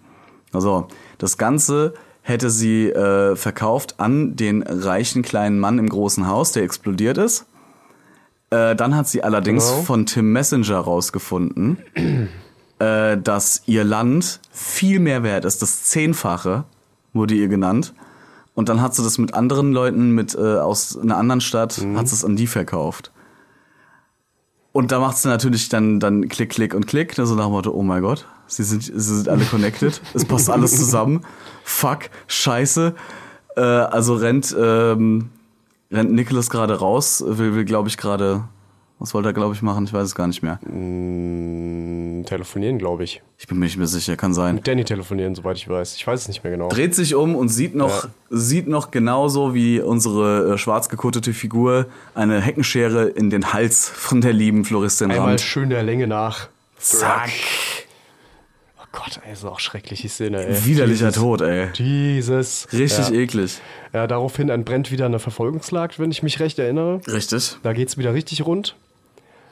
Also 0.52 0.86
das 1.18 1.36
Ganze 1.36 1.94
hätte 2.26 2.50
sie 2.50 2.88
äh, 2.90 3.36
verkauft 3.36 4.00
an 4.00 4.34
den 4.34 4.62
reichen 4.62 5.22
kleinen 5.22 5.60
Mann 5.60 5.78
im 5.78 5.88
großen 5.88 6.26
Haus, 6.26 6.50
der 6.50 6.64
explodiert 6.64 7.18
ist. 7.18 7.46
Äh, 8.50 8.74
dann 8.74 8.96
hat 8.96 9.06
sie 9.06 9.22
allerdings 9.22 9.68
Genau. 9.70 9.82
von 9.82 10.06
Tim 10.06 10.32
Messenger 10.32 10.78
rausgefunden, 10.78 11.78
äh, 12.80 13.16
dass 13.16 13.62
ihr 13.66 13.84
Land 13.84 14.40
viel 14.50 14.98
mehr 14.98 15.22
wert 15.22 15.44
ist. 15.44 15.62
Das 15.62 15.84
Zehnfache 15.84 16.64
wurde 17.12 17.34
ihr 17.34 17.46
genannt. 17.46 17.94
Und 18.54 18.68
dann 18.70 18.82
hat 18.82 18.96
sie 18.96 19.04
das 19.04 19.18
mit 19.18 19.32
anderen 19.34 19.72
Leuten 19.72 20.10
mit 20.10 20.34
äh, 20.34 20.58
aus 20.58 20.98
einer 20.98 21.18
anderen 21.18 21.40
Stadt, 21.40 21.80
hat 21.94 22.08
sie 22.08 22.14
es 22.16 22.24
an 22.24 22.34
die 22.34 22.48
verkauft. 22.48 23.12
Und 24.72 24.90
da 24.90 24.98
macht 24.98 25.16
sie 25.18 25.28
natürlich 25.28 25.68
dann, 25.68 26.00
dann 26.00 26.28
Klick, 26.28 26.50
Klick 26.50 26.74
und 26.74 26.88
Klick. 26.88 27.16
Also 27.20 27.36
nach 27.36 27.44
dem 27.44 27.52
Motto, 27.52 27.70
oh 27.70 27.82
mein 27.84 28.02
Gott, 28.02 28.26
sie 28.48 28.64
sind, 28.64 28.82
sie 28.82 28.98
sind 28.98 29.28
alle 29.28 29.44
connected. 29.44 30.00
es 30.12 30.24
passt 30.24 30.50
alles 30.50 30.76
zusammen. 30.76 31.20
Fuck, 31.68 32.10
scheiße. 32.28 32.94
Äh, 33.56 33.60
also 33.60 34.14
rennt, 34.14 34.54
ähm, 34.58 35.30
rennt 35.90 36.12
Nicholas 36.12 36.48
gerade 36.48 36.78
raus, 36.78 37.24
will, 37.26 37.56
will 37.56 37.64
glaube 37.64 37.88
ich 37.88 37.96
gerade, 37.96 38.44
was 39.00 39.12
wollte 39.14 39.30
er 39.30 39.32
glaube 39.32 39.52
ich 39.54 39.62
machen? 39.62 39.84
Ich 39.84 39.92
weiß 39.92 40.04
es 40.04 40.14
gar 40.14 40.28
nicht 40.28 40.44
mehr. 40.44 40.60
Mm, 40.64 42.24
telefonieren, 42.24 42.78
glaube 42.78 43.02
ich. 43.02 43.20
Ich 43.36 43.48
bin 43.48 43.58
mir 43.58 43.64
nicht 43.66 43.76
mehr 43.78 43.88
sicher, 43.88 44.16
kann 44.16 44.32
sein. 44.32 44.54
Mit 44.54 44.68
Danny 44.68 44.84
telefonieren, 44.84 45.34
soweit 45.34 45.56
ich 45.56 45.68
weiß. 45.68 45.96
Ich 45.96 46.06
weiß 46.06 46.20
es 46.22 46.28
nicht 46.28 46.44
mehr 46.44 46.52
genau. 46.52 46.68
dreht 46.68 46.94
sich 46.94 47.16
um 47.16 47.34
und 47.34 47.48
sieht 47.48 47.74
noch, 47.74 48.04
Ja. 48.04 48.10
sieht 48.30 48.68
noch 48.68 48.92
genauso 48.92 49.52
wie 49.52 49.80
unsere 49.80 50.54
äh, 50.54 50.58
schwarz 50.58 50.88
gekottete 50.88 51.32
Figur 51.34 51.86
eine 52.14 52.40
Heckenschere 52.40 53.06
in 53.08 53.28
den 53.28 53.52
Hals 53.52 53.88
von 53.88 54.20
der 54.20 54.32
lieben 54.32 54.64
Floristin 54.64 55.10
Einmal 55.10 55.28
rammt. 55.30 55.40
schön 55.40 55.68
der 55.70 55.82
Länge 55.82 56.06
nach. 56.06 56.48
Zack. 56.78 57.30
Gott, 58.96 59.20
ey, 59.26 59.32
ist 59.34 59.44
auch 59.44 59.60
schrecklich 59.60 60.00
die 60.00 60.08
Szene, 60.08 60.44
ey. 60.46 60.64
Widerlicher 60.64 61.06
Jesus. 61.08 61.22
Tod, 61.22 61.42
ey. 61.42 61.68
Jesus. 61.74 62.66
Richtig 62.72 63.10
ja. 63.10 63.14
eklig. 63.14 63.60
Ja, 63.92 64.06
daraufhin 64.06 64.48
entbrennt 64.48 64.90
wieder 64.90 65.04
eine 65.04 65.18
Verfolgungsjagd, 65.18 65.98
wenn 65.98 66.10
ich 66.10 66.22
mich 66.22 66.40
recht 66.40 66.58
erinnere. 66.58 67.00
Richtig. 67.06 67.58
Da 67.62 67.74
geht's 67.74 67.98
wieder 67.98 68.14
richtig 68.14 68.46
rund. 68.46 68.74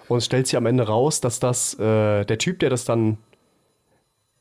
Und 0.08 0.18
es 0.18 0.24
stellt 0.24 0.46
sich 0.46 0.56
am 0.56 0.64
Ende 0.66 0.84
raus, 0.86 1.20
dass 1.20 1.40
das 1.40 1.74
äh, 1.78 2.24
der 2.24 2.38
Typ, 2.38 2.58
der 2.60 2.70
das 2.70 2.84
dann. 2.86 3.18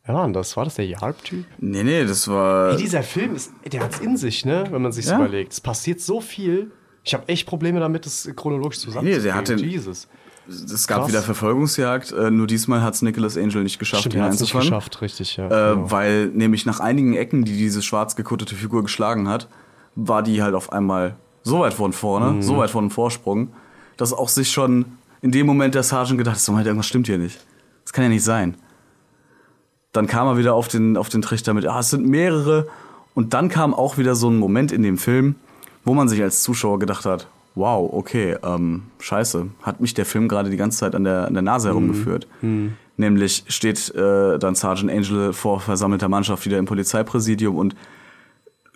Ja, 0.07 0.23
und 0.23 0.33
das 0.33 0.55
war 0.57 0.65
das 0.65 0.75
der 0.75 0.85
Yarp-Typ? 0.85 1.45
Nee, 1.59 1.83
nee, 1.83 2.05
das 2.05 2.27
war. 2.29 2.71
Ey, 2.71 2.77
dieser 2.77 3.03
Film, 3.03 3.35
ist, 3.35 3.51
der 3.71 3.81
hat's 3.81 3.99
in 3.99 4.15
sich, 4.17 4.45
ne? 4.45 4.65
Wenn 4.69 4.81
man 4.81 4.91
sich's 4.93 5.09
Ja. 5.09 5.17
überlegt. 5.17 5.51
Es 5.53 5.61
passiert 5.61 5.99
so 6.01 6.21
viel. 6.21 6.71
Ich 7.03 7.13
habe 7.13 7.27
echt 7.27 7.45
Probleme 7.47 7.79
damit, 7.81 8.05
das 8.05 8.29
chronologisch 8.35 8.79
zusammenzubringen. 8.79 9.23
der 9.23 9.35
hat 9.35 9.49
den- 9.49 9.59
Jesus. 9.59 10.07
Es 10.47 10.87
gab 10.87 10.99
krass. 10.99 11.07
wieder 11.09 11.21
Verfolgungsjagd, 11.21 12.11
äh, 12.11 12.29
nur 12.31 12.47
diesmal 12.47 12.81
hat's 12.81 13.01
Nicholas 13.01 13.37
Angel 13.37 13.63
nicht 13.63 13.79
geschafft, 13.79 14.01
Stimmt, 14.01 14.15
ihn 14.15 14.21
hat's 14.23 14.33
nicht 14.41 14.53
einzufangen. 14.53 14.67
geschafft, 14.67 15.01
richtig, 15.01 15.37
ja. 15.37 15.45
Äh, 15.45 15.75
genau. 15.75 15.91
Weil 15.91 16.27
nämlich 16.27 16.65
nach 16.65 16.79
einigen 16.79 17.13
Ecken, 17.15 17.45
die 17.45 17.55
diese 17.55 17.81
schwarz 17.81 18.15
gekottete 18.15 18.55
Figur 18.55 18.83
geschlagen 18.83 19.29
hat, 19.29 19.47
war 19.95 20.21
die 20.23 20.41
halt 20.43 20.53
auf 20.55 20.73
einmal 20.73 21.15
so 21.43 21.59
weit 21.59 21.73
von 21.73 21.93
vorne, 21.93 22.31
Mhm. 22.33 22.41
so 22.41 22.57
weit 22.57 22.69
von 22.71 22.89
Vorsprung, 22.89 23.49
dass 23.97 24.11
auch 24.11 24.27
sich 24.29 24.51
schon 24.51 24.85
in 25.21 25.31
dem 25.31 25.45
Moment 25.45 25.75
der 25.75 25.83
Sergeant 25.83 26.17
gedacht 26.17 26.35
hat, 26.35 26.41
so, 26.41 26.51
Alter, 26.53 26.67
irgendwas 26.67 26.87
stimmt 26.87 27.07
hier 27.07 27.17
nicht. 27.17 27.39
Das 27.85 27.93
kann 27.93 28.03
ja 28.03 28.09
nicht 28.09 28.23
sein. 28.23 28.55
Dann 29.91 30.07
kam 30.07 30.27
er 30.27 30.37
wieder 30.37 30.55
auf 30.55 30.67
den, 30.67 30.97
auf 30.97 31.09
den 31.09 31.21
Trichter 31.21 31.53
mit, 31.53 31.65
ah, 31.67 31.79
es 31.79 31.89
sind 31.91 32.05
mehrere. 32.07 32.67
Und 33.13 33.33
dann 33.33 33.47
kam 33.49 33.73
auch 33.73 33.97
wieder 33.97 34.15
so 34.15 34.29
ein 34.29 34.37
Moment 34.37 34.71
in 34.71 34.81
dem 34.83 34.97
Film, 34.97 35.35
wo 35.85 35.93
man 35.93 36.09
sich 36.09 36.21
als 36.21 36.41
Zuschauer 36.43 36.79
gedacht 36.79 37.05
hat, 37.05 37.27
wow, 37.55 37.89
okay, 37.93 38.35
ähm, 38.43 38.83
scheiße, 38.99 39.47
hat 39.61 39.79
mich 39.81 39.93
der 39.93 40.05
Film 40.05 40.27
gerade 40.27 40.49
die 40.49 40.57
ganze 40.57 40.79
Zeit 40.79 40.95
an 40.95 41.03
der, 41.03 41.27
an 41.27 41.33
der 41.33 41.43
Nase 41.43 41.69
herumgeführt. 41.69 42.27
Nämlich 42.97 43.43
steht 43.47 43.93
äh, 43.95 44.37
dann 44.39 44.55
Sergeant 44.55 44.91
Angel 44.91 45.33
vor 45.33 45.59
versammelter 45.59 46.09
Mannschaft 46.09 46.45
wieder 46.45 46.57
im 46.59 46.65
Polizeipräsidium 46.65 47.55
und 47.55 47.75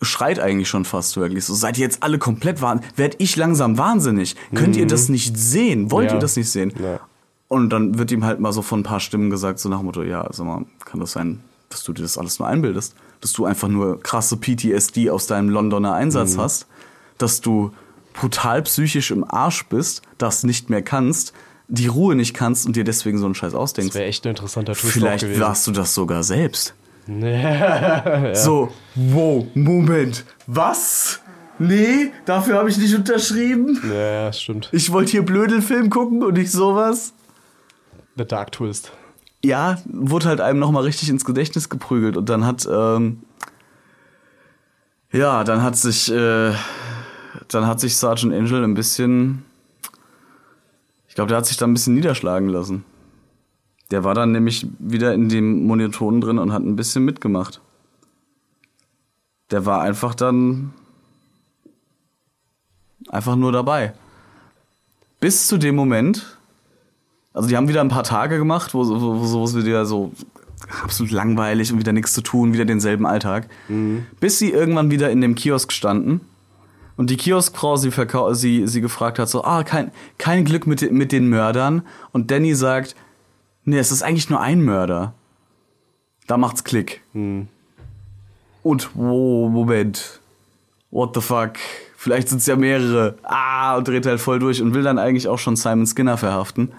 schreit 0.02 0.40
eigentlich 0.40 0.70
schon 0.70 0.86
fast 0.86 1.18
wirklich 1.18 1.46
so, 1.46 1.54
seid 1.56 1.78
ihr 1.78 1.84
jetzt 1.84 2.04
alle 2.04 2.18
komplett 2.20 2.62
wahnsinnig? 2.62 2.98
Werd 2.98 3.16
ich 3.20 3.36
langsam 3.36 3.78
wahnsinnig? 3.78 4.36
Könnt 4.54 4.76
ihr 4.76 4.86
das 4.88 5.10
nicht 5.10 5.38
sehen? 5.38 5.92
Wollt 5.92 6.10
Ja. 6.10 6.16
ihr 6.16 6.20
das 6.20 6.36
nicht 6.36 6.50
sehen? 6.52 6.72
Ja. 6.82 7.00
Und 7.48 7.70
dann 7.70 7.98
wird 7.98 8.12
ihm 8.12 8.26
halt 8.26 8.40
mal 8.40 8.52
so 8.54 8.62
von 8.62 8.82
ein 8.82 8.84
paar 8.84 9.00
Stimmen 9.00 9.30
gesagt, 9.30 9.58
so 9.60 9.70
nach 9.70 9.78
dem 9.78 9.86
Motto, 9.86 10.04
ja, 10.04 10.28
sag 10.32 10.46
mal, 10.46 10.66
kann 10.86 11.00
das 11.00 11.14
sein, 11.14 11.40
dass 11.70 11.84
du 11.84 11.94
dir 11.94 12.02
das 12.04 12.18
alles 12.18 12.38
nur 12.40 12.48
einbildest? 12.48 12.96
Dass 13.22 13.34
du 13.34 13.46
einfach 13.46 13.68
nur 13.70 14.00
krasse 14.02 14.38
PTSD 14.38 15.10
aus 15.10 15.26
deinem 15.28 15.50
Londoner 15.50 15.94
Einsatz 15.94 16.38
hast? 16.38 16.68
Dass 17.18 17.42
du 17.42 17.72
brutal 18.20 18.62
psychisch 18.64 19.12
im 19.12 19.24
Arsch 19.30 19.66
bist, 19.68 20.02
das 20.18 20.44
nicht 20.44 20.70
mehr 20.70 20.82
kannst, 20.82 21.34
die 21.68 21.88
Ruhe 21.88 22.16
nicht 22.16 22.34
kannst 22.34 22.66
und 22.66 22.76
dir 22.76 22.84
deswegen 22.84 23.18
so 23.18 23.26
einen 23.26 23.36
Scheiß 23.36 23.52
das 23.52 23.60
ausdenkst? 23.60 23.96
wäre 23.96 24.06
echt 24.06 24.26
ein 24.26 24.32
interessanter 24.32 24.74
Twist 24.74 24.94
Vielleicht 24.94 25.40
warst 25.40 25.68
du 25.68 25.72
das 25.72 25.94
sogar 25.94 26.24
selbst. 26.24 26.74
So, 28.34 28.72
wow, 28.96 29.46
Moment, 29.54 30.26
was? 30.46 31.22
Nee, 31.60 32.12
dafür 32.26 32.58
habe 32.58 32.70
ich 32.70 32.78
nicht 32.78 32.94
unterschrieben. 32.94 33.82
Ja, 33.88 34.26
ja, 34.26 34.34
stimmt. 34.34 34.70
Ich 34.74 34.92
wollte 34.92 35.12
hier 35.12 35.24
Blödelfilm 35.24 35.90
gucken 35.90 36.22
und 36.24 36.34
nicht 36.34 36.52
sowas. 36.52 37.14
The 38.18 38.26
Dark 38.26 38.52
Twist. 38.52 38.92
Ja, 39.44 39.78
wurde 39.86 40.28
halt 40.28 40.42
einem 40.42 40.60
nochmal 40.60 40.84
richtig 40.84 41.10
ins 41.10 41.24
Gedächtnis 41.24 41.70
geprügelt 41.70 42.18
und 42.18 42.28
dann 42.30 42.46
hat, 42.46 42.68
ähm, 42.70 43.22
ja, 45.12 45.44
dann 45.44 45.64
hat 45.64 45.78
sich, 45.78 46.12
äh, 46.12 46.52
dann 47.50 47.66
hat 47.66 47.80
sich 47.80 47.96
Sergeant 47.96 48.34
Angel 48.34 48.64
ein 48.64 48.74
bisschen, 48.74 49.44
ich 51.08 51.16
glaube, 51.16 51.30
der 51.30 51.38
hat 51.38 51.46
sich 51.46 51.58
da 51.58 51.66
ein 51.66 51.74
bisschen 51.74 51.96
niederschlagen 51.96 52.50
lassen. 52.50 52.84
Der 53.92 54.04
war 54.04 54.14
dann 54.14 54.34
nämlich 54.34 54.68
wieder 54.80 55.14
in 55.14 55.30
dem 55.30 55.66
Monoton 55.66 56.20
drin 56.20 56.40
und 56.40 56.52
hat 56.52 56.64
ein 56.64 56.76
bisschen 56.76 57.06
mitgemacht. 57.06 57.62
Der 59.50 59.66
war 59.66 59.82
einfach 59.82 60.14
dann 60.14 60.74
einfach 63.08 63.38
nur 63.38 63.54
dabei. 63.54 63.94
Bis 65.22 65.48
zu 65.48 65.58
dem 65.58 65.76
Moment, 65.76 66.38
also 67.34 67.48
die 67.48 67.56
haben 67.56 67.70
wieder 67.70 67.82
ein 67.82 67.88
paar 67.88 68.04
Tage 68.04 68.38
gemacht, 68.38 68.74
wo, 68.74 68.84
sowas 68.84 69.56
wieder 69.56 69.86
so 69.86 70.12
absolut 70.84 71.12
langweilig 71.12 71.72
und 71.72 71.80
wieder 71.80 71.94
nichts 71.94 72.14
zu 72.14 72.22
tun, 72.22 72.54
wieder 72.54 72.66
denselben 72.66 73.06
Alltag. 73.06 73.50
Bis 74.20 74.38
sie 74.38 74.52
irgendwann 74.52 74.92
wieder 74.92 75.10
in 75.10 75.22
dem 75.22 75.36
Kiosk 75.36 75.72
standen 75.72 76.22
und 76.98 77.10
die 77.10 77.16
Kioskfrau 77.18 77.78
sie, 77.78 77.92
sie, 78.34 78.68
sie 78.68 78.82
gefragt 78.82 79.20
hat, 79.20 79.30
so, 79.30 79.44
ah, 79.44 79.64
kein, 79.64 79.92
kein 80.18 80.44
Glück 80.44 80.68
mit, 80.68 80.82
den- 80.82 80.96
mit 80.96 81.12
den 81.14 81.28
Mördern. 81.30 81.84
Und 82.12 82.30
Danny 82.32 82.54
sagt, 82.56 82.96
nee, 83.64 83.78
es 83.78 83.92
ist 83.92 84.02
eigentlich 84.04 84.30
nur 84.30 84.42
ein 84.42 84.62
Mörder. 84.62 85.14
Da 86.28 86.36
macht's 86.38 86.64
Klick. 86.66 87.02
Und, 88.64 88.90
wow, 88.96 89.50
Moment. 89.50 90.20
What 90.92 91.16
the 91.16 91.22
fuck? 91.22 91.52
Vielleicht 91.96 92.30
sind's 92.30 92.46
ja 92.48 92.56
mehrere. 92.56 93.18
Ah, 93.24 93.78
und 93.78 93.88
dreht 93.88 94.06
halt 94.06 94.20
voll 94.20 94.40
durch 94.40 94.62
und 94.62 94.74
will 94.74 94.84
dann 94.84 95.00
eigentlich 95.00 95.28
auch 95.28 95.40
schon 95.40 95.56
Simon 95.56 95.86
Skinner 95.86 96.18
verhaften. 96.18 96.72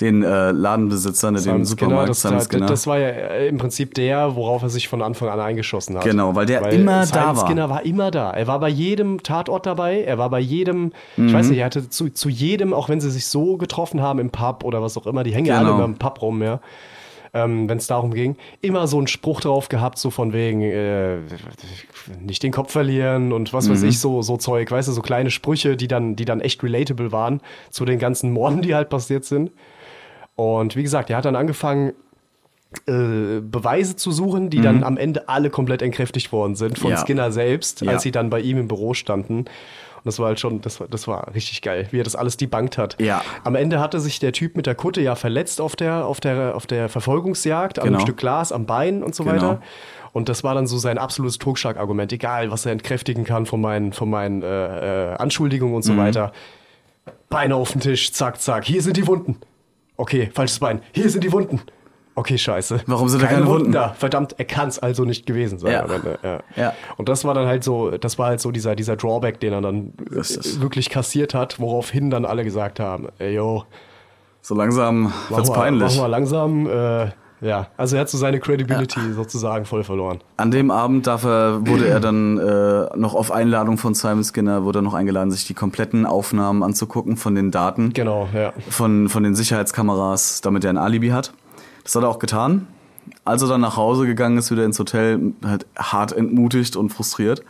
Den 0.00 0.22
äh, 0.22 0.52
Ladenbesitzer, 0.52 1.32
ne, 1.32 1.38
den 1.38 1.42
Simon 1.42 1.64
Supermarkt 1.64 2.10
das, 2.10 2.22
Simon 2.22 2.38
das, 2.38 2.46
Skinner. 2.48 2.66
das 2.66 2.86
war 2.86 2.98
ja 3.00 3.08
äh, 3.08 3.48
im 3.48 3.58
Prinzip 3.58 3.94
der, 3.94 4.36
worauf 4.36 4.62
er 4.62 4.68
sich 4.70 4.86
von 4.86 5.02
Anfang 5.02 5.28
an 5.28 5.40
eingeschossen 5.40 5.96
hat. 5.96 6.04
Genau, 6.04 6.36
weil 6.36 6.46
der 6.46 6.60
immer 6.72 7.04
Simon 7.04 7.20
da 7.24 7.36
war. 7.36 7.46
Skinner 7.46 7.68
war 7.70 7.84
immer 7.84 8.10
da. 8.12 8.30
Er 8.30 8.46
war 8.46 8.60
bei 8.60 8.68
jedem 8.68 9.22
Tatort 9.24 9.66
dabei. 9.66 10.02
Er 10.04 10.16
war 10.18 10.30
bei 10.30 10.38
jedem, 10.40 10.92
Mhm. 11.16 11.26
ich 11.28 11.34
weiß 11.34 11.48
nicht, 11.48 11.58
er 11.58 11.66
hatte 11.66 11.88
zu, 11.90 12.10
zu 12.10 12.28
jedem, 12.28 12.72
auch 12.72 12.88
wenn 12.88 13.00
sie 13.00 13.10
sich 13.10 13.26
so 13.26 13.56
getroffen 13.56 14.00
haben 14.00 14.20
im 14.20 14.30
Pub 14.30 14.62
oder 14.64 14.80
was 14.82 14.96
auch 14.96 15.06
immer, 15.06 15.24
die 15.24 15.34
hängen 15.34 15.46
ja 15.46 15.56
alle 15.56 15.64
Genau. 15.66 15.76
immer 15.78 15.84
im 15.86 15.96
Pub 15.96 16.22
rum, 16.22 16.42
ja. 16.42 16.60
Ähm, 17.34 17.68
wenn 17.68 17.76
es 17.76 17.86
darum 17.86 18.14
ging, 18.14 18.36
immer 18.62 18.86
so 18.86 18.96
einen 18.96 19.06
Spruch 19.06 19.42
drauf 19.42 19.68
gehabt, 19.68 19.98
so 19.98 20.08
von 20.10 20.32
wegen, 20.32 20.62
äh, 20.62 21.16
nicht 22.20 22.42
den 22.42 22.52
Kopf 22.52 22.72
verlieren 22.72 23.32
und 23.32 23.52
was 23.52 23.66
Mhm. 23.68 23.72
weiß 23.72 23.82
ich, 23.82 24.00
so, 24.00 24.22
so 24.22 24.36
Zeug, 24.38 24.70
weißt 24.70 24.88
du, 24.88 24.92
so 24.92 25.02
kleine 25.02 25.30
Sprüche, 25.30 25.76
die 25.76 25.88
dann, 25.88 26.16
die 26.16 26.24
dann 26.24 26.40
echt 26.40 26.62
relatable 26.62 27.12
waren 27.12 27.40
zu 27.70 27.84
den 27.84 27.98
ganzen 27.98 28.32
Morden, 28.32 28.62
die 28.62 28.74
halt 28.74 28.88
passiert 28.88 29.24
sind. 29.26 29.50
Und 30.38 30.76
wie 30.76 30.84
gesagt, 30.84 31.10
er 31.10 31.16
hat 31.16 31.24
dann 31.24 31.34
angefangen, 31.34 31.94
äh, 32.86 33.40
Beweise 33.40 33.96
zu 33.96 34.12
suchen, 34.12 34.50
die 34.50 34.60
dann 34.60 34.84
am 34.84 34.96
Ende 34.96 35.28
alle 35.28 35.50
komplett 35.50 35.82
entkräftigt 35.82 36.30
worden 36.32 36.54
sind 36.54 36.78
von 36.78 36.90
Mhm. 36.90 36.96
Ja. 36.96 37.02
Skinner 37.02 37.32
selbst, 37.32 37.80
Ja. 37.80 37.92
als 37.92 38.02
sie 38.02 38.12
dann 38.12 38.30
bei 38.30 38.40
ihm 38.40 38.56
im 38.56 38.68
Büro 38.68 38.94
standen. 38.94 39.38
Und 39.38 40.04
das 40.04 40.20
war 40.20 40.26
halt 40.28 40.38
schon, 40.38 40.60
das 40.60 40.78
war, 40.78 40.86
das 40.86 41.08
war 41.08 41.34
richtig 41.34 41.60
geil, 41.62 41.88
wie 41.90 41.98
er 41.98 42.04
das 42.04 42.14
alles 42.14 42.36
debunked 42.36 42.78
hat. 42.78 42.96
Ja. 43.00 43.22
Am 43.42 43.56
Ende 43.56 43.80
hatte 43.80 43.98
sich 43.98 44.20
der 44.20 44.32
Typ 44.32 44.54
mit 44.56 44.66
der 44.66 44.76
Kutte 44.76 45.00
ja 45.00 45.16
verletzt 45.16 45.60
auf 45.60 45.74
der, 45.74 46.06
auf 46.06 46.20
der, 46.20 46.54
auf 46.54 46.66
der 46.68 46.88
Verfolgungsjagd, 46.88 47.80
an 47.80 47.86
Genau. 47.86 47.98
einem 47.98 48.06
Stück 48.06 48.18
Glas 48.18 48.52
am 48.52 48.64
Bein 48.64 49.02
und 49.02 49.16
so 49.16 49.24
Genau. 49.24 49.34
weiter. 49.34 49.62
Und 50.12 50.28
das 50.28 50.44
war 50.44 50.54
dann 50.54 50.68
so 50.68 50.78
sein 50.78 50.98
absolutes 50.98 51.38
Totschlagargument, 51.38 52.12
egal 52.12 52.52
was 52.52 52.64
er 52.64 52.72
entkräftigen 52.72 53.24
kann 53.24 53.44
von 53.46 53.60
meinen, 53.60 53.92
von 53.92 54.08
meinen 54.08 54.42
äh, 54.42 55.14
äh, 55.14 55.16
Anschuldigungen 55.16 55.74
und 55.74 55.82
so 55.82 55.94
Mhm. 55.94 55.98
weiter. 55.98 56.32
Beine 57.28 57.56
auf 57.56 57.72
den 57.72 57.80
Tisch, 57.80 58.12
zack, 58.12 58.40
zack, 58.40 58.64
hier 58.66 58.82
sind 58.82 58.96
die 58.96 59.06
Wunden. 59.06 59.36
Okay, 59.98 60.30
falsches 60.32 60.58
Bein, 60.60 60.80
hier 60.92 61.10
sind 61.10 61.22
die 61.24 61.32
Wunden. 61.32 61.60
Okay, 62.14 62.36
scheiße. 62.38 62.80
Warum 62.86 63.08
sind 63.08 63.22
da 63.22 63.26
keine 63.28 63.46
Wunden? 63.46 63.70
da? 63.70 63.90
Verdammt, 63.90 64.34
er 64.38 64.44
kann 64.44 64.68
es 64.68 64.78
also 64.80 65.04
nicht 65.04 65.24
gewesen 65.26 65.58
sein. 65.60 65.72
Ja. 65.72 65.86
ja. 66.24 66.40
Ja. 66.56 66.72
Und 66.96 67.08
das 67.08 67.24
war 67.24 67.32
dann 67.34 67.46
halt 67.46 67.62
so, 67.62 67.90
das 67.92 68.18
war 68.18 68.26
halt 68.28 68.40
so 68.40 68.50
dieser, 68.50 68.74
dieser 68.74 68.96
Drawback, 68.96 69.38
den 69.38 69.52
er 69.52 69.60
dann 69.60 69.92
wirklich 70.58 70.90
kassiert 70.90 71.34
hat, 71.34 71.60
woraufhin 71.60 72.10
dann 72.10 72.24
alle 72.24 72.42
gesagt 72.42 72.80
haben, 72.80 73.08
ey, 73.18 73.34
yo, 73.34 73.64
So 74.40 74.54
langsam 74.56 75.12
wird's 75.28 75.52
peinlich. 75.52 75.94
mach 75.94 76.02
mal 76.02 76.06
langsam, 76.08 76.66
äh, 76.66 77.10
ja. 77.40 77.68
Also 77.76 77.96
er 77.96 78.00
hat 78.02 78.08
so 78.10 78.18
seine 78.18 78.40
Credibility 78.40 79.12
sozusagen 79.14 79.64
voll 79.64 79.84
verloren. 79.84 80.20
An 80.36 80.50
dem 80.50 80.70
Abend 80.70 81.06
darf 81.06 81.24
er, 81.24 81.66
wurde 81.66 81.86
er 81.88 82.00
dann 82.00 82.38
äh, 82.38 82.96
noch 82.96 83.14
auf 83.14 83.30
Einladung 83.32 83.78
von 83.78 83.94
Simon 83.94 84.24
Skinner, 84.24 84.64
wurde 84.64 84.80
er 84.80 84.82
noch 84.82 84.94
eingeladen, 84.94 85.30
sich 85.30 85.46
die 85.46 85.54
kompletten 85.54 86.06
Aufnahmen 86.06 86.62
anzugucken 86.62 87.16
von 87.16 87.34
den 87.34 87.50
Daten, 87.50 87.92
Genau, 87.92 88.28
ja. 88.34 88.52
von, 88.70 89.08
von 89.08 89.22
den 89.22 89.34
Sicherheitskameras, 89.34 90.40
damit 90.40 90.64
er 90.64 90.70
ein 90.70 90.78
Alibi 90.78 91.08
hat. 91.08 91.32
Das 91.84 91.94
hat 91.94 92.02
er 92.02 92.08
auch 92.08 92.18
getan. 92.18 92.66
Als 93.24 93.42
er 93.42 93.48
dann 93.48 93.60
nach 93.60 93.76
Hause 93.76 94.06
gegangen 94.06 94.38
ist, 94.38 94.50
wieder 94.50 94.64
ins 94.64 94.78
Hotel, 94.78 95.32
halt 95.44 95.66
hart 95.76 96.12
entmutigt 96.12 96.76
und 96.76 96.90
frustriert, 96.90 97.42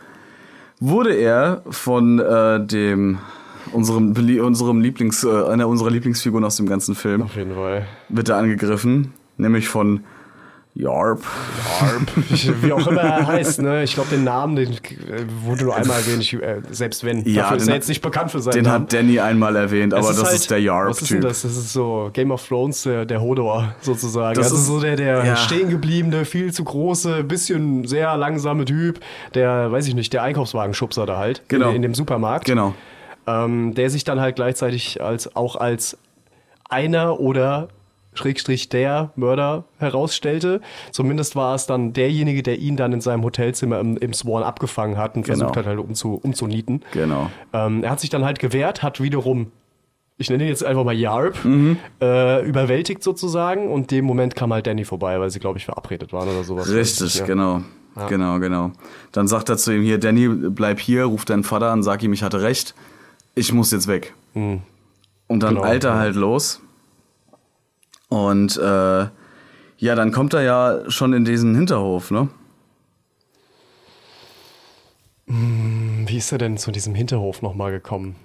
wurde 0.79 1.13
er 1.13 1.61
von 1.69 2.19
äh, 2.19 2.65
dem 2.65 3.17
unserem, 3.73 4.13
unserem 4.41 4.79
Lieblings, 4.81 5.23
äh, 5.23 5.29
einer 5.47 5.67
unserer 5.67 5.89
Lieblingsfiguren 5.91 6.43
aus 6.45 6.55
dem 6.57 6.67
ganzen 6.67 6.95
Film, 6.95 7.23
Auf 7.23 7.35
jeden 7.35 7.53
Fall. 7.55 7.85
wird 8.07 8.29
er 8.29 8.37
angegriffen, 8.37 9.13
nämlich 9.39 9.67
von 9.67 10.03
Yarp. 10.75 11.21
Wie 12.61 12.71
auch 12.71 12.85
immer 12.87 13.01
er 13.01 13.27
heißt, 13.27 13.61
ne? 13.61 13.83
Ich 13.83 13.95
glaube, 13.95 14.09
den 14.11 14.23
Namen, 14.23 14.55
den 14.55 14.71
äh, 14.71 14.77
wurde 15.43 15.63
nur 15.65 15.75
einmal 15.75 15.97
erwähnt, 15.99 16.21
ich, 16.21 16.33
äh, 16.33 16.61
selbst 16.69 17.03
wenn. 17.03 17.25
Ja, 17.27 17.41
Dafür 17.43 17.57
ist 17.57 17.67
er 17.67 17.73
jetzt 17.75 17.89
nicht 17.89 18.01
bekannt 18.01 18.31
für 18.31 18.39
seinen 18.39 18.53
Den 18.53 18.63
Namen. 18.65 18.83
hat 18.83 18.93
Danny 18.93 19.19
einmal 19.19 19.55
erwähnt, 19.55 19.93
aber 19.93 20.09
Es 20.11 20.17
das 20.17 20.25
halt- 20.27 20.35
ist 20.35 20.51
der 20.51 20.57
Was 20.59 21.01
ist 21.01 21.09
denn 21.11 21.17
Yarp-Typ. 21.17 21.21
das? 21.21 21.41
Das 21.41 21.51
ist 21.57 21.73
so 21.73 22.11
Game 22.13 22.31
of 22.31 22.47
Thrones, 22.47 22.83
der, 22.83 23.05
der 23.05 23.19
Hodor 23.19 23.73
sozusagen. 23.81 24.35
Das 24.35 24.51
also 24.51 24.57
ist- 24.57 24.67
so 24.67 24.79
der, 24.79 24.95
der 24.95 25.25
ja. 25.25 25.35
stehengebliebene, 25.35 26.23
viel 26.23 26.53
zu 26.53 26.63
große, 26.63 27.23
bisschen 27.23 27.85
sehr 27.87 28.15
langsame 28.15 28.63
Typ, 28.63 28.99
der, 29.33 29.71
weiß 29.71 29.87
ich 29.87 29.95
nicht, 29.95 30.13
der 30.13 30.21
Einkaufswagenschubser 30.23 31.05
da 31.05 31.17
halt 31.17 31.41
Genau. 31.49 31.69
in, 31.69 31.77
in 31.77 31.81
dem 31.81 31.95
Supermarkt. 31.95 32.45
Genau. 32.45 32.73
Ähm, 33.27 33.73
der 33.73 33.89
sich 33.89 34.03
dann 34.05 34.21
halt 34.21 34.35
gleichzeitig 34.37 35.01
als 35.01 35.35
auch 35.35 35.55
als 35.55 35.97
einer 36.69 37.19
oder 37.19 37.67
Schrägstrich 38.13 38.69
der 38.69 39.11
Mörder 39.15 39.65
herausstellte. 39.77 40.61
Zumindest 40.91 41.35
war 41.35 41.55
es 41.55 41.67
dann 41.67 41.93
derjenige, 41.93 42.43
der 42.43 42.57
ihn 42.59 42.75
dann 42.75 42.91
in 42.93 43.01
seinem 43.01 43.23
Hotelzimmer 43.23 43.79
im, 43.79 43.97
im 43.97 44.13
Swan 44.13 44.43
abgefangen 44.43 44.97
hat 44.97 45.15
und 45.15 45.23
Genau. 45.25 45.37
versucht 45.37 45.57
hat, 45.57 45.65
halt 45.65 45.79
umzu, 45.79 46.19
umzunieten. 46.21 46.83
Genau. 46.91 47.29
Ähm, 47.53 47.83
er 47.83 47.91
hat 47.91 47.99
sich 47.99 48.09
dann 48.09 48.25
halt 48.25 48.39
gewehrt, 48.39 48.81
hat 48.83 48.99
wiederum, 49.01 49.51
ich 50.17 50.29
nenne 50.29 50.43
ihn 50.43 50.49
jetzt 50.49 50.65
einfach 50.65 50.83
mal 50.83 50.93
Yarp, 50.95 51.45
Mhm. 51.45 51.77
äh, 52.01 52.45
überwältigt 52.45 53.03
sozusagen 53.03 53.69
und 53.71 53.91
dem 53.91 54.05
Moment 54.05 54.35
kam 54.35 54.51
halt 54.51 54.67
Danny 54.67 54.83
vorbei, 54.85 55.19
weil 55.19 55.29
sie, 55.29 55.39
glaube 55.39 55.57
ich, 55.59 55.65
verabredet 55.65 56.11
waren 56.11 56.27
oder 56.27 56.43
sowas. 56.43 56.69
Richtig, 56.73 57.15
Ja. 57.19 57.25
genau. 57.25 57.61
Genau, 58.07 58.39
genau. 58.39 58.71
Dann 59.11 59.27
sagt 59.27 59.49
er 59.49 59.57
zu 59.57 59.73
ihm 59.75 59.81
hier, 59.81 59.97
Danny, 59.97 60.29
bleib 60.29 60.79
hier, 60.79 61.03
ruf 61.05 61.25
deinen 61.25 61.43
Vater 61.43 61.69
an, 61.71 61.83
sag 61.83 62.01
ihm, 62.01 62.13
ich 62.13 62.23
hatte 62.23 62.41
recht. 62.41 62.73
Ich 63.35 63.51
muss 63.51 63.71
jetzt 63.71 63.87
weg. 63.87 64.13
Und 64.33 64.61
dann 65.27 65.55
Genau, 65.55 65.63
eilt 65.63 65.83
er 65.83 65.91
ja. 65.91 65.97
halt 65.97 66.15
los. 66.15 66.61
Und 68.09 68.57
äh, 68.57 69.07
ja, 69.77 69.95
dann 69.95 70.11
kommt 70.11 70.33
er 70.33 70.41
ja 70.41 70.89
schon 70.91 71.13
in 71.13 71.23
diesen 71.25 71.55
Hinterhof, 71.55 72.11
ne? 72.11 72.29
Wie 75.27 76.17
ist 76.17 76.31
er 76.31 76.37
denn 76.39 76.57
zu 76.57 76.71
diesem 76.71 76.95
Hinterhof 76.95 77.41
nochmal 77.41 77.71
gekommen? 77.71 78.15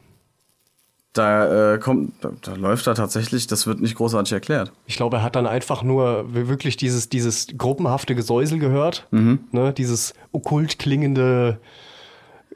Da 1.12 1.74
äh, 1.74 1.78
kommt, 1.78 2.12
da, 2.22 2.30
da 2.42 2.54
läuft 2.54 2.86
er 2.88 2.94
tatsächlich, 2.96 3.46
das 3.46 3.66
wird 3.68 3.80
nicht 3.80 3.94
großartig 3.94 4.32
erklärt. 4.32 4.72
Ich 4.86 4.96
glaube, 4.96 5.18
er 5.18 5.22
hat 5.22 5.36
dann 5.36 5.46
einfach 5.46 5.82
nur 5.84 6.34
wirklich 6.34 6.76
dieses, 6.76 7.08
dieses 7.08 7.46
gruppenhafte 7.56 8.14
Gesäusel 8.16 8.58
gehört, 8.58 9.06
Mhm. 9.12 9.40
ne? 9.52 9.72
dieses 9.72 10.14
okkult 10.32 10.78
klingende, 10.80 11.60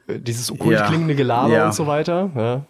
äh, 0.07 0.19
dieses 0.19 0.51
okkult 0.51 0.77
Ja. 0.79 0.87
klingende 0.87 1.15
Gelaber 1.15 1.53
Ja. 1.53 1.65
und 1.67 1.73
so 1.73 1.87
weiter. 1.87 2.31
Ja. 2.35 2.65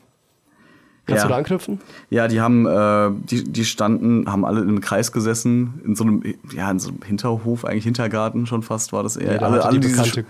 Kannst 1.09 1.23
Ja. 1.23 1.27
du 1.27 1.33
da 1.33 1.37
anknüpfen? 1.37 1.79
Ja, 2.09 2.27
die 2.27 2.39
haben, 2.41 2.65
äh, 2.65 3.11
die, 3.29 3.43
die 3.43 3.65
standen, 3.65 4.31
haben 4.31 4.45
alle 4.45 4.61
in 4.61 4.69
einem 4.69 4.81
Kreis 4.81 5.11
gesessen, 5.11 5.81
in 5.85 5.95
so 5.95 6.03
einem, 6.03 6.23
ja, 6.55 6.69
in 6.71 6.79
so 6.79 6.89
einem 6.89 6.99
Hinterhof, 7.05 7.65
eigentlich 7.65 7.83
Hintergarten 7.83 8.45
schon 8.45 8.63
fast 8.63 8.93
war 8.93 9.03
das 9.03 9.17
eher. 9.17 9.35
Ja, 9.35 9.39
alle, 9.41 9.63
alle, 9.65 9.79
die 9.79 9.87
diese, 9.87 10.01
bekannte- 10.03 10.25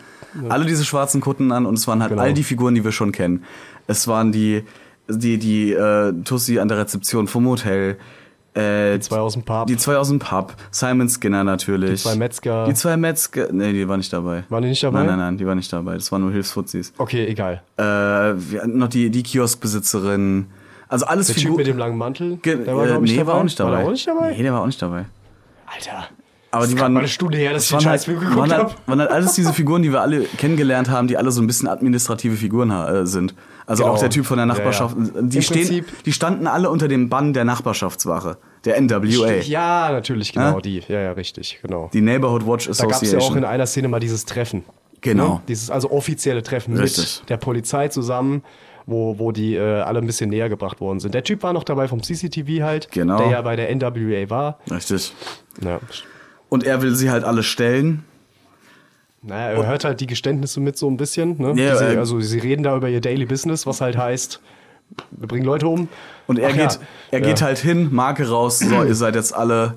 alle 0.50 0.66
diese 0.66 0.86
schwarzen 0.86 1.22
Kutten 1.22 1.52
an 1.52 1.66
und 1.66 1.76
es 1.78 1.88
waren 1.88 2.02
halt 2.02 2.10
Genau. 2.12 2.22
all 2.24 2.34
die 2.34 2.44
Figuren, 2.44 2.76
die 2.76 2.84
wir 2.84 2.92
schon 2.92 3.12
kennen. 3.12 3.44
Es 3.88 4.08
waren 4.08 4.32
die, 4.32 4.64
die, 5.08 5.38
die 5.40 5.74
äh, 5.74 6.14
Tussi 6.24 6.60
an 6.60 6.68
der 6.68 6.78
Rezeption 6.78 7.28
vom 7.28 7.48
Hotel, 7.48 7.98
äh, 8.56 8.94
Die 8.96 9.00
zwei 9.02 9.18
aus 9.20 9.34
dem 9.34 9.44
Pub. 9.44 9.68
die 9.68 9.78
zwei 9.78 9.96
aus 9.98 10.10
dem 10.10 10.18
Pub, 10.20 10.56
Simon 10.72 11.08
Skinner 11.08 11.44
natürlich. 11.44 12.02
Die 12.04 12.10
zwei 12.10 12.16
Metzger. 12.16 12.66
Die 12.66 12.74
zwei 12.74 12.98
Metzger, 12.98 13.48
nee, 13.52 13.74
die 13.74 13.88
war 13.88 13.96
nicht 13.98 14.12
dabei. 14.12 14.44
Waren 14.50 14.64
die 14.64 14.70
nicht 14.70 14.82
dabei? 14.84 15.00
Nein, 15.00 15.08
nein, 15.08 15.18
nein, 15.20 15.38
die 15.38 15.46
war 15.46 15.54
nicht 15.56 15.72
dabei. 15.72 15.94
Das 15.96 16.12
waren 16.12 16.22
nur 16.22 16.32
Hilfsfuzis. 16.32 16.92
Okay, 16.98 17.26
egal. 17.28 17.62
Äh, 17.78 18.34
noch 18.68 18.88
die, 18.88 19.10
die 19.12 19.22
Kioskbesitzerin. 19.24 20.48
Also 20.90 21.06
alles 21.06 21.28
Der 21.28 21.36
Typ 21.36 21.44
Figur- 21.44 21.58
mit 21.58 21.68
dem 21.68 21.78
langen 21.78 21.98
Mantel, 21.98 22.38
der 22.38 22.76
war, 22.76 22.86
äh, 22.88 23.00
nee, 23.00 23.16
dabei. 23.16 23.28
war 23.28 23.36
auch 23.36 23.44
nicht 23.44 23.60
dabei. 23.60 23.72
War 23.72 23.78
der 23.80 23.88
auch 23.88 23.92
nicht 23.92 24.08
dabei? 24.08 24.32
Nee, 24.36 24.44
der 24.44 24.54
war 24.54 24.62
auch 24.62 24.66
nicht 24.66 24.82
dabei. 24.82 25.06
Alter. 25.68 26.06
Aber 26.52 26.62
Das 26.64 26.72
die 26.74 26.80
waren 26.80 26.98
eine 26.98 27.08
Stunde 27.08 27.38
her, 27.38 27.54
dass 27.54 27.66
ich 27.66 27.70
den 27.70 27.78
waren 27.78 27.86
halt, 27.92 28.06
geguckt 28.08 28.36
waren, 28.36 28.52
halt, 28.52 28.76
waren 28.88 29.00
halt 29.00 29.12
alles 29.12 29.34
diese 29.36 29.54
Figuren, 29.54 29.84
die 29.84 29.92
wir 29.92 30.02
alle 30.02 30.24
kennengelernt 30.24 30.90
haben, 30.90 31.08
die 31.08 31.16
alle 31.16 31.30
so 31.32 31.42
ein 31.42 31.48
bisschen 31.48 31.68
administrative 31.68 32.36
Figuren 32.36 32.72
äh, 32.72 33.06
sind. 33.06 33.36
Also 33.68 33.84
Genau. 33.84 33.94
auch 33.96 34.00
der 34.00 34.10
Typ 34.10 34.26
von 34.26 34.38
der 34.38 34.48
Ja, 34.48 34.54
Nachbarschaft. 34.54 34.98
ja. 34.98 35.22
Die, 35.22 35.38
Im 35.38 35.42
stehen, 35.44 35.68
Prinzip- 35.68 36.04
die 36.06 36.12
standen 36.12 36.48
alle 36.48 36.72
unter 36.72 36.88
dem 36.88 37.08
Bann 37.08 37.34
der 37.34 37.46
Nachbarschaftswache, 37.46 38.38
der 38.66 38.82
NWA. 38.82 39.42
Ja, 39.44 39.92
natürlich, 39.92 40.34
genau, 40.34 40.56
Ja? 40.56 40.60
die. 40.62 40.84
Ja, 40.88 41.00
ja, 41.02 41.12
richtig, 41.12 41.60
genau. 41.62 41.92
Die 41.94 42.02
Neighborhood 42.02 42.48
Watch 42.48 42.66
Da 42.66 42.72
gab 42.72 42.90
es 42.94 42.96
Association. 42.96 43.22
ja 43.22 43.28
auch 43.28 43.36
in 43.36 43.46
einer 43.46 43.68
Szene 43.68 43.88
mal 43.90 44.00
dieses 44.00 44.26
Treffen. 44.26 44.64
Genau. 45.02 45.36
Ne? 45.36 45.42
Dieses 45.48 45.70
also 45.70 45.92
offizielle 45.92 46.42
Treffen 46.42 46.76
Richtig. 46.76 47.20
mit 47.22 47.30
der 47.30 47.38
Polizei 47.38 47.90
zusammen, 47.90 48.42
wo, 48.90 49.20
wo 49.20 49.32
die 49.32 49.56
äh, 49.56 49.82
alle 49.82 50.00
ein 50.00 50.06
bisschen 50.06 50.30
näher 50.30 50.50
gebracht 50.50 50.80
worden 50.82 51.00
sind. 51.00 51.14
Der 51.14 51.24
Typ 51.24 51.44
war 51.44 51.54
noch 51.54 51.64
dabei 51.64 51.88
vom 51.88 52.02
CCTV 52.02 52.62
halt, 52.64 52.92
Genau. 52.92 53.18
der 53.18 53.30
ja 53.30 53.42
bei 53.42 53.56
der 53.56 53.74
NWA 53.76 54.30
war. 54.30 54.60
Richtig. 54.70 55.14
Ja. 55.64 55.80
Und 56.50 56.64
er 56.64 56.82
will 56.82 56.96
sie 56.96 57.10
halt 57.12 57.24
alle 57.24 57.44
stellen. 57.44 58.04
Naja, 59.22 59.52
er 59.62 59.68
hört 59.68 59.84
halt 59.84 60.00
die 60.00 60.08
Geständnisse 60.08 60.60
mit 60.62 60.78
so 60.78 60.90
ein 60.90 60.96
bisschen. 60.98 61.36
Ne? 61.40 61.54
Die 61.54 61.62
sie, 61.78 61.94
äh, 61.94 61.98
also 61.98 62.20
sie 62.22 62.40
reden 62.40 62.64
da 62.64 62.76
über 62.76 62.88
ihr 62.90 63.02
Daily 63.02 63.26
Business, 63.26 63.68
was 63.68 63.82
halt 63.82 63.98
heißt, 63.98 64.40
wir 65.12 65.28
bringen 65.28 65.46
Leute 65.46 65.68
um. 65.68 65.90
Und 66.26 66.40
er 66.40 66.50
Ach 66.50 66.54
geht, 66.54 66.72
ja. 66.74 66.80
er 67.12 67.20
Ja. 67.20 67.26
geht 67.28 67.42
halt 67.42 67.58
hin, 67.60 67.90
Marke 67.92 68.28
raus, 68.30 68.60
so, 68.60 68.84
ihr 68.86 68.96
seid 68.96 69.16
jetzt 69.16 69.36
alle, 69.36 69.76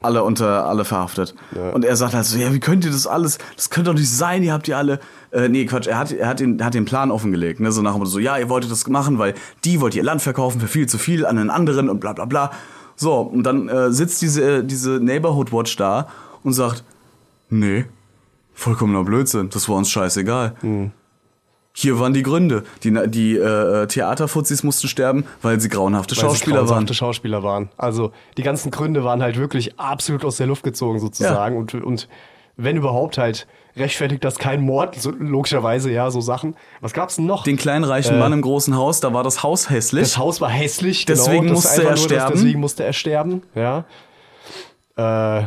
alle 0.00 0.22
unter, 0.22 0.66
alle 0.66 0.84
verhaftet. 0.84 1.34
Und 1.72 1.84
er 1.84 1.96
sagt 1.96 2.14
halt 2.14 2.24
so, 2.24 2.38
ja, 2.38 2.52
wie 2.52 2.60
könnt 2.60 2.84
ihr 2.84 2.90
das 2.90 3.06
alles, 3.06 3.38
das 3.56 3.70
könnte 3.70 3.90
doch 3.90 3.98
nicht 3.98 4.10
sein, 4.10 4.42
ihr 4.42 4.52
habt 4.52 4.68
ihr 4.68 4.76
alle, 4.76 5.00
äh, 5.32 5.48
nee, 5.48 5.66
Quatsch, 5.66 5.88
er 5.88 5.98
hat, 5.98 6.12
er 6.12 6.28
hat 6.28 6.40
den, 6.40 6.64
hat 6.64 6.74
den 6.74 6.84
Plan 6.84 7.10
offengelegt, 7.10 7.58
ne, 7.58 7.72
so 7.72 7.82
nach 7.82 7.98
so, 8.04 8.18
ja, 8.18 8.38
ihr 8.38 8.48
wolltet 8.48 8.70
das 8.70 8.86
machen, 8.86 9.18
weil 9.18 9.34
die 9.64 9.80
wollt 9.80 9.96
ihr 9.96 10.04
Land 10.04 10.22
verkaufen 10.22 10.60
für 10.60 10.68
viel 10.68 10.86
zu 10.86 10.98
viel 10.98 11.26
an 11.26 11.36
einen 11.36 11.50
anderen 11.50 11.88
und 11.90 11.98
bla, 12.00 12.12
bla, 12.12 12.26
bla. 12.26 12.52
So, 12.94 13.20
und 13.20 13.42
dann 13.42 13.68
äh, 13.68 13.92
sitzt 13.92 14.22
diese, 14.22 14.62
diese 14.64 15.00
Neighborhood 15.00 15.52
Watch 15.52 15.76
da 15.76 16.08
und 16.44 16.52
sagt, 16.52 16.84
nee, 17.50 17.86
vollkommener 18.54 19.04
Blödsinn, 19.04 19.50
das 19.50 19.68
war 19.68 19.76
uns 19.76 19.90
scheißegal. 19.90 20.54
Hier 21.80 22.00
waren 22.00 22.12
die 22.12 22.24
Gründe. 22.24 22.64
Die, 22.82 22.92
die 23.06 23.36
äh, 23.36 23.86
Theaterfuzis 23.86 24.64
mussten 24.64 24.88
sterben, 24.88 25.24
weil 25.42 25.60
sie 25.60 25.68
grauenhafte 25.68 26.16
Weil 26.16 26.22
sie 26.22 26.26
Schauspieler 26.26 26.56
waren. 26.56 26.66
grauenhafte 26.66 26.94
Schauspieler 26.94 27.42
waren. 27.44 27.68
Also 27.76 28.10
die 28.36 28.42
ganzen 28.42 28.72
Gründe 28.72 29.04
waren 29.04 29.22
halt 29.22 29.36
wirklich 29.36 29.78
absolut 29.78 30.24
aus 30.24 30.38
der 30.38 30.48
Luft 30.48 30.64
gezogen 30.64 30.98
sozusagen. 30.98 31.56
Und, 31.56 31.74
und 31.74 32.08
wenn 32.56 32.76
überhaupt 32.76 33.16
halt 33.16 33.46
rechtfertigt 33.76 34.24
das 34.24 34.40
kein 34.40 34.60
Mord, 34.60 34.96
so, 34.96 35.12
logischerweise, 35.12 35.92
ja, 35.92 36.10
so 36.10 36.20
Sachen. 36.20 36.56
Was 36.80 36.94
gab's 36.94 37.14
denn 37.14 37.26
noch? 37.26 37.44
Den 37.44 37.56
kleinen 37.56 37.84
reichen 37.84 38.18
Mann 38.18 38.32
im 38.32 38.42
großen 38.42 38.76
Haus, 38.76 38.98
da 38.98 39.14
war 39.14 39.22
das 39.22 39.44
Haus 39.44 39.70
hässlich. 39.70 40.00
Äh. 40.00 40.02
das 40.02 40.18
Haus 40.18 40.40
war 40.40 40.50
hässlich, 40.50 41.04
Deswegen 41.04 41.42
genau, 41.42 41.54
musste 41.54 41.84
er 41.84 41.90
nur, 41.90 41.96
sterben. 41.96 42.32
Das, 42.32 42.40
deswegen 42.40 42.60
musste 42.60 42.82
er 42.82 42.92
sterben, 42.92 43.42
ja. 43.54 43.84
Äh, 44.96 45.44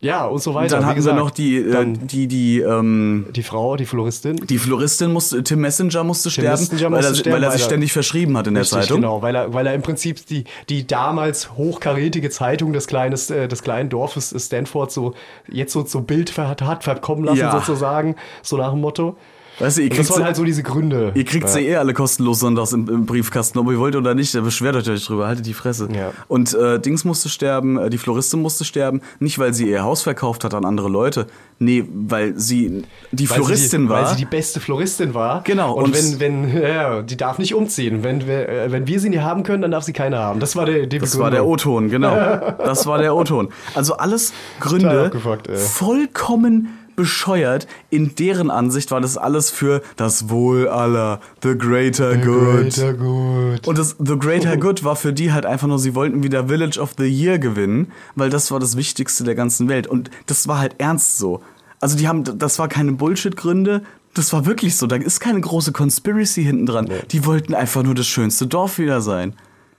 ja, 0.00 0.24
und 0.26 0.40
so 0.42 0.54
weiter. 0.54 0.76
dann 0.76 0.86
hatten 0.86 0.96
gesagt, 0.96 1.16
wir 1.16 1.22
noch 1.22 1.30
die, 1.30 1.56
äh, 1.56 1.86
die, 1.86 2.26
die, 2.28 2.60
ähm, 2.60 3.26
die 3.34 3.42
Frau, 3.42 3.76
die 3.76 3.84
Floristin. 3.86 4.36
die 4.36 4.58
Floristin 4.58 5.12
musste, 5.12 5.42
Tim 5.42 5.60
Messenger 5.60 6.04
musste 6.04 6.30
sterben, 6.30 6.50
Messenger 6.50 6.82
weil, 6.84 6.90
musste 6.90 7.06
er, 7.12 7.14
sterben, 7.16 7.34
weil 7.36 7.42
er 7.42 7.50
sich 7.50 7.60
weil 7.62 7.66
ständig 7.66 7.92
verschrieben 7.92 8.36
hat 8.36 8.46
in 8.46 8.54
der 8.54 8.62
Richtig, 8.62 8.78
Zeitung. 8.80 9.00
Genau, 9.00 9.22
weil 9.22 9.34
er, 9.34 9.52
weil 9.54 9.66
er 9.66 9.74
im 9.74 9.82
Prinzip 9.82 10.24
die, 10.26 10.44
die 10.68 10.86
damals 10.86 11.52
hochkarätige 11.56 12.30
Zeitung 12.30 12.72
des, 12.72 12.86
kleines, 12.86 13.30
äh, 13.30 13.48
des 13.48 13.62
kleinen 13.62 13.88
Dorfes 13.88 14.34
Stanford 14.38 14.92
so 14.92 15.14
jetzt 15.50 15.72
so 15.72 15.82
zu 15.82 16.02
Bild 16.02 16.30
ver- 16.30 16.48
hat 16.60 16.84
verkommen 16.84 17.24
lassen, 17.24 17.38
Ja. 17.40 17.52
sozusagen, 17.52 18.14
so 18.42 18.56
nach 18.56 18.70
dem 18.70 18.80
Motto. 18.80 19.16
Weißt 19.58 19.78
du, 19.78 19.82
ihr 19.82 19.90
Und 19.90 19.98
das 19.98 20.06
kriegt 20.06 20.10
waren 20.10 20.18
sie, 20.18 20.24
halt 20.24 20.36
so 20.36 20.44
diese 20.44 20.62
Gründe. 20.62 21.12
ihr 21.14 21.24
kriegt 21.24 21.44
ja. 21.44 21.50
sie 21.50 21.66
eh 21.66 21.76
alle 21.76 21.92
kostenlos 21.94 22.40
sonntags 22.40 22.72
im, 22.72 22.88
im 22.88 23.06
Briefkasten, 23.06 23.58
ob 23.58 23.70
ihr 23.70 23.78
wollt 23.78 23.96
oder 23.96 24.14
nicht, 24.14 24.34
da 24.34 24.40
beschwert 24.40 24.76
euch 24.76 24.88
euch 24.88 25.04
drüber, 25.04 25.26
haltet 25.26 25.46
die 25.46 25.54
Fresse. 25.54 25.88
Ja. 25.92 26.12
Und 26.28 26.54
äh, 26.54 26.78
Dings 26.78 27.04
musste 27.04 27.28
sterben, 27.28 27.78
äh, 27.78 27.90
die 27.90 27.98
Floristin 27.98 28.40
musste 28.40 28.64
sterben, 28.64 29.00
nicht 29.18 29.38
weil 29.38 29.54
sie 29.54 29.68
ihr 29.68 29.82
Haus 29.82 30.02
verkauft 30.02 30.44
hat 30.44 30.54
an 30.54 30.64
andere 30.64 30.88
Leute, 30.88 31.26
nee, 31.58 31.84
weil 31.92 32.38
sie 32.38 32.84
die 33.12 33.28
Weil 33.28 33.36
Floristin 33.36 33.80
sie 33.82 33.86
die, 33.86 33.88
war. 33.90 34.02
Weil 34.02 34.08
sie 34.10 34.16
die 34.16 34.24
beste 34.26 34.60
Floristin 34.60 35.14
war. 35.14 35.42
Genau, 35.44 35.74
Und, 35.74 35.84
und- 35.96 36.20
wenn, 36.20 36.52
wenn, 36.52 36.62
ja, 36.62 37.02
die 37.02 37.16
darf 37.16 37.38
nicht 37.38 37.54
umziehen. 37.54 38.04
Wenn 38.04 38.26
wir, 38.26 38.48
äh, 38.48 38.72
wenn 38.72 38.86
wir 38.86 39.00
sie 39.00 39.10
nicht 39.10 39.22
haben 39.22 39.42
können, 39.42 39.62
dann 39.62 39.70
darf 39.70 39.84
sie 39.84 39.92
keine 39.92 40.18
haben. 40.18 40.40
Das 40.40 40.56
war 40.56 40.66
der, 40.66 40.86
die 40.86 40.98
Das 40.98 41.18
war 41.18 41.30
der 41.30 41.46
O-Ton, 41.46 41.88
genau. 41.90 42.08
Das 42.58 42.86
war 42.86 42.98
der 42.98 43.14
O-Ton. 43.14 43.48
Also 43.74 43.96
alles 43.96 44.32
Gründe, 44.60 45.10
vollkommen 45.54 46.68
bescheuert. 46.98 47.68
In 47.90 48.16
deren 48.16 48.50
Ansicht 48.50 48.90
war 48.90 49.00
das 49.00 49.16
alles 49.16 49.50
für 49.50 49.82
das 49.94 50.30
Wohl 50.30 50.66
aller, 50.66 51.20
the 51.44 51.56
greater 51.56 52.16
good. 52.16 52.74
Greater 52.74 52.92
Good. 52.92 53.68
Und 53.68 53.78
das 53.78 53.94
The 54.00 54.18
Greater 54.18 54.56
Good 54.58 54.82
war 54.82 54.96
für 54.96 55.12
die 55.12 55.32
halt 55.32 55.46
einfach 55.46 55.68
nur, 55.68 55.78
sie 55.78 55.94
wollten 55.94 56.24
wieder 56.24 56.48
Village 56.48 56.80
of 56.80 56.94
the 56.98 57.04
Year 57.04 57.38
gewinnen, 57.38 57.92
weil 58.16 58.30
das 58.30 58.50
war 58.50 58.58
das 58.58 58.76
Wichtigste 58.76 59.22
der 59.22 59.36
ganzen 59.36 59.68
Welt. 59.68 59.86
Und 59.86 60.10
das 60.26 60.48
war 60.48 60.58
halt 60.58 60.74
ernst 60.78 61.18
so. 61.18 61.40
Also 61.80 61.96
die 61.96 62.08
haben, 62.08 62.24
das 62.24 62.58
war 62.58 62.66
keine 62.66 62.90
Bullshit-Gründe, 62.92 63.82
das 64.14 64.32
war 64.32 64.44
wirklich 64.44 64.76
so. 64.76 64.88
Da 64.88 64.96
ist 64.96 65.20
keine 65.20 65.40
große 65.40 65.70
Conspiracy 65.70 66.42
hinten 66.42 66.66
dran. 66.66 66.90
Die 67.12 67.24
wollten 67.24 67.54
einfach 67.54 67.84
nur 67.84 67.94
das 67.94 68.08
schönste 68.08 68.48
Dorf 68.48 68.78
wieder 68.78 69.00
sein. 69.00 69.34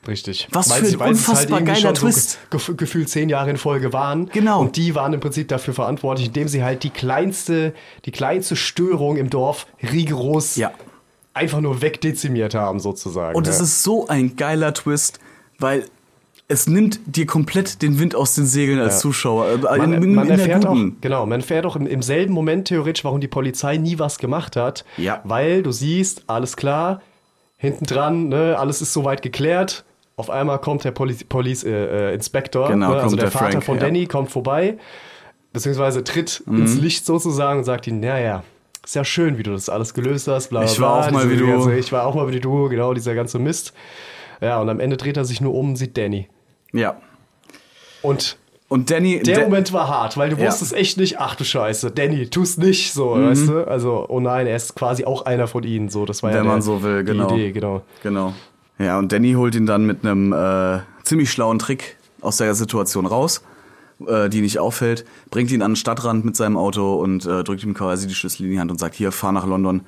Richtig. 0.10 0.48
Was 0.52 0.74
für 0.74 0.86
sie- 0.86 0.86
ein 0.86 0.86
sie 0.90 0.96
es 0.96 1.00
halt 1.00 1.10
unfassbar 1.12 1.60
irgendwie 1.60 1.74
geiler 1.74 1.82
schon 1.82 1.96
so 1.96 2.02
Twist. 2.02 2.40
ge- 2.50 2.60
gef 2.60 2.78
gefühlt 2.78 3.10
zehn 3.10 3.30
Jahre 3.30 3.50
in 3.52 3.58
Folge 3.58 3.94
waren. 3.94 4.28
Genau. 4.30 4.60
Und 4.62 4.76
die 4.76 4.96
waren 4.96 5.14
im 5.14 5.20
Prinzip 5.20 5.48
dafür 5.48 5.74
verantwortlich, 5.74 6.28
indem 6.28 6.48
sie 6.48 6.64
halt 6.64 6.84
die 6.84 6.90
kleinste, 6.90 7.74
die 8.06 8.12
kleinste 8.12 8.56
Störung 8.56 9.18
im 9.18 9.30
Dorf 9.30 9.68
rigoros 9.94 10.56
Ja. 10.56 10.72
einfach 11.34 11.62
nur 11.62 11.82
wegdezimiert 11.82 12.56
haben, 12.56 12.80
sozusagen. 12.80 13.36
Und 13.38 13.48
es 13.48 13.58
ja. 13.60 13.64
ist 13.64 13.84
so 13.84 14.08
ein 14.08 14.36
geiler 14.36 14.74
Twist, 14.74 15.20
weil 15.60 15.86
es 16.52 16.66
nimmt 16.66 17.00
dir 17.06 17.28
komplett 17.28 17.84
den 17.84 18.00
Wind 18.00 18.16
aus 18.16 18.34
den 18.34 18.48
Segeln 18.48 18.80
als 18.80 18.96
Ja. 18.96 19.00
Zuschauer. 19.02 19.48
Äh, 19.50 19.58
man, 19.78 19.94
in, 19.94 20.04
in, 20.04 20.16
man 20.16 20.26
in 20.26 20.32
erfährt 20.40 20.66
auch, 20.66 20.76
genau, 21.00 21.26
man 21.28 21.42
erfährt 21.42 21.66
auch 21.68 21.76
im, 21.76 21.86
im 21.86 22.02
selben 22.02 22.34
Moment 22.34 22.68
theoretisch, 22.70 23.04
warum 23.04 23.22
die 23.22 23.28
Polizei 23.28 23.78
nie 23.78 24.00
was 24.00 24.18
gemacht 24.18 24.56
hat. 24.56 24.84
Ja. 24.98 25.22
Weil 25.26 25.62
du 25.62 25.72
siehst, 25.72 26.24
alles 26.26 26.58
klar, 26.58 27.02
hinten 27.58 27.86
dran, 27.86 28.30
ne, 28.30 28.56
alles 28.58 28.82
ist 28.82 28.94
soweit 28.94 29.22
geklärt. 29.22 29.84
Auf 30.20 30.30
einmal 30.30 30.60
kommt 30.60 30.84
der 30.84 30.92
Police, 30.92 31.24
Police 31.24 31.64
äh, 31.64 32.12
äh, 32.12 32.14
Inspector, 32.14 32.68
Genau, 32.68 32.92
ne, 32.92 33.02
also 33.02 33.16
der, 33.16 33.26
der 33.26 33.32
Vater 33.32 33.52
Frank, 33.54 33.64
von 33.64 33.76
ja. 33.78 33.84
Danny, 33.86 34.06
kommt 34.06 34.30
vorbei, 34.30 34.78
beziehungsweise 35.54 36.04
tritt 36.04 36.44
Mhm. 36.46 36.58
ins 36.60 36.76
Licht 36.76 37.06
sozusagen 37.06 37.60
und 37.60 37.64
sagt 37.66 37.88
ihm, 37.88 38.00
naja, 38.02 38.44
ist 38.84 38.96
ja 38.96 39.06
schön, 39.06 39.38
wie 39.38 39.44
du 39.44 39.52
das 39.52 39.70
alles 39.70 39.94
gelöst 39.94 40.28
hast, 40.28 40.50
bla 40.50 40.60
bla 40.62 40.70
Ich 40.70 40.80
war 40.82 40.98
bla, 41.00 41.08
auch 41.08 41.12
mal 41.12 41.30
wie 41.32 41.38
du. 41.38 41.48
ganze- 41.48 41.76
ich 41.78 41.92
war 41.94 42.06
auch 42.06 42.16
mal 42.16 42.28
wie 42.32 42.40
du, 42.40 42.68
genau, 42.70 42.94
dieser 42.94 43.16
ganze 43.16 43.40
Mist. 43.40 43.74
Ja, 44.42 44.60
und 44.62 44.70
am 44.70 44.80
Ende 44.82 44.98
dreht 44.98 45.16
er 45.18 45.26
sich 45.26 45.40
nur 45.42 45.54
um 45.54 45.70
und 45.70 45.76
sieht 45.78 45.98
Danny. 45.98 46.28
Ja. 46.74 46.98
Und 48.02 48.38
Und 48.68 48.92
Danny. 48.92 49.22
der 49.24 49.38
Da- 49.38 49.44
Moment 49.46 49.74
war 49.74 49.88
hart, 49.88 50.18
weil 50.18 50.30
du 50.30 50.36
Ja. 50.36 50.44
Mhm. 50.44 50.48
wusstest 50.48 50.74
echt 50.74 50.98
nicht, 50.98 51.20
ach 51.20 51.36
du 51.36 51.44
Scheiße, 51.44 51.92
Danny, 51.92 52.28
tu's 52.30 52.58
nicht 52.58 52.94
so, 52.94 53.12
weißt 53.20 53.48
du? 53.48 53.64
Also, 53.68 54.06
oh 54.10 54.20
nein, 54.20 54.48
er 54.48 54.56
ist 54.58 54.76
quasi 54.76 55.06
auch 55.06 55.26
einer 55.26 55.48
von 55.48 55.64
ihnen, 55.64 55.90
so, 55.90 56.06
das 56.06 56.22
war 56.24 56.30
ja 56.32 56.38
Wenn 56.38 56.44
der, 56.44 56.52
man 56.54 56.62
so 56.62 56.84
will, 56.84 57.04
genau. 57.04 57.28
die 57.30 57.36
Idee, 57.36 57.52
genau. 57.52 57.82
Genau. 58.04 58.34
Ja, 58.80 58.98
und 58.98 59.12
Danny 59.12 59.34
holt 59.34 59.56
ihn 59.56 59.66
dann 59.66 59.86
mit 59.86 60.06
einem 60.06 60.34
äh, 60.34 60.80
ziemlich 61.04 61.32
schlauen 61.32 61.60
Trick 61.60 61.98
aus 62.22 62.38
der 62.38 62.56
Situation 62.56 63.06
raus, 63.06 63.44
äh, 64.08 64.30
die 64.30 64.42
nicht 64.42 64.58
auffällt, 64.60 65.06
bringt 65.30 65.52
ihn 65.52 65.62
an 65.62 65.72
den 65.72 65.76
Stadtrand 65.76 66.26
mit 66.26 66.36
seinem 66.36 66.58
Auto 66.58 66.96
und 66.96 67.26
äh, 67.26 67.44
drückt 67.44 67.64
ihm 67.64 67.74
quasi 67.74 68.08
die 68.08 68.14
Schlüssel 68.16 68.46
in 68.46 68.52
die 68.52 68.60
Hand 68.60 68.72
und 68.72 68.80
sagt, 68.80 68.96
hier, 68.96 69.12
fahr 69.12 69.32
nach 69.34 69.46
London, 69.46 69.82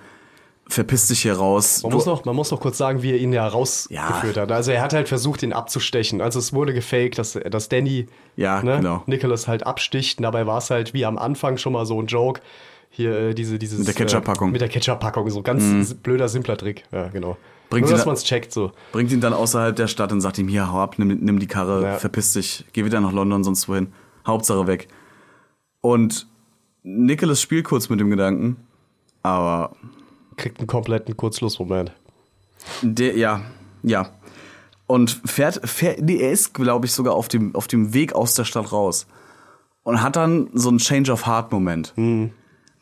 verpiss 0.68 1.08
dich 1.08 1.22
hier 1.22 1.34
raus. 1.38 1.84
Man 1.84 1.92
Du- 1.92 1.98
muss, 1.98 2.06
noch, 2.06 2.26
man 2.26 2.36
muss 2.36 2.52
noch 2.52 2.60
kurz 2.60 2.78
sagen, 2.78 3.02
wie 3.02 3.12
er 3.12 3.18
ihn 3.18 3.34
ja 3.34 3.48
rausgeführt 3.48 4.38
hat. 4.38 4.52
Also 4.52 4.72
er 4.72 4.82
hat 4.82 4.94
halt 4.94 5.08
versucht, 5.10 5.44
ihn 5.44 5.52
abzustechen. 5.54 6.22
Also 6.22 6.40
es 6.40 6.54
wurde 6.54 6.74
gefaked, 6.74 7.18
dass, 7.18 7.34
dass 7.50 7.70
Danny 7.70 8.08
Ja, 8.38 8.62
ne, 8.64 8.78
genau. 8.78 9.04
Nicholas 9.06 9.48
halt 9.48 9.66
absticht. 9.66 10.20
Und 10.20 10.24
dabei 10.24 10.48
war 10.48 10.58
es 10.60 10.70
halt 10.70 10.94
wie 10.94 11.06
am 11.06 11.18
Anfang 11.18 11.58
schon 11.58 11.74
mal 11.74 11.86
so 11.86 12.02
ein 12.02 12.08
Joke. 12.08 12.42
Hier 12.90 13.18
äh, 13.30 13.34
diese, 13.34 13.58
dieses, 13.60 13.80
Mit 13.80 13.88
der 13.88 13.96
Ketchup-Packung. 13.96 14.50
Äh, 14.50 14.52
mit 14.52 14.62
der 14.62 14.68
Ketchup-Packung, 14.70 15.30
so 15.30 15.42
ganz 15.42 15.94
blöder, 15.96 16.28
simpler 16.30 16.58
Trick. 16.58 16.84
Ja, 16.92 17.08
genau. 17.08 17.38
Bringt 17.72 17.86
Nur, 17.86 17.92
ihn 17.92 17.96
dass 17.96 18.02
da- 18.04 18.06
man 18.06 18.16
es 18.16 18.24
checkt 18.24 18.52
so. 18.54 18.72
bringt 18.92 19.12
ihn 19.12 19.22
dann 19.22 19.34
außerhalb 19.34 19.76
der 19.76 19.88
Stadt 19.88 20.12
und 20.12 20.22
sagt 20.22 20.38
ihm, 20.38 20.48
hier, 20.48 20.72
hau 20.72 20.80
ab, 20.82 21.00
nimm, 21.00 21.08
nimm 21.08 21.40
die 21.40 21.48
Karre, 21.48 21.82
Ja. 21.84 21.98
verpiss 21.98 22.34
dich, 22.34 22.66
geh 22.74 22.86
wieder 22.86 23.02
nach 23.02 23.12
London, 23.14 23.44
sonst 23.44 23.68
wohin. 23.68 23.92
Hauptsache 24.28 24.68
weg. 24.68 24.88
Und 25.82 26.28
Nicholas 26.84 27.42
spielt 27.42 27.66
kurz 27.66 27.90
mit 27.90 28.00
dem 28.00 28.10
Gedanken, 28.12 28.58
aber 29.24 29.76
Kriegt 30.38 30.60
einen 30.60 30.68
kompletten 30.68 31.16
Kurzschlussmoment. 31.18 31.92
Der, 32.82 33.16
ja, 33.18 33.42
ja. 33.84 34.10
Und 34.88 35.22
fährt, 35.26 35.68
fährt 35.68 36.02
nee, 36.02 36.18
er 36.18 36.32
ist, 36.32 36.54
glaube 36.54 36.86
ich, 36.86 36.92
sogar 36.92 37.14
auf 37.16 37.28
dem, 37.30 37.56
auf 37.56 37.68
dem 37.68 37.94
Weg 37.94 38.14
aus 38.14 38.36
der 38.36 38.44
Stadt 38.44 38.72
raus. 38.72 39.08
Und 39.84 40.02
hat 40.04 40.16
dann 40.18 40.50
so 40.54 40.70
einen 40.70 40.78
Change 40.80 41.12
of 41.12 41.26
Heart-Moment. 41.26 41.94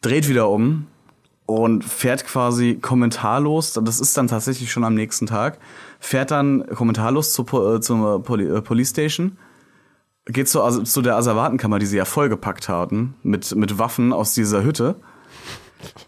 Dreht 0.02 0.28
wieder 0.28 0.49
um 0.49 0.88
und 1.49 1.84
fährt 1.84 2.26
quasi 2.27 2.76
kommentarlos, 2.80 3.73
das 3.73 3.99
ist 3.99 4.15
dann 4.15 4.27
tatsächlich 4.27 4.71
schon 4.71 4.84
am 4.84 4.93
nächsten 4.93 5.26
Tag, 5.26 5.57
fährt 5.99 6.30
dann 6.30 6.63
kommentarlos 6.67 7.34
zur, 7.34 7.45
Po- 7.47 7.76
äh, 7.76 7.81
zur 7.81 8.21
Poli 8.23 8.45
äh, 8.45 8.61
Police 8.61 8.91
Station, 8.91 9.38
geht 10.26 10.47
zu, 10.47 10.61
also 10.61 10.84
zu 10.84 11.01
der 11.01 11.15
Asservatenkammer, 11.15 11.80
die 11.80 11.88
sie 11.88 11.97
ja 11.97 12.05
vollgepackt 12.05 12.69
hatten, 12.69 13.15
mit, 13.23 13.55
mit 13.55 13.80
Waffen 13.80 14.13
aus 14.13 14.35
dieser 14.35 14.63
Hütte. 14.63 14.97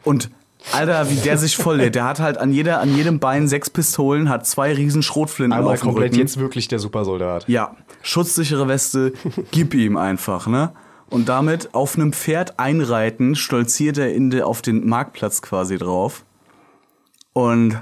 Und 0.04 0.30
Alter, 0.74 1.10
wie 1.10 1.16
der 1.16 1.40
sich 1.40 1.58
voll 1.58 1.78
lädt. 1.78 1.96
Der 1.96 2.04
hat 2.06 2.20
halt 2.20 2.38
an, 2.38 2.54
jeder, 2.54 2.80
an 2.82 2.96
jedem 2.96 3.18
Bein 3.18 3.48
sechs 3.48 3.72
Pistolen, 3.72 4.30
hat 4.30 4.46
zwei 4.46 4.72
riesen 4.76 5.02
Schrotflinten 5.02 5.58
Einmal 5.58 5.74
auf 5.74 5.80
dem 5.80 5.86
komplett 5.88 6.12
Rücken. 6.12 6.20
jetzt 6.20 6.38
wirklich 6.38 6.68
der 6.68 6.78
Supersoldat. 6.78 7.48
Ja, 7.48 7.76
schutzsichere 8.04 8.68
Weste, 8.68 9.14
gib 9.50 9.74
ihm 9.74 9.98
einfach, 9.98 10.46
ne? 10.46 10.72
Und 11.12 11.28
damit 11.28 11.76
auf 11.76 11.96
einem 11.96 12.14
Pferd 12.14 12.58
einreiten, 12.58 13.36
stolziert 13.36 13.98
er 13.98 14.14
in 14.14 14.30
de, 14.30 14.44
auf 14.44 14.62
den 14.62 14.88
Marktplatz 14.88 15.42
quasi 15.42 15.78
drauf. 15.78 16.24
Und 17.34 17.82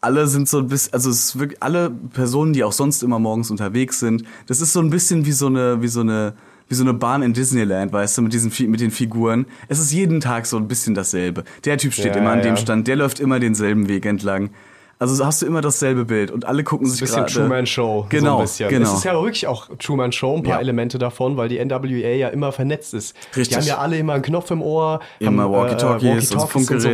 alle 0.00 0.28
sind 0.28 0.48
so 0.48 0.58
ein 0.58 0.68
bisschen, 0.68 0.92
also 0.92 1.10
es 1.10 1.24
ist 1.24 1.38
wirklich, 1.40 1.60
alle 1.60 1.90
Personen, 1.90 2.52
die 2.52 2.62
auch 2.62 2.72
sonst 2.72 3.02
immer 3.02 3.18
morgens 3.18 3.50
unterwegs 3.50 3.98
sind, 3.98 4.22
das 4.46 4.60
ist 4.60 4.72
so 4.72 4.80
ein 4.80 4.90
bisschen 4.90 5.26
wie 5.26 5.32
so 5.32 5.48
eine, 5.48 5.82
wie 5.82 5.88
so 5.88 6.00
eine, 6.00 6.34
wie 6.68 6.76
so 6.76 6.84
eine 6.84 6.94
Bahn 6.94 7.20
in 7.22 7.32
Disneyland, 7.32 7.92
weißt 7.92 8.18
du, 8.18 8.22
mit 8.22 8.32
diesen, 8.32 8.52
mit 8.70 8.80
den 8.80 8.92
Figuren. 8.92 9.46
Es 9.66 9.80
ist 9.80 9.92
jeden 9.92 10.20
Tag 10.20 10.46
so 10.46 10.56
ein 10.56 10.68
bisschen 10.68 10.94
dasselbe. 10.94 11.42
Der 11.64 11.78
Typ 11.78 11.94
steht 11.94 12.14
Ja, 12.14 12.20
immer 12.20 12.30
an 12.30 12.42
dem 12.42 12.54
ja. 12.54 12.56
Stand, 12.56 12.86
der 12.86 12.94
läuft 12.94 13.18
immer 13.18 13.40
denselben 13.40 13.88
Weg 13.88 14.06
entlang. 14.06 14.50
Also 15.00 15.14
so 15.14 15.24
hast 15.24 15.42
du 15.42 15.46
immer 15.46 15.60
dasselbe 15.60 16.04
Bild 16.04 16.30
und 16.32 16.44
alle 16.44 16.64
gucken 16.64 16.86
sich 16.88 17.00
bisschen 17.00 17.18
gerade. 17.24 17.32
Truman 17.32 17.66
Show. 17.66 18.06
Genau, 18.08 18.32
so 18.32 18.36
ein 18.38 18.42
bisschen. 18.42 18.68
genau. 18.70 18.88
Es 18.90 18.98
ist 18.98 19.04
ja 19.04 19.12
wirklich 19.14 19.46
auch 19.46 19.68
Truman 19.78 20.10
Show, 20.10 20.36
ein 20.36 20.42
paar 20.42 20.54
Ja. 20.54 20.60
Elemente 20.60 20.98
davon, 20.98 21.36
weil 21.36 21.48
die 21.48 21.64
NWA 21.64 21.86
ja 21.86 22.28
immer 22.28 22.50
vernetzt 22.50 22.94
ist. 22.94 23.14
Richtig. 23.36 23.48
Die 23.48 23.54
haben 23.56 23.66
ja 23.66 23.78
alle 23.78 23.96
immer 23.98 24.14
einen 24.14 24.22
Knopf 24.22 24.50
im 24.50 24.60
Ohr, 24.60 24.98
Immer 25.20 25.44
haben, 25.44 25.52
Walkie-Talkies 25.52 26.32
und 26.32 26.38
und 26.38 26.40
so 26.40 26.46
Funkgeräte. 26.48 26.88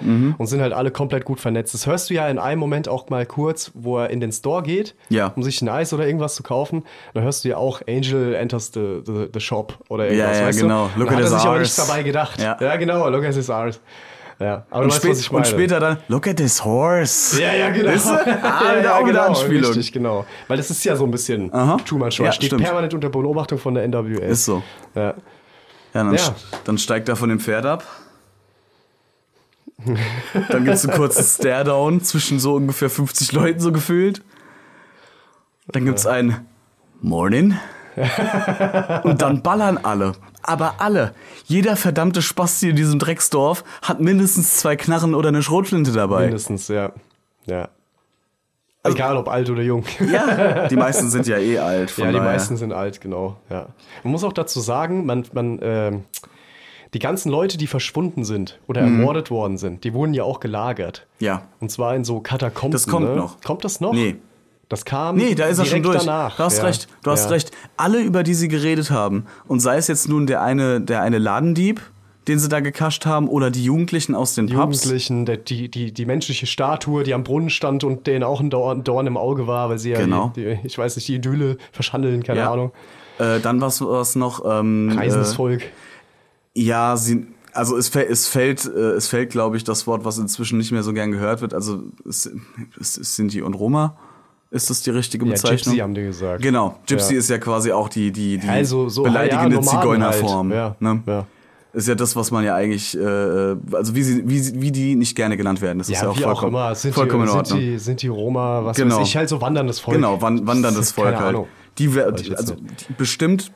Mhm. 0.00 0.28
weiter 0.30 0.34
und 0.38 0.46
sind 0.46 0.62
halt 0.62 0.72
alle 0.72 0.90
komplett 0.90 1.24
gut 1.26 1.40
vernetzt. 1.40 1.74
Das 1.74 1.86
hörst 1.86 2.08
du 2.08 2.14
ja 2.14 2.26
in 2.28 2.38
einem 2.38 2.58
Moment 2.58 2.88
auch 2.88 3.10
mal 3.10 3.26
kurz, 3.26 3.70
wo 3.74 3.98
er 3.98 4.08
in 4.10 4.20
den 4.20 4.32
Store 4.32 4.62
geht, 4.62 4.94
Ja. 5.10 5.32
um 5.36 5.42
sich 5.42 5.60
ein 5.60 5.68
Eis 5.68 5.92
oder 5.92 6.06
irgendwas 6.06 6.34
zu 6.34 6.42
kaufen. 6.42 6.84
Da 7.12 7.20
hörst 7.20 7.44
du 7.44 7.50
ja 7.50 7.58
auch 7.58 7.82
Angel 7.86 8.34
enters 8.34 8.70
the, 8.72 9.00
the, 9.04 9.28
the 9.32 9.40
shop 9.40 9.74
oder 9.90 10.08
irgendwas, 10.08 10.38
ja, 10.38 10.46
weißt 10.46 10.60
genau. 10.60 10.90
du? 10.94 11.00
Look 11.00 11.08
da 11.10 11.16
at 11.16 11.20
hat 11.22 11.24
er 11.24 11.30
his 11.30 11.30
sich 11.32 11.40
aber 11.42 11.50
arse. 11.50 11.60
nichts 11.60 11.76
dabei 11.76 12.02
gedacht. 12.02 12.40
Ja. 12.40 12.56
Ja, 12.60 12.76
genau, 12.76 13.08
look 13.10 13.24
at 13.24 13.34
his 13.34 13.50
arse. 13.50 13.78
Ja, 14.42 14.66
aber 14.70 14.84
Und, 14.84 14.90
weißt, 14.90 15.24
spät, 15.24 15.30
und 15.32 15.46
später 15.46 15.78
dann, 15.78 15.98
look 16.08 16.26
at 16.26 16.36
this 16.36 16.64
horse. 16.64 17.40
Ja, 17.40 17.54
ja, 17.54 17.70
genau. 17.70 17.90
Weißt 17.92 18.06
du? 18.06 18.10
Ah, 18.42 18.74
ja, 18.74 18.82
ja, 18.82 18.98
auch 18.98 19.04
genau, 19.04 19.20
Anspielung. 19.26 19.66
Richtig, 19.70 19.92
genau. 19.92 20.26
Weil 20.48 20.56
das 20.56 20.68
ist 20.70 20.82
ja 20.84 20.96
so 20.96 21.04
ein 21.04 21.10
bisschen 21.12 21.52
Aha. 21.54 21.76
Truman 21.86 22.10
Show. 22.10 22.24
Ja, 22.24 22.30
Er 22.30 22.32
steht 22.32 22.46
stimmt. 22.48 22.64
permanent 22.64 22.92
unter 22.92 23.08
Beobachtung 23.08 23.58
von 23.58 23.74
der 23.74 23.86
NWA. 23.86 24.18
Ist 24.24 24.44
so. 24.46 24.62
Ja. 24.96 25.02
Ja, 25.02 25.14
dann, 25.92 26.14
Ja. 26.14 26.34
dann 26.64 26.78
steigt 26.78 27.08
er 27.08 27.14
von 27.16 27.28
dem 27.28 27.38
Pferd 27.38 27.66
ab. 27.66 27.84
Dann 30.48 30.64
gibt's 30.64 30.84
einen 30.86 30.96
kurzen 30.96 31.24
Stare-Down 31.24 32.02
zwischen 32.02 32.38
so 32.38 32.54
ungefähr 32.54 32.88
50 32.90 33.32
Leuten 33.32 33.60
so 33.60 33.72
gefühlt. 33.72 34.22
Dann 35.68 35.84
gibt's 35.84 36.06
ein 36.06 36.46
Morning. 37.00 37.58
Und 39.04 39.22
dann 39.22 39.42
ballern 39.42 39.78
alle. 39.82 40.12
Aber 40.42 40.74
alle. 40.78 41.14
Jeder 41.44 41.76
verdammte 41.76 42.22
Spasti 42.22 42.70
in 42.70 42.76
diesem 42.76 42.98
Drecksdorf 42.98 43.64
hat 43.82 44.00
mindestens 44.00 44.58
zwei 44.58 44.76
Knarren 44.76 45.14
oder 45.14 45.28
eine 45.28 45.42
Schrotflinte 45.42 45.92
dabei. 45.92 46.22
Mindestens, 46.24 46.68
ja. 46.68 46.92
Ja. 47.46 47.68
Egal 48.84 49.16
ob 49.16 49.28
alt 49.28 49.48
oder 49.48 49.62
jung. 49.62 49.84
Ja, 50.12 50.66
die 50.66 50.74
meisten 50.74 51.08
sind 51.08 51.28
ja 51.28 51.38
eh 51.38 51.58
alt. 51.58 51.96
Ja, 51.96 52.06
die 52.06 52.12
daher. 52.12 52.32
meisten 52.32 52.56
sind 52.56 52.72
alt, 52.72 53.00
genau. 53.00 53.36
Ja. 53.48 53.68
Man 54.02 54.10
muss 54.10 54.24
auch 54.24 54.32
dazu 54.32 54.58
sagen, 54.60 55.06
man, 55.06 55.24
man, 55.32 55.60
ähm, 55.62 56.04
die 56.92 56.98
ganzen 56.98 57.30
Leute, 57.30 57.58
die 57.58 57.68
verschwunden 57.68 58.24
sind 58.24 58.58
oder 58.66 58.80
ermordet 58.80 59.30
worden 59.30 59.56
sind, 59.56 59.84
die 59.84 59.94
wurden 59.94 60.14
ja 60.14 60.24
auch 60.24 60.40
gelagert. 60.40 61.06
Ja. 61.20 61.44
Und 61.60 61.70
zwar 61.70 61.94
in 61.94 62.04
so 62.04 62.20
Katakomben. 62.20 62.72
Das 62.72 62.88
kommt 62.88 63.08
ne? 63.08 63.16
noch. 63.16 63.40
Kommt 63.40 63.64
das 63.64 63.80
noch? 63.80 63.92
Nee. 63.92 64.16
Das 64.72 64.86
kam 64.86 65.16
Nee, 65.16 65.34
da 65.34 65.44
ist 65.48 65.58
er 65.58 65.66
schon 65.66 65.82
durch. 65.82 65.98
danach. 65.98 66.34
Du 66.38 66.44
hast 66.44 66.56
ja. 66.56 66.64
recht, 66.64 66.88
du 67.02 67.10
hast 67.10 67.24
ja. 67.26 67.32
recht. 67.32 67.50
Alle, 67.76 68.00
über 68.00 68.22
die 68.22 68.32
sie 68.32 68.48
geredet 68.48 68.90
haben, 68.90 69.26
und 69.46 69.60
sei 69.60 69.76
es 69.76 69.86
jetzt 69.86 70.08
nun 70.08 70.26
der 70.26 70.40
eine, 70.40 70.80
der 70.80 71.02
eine 71.02 71.18
Ladendieb, 71.18 71.82
den 72.26 72.38
sie 72.38 72.48
da 72.48 72.60
gekascht 72.60 73.04
haben, 73.04 73.28
oder 73.28 73.50
die 73.50 73.62
Jugendlichen 73.64 74.14
aus 74.14 74.34
den 74.34 74.46
Die 74.46 74.54
Pubs. 74.54 74.82
Jugendlichen, 74.84 75.26
der, 75.26 75.36
die, 75.36 75.68
die, 75.70 75.92
die 75.92 76.06
menschliche 76.06 76.46
Statue, 76.46 77.02
die 77.02 77.12
am 77.12 77.22
Brunnen 77.22 77.50
stand 77.50 77.84
und 77.84 78.06
denen 78.06 78.24
auch 78.24 78.40
ein 78.40 78.48
Dorn, 78.48 78.82
Dorn 78.82 79.06
im 79.06 79.18
Auge 79.18 79.46
war, 79.46 79.68
weil 79.68 79.78
sie 79.78 79.90
ja, 79.90 79.98
Genau. 79.98 80.32
die, 80.34 80.42
die, 80.44 80.58
ich 80.64 80.78
weiß 80.78 80.96
nicht, 80.96 81.06
die 81.06 81.16
Idylle 81.16 81.58
verschandeln, 81.70 82.22
keine 82.22 82.40
Ja. 82.40 82.50
Ahnung. 82.54 82.72
Äh, 83.18 83.40
dann 83.40 83.60
was 83.60 83.82
was 83.82 84.14
noch. 84.16 84.42
Ähm, 84.50 84.90
Reisendes 84.96 85.32
äh, 85.32 85.36
Volk. 85.36 85.62
Ja, 86.54 86.96
sie, 86.96 87.26
also 87.52 87.76
es, 87.76 87.94
es 87.94 88.26
fällt, 88.26 88.64
äh, 88.64 88.92
es 88.92 89.08
fällt, 89.08 89.28
glaube 89.28 89.58
ich, 89.58 89.64
das 89.64 89.86
Wort, 89.86 90.06
was 90.06 90.16
inzwischen 90.16 90.56
nicht 90.56 90.72
mehr 90.72 90.82
so 90.82 90.94
gern 90.94 91.12
gehört 91.12 91.42
wird. 91.42 91.52
Also 91.52 91.82
es, 92.08 92.30
es, 92.80 92.96
es 92.96 93.16
Sinti 93.16 93.42
und 93.42 93.52
Roma. 93.52 93.98
Ist 94.52 94.68
das 94.70 94.82
die 94.82 94.90
richtige 94.90 95.24
Ja, 95.24 95.32
Bezeichnung? 95.32 95.56
Gypsy 95.74 95.78
haben 95.78 95.94
die 95.94 96.02
gesagt. 96.02 96.42
Genau, 96.42 96.78
Gypsy 96.86 97.14
Ja. 97.14 97.18
ist 97.18 97.30
ja 97.30 97.38
quasi 97.38 97.72
auch 97.72 97.88
die, 97.88 98.12
die, 98.12 98.36
die 98.38 98.48
Also 98.48 98.88
so 98.88 99.02
beleidigende 99.02 99.56
ja, 99.56 99.60
Nomaden 99.60 99.80
Zigeunerform. 99.80 100.50
Halt. 100.52 100.56
Ja, 100.56 100.76
Ne? 100.78 101.02
ja. 101.06 101.26
Ist 101.72 101.88
ja 101.88 101.94
das, 101.94 102.14
was 102.16 102.30
man 102.30 102.44
ja 102.44 102.54
eigentlich, 102.54 102.94
äh, 102.94 103.00
also 103.72 103.94
wie, 103.94 104.02
sie, 104.02 104.28
wie, 104.28 104.60
wie 104.60 104.70
die 104.70 104.94
nicht 104.94 105.16
gerne 105.16 105.38
genannt 105.38 105.62
werden. 105.62 105.78
Das 105.78 105.88
ist 105.88 105.96
ja 105.96 106.02
Ja, 106.02 106.08
auch 106.10 106.16
auch 106.16 106.20
vollkommen, 106.20 106.48
immer. 106.48 106.74
Sind, 106.74 106.94
vollkommen 106.94 107.22
die, 107.22 107.28
in 107.28 107.30
sind, 107.30 107.38
Ordnung. 107.38 107.58
die, 107.60 107.78
sind 107.78 108.02
die 108.02 108.08
Roma, 108.08 108.62
was 108.64 108.76
Genau. 108.76 109.00
weiß 109.00 109.08
ich, 109.08 109.16
halt 109.16 109.28
so 109.30 109.40
wanderndes 109.40 109.80
Volk. 109.80 109.96
genau, 109.96 110.20
wan 110.20 110.46
wanderndes 110.46 110.92
Volk 110.92 111.06
Keine 111.12 111.18
halt. 111.20 111.28
Ahnung. 111.30 111.48
Die, 111.78 111.88
also 111.98 112.54
die, 112.56 112.92
bestimmt 112.98 113.52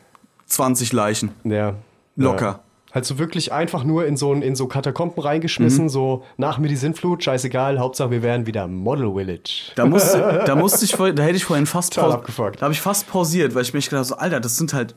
20 0.47 0.95
Leichen. 0.95 1.31
Ja. 1.45 1.75
Locker. 2.17 2.61
Halt 2.97 3.05
so 3.05 3.19
wirklich 3.19 3.53
einfach 3.53 3.85
nur 3.85 4.07
in 4.07 4.17
so, 4.17 4.33
in 4.33 4.57
so 4.57 4.67
Katakomben 4.69 5.23
reingeschmissen, 5.23 5.85
Mhm. 5.85 5.89
so 5.91 6.25
nach 6.39 6.57
mir 6.59 6.69
die 6.69 6.77
Sintflut, 6.77 7.23
scheißegal, 7.23 7.79
Hauptsache 7.79 8.11
wir 8.11 8.23
werden 8.23 8.47
wieder 8.47 8.67
Model 8.67 9.13
Village. 9.15 9.71
Da 9.77 9.85
musste, 9.85 10.43
da 10.47 10.57
musste 10.57 10.85
ich, 10.87 10.93
da 10.93 11.23
hätte 11.23 11.37
ich 11.37 11.45
vorhin 11.45 11.67
fast 11.67 11.93
Total. 11.93 12.23
Da 12.57 12.63
habe 12.63 12.73
ich 12.73 12.81
fast 12.81 13.07
pausiert, 13.07 13.55
weil 13.55 13.63
ich 13.63 13.75
mich 13.75 13.85
gedacht 13.91 13.99
habe, 13.99 14.05
so, 14.09 14.17
Alter, 14.17 14.41
das 14.41 14.57
sind 14.57 14.73
halt 14.73 14.95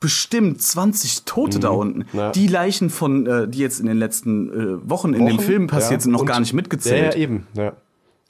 bestimmt 0.00 0.60
20 0.62 1.24
Tote 1.24 1.58
da 1.60 1.68
unten. 1.70 2.00
Mhm. 2.12 2.18
Ja. 2.18 2.30
Die 2.32 2.46
Leichen 2.48 2.90
von, 2.90 3.26
äh, 3.26 3.48
die 3.48 3.58
jetzt 3.58 3.80
in 3.80 3.86
den 3.86 3.98
letzten 3.98 4.50
äh, 4.50 4.90
Wochen 4.90 5.12
in 5.14 5.24
dem 5.26 5.36
Wochen, 5.38 5.44
Film 5.44 5.66
passiert 5.68 6.00
ja. 6.00 6.04
sind, 6.04 6.12
noch 6.12 6.20
Und- 6.20 6.26
gar 6.26 6.40
nicht 6.40 6.52
mitgezählt. 6.52 7.14
Ja, 7.14 7.20
eben. 7.20 7.46
Ja. 7.54 7.72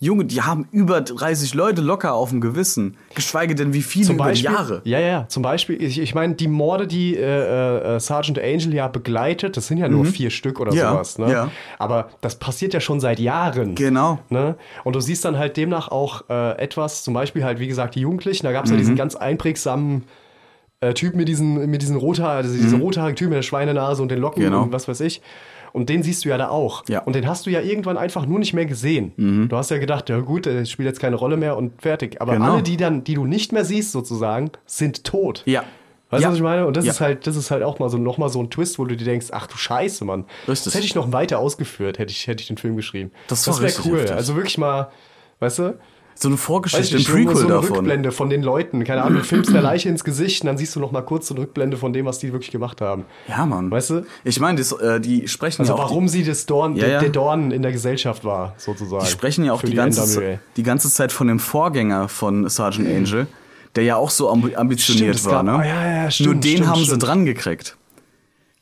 Junge, 0.01 0.25
die 0.27 0.43
haben 0.43 0.69
über 0.71 1.01
30 1.01 1.55
Leute 1.55 1.83
locker 1.83 2.15
auf 2.15 2.31
dem 2.31 2.41
Gewissen. 2.41 2.97
Geschweige 3.17 3.57
denn, 3.57 3.73
wie 3.75 3.83
viele 3.83 4.07
Zum 4.07 4.15
über 4.15 4.27
Beispiel, 4.27 4.49
die 4.49 4.55
Jahre. 4.55 4.81
Ja, 4.85 5.01
ja, 5.01 5.27
zum 5.29 5.43
Beispiel, 5.43 5.83
ich, 5.83 5.99
ich 5.99 6.15
meine, 6.15 6.35
die 6.35 6.47
Morde, 6.47 6.87
die 6.87 7.17
äh, 7.17 7.97
äh, 7.97 7.99
Sergeant 7.99 8.39
Angel 8.39 8.73
ja 8.75 8.87
begleitet, 8.87 9.57
das 9.57 9.67
sind 9.67 9.79
ja 9.79 9.89
nur 9.89 10.05
vier 10.05 10.31
Stück 10.31 10.61
oder 10.61 10.71
Mhm. 10.71 10.79
Ja, 10.79 10.93
sowas. 10.93 11.19
Ne? 11.19 11.33
ja. 11.33 11.51
Aber 11.81 12.11
das 12.21 12.37
passiert 12.37 12.75
ja 12.75 12.81
schon 12.81 13.01
seit 13.01 13.19
Jahren. 13.19 13.75
Genau. 13.75 14.21
Ne? 14.29 14.55
Und 14.85 14.95
du 14.95 15.01
siehst 15.01 15.25
dann 15.25 15.37
halt 15.37 15.57
demnach 15.57 15.89
auch 15.89 16.23
äh, 16.31 16.53
etwas, 16.59 17.03
zum 17.03 17.13
Beispiel 17.15 17.43
halt, 17.43 17.59
wie 17.59 17.67
gesagt, 17.67 17.97
die 17.97 18.01
Jugendlichen, 18.01 18.47
da 18.47 18.53
gab 18.53 18.67
es 18.67 18.71
ja 18.71 18.77
Mhm. 18.77 18.81
diesen 18.81 18.95
ganz 18.97 19.17
einprägsamen 19.17 20.05
äh, 20.81 20.95
Typ 20.95 21.17
mit 21.17 21.27
diesen, 21.27 21.69
mit 21.69 21.83
diesen 21.83 21.97
also 22.01 22.55
diese 22.55 22.77
rothaarigen 22.77 23.17
Typ 23.17 23.31
mit 23.31 23.37
der 23.39 23.43
Schweinenase 23.43 24.01
und 24.01 24.13
den 24.13 24.21
Locken 24.21 24.43
Mhm. 24.45 24.47
Genau. 24.47 24.63
und 24.63 24.73
was 24.73 24.87
weiß 24.87 25.01
ich. 25.01 25.21
Und 25.73 25.89
den 25.89 26.03
siehst 26.03 26.25
du 26.25 26.29
ja 26.31 26.39
da 26.39 26.49
auch. 26.49 26.85
Ja. 26.89 27.01
Mhm. 27.01 27.07
Und 27.07 27.17
den 27.17 27.27
hast 27.29 27.47
du 27.47 27.51
ja 27.51 27.61
irgendwann 27.61 27.97
einfach 27.97 28.27
nur 28.27 28.39
nicht 28.39 28.55
mehr 28.55 28.67
gesehen. 28.67 29.49
Du 29.49 29.57
hast 29.57 29.71
ja 29.71 29.79
gedacht, 29.79 30.09
ja 30.09 30.19
gut, 30.21 30.47
der 30.47 30.65
spielt 30.65 30.87
jetzt 30.87 31.01
keine 31.01 31.17
Rolle 31.17 31.37
mehr 31.37 31.57
und 31.57 31.81
fertig. 31.83 32.21
Aber 32.21 32.33
Genau. 32.35 32.53
alle, 32.55 32.63
die 32.63 32.77
dann, 32.77 33.05
die 33.05 33.15
du 33.15 33.25
nicht 33.27 33.53
mehr 33.53 33.65
siehst, 33.65 33.93
sozusagen, 33.93 34.51
sind 34.67 35.05
tot. 35.05 35.43
Ja. 35.47 35.65
Weißt 36.11 36.23
du, 36.23 36.25
Ja. 36.25 36.31
was 36.31 36.37
ich 36.37 36.43
meine? 36.43 36.67
Und 36.67 36.77
das 36.77 36.87
Ja. 36.87 36.93
ist 36.93 37.01
halt, 37.03 37.27
das 37.27 37.37
ist 37.37 37.51
halt 37.51 37.63
auch 37.63 37.79
mal 37.79 37.91
so 37.91 37.99
nochmal 37.99 38.31
so 38.31 38.43
ein 38.43 38.49
Twist, 38.49 38.79
wo 38.79 38.87
du 38.87 38.97
dir 38.97 39.05
denkst, 39.05 39.27
ach 39.31 39.47
du 39.47 39.57
Scheiße, 39.59 40.05
Mann. 40.07 40.25
Richtig. 40.49 40.65
Das 40.65 40.75
hätte 40.75 40.87
ich 40.87 40.95
noch 40.95 41.13
weiter 41.13 41.39
ausgeführt, 41.39 41.99
hätte 41.99 42.11
ich, 42.13 42.27
hätte 42.27 42.41
ich 42.41 42.49
den 42.49 42.57
Film 42.57 42.77
geschrieben. 42.77 43.11
Das 43.29 43.47
war 43.47 43.61
wäre 43.61 43.73
cool. 43.85 43.99
heftig. 43.99 44.17
Also 44.17 44.35
wirklich 44.35 44.57
mal, 44.57 44.89
weißt 45.41 45.59
du? 45.59 45.79
So 46.21 46.29
eine 46.29 46.37
Vorgeschichte, 46.37 46.97
ich 46.97 47.09
ein 47.09 47.15
Prequel 47.15 47.37
so 47.37 47.45
eine 47.45 47.55
davon. 47.55 47.77
Rückblende 47.77 48.11
von 48.11 48.29
den 48.29 48.43
Leuten. 48.43 48.83
Keine 48.83 49.03
Ahnung, 49.05 49.19
du 49.21 49.25
filmst 49.25 49.53
der 49.53 49.63
Leiche 49.63 49.89
ins 49.89 50.03
Gesicht 50.03 50.43
und 50.43 50.49
dann 50.49 50.59
siehst 50.59 50.75
du 50.75 50.81
noch 50.81 50.91
mal 50.91 51.03
kurz 51.03 51.29
so 51.29 51.35
eine 51.35 51.43
Rückblende 51.45 51.77
von 51.77 51.93
dem, 51.93 52.07
was 52.07 52.19
die 52.19 52.33
wirklich 52.33 52.51
gemacht 52.51 52.81
haben. 52.81 53.05
Ja, 53.29 53.47
Mann. 53.47 53.71
Weißt 53.71 53.91
du? 53.91 54.03
Ich 54.25 54.41
meine, 54.41 54.61
äh, 54.61 54.99
die 55.01 55.29
sprechen 55.29 55.63
Also 55.63 55.75
ja 55.75 55.79
warum 55.79 56.09
sie 56.09 56.25
das 56.25 56.45
Dorn, 56.47 56.75
Ja, 56.75 56.81
der, 56.85 56.93
ja. 56.95 57.01
der 57.01 57.11
Dorn 57.11 57.53
in 57.53 57.63
der 57.63 57.71
Gesellschaft 57.71 58.25
war, 58.25 58.55
sozusagen. 58.57 59.05
Die 59.05 59.11
sprechen 59.11 59.45
ja 59.45 59.53
auch 59.53 59.61
Für 59.61 59.67
die, 59.67 59.75
ganze, 59.77 60.41
die 60.57 60.63
ganze 60.65 60.91
Zeit 60.91 61.13
von 61.13 61.29
dem 61.29 61.39
Vorgänger 61.39 62.09
von 62.09 62.49
Sergeant 62.49 62.89
Angel, 62.89 63.29
der 63.77 63.85
ja 63.85 63.95
auch 63.95 64.11
so 64.11 64.29
ambi- 64.29 64.57
ambitioniert 64.57 65.21
Stimmt, 65.21 65.33
war. 65.35 65.43
Ne? 65.45 65.53
ah, 65.53 65.65
ja, 65.65 66.03
ja, 66.05 66.11
stimmt, 66.11 66.27
Nur 66.33 66.35
den 66.41 66.51
stimmt, 66.51 66.67
haben 66.69 66.79
sie 66.81 66.87
stimmt. 66.87 67.03
dran 67.07 67.27
gekriegt. 67.27 67.77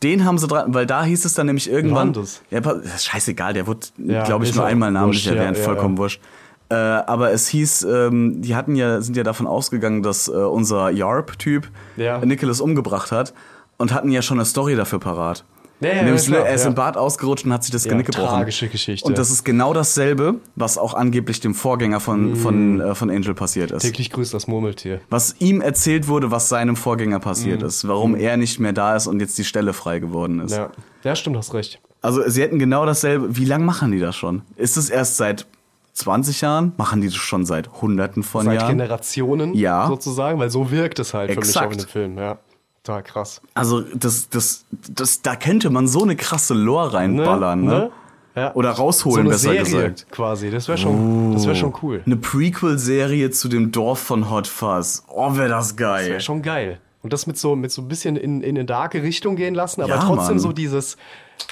Den 0.03 0.27
haben 0.27 0.37
sie 0.37 0.47
dran, 0.47 0.75
weil 0.75 0.85
da 0.85 1.05
hieß 1.05 1.25
es 1.25 1.33
dann 1.33 1.47
nämlich 1.47 1.71
irgendwann. 1.71 2.15
War 2.15 2.23
das? 2.23 2.43
Ja, 2.51 2.61
scheißegal, 2.99 3.55
der 3.55 3.67
wurde, 3.67 3.87
Ja, 3.97 4.25
glaube 4.25 4.45
ich, 4.45 4.55
nur 4.55 4.67
einmal 4.67 4.91
namentlich 4.93 5.25
wurscht, 5.27 5.39
erwähnt, 5.39 5.57
vollkommen 5.57 5.97
wurscht. 5.97 6.21
Äh, 6.69 6.75
aber 6.75 7.31
es 7.33 7.47
hieß, 7.49 7.85
ähm, 7.85 8.43
die 8.43 8.57
hatten 8.57 8.75
ja, 8.75 9.01
sind 9.01 9.17
ja 9.17 9.23
davon 9.23 9.47
ausgegangen, 9.47 10.03
dass 10.03 10.29
äh, 10.29 10.33
unser 10.33 10.91
Yarp-Typ 10.91 11.69
Ja. 11.97 12.19
Nicholas 12.25 12.61
umgebracht 12.61 13.13
hat 13.13 13.35
und 13.77 13.93
hatten 13.95 14.11
ja 14.11 14.21
schon 14.23 14.39
eine 14.39 14.45
Story 14.47 14.75
dafür 14.75 14.99
parat. 14.99 15.45
Ja, 15.81 15.91
ja, 15.93 16.17
Sinne, 16.17 16.37
klar, 16.39 16.49
er 16.49 16.55
ist 16.55 16.65
im 16.65 16.75
Bad 16.75 16.97
ausgerutscht 16.97 17.45
und 17.45 17.53
hat 17.53 17.63
sich 17.63 17.71
das 17.71 17.85
Genick 17.85 18.07
gebrochen. 18.07 18.29
tragische 18.31 18.67
Geschichte. 18.69 19.07
Und 19.07 19.19
das 19.19 19.31
ist 19.31 19.45
genau 19.45 19.75
dasselbe, 19.75 20.37
was 20.55 20.79
auch 20.79 20.95
angeblich 20.95 21.41
dem 21.41 21.55
Vorgänger 21.55 22.01
von, 22.01 22.33
Mm. 22.33 22.37
von, 22.37 22.81
äh, 22.81 22.95
von 22.95 23.11
Angel 23.11 23.35
passiert 23.35 23.73
ist. 23.73 23.83
Täglich 23.83 24.11
grüßt 24.11 24.33
das 24.33 24.47
Murmeltier. 24.49 25.03
Was 25.11 25.37
ihm 25.39 25.61
erzählt 25.61 26.09
wurde, 26.09 26.31
was 26.31 26.49
seinem 26.49 26.77
Vorgänger 26.77 27.21
passiert 27.21 27.61
Mm. 27.61 27.67
ist. 27.67 27.87
Warum 27.87 28.17
er 28.17 28.39
nicht 28.39 28.59
mehr 28.59 28.73
da 28.73 28.97
ist 28.97 29.07
und 29.07 29.21
jetzt 29.21 29.37
die 29.37 29.45
Stelle 29.45 29.75
frei 29.75 29.99
geworden 29.99 30.41
ist. 30.41 30.53
Ja. 30.57 30.71
ja, 31.05 31.15
stimmt, 31.15 31.37
hast 31.37 31.53
recht. 31.53 31.79
Also 32.01 32.23
sie 32.27 32.41
hätten 32.41 32.59
genau 32.59 32.87
dasselbe. 32.87 33.37
Wie 33.37 33.45
lange 33.45 33.65
machen 33.67 33.93
die 33.93 33.99
das 34.01 34.17
schon? 34.17 34.43
Ist 34.57 34.79
es 34.79 34.89
erst 34.89 35.19
seit 35.19 35.47
20 35.97 36.41
Jahren? 36.43 36.73
Machen 36.77 37.01
die 37.01 37.09
das 37.09 37.17
schon 37.17 37.45
seit 37.47 37.81
Hunderten 37.81 38.23
von 38.23 38.45
Seit 38.47 38.55
Jahren? 38.61 38.69
Generationen 38.79 39.55
Ja. 39.55 39.87
sozusagen, 39.89 40.39
weil 40.39 40.51
so 40.51 40.71
wirkt 40.71 40.99
es 40.99 41.15
halt 41.15 41.31
für 41.33 41.39
mich 41.41 41.49
Exakt. 41.49 41.67
auch 41.67 41.73
in 41.73 41.79
dem 41.79 41.89
Film. 41.89 42.19
Ja, 42.19 42.39
total 42.83 43.03
krass. 43.03 43.41
Also 43.55 43.81
das, 43.81 44.29
das, 44.29 44.65
das, 44.71 45.23
da 45.23 45.37
könnte 45.37 45.71
man 45.71 45.89
so 45.89 46.03
eine 46.03 46.17
krasse 46.17 46.55
Lore 46.55 46.95
reinballern, 46.95 47.65
ne? 47.65 47.91
Ja. 48.35 48.53
Oder 48.55 48.73
rausholen, 48.73 49.15
so 49.15 49.21
eine 49.21 49.31
besser 49.31 49.65
Serie 49.65 49.91
gesagt. 49.91 50.07
quasi. 50.11 50.51
Das 50.51 50.69
wäre 50.69 50.77
schon, 50.77 51.33
das 51.33 51.47
wäre 51.47 51.57
schon 51.57 51.73
cool. 51.83 52.03
Eine 52.05 52.17
Prequel-Serie 52.17 53.31
zu 53.31 53.49
dem 53.49 53.73
Dorf 53.73 53.99
von 53.99 54.29
Hot 54.31 54.47
Fuzz. 54.47 55.05
Oh, 55.09 55.37
wäre 55.37 55.49
das 55.49 55.69
Das 55.69 55.77
geil. 55.77 56.11
wäre 56.11 56.21
schon 56.21 56.43
geil. 56.43 56.79
Und 57.03 57.15
das 57.15 57.27
mit 57.27 57.39
so, 57.39 57.57
mit 57.57 57.71
so 57.73 57.81
ein 57.83 57.89
bisschen 57.89 58.17
in, 58.17 58.43
in 58.43 58.57
eine 58.57 58.67
darke 58.67 59.03
Richtung 59.03 59.37
gehen 59.37 59.55
lassen, 59.55 59.81
aber 59.81 59.95
Ja, 59.95 60.01
trotzdem 60.01 60.35
Mann. 60.37 60.39
so 60.41 60.53
dieses 60.53 60.99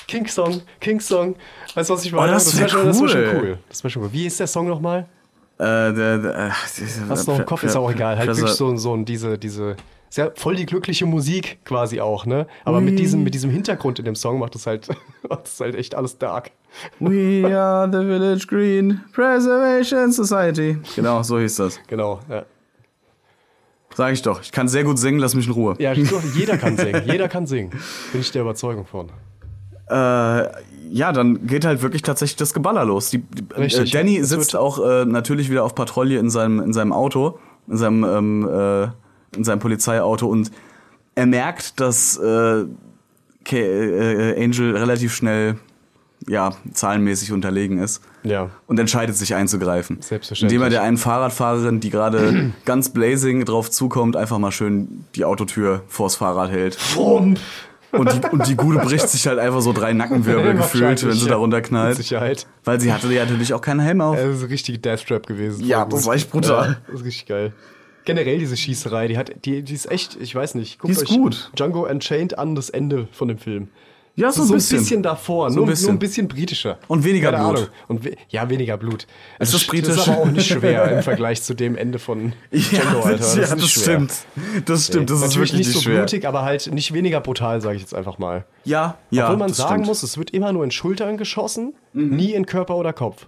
King-Song, 0.06 0.62
King-Song. 0.80 1.36
Weißt 1.74 1.90
du, 1.90 1.94
was 1.94 2.04
ich 2.04 2.12
meine? 2.12 2.32
Oh, 2.32 2.34
das 2.34 2.58
wär 2.58 2.68
schon, 2.68 2.86
das 2.86 3.00
wär 3.00 3.08
schon 3.08 3.20
cool. 3.22 3.40
cool. 3.42 3.58
Das 3.68 3.82
wäre 3.82 3.90
schon 3.90 4.02
cool. 4.02 4.12
Wie 4.12 4.26
ist 4.26 4.38
der 4.38 4.46
Song 4.46 4.68
nochmal? 4.68 5.06
Äh, 5.58 5.92
der, 5.92 6.18
der, 6.18 6.50
Hast 6.50 7.26
du 7.26 7.32
noch 7.32 7.38
im 7.38 7.46
Kopf? 7.46 7.62
Ist 7.62 7.76
auch 7.76 7.90
egal. 7.90 8.18
Halt 8.18 8.28
wirklich 8.28 8.50
so, 8.50 8.76
so 8.76 8.96
diese, 8.96 9.38
diese, 9.38 9.76
ist 10.08 10.18
ja 10.18 10.30
voll 10.34 10.56
die 10.56 10.66
glückliche 10.66 11.06
Musik 11.06 11.58
quasi 11.64 12.00
auch, 12.00 12.26
ne? 12.26 12.46
Aber 12.64 12.80
mit 12.80 12.98
diesem, 12.98 13.22
mit 13.22 13.34
diesem 13.34 13.50
Hintergrund 13.50 13.98
in 13.98 14.04
dem 14.04 14.14
Song 14.14 14.38
macht 14.38 14.54
das 14.54 14.66
halt, 14.66 14.88
macht 15.28 15.44
das 15.44 15.58
halt 15.60 15.74
echt 15.74 15.94
alles 15.94 16.18
dark. 16.18 16.50
We 16.98 17.44
are 17.46 17.88
the 17.90 17.98
Village 17.98 18.46
Green 18.48 19.00
Preservation 19.12 20.12
Society. 20.12 20.78
Genau, 20.96 21.22
so 21.22 21.38
hieß 21.38 21.56
das. 21.56 21.80
Genau, 21.86 22.20
ja. 22.28 22.44
Sag 23.94 24.12
ich 24.12 24.22
doch. 24.22 24.40
Ich 24.42 24.50
kann 24.50 24.66
sehr 24.66 24.82
gut 24.82 24.98
singen, 24.98 25.20
lass 25.20 25.34
mich 25.36 25.46
in 25.46 25.52
Ruhe. 25.52 25.76
Ja, 25.78 25.92
jeder 25.92 26.58
kann 26.58 26.76
singen. 26.76 27.02
Jeder 27.06 27.28
kann 27.28 27.46
singen. 27.46 27.70
Bin 28.10 28.20
ich 28.20 28.32
der 28.32 28.42
Überzeugung 28.42 28.86
von. 28.86 29.10
Äh, 29.88 29.94
ja, 30.90 31.12
dann 31.12 31.46
geht 31.46 31.64
halt 31.64 31.82
wirklich 31.82 32.02
tatsächlich 32.02 32.36
das 32.36 32.54
Geballer 32.54 32.84
los. 32.84 33.10
Die, 33.10 33.24
äh, 33.54 33.60
Richtig. 33.60 33.90
Danny 33.90 34.18
Es 34.18 34.28
sitzt 34.28 34.56
auch 34.56 34.78
äh, 34.84 35.04
natürlich 35.04 35.50
wieder 35.50 35.64
auf 35.64 35.74
Patrouille 35.74 36.18
in 36.18 36.30
seinem, 36.30 36.60
in 36.60 36.72
seinem 36.72 36.92
Auto, 36.92 37.38
in 37.68 37.76
seinem, 37.76 38.04
ähm, 38.04 38.48
äh, 38.48 39.36
in 39.36 39.44
seinem 39.44 39.58
Polizeiauto 39.58 40.26
und 40.26 40.50
er 41.14 41.26
merkt, 41.26 41.80
dass 41.80 42.16
äh, 42.16 42.64
K 43.44 43.56
äh, 43.56 44.42
Angel 44.42 44.76
relativ 44.76 45.14
schnell 45.14 45.56
ja, 46.26 46.52
zahlenmäßig 46.72 47.32
unterlegen 47.32 47.78
ist. 47.78 48.02
Ja. 48.22 48.48
und 48.66 48.78
entscheidet 48.78 49.14
sich 49.16 49.34
einzugreifen. 49.34 50.00
Selbstverständlich. 50.00 50.54
Indem 50.54 50.62
er 50.66 50.70
der 50.70 50.82
einen 50.82 50.96
Fahrradfahrerin, 50.96 51.80
die 51.80 51.90
gerade 51.90 52.52
ganz 52.64 52.88
blazing 52.88 53.44
drauf 53.44 53.70
zukommt, 53.70 54.16
einfach 54.16 54.38
mal 54.38 54.50
schön 54.50 55.04
die 55.14 55.26
Autotür 55.26 55.82
vors 55.88 56.16
Fahrrad 56.16 56.50
hält. 56.50 56.78
Und 57.98 58.12
die, 58.12 58.28
und 58.28 58.48
die 58.48 58.56
Gute 58.56 58.78
bricht 58.78 59.08
sich 59.08 59.26
halt 59.26 59.38
einfach 59.38 59.60
so 59.60 59.72
drei 59.72 59.92
Nackenwirbel 59.92 60.54
gefühlt, 60.56 61.04
wenn 61.06 61.12
sie 61.12 61.26
ja. 61.26 61.32
da 61.32 61.36
Mit. 61.88 61.96
Sicherheit. 61.96 62.46
Weil 62.64 62.80
sie 62.80 62.92
hatte 62.92 63.12
ja 63.12 63.24
natürlich 63.24 63.54
auch 63.54 63.60
keinen 63.60 63.80
Helm 63.80 64.00
auf. 64.00 64.16
Das 64.16 64.36
ist 64.36 64.42
ein 64.42 64.48
richtige 64.48 64.78
Deathtrap 64.78 65.26
gewesen. 65.26 65.64
Ja, 65.64 65.84
das 65.84 66.06
war 66.06 66.14
echt 66.14 66.30
brutal. 66.30 66.68
Ja, 66.68 66.76
das 66.86 67.00
ist 67.00 67.06
richtig 67.06 67.26
geil. 67.26 67.52
Generell 68.04 68.38
diese 68.38 68.56
Schießerei, 68.56 69.08
die 69.08 69.16
hat, 69.16 69.32
die, 69.44 69.62
die 69.62 69.74
ist 69.74 69.90
echt, 69.90 70.16
ich 70.20 70.34
weiß 70.34 70.56
nicht. 70.56 70.78
Guckt 70.78 70.90
Die 70.90 70.96
ist 70.96 71.10
euch 71.10 71.16
gut. 71.16 71.50
Django 71.56 71.88
Unchained 71.88 72.38
an, 72.38 72.54
das 72.54 72.68
Ende 72.68 73.08
von 73.12 73.28
dem 73.28 73.38
Film. 73.38 73.68
Ja, 74.16 74.28
Das 74.28 74.38
ist 74.38 74.46
so 74.46 74.54
ein 74.54 74.58
bisschen, 74.78 75.02
davor, 75.02 75.50
So 75.50 75.54
ein 75.54 75.56
nur, 75.56 75.66
bisschen. 75.66 75.86
nur 75.86 75.94
ein 75.94 75.98
bisschen 75.98 76.28
britischer. 76.28 76.78
Und 76.86 77.02
weniger 77.02 77.32
Keine 77.32 77.44
Blut. 77.48 77.56
Ahnung. 77.58 77.68
Und 77.88 78.04
we 78.04 78.16
ja, 78.28 78.48
weniger 78.48 78.76
Blut. 78.76 79.08
Ist 79.40 79.52
das 79.52 79.62
sch- 79.62 79.68
britisch? 79.68 79.88
Das 79.96 79.96
ist 80.06 80.08
aber 80.08 80.18
auch 80.18 80.26
nicht 80.26 80.46
schwer 80.46 80.90
im 80.98 81.02
Vergleich 81.02 81.42
zu 81.42 81.54
dem 81.54 81.76
Ende 81.76 81.98
von 81.98 82.32
Django, 82.52 83.00
Alter. 83.00 83.18
das, 83.18 83.36
ist 83.36 83.48
ja, 83.48 83.54
nicht 83.56 83.64
das 83.64 83.70
stimmt. 83.82 84.12
Das 84.66 84.86
stimmt, 84.86 85.10
das 85.10 85.16
ist 85.16 85.22
Natürlich 85.22 85.52
wirklich 85.52 85.66
nicht 85.66 85.72
so 85.76 85.80
schwer. 85.80 85.96
blutig, 85.98 86.28
aber 86.28 86.42
halt 86.42 86.72
nicht 86.72 86.92
weniger 86.94 87.20
brutal, 87.20 87.60
sage 87.60 87.74
ich 87.76 87.82
jetzt 87.82 87.94
einfach 87.94 88.18
mal. 88.18 88.44
Ja, 88.64 88.98
ja. 89.10 89.24
Obwohl 89.24 89.38
man 89.38 89.48
das 89.48 89.56
sagen 89.56 89.68
stimmt. 89.70 89.80
Mhm. 89.82 89.86
muss, 89.88 90.02
es 90.04 90.16
wird 90.16 90.30
immer 90.30 90.52
nur 90.52 90.62
in 90.62 90.70
Schultern 90.70 91.16
geschossen, 91.16 91.74
nie 91.92 92.34
in 92.34 92.46
Körper 92.46 92.76
oder 92.76 92.92
Kopf. 92.92 93.26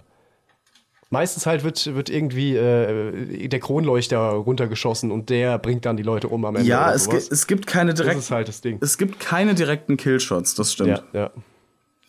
Meistens 1.09 1.45
halt 1.45 1.63
wird, 1.63 1.95
wird 1.95 2.09
irgendwie 2.09 2.55
äh, 2.55 3.47
der 3.47 3.59
Kronleuchter 3.61 4.17
runtergeschossen 4.19 5.09
und 5.11 5.29
der 5.29 5.57
bringt 5.57 5.85
dann 5.85 5.95
die 5.95 6.03
Leute 6.03 6.27
um 6.27 6.43
am 6.43 6.57
Ende. 6.57 6.67
Ja, 6.67 6.91
es, 6.93 7.07
es 7.07 7.47
gibt 7.47 7.65
keine 7.65 7.91
das 7.93 8.01
direkten. 8.01 8.19
ist 8.19 8.31
halt 8.31 8.47
das 8.49 8.59
Ding. 8.61 8.77
Es 8.81 8.97
gibt 8.97 9.19
keine 9.19 9.55
direkten 9.55 9.95
Killshots, 9.95 10.53
das 10.55 10.73
stimmt. 10.73 11.03
Ja, 11.13 11.19
ja. 11.21 11.31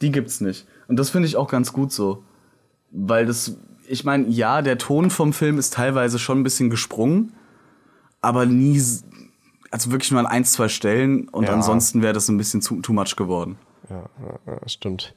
Die 0.02 0.10
gibt's 0.10 0.40
nicht. 0.40 0.66
Und 0.88 0.96
das 0.98 1.10
finde 1.10 1.28
ich 1.28 1.36
auch 1.36 1.48
ganz 1.48 1.72
gut 1.72 1.92
so. 1.92 2.24
Weil 2.90 3.26
das, 3.26 3.56
ich 3.86 4.04
meine, 4.04 4.26
ja, 4.28 4.62
der 4.62 4.78
Ton 4.78 5.10
vom 5.10 5.32
Film 5.32 5.58
ist 5.58 5.74
teilweise 5.74 6.18
schon 6.18 6.40
ein 6.40 6.42
bisschen 6.42 6.68
gesprungen, 6.70 7.34
aber 8.20 8.46
nie, 8.46 8.82
also 9.70 9.92
wirklich 9.92 10.10
nur 10.10 10.18
an 10.20 10.26
ein, 10.26 10.44
zwei 10.44 10.68
Stellen 10.68 11.28
und 11.28 11.44
Ja. 11.44 11.52
ansonsten 11.54 12.02
wäre 12.02 12.14
das 12.14 12.28
ein 12.28 12.36
bisschen 12.36 12.62
zu, 12.62 12.80
too 12.80 12.92
much 12.92 13.14
geworden. 13.14 13.58
Ja, 13.90 14.08
ja, 14.46 14.52
ja, 14.54 14.68
stimmt. 14.68 15.14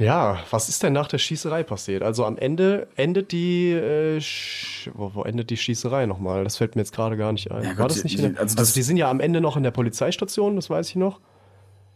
Ja, 0.00 0.38
was 0.50 0.68
ist 0.68 0.82
denn 0.82 0.92
nach 0.94 1.08
der 1.08 1.18
Schießerei 1.18 1.62
passiert? 1.62 2.02
Also 2.02 2.24
am 2.24 2.38
Ende 2.38 2.88
endet 2.96 3.32
die, 3.32 3.70
äh, 3.72 4.18
wo, 4.94 5.10
wo 5.14 5.22
endet 5.24 5.50
die 5.50 5.56
Schießerei 5.58 6.06
nochmal? 6.06 6.42
Das 6.42 6.56
fällt 6.56 6.74
mir 6.74 6.80
jetzt 6.82 6.92
gerade 6.94 7.16
gar 7.16 7.32
nicht 7.32 7.50
ein. 7.52 7.62
Ja, 7.62 7.68
War 7.70 7.76
Gott, 7.76 7.90
das 7.90 8.04
nicht 8.04 8.16
die- 8.18 8.22
der, 8.22 8.30
also 8.30 8.40
also, 8.42 8.56
das- 8.56 8.72
die 8.72 8.82
sind 8.82 8.96
ja 8.96 9.10
am 9.10 9.20
Ende 9.20 9.40
noch 9.40 9.56
in 9.56 9.62
der 9.62 9.70
Polizeistation, 9.72 10.56
das 10.56 10.70
weiß 10.70 10.88
ich 10.88 10.96
noch. 10.96 11.20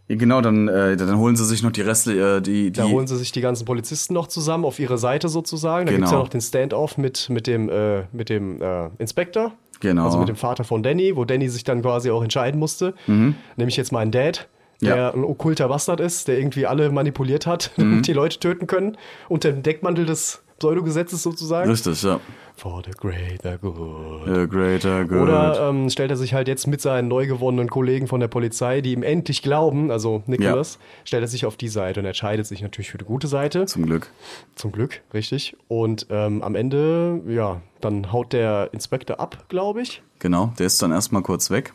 Genau, 0.06 0.43
dann, 0.43 0.68
äh, 0.68 0.98
dann 0.98 1.16
holen 1.16 1.35
sie 1.35 1.47
sich 1.47 1.62
noch 1.62 1.72
die 1.72 1.81
Reste, 1.81 2.12
äh, 2.12 2.43
die, 2.43 2.64
die 2.64 2.72
Da 2.72 2.85
holen 2.85 3.06
sie 3.06 3.16
sich 3.16 3.32
die 3.32 3.40
ganzen 3.40 3.64
Polizisten 3.64 4.12
noch 4.12 4.26
zusammen 4.26 4.66
auf 4.66 4.78
ihre 4.78 4.98
Seite 4.98 5.31
sozusagen. 5.31 5.86
Da 5.86 5.93
Genau. 5.93 6.01
gibt's 6.02 6.12
ja 6.12 6.18
noch 6.18 6.28
den 6.28 6.43
Standoff 6.43 6.98
mit, 6.98 7.31
mit 7.31 7.47
dem, 7.47 7.70
äh, 7.70 8.02
mit 8.12 8.28
dem 8.28 8.60
äh, 8.60 8.90
Inspektor. 8.98 9.52
Genau. 9.81 10.05
Also 10.05 10.18
mit 10.18 10.28
dem 10.28 10.36
Vater 10.36 10.62
von 10.64 10.82
Danny, 10.82 11.16
wo 11.16 11.24
Danny 11.24 11.48
sich 11.48 11.64
dann 11.64 11.81
quasi 11.81 12.10
auch 12.10 12.22
entscheiden 12.22 12.60
musste. 12.60 12.93
Nämlich 13.06 13.76
jetzt 13.78 13.93
meinen 13.93 14.10
Dad, 14.12 14.47
der 14.82 14.94
Mhm. 14.94 14.98
Ja. 15.01 15.10
ein 15.14 15.24
okkulter 15.24 15.68
Bastard 15.68 16.01
ist, 16.01 16.28
der 16.28 16.38
irgendwie 16.38 16.66
alle 16.66 16.90
manipuliert 16.90 17.46
hat 17.46 17.72
Mhm. 17.78 17.94
und 17.98 18.06
die 18.06 18.12
Leute 18.12 18.38
töten 18.38 18.66
können. 18.66 18.96
Unter 19.28 19.51
dem 19.52 19.62
Deckmantel 19.62 20.06
des 20.06 20.40
Pseudogesetzes 20.59 21.22
sozusagen. 21.22 21.68
Richtig, 21.68 22.02
ja. 22.05 22.20
For 22.56 22.80
the 22.84 22.92
greater 22.92 23.59
good. 23.59 24.22
The 24.26 24.46
greater 24.48 25.05
good. 25.05 25.18
Oder 25.22 25.68
ähm, 25.68 25.90
stellt 25.90 26.10
er 26.12 26.16
sich 26.16 26.32
halt 26.32 26.46
jetzt 26.46 26.68
mit 26.68 26.80
seinen 26.80 27.09
neu 27.09 27.26
gewonnenen 27.26 27.68
Kollegen 27.68 28.06
von 28.06 28.20
der 28.20 28.28
Polizei, 28.28 28.80
die 28.80 28.92
ihm 28.92 29.02
endlich 29.02 29.42
glauben, 29.42 29.90
also 29.90 30.22
Nicholas, 30.26 30.78
stellt 31.05 31.24
er 31.24 31.26
sich 31.26 31.44
auf 31.46 31.56
die 31.56 31.66
Seite 31.68 31.98
und 31.98 32.06
entscheidet 32.06 32.46
sich 32.46 32.62
natürlich 32.62 32.92
für 32.92 32.98
die 32.98 33.05
gute 33.05 33.26
Seite. 33.26 33.66
Zum 33.66 33.84
Glück. 33.84 34.09
Zum 34.55 34.70
Glück, 34.70 35.01
richtig. 35.12 35.56
Und 35.66 36.06
ähm, 36.10 36.42
am 36.42 36.55
Ende, 36.55 37.20
ja, 37.26 37.60
dann 37.80 38.12
haut 38.12 38.32
der 38.32 38.68
Inspektor 38.72 39.18
ab, 39.18 39.46
glaube 39.48 39.82
ich. 39.82 40.02
Genau, 40.20 40.52
der 40.59 40.66
ist 40.66 40.80
dann 40.80 40.92
erstmal 40.92 41.22
kurz 41.22 41.51
weg. 41.51 41.72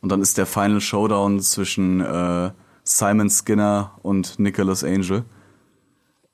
Und 0.00 0.10
dann 0.10 0.22
ist 0.22 0.38
der 0.38 0.46
Final 0.46 0.80
Showdown 0.80 1.40
zwischen 1.40 2.00
äh, 2.00 2.50
Simon 2.84 3.28
Skinner 3.30 3.92
und 4.02 4.38
Nicholas 4.38 4.82
Angel. 4.84 5.24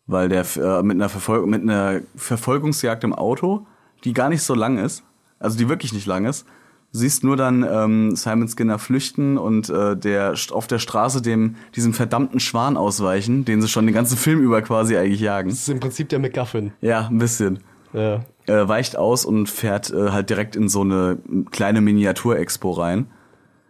Weil 0.06 0.28
der 0.28 0.44
äh, 0.56 0.82
mit, 0.82 0.96
einer 0.96 1.08
Verfol 1.08 1.46
mit 1.46 1.62
einer 1.62 2.00
Verfolgungsjagd 2.14 3.02
im 3.02 3.12
Auto, 3.12 3.66
die 4.04 4.12
gar 4.12 4.28
nicht 4.28 4.42
so 4.42 4.54
lang 4.54 4.78
ist, 4.78 5.02
also 5.40 5.58
die 5.58 5.68
wirklich 5.68 5.92
nicht 5.92 6.06
lang 6.06 6.26
ist, 6.26 6.46
du 6.92 6.98
siehst 7.00 7.24
nur 7.24 7.36
dann 7.36 7.66
ähm, 7.68 8.14
Simon 8.14 8.46
Skinner 8.46 8.78
flüchten 8.78 9.36
und 9.36 9.68
äh, 9.68 9.96
der 9.96 10.34
auf 10.52 10.68
der 10.68 10.78
Straße 10.78 11.22
dem 11.22 11.56
diesem 11.74 11.92
verdammten 11.92 12.38
Schwan 12.38 12.76
ausweichen, 12.76 13.44
den 13.44 13.60
sie 13.60 13.68
schon 13.68 13.84
den 13.86 13.94
ganzen 13.94 14.16
Film 14.16 14.40
über 14.40 14.62
quasi 14.62 14.96
eigentlich 14.96 15.20
jagen. 15.20 15.48
Das 15.48 15.58
ist 15.58 15.68
im 15.68 15.80
Prinzip 15.80 16.08
der 16.08 16.20
McGuffin. 16.20 16.72
Ja, 16.80 17.08
ein 17.08 17.18
bisschen 17.18 17.58
Ja. 17.92 18.24
äh, 18.46 18.68
weicht 18.68 18.96
aus 18.96 19.24
und 19.24 19.48
fährt 19.50 19.90
äh, 19.90 20.10
halt 20.10 20.30
direkt 20.30 20.54
in 20.54 20.68
so 20.68 20.82
eine 20.82 21.18
kleine 21.50 21.80
Miniatur-Expo 21.80 22.70
rein. 22.70 23.08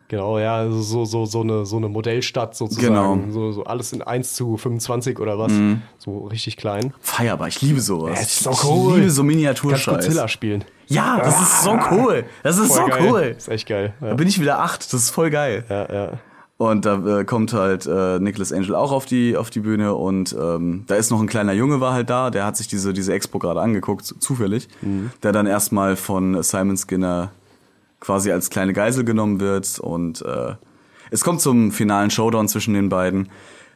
Genau, 0.09 0.39
ja, 0.39 0.57
also 0.57 0.81
so, 0.83 1.05
so, 1.05 1.27
so, 1.27 1.41
eine, 1.41 1.67
so 1.67 1.77
eine 1.79 1.89
Modellstadt 1.89 2.55
sozusagen. 2.57 2.87
Genau. 2.95 3.19
So, 3.31 3.51
so 3.53 3.65
alles 3.65 3.93
in 3.93 4.03
1 4.03 4.35
zu 4.35 4.57
25 4.57 5.19
oder 5.19 5.39
was. 5.39 5.53
So 5.99 6.27
richtig 6.27 6.57
klein. 6.57 6.93
Feierbar, 7.01 7.49
ich 7.49 7.61
liebe 7.61 7.81
sowas. 7.81 8.15
Ja, 8.15 8.21
ist 8.23 8.39
so 8.45 8.51
ich 8.53 8.65
cool. 8.65 8.95
liebe 8.99 9.11
so 9.11 9.23
Kannst 9.23 9.35
Miniaturscheiß. 9.35 9.95
Godzilla 10.07 10.29
spielen. 10.29 10.65
Ja, 10.87 11.19
das 11.19 11.41
ist 11.43 11.63
so 11.65 11.77
cool. 11.91 12.25
Das 12.45 12.59
ist 12.59 12.73
so 12.73 12.87
geil. 12.87 13.09
cool. 13.11 13.21
Ist 13.37 13.49
echt 13.49 13.67
geil. 13.69 13.95
Da 14.01 14.09
Ja, 14.09 14.15
bin 14.15 14.29
ich 14.29 14.41
wieder 14.41 14.61
acht, 14.61 14.81
das 14.93 15.03
ist 15.03 15.11
voll 15.11 15.31
geil. 15.31 15.65
ja. 15.69 15.93
ja. 15.93 16.13
Und 16.59 16.87
da 16.87 17.19
äh, 17.21 17.25
kommt 17.25 17.53
halt 17.53 17.85
äh, 17.85 18.19
Nicholas 18.19 18.51
Angel 18.51 18.75
auch 18.75 18.91
auf 18.91 19.05
die, 19.05 19.37
auf 19.37 19.51
die 19.51 19.61
Bühne 19.61 19.95
und 19.95 20.35
ähm, 20.41 20.85
da 20.87 20.95
ist 20.95 21.11
noch 21.11 21.21
ein 21.21 21.27
kleiner 21.27 21.53
Junge 21.53 21.83
war 21.83 21.93
halt 21.93 22.09
da, 22.09 22.31
der 22.31 22.47
hat 22.47 22.57
sich 22.57 22.67
diese, 22.67 22.95
diese 22.95 23.13
Expo 23.13 23.39
gerade 23.39 23.61
angeguckt, 23.61 24.07
zu- 24.07 24.19
zufällig, 24.19 24.67
der 25.23 25.33
dann 25.33 25.47
erstmal 25.47 25.97
von 25.97 26.43
Simon 26.43 26.79
Skinner 26.79 27.31
quasi 28.01 28.31
als 28.31 28.51
kleine 28.51 28.73
Geisel 28.73 29.05
genommen 29.05 29.41
wird 29.41 29.79
und 29.79 30.23
äh, 30.23 30.55
es 31.11 31.23
kommt 31.23 31.41
zum 31.41 31.73
finalen 31.73 32.11
Showdown 32.11 32.49
zwischen 32.49 32.75
den 32.75 32.89
beiden. 32.89 33.29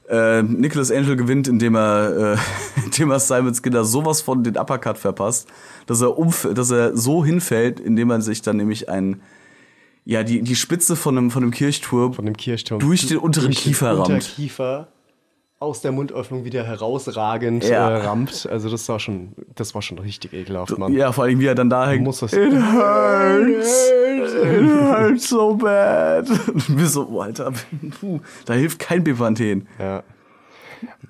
Äh, 0.09 0.42
Nicholas 0.42 0.90
Angel 0.90 1.16
gewinnt, 1.16 1.47
indem 1.47 1.76
er, 1.76 2.34
äh, 2.34 2.36
indem 2.84 3.10
er 3.10 3.20
Simon 3.20 3.55
Skinner 3.55 3.84
sowas 3.84 4.20
von 4.20 4.42
den 4.42 4.56
Uppercut 4.56 4.98
verpasst, 4.98 5.48
dass 5.86 6.01
er 6.01 6.18
umf 6.18 6.48
dass 6.52 6.70
er 6.70 6.97
so 6.97 7.24
hinfällt, 7.24 7.78
indem 7.78 8.10
er 8.10 8.20
sich 8.20 8.42
dann 8.42 8.56
nämlich 8.56 8.88
ein 8.88 9.22
ja, 10.05 10.24
die, 10.24 10.42
die 10.42 10.56
Spitze 10.56 10.97
von 10.97 11.16
einem, 11.16 11.30
von 11.30 11.42
einem 11.42 11.52
Kirchturm 11.52 12.14
Von 12.14 12.24
dem 12.24 12.36
Kirchturm. 12.36 12.80
durch 12.80 13.06
den 13.06 13.18
unteren 13.18 13.47
Durch 13.47 13.59
Kiefer 13.59 13.90
den 13.90 13.97
rammt. 13.98 14.09
Unterkiefer 14.09 14.88
aus 15.61 15.82
der 15.82 15.93
Mundöffnung 15.93 16.45
wieder 16.45 16.65
herausragend 16.65 17.65
Ja. 17.69 17.91
äh, 17.91 17.97
rammt. 18.07 18.49
Also 18.51 18.70
das 18.70 18.89
war 18.89 18.99
schon, 18.99 19.32
das 19.55 19.74
war 19.74 19.82
schon 19.82 19.99
richtig 19.99 20.32
ekelhaft, 20.32 20.77
Mann. 20.78 20.95
Ja, 20.95 21.12
vor 21.12 21.24
allem 21.24 21.39
wie 21.39 21.47
er 21.47 21.55
dann 21.55 21.69
da 21.69 21.87
hängt. 21.89 22.03
muss 22.03 22.20
das- 22.20 22.32
It 22.32 22.51
hurts. 22.53 23.91
It 23.91 24.70
hurts 24.70 25.28
so 25.28 25.55
bad. 25.55 26.28
Und 26.49 26.78
wir 26.78 26.87
so, 26.87 27.07
oh, 27.11 27.20
Alter, 27.20 27.53
puh, 28.01 28.20
da 28.47 28.55
hilft 28.55 28.78
kein 28.78 29.05
Bepanthen. 29.05 29.69
Ja. 29.78 30.03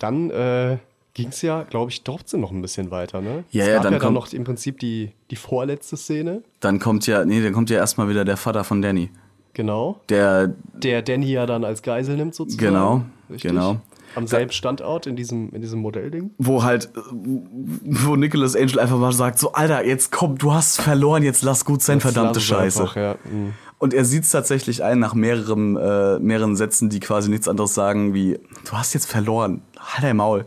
Dann 0.01 0.31
äh, 0.31 0.79
ging 1.15 1.29
es 1.29 1.43
ja, 1.43 1.63
glaube 1.63 1.93
ich, 1.93 2.03
trotzdem 2.03 2.41
noch 2.41 2.51
ein 2.51 2.61
bisschen 2.61 2.91
weiter, 2.91 3.21
ne? 3.21 3.45
Ja, 3.53 3.63
es 3.63 3.69
ja, 3.69 3.75
gab 3.75 3.83
dann 3.85 3.93
ja 3.93 3.99
dann 4.01 4.15
noch 4.15 4.33
im 4.33 4.43
Prinzip 4.43 4.81
die, 4.81 5.13
die 5.31 5.37
vorletzte 5.37 5.97
Szene. 5.97 6.43
Dann 6.59 6.81
kommt 6.81 7.07
ja, 7.07 7.25
nee, 7.25 7.41
dann 7.41 7.53
kommt 7.53 7.71
ja 7.71 7.77
erstmal 7.77 8.09
wieder 8.09 8.25
der 8.25 8.37
Vater 8.37 8.65
von 8.65 8.83
Danny. 8.83 9.11
Genau. 9.53 10.01
Der, 10.09 10.49
Der 10.75 11.03
Danny 11.03 11.31
ja 11.31 11.47
dann 11.47 11.65
als 11.65 11.83
Geisel 11.83 12.17
nimmt 12.17 12.35
sozusagen. 12.35 12.67
Genau, 12.67 13.03
Richtig? 13.31 13.51
genau. 13.51 13.77
Am 14.15 14.27
selben 14.27 14.53
Standort 14.53 15.07
in 15.07 15.17
diesem, 15.17 15.51
in 15.51 15.61
diesem 15.61 15.81
Modellding. 15.81 16.31
wo 16.39 16.63
halt, 16.63 16.91
wo 17.13 18.17
Nicholas 18.17 18.57
Angel 18.57 18.81
einfach 18.81 18.99
mal 18.99 19.13
sagt, 19.13 19.39
so, 19.39 19.53
Alter, 19.53 19.85
jetzt 19.87 20.11
komm, 20.11 20.39
du 20.39 20.53
hast 20.53 20.81
verloren, 20.81 21.23
jetzt 21.23 21.43
lass 21.43 21.65
gut 21.65 21.83
sein, 21.83 22.01
verdammte 22.01 22.39
Lass 22.39 22.43
es 22.43 22.45
Scheiße. 22.45 22.83
einfach, 22.83 22.97
ja. 22.97 23.17
mhm. 23.25 23.55
Und 23.79 23.95
er 23.95 24.05
sieht 24.05 24.25
es 24.25 24.31
tatsächlich 24.31 24.85
ein 24.85 24.99
nach 24.99 25.15
mehreren, 25.15 25.77
äh, 25.77 26.19
mehreren 26.19 26.55
Sätzen, 26.55 26.91
die 26.91 27.01
quasi 27.01 27.31
nichts 27.31 27.49
anderes 27.49 27.73
sagen 27.73 28.13
wie, 28.13 28.39
du 28.65 28.73
hast 28.73 28.93
jetzt 28.93 29.07
verloren, 29.07 29.63
halt 29.79 30.05
dein 30.05 30.17
Maul. 30.17 30.45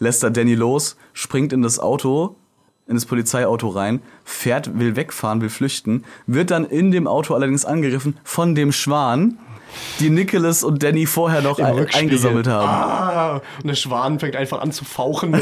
Lässt 0.00 0.24
er 0.24 0.30
Danny 0.32 0.56
los, 0.56 0.96
springt 1.12 1.52
in 1.52 1.62
das 1.62 1.78
Auto, 1.78 2.34
in 2.88 2.94
das 2.94 3.06
Polizeiauto 3.06 3.68
rein, 3.68 4.02
fährt, 4.24 4.78
will 4.80 4.96
wegfahren, 4.96 5.40
will 5.40 5.48
flüchten, 5.48 6.04
wird 6.26 6.50
dann 6.50 6.64
in 6.64 6.90
dem 6.90 7.06
Auto 7.06 7.34
allerdings 7.34 7.64
angegriffen 7.64 8.16
von 8.24 8.56
dem 8.56 8.72
Schwan, 8.72 9.38
die 10.00 10.10
Nicholas 10.10 10.64
und 10.64 10.82
Danny 10.82 11.06
vorher 11.06 11.42
noch 11.42 11.58
ein, 11.58 11.86
eingesammelt 11.92 12.46
haben. 12.46 12.68
Ah, 12.68 13.42
und 13.62 13.66
der 13.68 13.74
Schwan 13.74 14.18
fängt 14.18 14.36
einfach 14.36 14.60
an 14.60 14.72
zu 14.72 14.84
fauchen. 14.84 15.32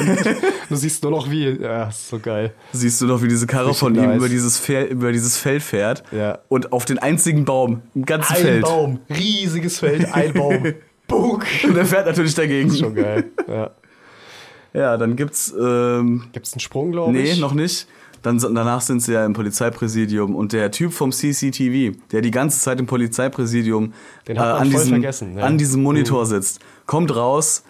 Du 0.69 0.77
siehst 0.77 1.03
nur 1.03 1.11
noch 1.11 1.29
wie. 1.31 1.49
Ja, 1.61 1.89
ist 1.89 2.09
so 2.11 2.21
geil. 2.21 2.53
Siehst 2.73 3.01
du 3.01 3.07
noch, 3.07 3.23
wie 3.23 3.29
diese 3.29 3.49
Karre 3.49 3.75
von 3.75 3.93
ihm 3.97 4.03
nice. 4.03 4.17
über 4.19 4.29
dieses, 4.29 4.57
Fel 4.57 4.85
über 4.85 5.11
dieses 5.11 5.37
Feld 5.37 5.65
fährt 5.65 6.05
Ja. 6.13 6.39
und 6.49 6.73
auf 6.73 6.85
den 6.85 6.99
einzigen 7.01 7.45
Baum 7.45 7.83
im 7.97 8.07
ganzen 8.07 8.35
Ein 8.37 8.43
Feld. 8.43 8.63
Baum, 8.63 9.01
riesiges 9.11 9.81
Feld, 9.81 10.15
ein 10.15 10.33
Baum. 10.33 10.75
Bug. 11.09 11.45
Und 11.65 11.77
er 11.77 11.87
fährt 11.87 12.07
natürlich 12.07 12.35
dagegen. 12.35 12.73
Schon 12.73 12.95
geil. 12.95 13.25
Ja. 13.49 13.71
Ja, 14.73 14.97
dann 14.97 15.17
gibt's 15.17 15.53
ähm, 15.61 16.27
Gibt 16.33 16.47
es 16.47 16.53
einen 16.53 16.61
Sprung, 16.61 16.93
glaube 16.93 17.13
nee, 17.13 17.33
ich? 17.33 17.41
noch 17.41 17.53
nicht. 17.55 17.89
Dann 18.23 18.39
danach 18.39 18.81
sind 18.83 19.03
sie 19.03 19.13
ja 19.13 19.25
im 19.25 19.33
Polizeipräsidium 19.33 20.35
und 20.37 20.53
der 20.53 20.71
Typ 20.71 20.93
vom 20.93 21.11
CCTV, 21.11 21.97
der 22.13 22.21
die 22.21 22.31
ganze 22.31 22.61
Zeit 22.61 22.79
im 22.79 22.87
Polizeipräsidium 22.87 23.95
Den 24.29 24.37
man 24.37 24.47
an, 24.47 24.71
diesem, 24.71 25.03
ja. 25.03 25.45
an 25.45 25.57
diesem 25.57 25.83
Monitor 25.83 26.27
sitzt, 26.27 26.61
kommt 26.87 27.15
raus, 27.15 27.65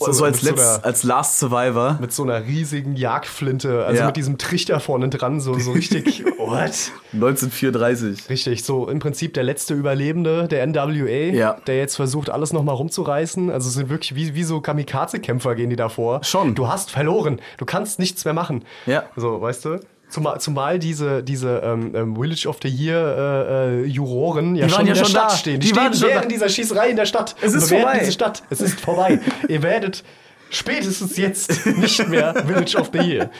so, 0.00 0.12
so- 0.12 0.24
als, 0.24 0.42
mit 0.42 0.42
so 0.42 0.50
letzt, 0.62 0.76
einer- 0.78 0.84
als 0.86 1.02
Last 1.04 1.38
Survivor. 1.38 1.98
Mit 2.00 2.12
so 2.12 2.22
einer 2.22 2.44
riesigen 2.46 2.96
Jagdflinte, 2.96 3.84
also 3.84 4.00
Ja. 4.00 4.06
mit 4.06 4.16
diesem 4.16 4.38
Trichter 4.38 4.80
vorne 4.80 5.08
dran, 5.08 5.40
so, 5.40 5.58
so 5.58 5.72
richtig. 5.72 6.24
what? 6.38 6.92
1934. 7.12 8.28
Richtig, 8.30 8.64
so 8.64 8.88
im 8.88 8.98
Prinzip 8.98 9.34
der 9.34 9.42
letzte 9.44 9.74
Überlebende 9.74 10.48
der 10.48 10.66
NWA, 10.66 11.32
Ja. 11.34 11.56
der 11.66 11.78
jetzt 11.78 11.96
versucht, 11.96 12.30
alles 12.30 12.52
nochmal 12.52 12.74
rumzureißen. 12.76 13.50
Also 13.50 13.70
sind 13.70 13.88
wirklich 13.88 14.14
wie, 14.14 14.34
wie 14.34 14.44
so 14.44 14.60
Kamikaze-Kämpfer 14.60 15.54
gehen 15.54 15.70
die 15.70 15.76
davor. 15.76 16.22
Schon. 16.24 16.54
Du 16.54 16.68
hast 16.68 16.90
verloren, 16.90 17.40
du 17.58 17.64
kannst 17.64 17.98
nichts 17.98 18.24
mehr 18.24 18.34
machen. 18.34 18.64
Ja. 18.86 19.04
So, 19.16 19.40
weißt 19.40 19.64
du? 19.64 19.80
Zumal, 20.14 20.40
zumal 20.40 20.78
diese, 20.78 21.24
diese 21.24 21.58
ähm, 21.64 21.90
ähm, 21.92 22.14
Village 22.14 22.46
of 22.48 22.58
the 22.62 22.68
Year 22.68 23.48
äh, 23.48 23.82
äh, 23.82 23.86
Juroren 23.86 24.54
ja 24.54 24.66
Die 24.66 24.70
schon 24.70 24.78
waren 24.78 24.86
in 24.86 24.86
ja 24.86 24.94
der 24.94 25.00
schon 25.00 25.10
Stadt 25.10 25.30
da. 25.32 25.36
stehen. 25.36 25.58
Die, 25.58 25.72
Die 25.72 25.76
waren 25.76 25.92
stehen 25.92 26.08
während 26.10 26.24
da. 26.26 26.28
dieser 26.28 26.48
Schießerei 26.48 26.88
in 26.90 26.94
der 26.96 27.06
Stadt. 27.06 27.34
Es 27.40 27.52
ist 27.52 27.68
vorbei. 27.68 27.98
diese 27.98 28.12
Stadt. 28.12 28.44
Es 28.48 28.60
ist 28.60 28.80
vorbei. 28.80 29.18
Ihr 29.48 29.62
werdet 29.64 30.04
spätestens 30.50 31.16
jetzt 31.16 31.66
nicht 31.66 32.06
mehr 32.08 32.32
Village 32.46 32.76
of 32.78 32.90
the 32.92 33.00
Year. 33.00 33.30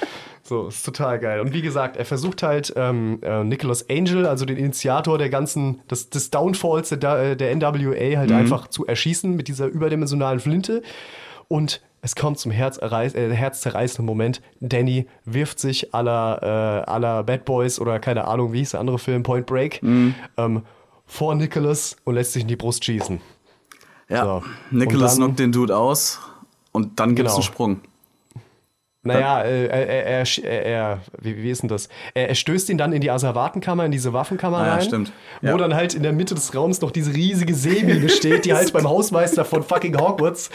So, 0.43 0.67
ist 0.67 0.85
total 0.85 1.21
geil. 1.21 1.39
Und 1.39 1.55
wie 1.55 1.63
gesagt, 1.63 1.97
er 1.97 2.05
versucht 2.05 2.43
halt 2.43 2.73
ähm, 2.75 3.21
äh, 3.23 3.45
Nicholas 3.45 3.89
Angel, 3.89 4.27
also 4.27 4.45
den 4.45 4.57
Initiator 4.57 5.17
der 5.17 5.31
ganzen, 5.31 5.81
des, 5.89 6.11
des 6.11 6.31
Downfalls 6.31 6.89
der, 6.89 7.37
der 7.37 7.55
NWA, 7.55 8.19
halt 8.19 8.33
einfach 8.33 8.67
zu 8.67 8.85
erschießen 8.85 9.37
mit 9.37 9.47
dieser 9.47 9.67
überdimensionalen 9.67 10.41
Flinte. 10.41 10.83
Und 11.47 11.83
Es 12.07 12.15
kommt 12.15 12.39
zum 12.39 12.53
Herz 12.53 12.77
äh, 12.83 13.31
herzzerreißenden 13.35 14.05
Moment. 14.05 14.43
Danny 14.61 15.07
wirft 15.25 15.59
sich 15.59 15.95
aller 15.95 16.85
äh, 16.87 16.91
aller 16.91 17.23
Bad 17.25 17.47
Boys 17.47 17.81
oder 17.81 17.99
keine 17.99 18.27
Ahnung, 18.27 18.53
wie 18.53 18.59
hieß 18.59 18.73
der 18.73 18.81
andere 18.81 18.99
Film, 18.99 19.23
Point 19.23 19.47
Break, 19.47 19.83
Mhm. 19.83 20.15
ähm, 20.37 20.63
vor 21.07 21.35
Nicholas 21.35 21.97
und 22.05 22.15
lässt 22.17 22.35
sich 22.35 22.43
in 22.43 22.49
die 22.49 22.57
Brust 22.57 22.85
schießen. 22.85 23.23
Ja, 24.11 24.25
So. 24.25 24.43
Nicholas 24.71 25.17
knockt 25.17 25.39
den 25.39 25.51
Dude 25.51 25.75
aus 25.75 26.21
und 26.73 27.01
dann 27.01 27.15
gibt's 27.15 27.33
Genau. 27.33 27.35
einen 27.37 27.43
Sprung. 27.43 27.81
Naja, 29.07 29.43
äh, 29.43 29.67
er, 29.67 29.89
er, 29.89 30.27
er, 30.45 30.65
er 30.65 30.99
wie, 31.21 31.37
wie 31.43 31.51
ist 31.51 31.63
denn 31.63 31.69
das? 31.69 31.89
Er, 32.15 32.31
er 32.31 32.35
stößt 32.35 32.71
ihn 32.71 32.79
dann 32.79 32.93
in 32.93 33.01
die 33.03 33.11
Asservatenkammer, 33.11 33.85
in 33.85 33.93
diese 33.93 34.13
Waffenkammer 34.13 34.59
Ah 34.59 34.67
ja, 34.67 34.73
rein. 34.75 34.83
stimmt. 34.83 35.13
Wo 35.43 35.49
Ja. 35.49 35.57
dann 35.59 35.75
halt 35.75 35.95
in 35.95 36.03
der 36.03 36.13
Mitte 36.13 36.35
des 36.35 36.55
Raums 36.55 36.81
noch 36.81 36.91
diese 36.91 37.13
riesige 37.15 37.55
Seemine 37.55 38.09
steht, 38.09 38.45
die 38.47 38.55
halt 38.55 38.73
beim 38.73 38.89
Hausmeister 38.89 39.45
von 39.45 39.63
fucking 39.63 39.99
Hogwarts 40.01 40.51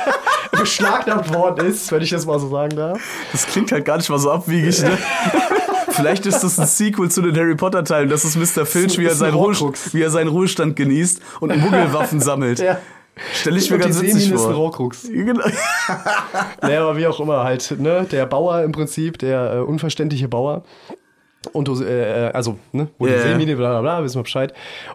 beschlagnahmt 0.52 1.32
worden 1.34 1.66
ist, 1.66 1.90
wenn 1.92 2.02
ich 2.02 2.10
das 2.10 2.26
mal 2.26 2.38
so 2.38 2.48
sagen 2.48 2.76
darf. 2.76 3.00
Das 3.32 3.46
klingt 3.46 3.72
halt 3.72 3.84
gar 3.84 3.96
nicht 3.96 4.08
mal 4.10 4.18
so 4.18 4.30
abwiegig, 4.30 4.82
ne? 4.82 4.96
Vielleicht 5.88 6.26
ist 6.26 6.40
das 6.40 6.58
ein 6.58 6.66
Sequel 6.66 7.10
zu 7.10 7.22
den 7.22 7.34
Harry 7.34 7.54
Potter 7.54 7.82
Teilen. 7.82 8.10
Das 8.10 8.22
ist 8.24 8.36
Mr. 8.36 8.66
Filch, 8.66 8.98
er, 8.98 9.04
wie 9.04 10.02
er 10.02 10.10
seinen 10.10 10.28
Ruhestand 10.28 10.76
genießt 10.76 11.22
und 11.40 11.56
Muggelwaffen 11.56 12.20
sammelt. 12.20 12.58
Ja. 12.58 12.78
Stell 13.32 13.56
ich 13.56 13.70
mir 13.70 13.78
ganz 13.78 14.00
witzig 14.00 14.32
vor. 14.32 14.54
Horcrux. 14.54 15.08
Genau. 15.08 15.44
Naja, 16.60 16.82
aber 16.82 16.96
wie 16.96 17.06
auch 17.06 17.20
immer, 17.20 17.44
halt, 17.44 17.74
ne, 17.78 18.06
der 18.10 18.26
Bauer 18.26 18.62
im 18.62 18.72
Prinzip, 18.72 19.18
der 19.18 19.54
äh, 19.54 19.58
unverständliche 19.60 20.28
Bauer. 20.28 20.64
Und 21.52 21.68
du, 21.68 21.82
äh, 21.82 22.28
äh, 22.28 22.32
also, 22.32 22.58
ne, 22.72 22.88
wo 22.98 23.06
Ja, 23.06 23.14
die. 23.14 23.20
Seemine, 23.20 23.56
bla 23.56 23.70
bla 23.70 23.80
bla, 23.80 24.04
wissen 24.04 24.18
wir 24.18 24.22
Bescheid. 24.22 24.52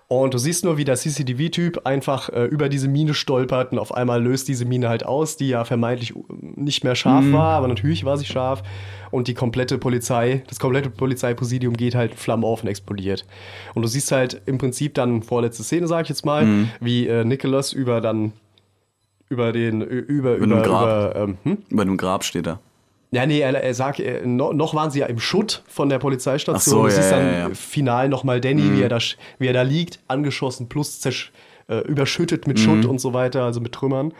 Und 0.07 0.33
du 0.33 0.37
siehst 0.37 0.63
nur, 0.65 0.77
wie 0.77 0.83
der 0.85 0.95
CCTV-Typ 0.95 1.85
einfach 1.85 2.29
äh, 2.29 2.45
über 2.45 2.69
diese 2.69 2.87
Mine 2.87 3.13
stolpert 3.13 3.71
und 3.71 3.79
auf 3.79 3.93
einmal 3.93 4.21
löst 4.21 4.47
diese 4.47 4.65
Mine 4.65 4.89
halt 4.89 5.05
aus, 5.05 5.37
die 5.37 5.49
ja 5.49 5.63
vermeintlich 5.65 6.15
uh, 6.15 6.23
nicht 6.55 6.83
mehr 6.83 6.95
scharf 6.95 7.25
Mhm. 7.25 7.33
war, 7.33 7.57
aber 7.57 7.67
natürlich 7.67 8.05
war 8.05 8.17
sie 8.17 8.25
scharf. 8.25 8.63
Und 9.11 9.27
die 9.27 9.33
komplette 9.33 9.77
Polizei, 9.77 10.43
das 10.47 10.59
komplette 10.59 10.89
Polizeipräsidium 10.89 11.75
geht 11.75 11.95
halt 11.95 12.15
Flammen 12.15 12.45
auf 12.45 12.63
und 12.63 12.69
explodiert. 12.69 13.25
Und 13.73 13.81
du 13.81 13.87
siehst 13.87 14.11
halt 14.11 14.41
im 14.45 14.57
Prinzip 14.57 14.93
dann, 14.93 15.21
vorletzte 15.23 15.63
Szene, 15.63 15.87
sag 15.87 16.03
ich 16.03 16.09
jetzt 16.09 16.25
mal, 16.25 16.45
Mhm. 16.45 16.69
wie 16.79 17.07
äh, 17.07 17.23
Nicholas 17.25 17.73
über 17.73 17.99
dann 18.01 18.31
über 19.29 19.51
den, 19.53 19.81
über, 19.81 20.35
über, 20.35 20.45
über, 20.45 20.61
Grab. 20.61 21.15
ähm, 21.15 21.37
hm? 21.43 21.57
Bei 21.71 21.85
dem 21.85 21.95
Grab 21.97 22.23
steht 22.25 22.47
er. 22.47 22.59
Ja, 23.13 23.25
nee, 23.25 23.41
er, 23.41 23.53
er 23.61 23.73
sagt, 23.73 23.99
er, 23.99 24.25
no, 24.25 24.53
noch 24.53 24.73
waren 24.73 24.89
sie 24.89 24.99
ja 24.99 25.05
im 25.07 25.19
Schutt 25.19 25.63
von 25.67 25.89
der 25.89 25.99
Polizeistation. 25.99 26.59
So, 26.75 26.83
du 26.83 26.87
ja, 26.87 26.95
siehst 26.95 27.11
dann 27.11 27.25
ja, 27.25 27.39
ja. 27.39 27.49
final 27.53 28.07
nochmal 28.07 28.39
Danny, 28.39 28.71
wie, 28.73 28.81
er 28.81 28.87
da, 28.89 28.99
wie 29.37 29.47
er 29.47 29.53
da 29.53 29.63
liegt, 29.63 29.99
angeschossen, 30.07 30.69
plus 30.69 31.01
zersch, 31.01 31.33
äh, 31.67 31.79
überschüttet 31.79 32.47
mit 32.47 32.57
Schutt 32.59 32.85
und 32.85 32.99
so 32.99 33.13
weiter, 33.13 33.43
also 33.43 33.59
mit 33.59 33.73
Trümmern. 33.73 34.13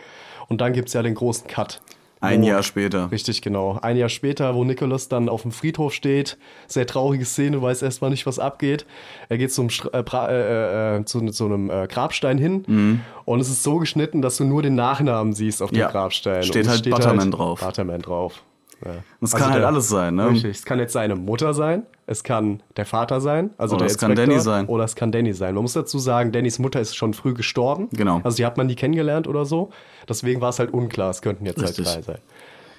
Und 0.48 0.60
dann 0.60 0.74
gibt's 0.74 0.92
ja 0.92 1.02
den 1.02 1.14
großen 1.14 1.46
Cut. 1.46 1.80
Ein 2.20 2.42
Wo- 2.42 2.46
Jahr 2.46 2.62
später. 2.62 3.10
Richtig, 3.10 3.40
genau. 3.42 3.78
Ein 3.82 3.96
Jahr 3.96 4.08
später, 4.10 4.54
wo 4.54 4.62
Nicholas 4.62 5.08
dann 5.08 5.28
auf 5.30 5.42
dem 5.42 5.50
Friedhof 5.52 5.92
steht. 5.94 6.36
Sehr 6.68 6.86
traurige 6.86 7.24
Szene, 7.24 7.60
weiß 7.62 7.80
erstmal 7.82 8.10
nicht, 8.10 8.26
was 8.26 8.38
abgeht. 8.38 8.84
Er 9.30 9.38
geht 9.38 9.52
zum, 9.52 9.68
äh, 9.68 10.00
pra- 10.02 10.28
äh, 10.28 10.98
äh, 10.98 11.04
zu, 11.04 11.24
zu 11.30 11.46
einem 11.46 11.68
äh, 11.70 11.88
Grabstein 11.88 12.36
hin. 12.38 13.00
Und 13.24 13.40
es 13.40 13.48
ist 13.48 13.62
so 13.64 13.78
geschnitten, 13.78 14.20
dass 14.22 14.36
du 14.36 14.44
nur 14.44 14.62
den 14.62 14.74
Nachnamen 14.76 15.32
siehst 15.32 15.62
auf 15.62 15.70
dem 15.70 15.82
Mhm. 15.82 15.90
Grabstein. 15.90 16.42
Steht 16.44 16.68
halt 16.68 16.88
Butterman 16.88 17.30
drauf. 17.32 17.60
Butterman 17.60 18.02
drauf. 18.02 18.42
Ja. 18.84 18.92
Das 19.20 19.32
kann 19.32 19.52
halt 19.52 19.64
alles 19.64 19.88
sein, 19.88 20.14
ne? 20.14 20.30
Richtig. 20.30 20.58
Es 20.58 20.64
kann 20.64 20.78
jetzt 20.78 20.92
seine 20.92 21.14
Mutter 21.14 21.54
sein, 21.54 21.84
es 22.06 22.24
kann 22.24 22.62
der 22.76 22.86
Vater 22.86 23.20
sein, 23.20 23.50
also 23.58 23.76
Oder 23.76 23.84
der 23.84 23.92
es 23.92 23.98
kann 23.98 24.14
Danny 24.14 24.40
sein. 24.40 24.66
Oder 24.66 24.84
es 24.84 24.96
kann 24.96 25.12
Danny 25.12 25.32
sein. 25.32 25.54
Man 25.54 25.62
muss 25.62 25.74
dazu 25.74 25.98
sagen, 25.98 26.32
Dannys 26.32 26.58
Mutter 26.58 26.80
ist 26.80 26.96
schon 26.96 27.14
früh 27.14 27.34
gestorben. 27.34 27.88
Genau. 27.92 28.20
Also 28.24 28.36
die 28.36 28.46
hat 28.46 28.56
man 28.56 28.66
nie 28.66 28.74
kennengelernt 28.74 29.28
oder 29.28 29.44
so. 29.44 29.70
Deswegen 30.08 30.40
war 30.40 30.50
es 30.50 30.58
halt 30.58 30.72
unklar, 30.72 31.10
es 31.10 31.22
könnten 31.22 31.46
jetzt 31.46 31.62
Richtig. 31.62 31.86
halt 31.86 32.08
drei 32.08 32.14
sein. 32.14 32.20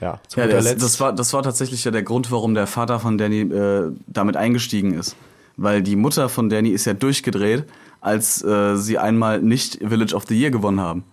Ja, 0.01 0.19
zu 0.27 0.39
Ja, 0.39 0.47
das, 0.47 0.75
das, 0.75 0.99
war, 0.99 1.13
das 1.13 1.31
war 1.33 1.43
tatsächlich 1.43 1.83
ja 1.85 1.91
der 1.91 2.03
Grund, 2.03 2.31
warum 2.31 2.53
der 2.53 2.67
Vater 2.67 2.99
von 2.99 3.17
Danny 3.17 3.41
äh, 3.41 3.91
damit 4.07 4.35
eingestiegen 4.35 4.93
ist. 4.93 5.15
Weil 5.55 5.81
die 5.81 5.95
Mutter 5.95 6.29
von 6.29 6.49
Danny 6.49 6.69
ist 6.69 6.85
ja 6.85 6.93
durchgedreht, 6.93 7.65
als 8.01 8.43
äh, 8.43 8.75
sie 8.75 8.97
einmal 8.97 9.41
nicht 9.41 9.75
Village 9.75 10.13
of 10.13 10.25
the 10.27 10.37
Year 10.37 10.51
gewonnen 10.51 10.81
haben. 10.81 11.03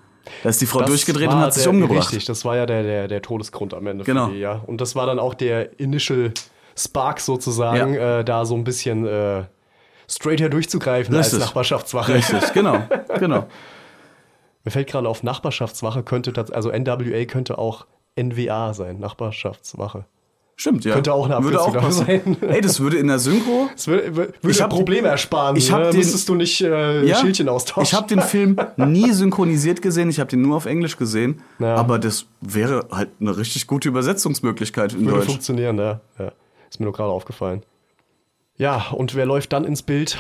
Da 0.43 0.49
ist 0.51 0.61
die 0.61 0.67
Frau 0.67 0.81
Das 0.81 0.89
durchgedreht 0.89 1.29
und 1.29 1.37
hat 1.41 1.55
sich 1.55 1.67
umgebracht. 1.67 2.11
Richtig, 2.11 2.25
das 2.27 2.45
war 2.45 2.57
ja 2.57 2.67
der, 2.67 2.83
der, 2.83 3.09
der 3.09 3.23
Todesgrund 3.23 3.75
am 3.75 3.87
Ende. 3.87 4.05
Genau. 4.05 4.27
Für 4.29 4.33
die, 4.35 4.39
ja. 4.41 4.61
Und 4.67 4.81
das 4.81 4.95
war 4.95 5.07
dann 5.07 5.19
auch 5.19 5.35
der 5.35 5.79
Initial 5.81 6.33
Spark 6.77 7.21
sozusagen, 7.21 7.95
Ja. 7.95 8.21
äh, 8.21 8.25
da 8.25 8.45
so 8.45 8.55
ein 8.55 8.65
bisschen 8.65 9.07
äh, 9.07 9.45
straighter 10.09 10.49
durchzugreifen 10.49 11.15
Richtig. 11.15 11.35
als 11.35 11.43
Nachbarschaftswache. 11.45 12.15
Richtig, 12.15 12.53
genau, 12.53 12.79
genau. 13.19 13.47
Mir 14.65 14.71
fällt 14.71 14.89
gerade 14.89 15.09
auf, 15.09 15.23
Nachbarschaftswache 15.23 16.03
könnte, 16.03 16.33
tats- 16.33 16.53
also 16.53 16.71
NWA 16.71 17.25
könnte 17.25 17.59
auch 17.59 17.87
NWA 18.21 18.75
sein, 18.75 18.99
Nachbarschaftswache. 18.99 20.05
Stimmt, 20.61 20.85
ja. 20.85 20.93
Könnte 20.93 21.15
auch 21.15 21.25
eine 21.25 21.43
würde 21.43 21.59
auch 21.59 21.75
Abkürzung 21.75 22.05
sein. 22.05 22.37
Ey, 22.43 22.61
das 22.61 22.81
würde 22.81 22.99
in 22.99 23.07
der 23.07 23.19
Synchro. 23.19 23.71
Das 23.73 23.87
würde, 23.87 24.15
würde 24.15 24.35
Ich 24.47 24.61
hab- 24.61 24.69
Probleme 24.69 25.09
ersparen. 25.09 25.57
ich 25.57 25.73
hab 25.73 25.81
ne? 25.81 25.89
den- 25.91 25.97
Müsstest 25.97 26.29
du 26.29 26.35
nicht 26.35 26.61
äh, 26.61 27.03
Ja, 27.07 27.17
Schildchen 27.17 27.49
austauschen. 27.49 27.83
Ich 27.85 27.95
habe 27.95 28.07
den 28.09 28.21
Film 28.21 28.57
nie 28.77 29.11
synchronisiert 29.13 29.81
gesehen, 29.81 30.11
ich 30.11 30.21
habe 30.21 30.29
den 30.29 30.43
nur 30.43 30.57
auf 30.59 30.67
Englisch 30.67 30.99
gesehen. 30.99 31.41
Ja. 31.61 31.77
Aber 31.77 31.99
das 31.99 32.27
wäre 32.43 32.87
halt 32.91 33.09
eine 33.21 33.39
richtig 33.39 33.69
gute 33.69 33.89
Übersetzungsmöglichkeit 33.89 34.93
in 34.93 35.07
würde 35.07 35.21
Deutsch. 35.21 35.29
funktionieren, 35.31 35.79
ja. 35.79 36.01
ja. 36.19 36.33
Ist 36.69 36.79
mir 36.79 36.85
nur 36.85 36.93
gerade 36.93 37.09
aufgefallen. 37.11 37.63
Ja, 38.59 38.89
und 38.93 39.15
wer 39.15 39.25
läuft 39.25 39.55
dann 39.55 39.65
ins 39.65 39.81
Bild? 39.81 40.19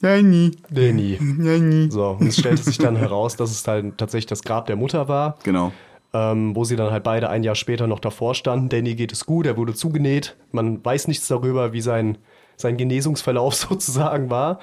Danny. 0.00 0.52
Danny. 0.70 1.18
Danny. 1.20 1.90
So, 1.90 2.16
und 2.18 2.26
es 2.26 2.38
stellte 2.38 2.62
sich 2.62 2.78
dann 2.78 2.96
heraus, 2.96 3.36
dass 3.36 3.50
es 3.50 3.68
halt 3.68 3.98
tatsächlich 3.98 4.26
das 4.26 4.42
Grab 4.42 4.64
der 4.66 4.76
Mutter 4.76 5.08
war, 5.08 5.36
Genau. 5.44 5.72
Ähm, 6.12 6.54
wo 6.54 6.64
sie 6.64 6.76
dann 6.76 6.90
halt 6.90 7.04
beide 7.04 7.28
ein 7.30 7.42
Jahr 7.42 7.54
später 7.54 7.86
noch 7.86 8.00
davor 8.00 8.34
standen. 8.34 8.68
Danny 8.68 8.94
geht 8.94 9.12
es 9.12 9.24
gut, 9.26 9.46
er 9.46 9.56
wurde 9.56 9.74
zugenäht. 9.74 10.36
Man 10.50 10.84
weiß 10.84 11.08
nichts 11.08 11.26
darüber, 11.28 11.72
wie 11.72 11.80
sein, 11.80 12.18
sein 12.56 12.76
Genesungsverlauf 12.76 13.54
sozusagen 13.70 14.30
war. 14.30 14.58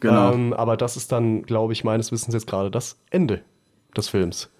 genau. 0.00 0.32
Ähm, 0.32 0.52
aber 0.52 0.76
das 0.76 0.96
ist 0.96 1.12
dann, 1.12 1.42
glaube 1.42 1.72
ich, 1.72 1.84
meines 1.84 2.12
Wissens 2.12 2.34
jetzt 2.34 2.46
gerade 2.46 2.70
das 2.70 2.98
Ende 3.10 3.42
des 3.96 4.08
Films. 4.08 4.50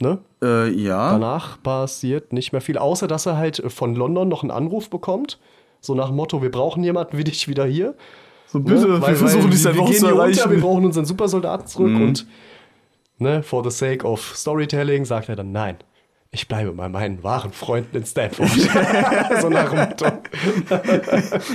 Ne? 0.00 0.18
Äh, 0.42 0.70
ja. 0.70 1.10
Danach 1.12 1.60
passiert 1.62 2.32
nicht 2.32 2.52
mehr 2.52 2.60
viel, 2.60 2.78
außer 2.78 3.08
dass 3.08 3.26
er 3.26 3.36
halt 3.36 3.62
von 3.66 3.96
London 3.96 4.28
noch 4.28 4.42
einen 4.42 4.52
Anruf 4.52 4.90
bekommt. 4.90 5.38
So 5.80 5.94
nach 5.94 6.08
dem 6.08 6.16
Motto, 6.16 6.40
wir 6.42 6.50
brauchen 6.50 6.82
jemanden 6.84 7.18
wie 7.18 7.24
dich 7.24 7.48
wieder 7.48 7.64
hier. 7.64 7.94
So, 8.46 8.60
bitte, 8.60 8.88
Ne? 8.88 9.00
wir 9.06 9.16
versuchen 9.16 9.50
dich 9.50 9.62
seit 9.62 9.76
Wochen 9.76 9.90
gehen 9.90 10.00
zu 10.00 10.06
hier 10.06 10.14
unter, 10.14 10.24
erreichen. 10.24 10.48
Mhm. 10.48 10.54
wir 10.54 10.60
brauchen 10.60 10.84
unseren 10.84 11.04
Supersoldaten 11.04 11.66
zurück 11.66 11.94
und 11.96 12.26
ne, 13.18 13.42
for 13.42 13.62
the 13.62 13.70
sake 13.70 14.04
of 14.04 14.34
Storytelling 14.36 15.04
sagt 15.04 15.28
er 15.28 15.36
dann 15.36 15.52
nein. 15.52 15.76
Ich 16.30 16.46
bleibe 16.46 16.72
bei 16.72 16.90
meinen 16.90 17.22
wahren 17.22 17.52
Freunden 17.52 17.96
in 17.96 18.04
Stanford. 18.04 18.50
so 19.40 19.48
nach 19.48 19.70
dem 19.70 19.78
Motto. 19.78 20.06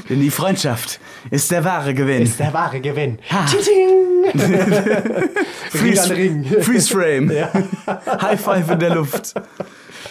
Denn 0.10 0.20
die 0.20 0.32
Freundschaft 0.32 1.00
ist 1.30 1.52
der 1.52 1.64
wahre 1.64 1.94
Gewinn. 1.94 2.24
Ist 2.24 2.40
der 2.40 2.52
wahre 2.54 2.82
Gewinn. 2.82 3.20
Tsching! 3.46 4.32
Ring 5.84 6.00
an 6.00 6.12
Ring. 6.12 6.46
Freeze 6.62 6.92
Frame. 6.92 7.32
Ja. 7.32 7.52
High 8.22 8.42
Five 8.42 8.72
in 8.72 8.80
der 8.80 8.96
Luft. 8.96 9.36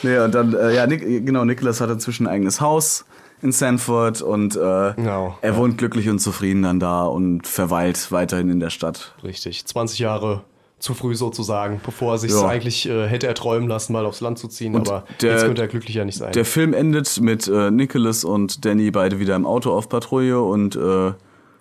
Nee, 0.04 0.18
und 0.18 0.32
dann, 0.32 0.54
äh, 0.54 0.76
ja, 0.76 0.86
Nick, 0.86 1.00
genau, 1.26 1.44
Nicholas 1.44 1.80
hat 1.80 1.90
inzwischen 1.90 2.28
ein 2.28 2.32
eigenes 2.32 2.60
Haus 2.60 3.04
in 3.40 3.50
Sanford 3.50 4.22
und 4.22 4.54
äh, 4.54 4.92
Genau, 4.94 5.36
er 5.42 5.56
wohnt 5.56 5.78
glücklich 5.78 6.08
und 6.08 6.20
zufrieden 6.20 6.62
dann 6.62 6.78
da 6.78 7.02
und 7.02 7.48
verweilt 7.48 8.12
weiterhin 8.12 8.48
in 8.48 8.60
der 8.60 8.70
Stadt. 8.70 9.14
Richtig, 9.24 9.66
20 9.66 9.98
Jahre 9.98 10.44
zu 10.82 10.94
früh 10.94 11.14
sozusagen, 11.14 11.80
bevor 11.84 12.14
er 12.14 12.18
sich 12.18 12.32
Ja. 12.32 12.46
eigentlich 12.46 12.88
äh, 12.88 13.06
hätte 13.06 13.26
erträumen 13.28 13.68
lassen, 13.68 13.92
mal 13.92 14.04
aufs 14.04 14.20
Land 14.20 14.38
zu 14.38 14.48
ziehen. 14.48 14.74
Und 14.74 14.88
aber 14.88 15.04
der- 15.20 15.32
jetzt 15.32 15.44
könnte 15.44 15.62
er 15.62 15.68
glücklicher 15.68 16.04
nicht 16.04 16.18
sein. 16.18 16.32
Der 16.32 16.44
Film 16.44 16.74
endet 16.74 17.20
mit 17.20 17.46
äh, 17.48 17.70
Nicholas 17.70 18.24
und 18.24 18.64
Danny 18.64 18.90
beide 18.90 19.18
wieder 19.20 19.36
im 19.36 19.46
Auto 19.46 19.72
auf 19.72 19.88
Patrouille 19.88 20.40
und 20.42 20.74
äh, 20.76 21.12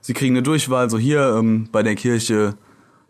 sie 0.01 0.13
kriegen 0.13 0.35
eine 0.35 0.43
Durchwahl, 0.43 0.89
so 0.89 0.97
hier 0.97 1.35
ähm, 1.37 1.69
bei 1.71 1.83
der 1.83 1.95
Kirche, 1.95 2.55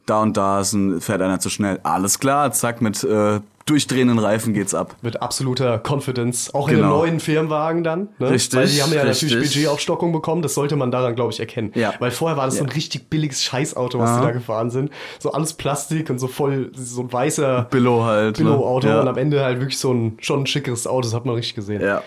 da 0.05 0.21
und 0.21 0.35
da 0.35 0.59
ist 0.61 0.73
ein, 0.73 0.99
fährt 0.99 1.21
einer 1.21 1.39
zu 1.39 1.49
schnell. 1.49 1.79
Alles 1.83 2.19
klar, 2.19 2.51
zack, 2.51 2.81
mit 2.81 3.03
äh, 3.05 3.39
durchdrehenden 3.65 4.19
Reifen 4.19 4.53
geht's 4.53 4.73
ab. 4.73 4.95
Mit 5.01 5.21
absoluter 5.21 5.81
Confidence. 5.85 6.53
Auch 6.53 6.67
in 6.67 6.75
Genau. 6.77 6.87
einem 6.87 6.97
neuen 7.11 7.19
Firmenwagen 7.19 7.83
dann. 7.83 8.09
Ne? 8.19 8.31
Richtig, 8.31 8.59
Weil 8.59 8.67
die 8.67 8.81
haben 8.81 8.91
ja 8.93 9.03
natürlich 9.05 9.35
richtig. 9.35 9.53
Budgetaufstockung 9.55 10.11
bekommen. 10.11 10.41
Das 10.41 10.53
sollte 10.53 10.75
man 10.75 10.91
daran, 10.91 11.15
glaube 11.15 11.31
ich, 11.31 11.39
erkennen. 11.39 11.71
Ja. 11.75 11.93
Weil 11.99 12.11
vorher 12.11 12.37
war 12.37 12.45
das 12.45 12.57
so 12.57 12.63
ein 12.63 12.67
Ja. 12.69 12.73
richtig 12.73 13.09
billiges 13.09 13.43
Scheißauto, 13.43 13.99
was 13.99 14.17
die 14.17 14.23
da 14.25 14.31
gefahren 14.31 14.69
sind. 14.71 14.89
So 15.19 15.31
alles 15.31 15.53
Plastik 15.53 16.09
und 16.09 16.19
so 16.19 16.27
voll, 16.27 16.71
so 16.73 17.01
ein 17.01 17.11
weißer 17.13 17.67
Billo 17.69 18.03
halt. 18.03 18.37
ne? 18.39 18.45
Billo-Auto. 18.45 18.87
Ja. 18.87 19.01
Und 19.01 19.07
am 19.07 19.17
Ende 19.17 19.43
halt 19.43 19.59
wirklich 19.59 19.77
so 19.79 19.93
ein, 19.93 20.17
schon 20.21 20.41
ein 20.41 20.45
schickeres 20.47 20.87
Auto. 20.87 21.01
Das 21.01 21.13
hat 21.13 21.25
man 21.25 21.35
richtig 21.35 21.55
gesehen. 21.55 21.81
Ja. 21.81 22.01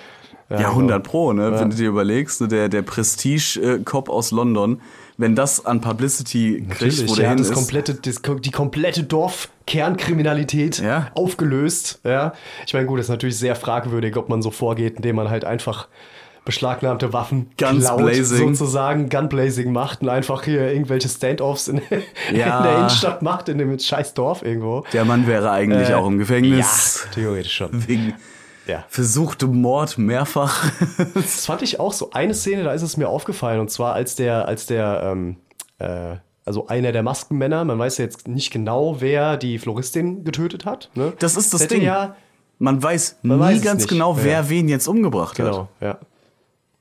Ja, 0.50 0.56
Ja, 0.56 0.56
genau. 0.58 0.70
100 0.72 1.02
Pro, 1.02 1.32
ne? 1.32 1.58
Wenn 1.58 1.70
du 1.70 1.76
dir 1.76 1.88
überlegst, 1.88 2.40
ne, 2.42 2.48
der, 2.48 2.68
der 2.68 2.82
Prestige-Cop 2.82 4.10
aus 4.10 4.30
London, 4.30 4.80
wenn 5.16 5.34
das 5.36 5.64
an 5.64 5.80
Publicity 5.80 6.56
kriegt, 6.68 6.80
Natürlich, 6.82 7.08
wo 7.08 7.14
der 7.14 7.24
ja, 7.24 7.28
hin 7.30 7.38
das 7.38 7.48
ist. 7.48 7.54
komplette, 7.54 7.94
das, 7.94 8.20
die 8.40 8.50
komplette 8.50 9.04
Dorfkernkriminalität 9.04 10.78
Ja. 10.78 11.10
aufgelöst. 11.14 12.00
Ja. 12.04 12.32
Ich 12.66 12.74
meine, 12.74 12.86
gut, 12.86 12.98
das 12.98 13.06
ist 13.06 13.10
natürlich 13.10 13.38
sehr 13.38 13.56
fragwürdig, 13.56 14.16
ob 14.16 14.28
man 14.28 14.42
so 14.42 14.50
vorgeht, 14.50 14.96
indem 14.96 15.16
man 15.16 15.30
halt 15.30 15.44
einfach 15.44 15.88
beschlagnahmte 16.44 17.14
Waffen 17.14 17.46
Guns 17.58 17.84
klaut, 17.86 17.98
blazing. 18.00 18.54
sozusagen 18.54 19.08
Gunblazing 19.08 19.72
macht 19.72 20.02
und 20.02 20.10
einfach 20.10 20.42
hier 20.44 20.70
irgendwelche 20.70 21.08
Standoffs 21.08 21.68
in, 21.68 21.80
Ja. 22.34 22.58
in 22.58 22.62
der 22.64 22.76
Innenstadt 22.78 23.22
macht, 23.22 23.48
in 23.48 23.56
dem 23.58 23.78
scheiß 23.78 24.12
Dorf 24.12 24.42
irgendwo. 24.42 24.84
Der 24.92 25.06
Mann 25.06 25.26
wäre 25.26 25.50
eigentlich 25.50 25.88
Äh, 25.88 25.94
auch 25.94 26.06
im 26.06 26.18
Gefängnis. 26.18 27.06
Ja, 27.06 27.12
theoretisch 27.14 27.54
schon. 27.56 27.88
Wegen 27.88 28.12
Ja. 28.66 28.84
versuchtem 28.88 29.60
Mord 29.60 29.98
mehrfach. 29.98 30.70
Das 31.14 31.46
fand 31.46 31.62
ich 31.62 31.80
auch 31.80 31.92
so. 31.92 32.10
Eine 32.12 32.34
Szene, 32.34 32.64
da 32.64 32.72
ist 32.72 32.82
es 32.82 32.96
mir 32.96 33.08
aufgefallen, 33.08 33.60
und 33.60 33.70
zwar 33.70 33.94
als 33.94 34.14
der, 34.16 34.46
als 34.48 34.66
der, 34.66 35.02
ähm, 35.12 35.36
äh, 35.78 36.16
also 36.46 36.66
einer 36.68 36.92
der 36.92 37.02
Maskenmänner, 37.02 37.64
man 37.64 37.78
weiß 37.78 37.98
ja 37.98 38.04
jetzt 38.04 38.28
nicht 38.28 38.50
genau, 38.50 39.00
wer 39.00 39.36
die 39.36 39.58
Floristin 39.58 40.24
getötet 40.24 40.64
hat. 40.64 40.90
Ne? 40.94 41.12
Das 41.18 41.36
ist 41.36 41.52
das 41.54 41.62
Hätte 41.62 41.74
Ding. 41.76 41.84
Ja, 41.84 42.16
Man 42.58 42.82
weiß 42.82 43.18
Man 43.22 43.38
nie 43.38 43.44
weiß 43.44 43.62
ganz 43.62 43.82
nicht. 43.82 43.88
genau, 43.90 44.16
wer 44.22 44.32
Ja. 44.42 44.48
wen 44.50 44.68
jetzt 44.68 44.86
umgebracht 44.86 45.38
hat. 45.38 45.46
genau, 45.46 45.68
ja. 45.80 45.98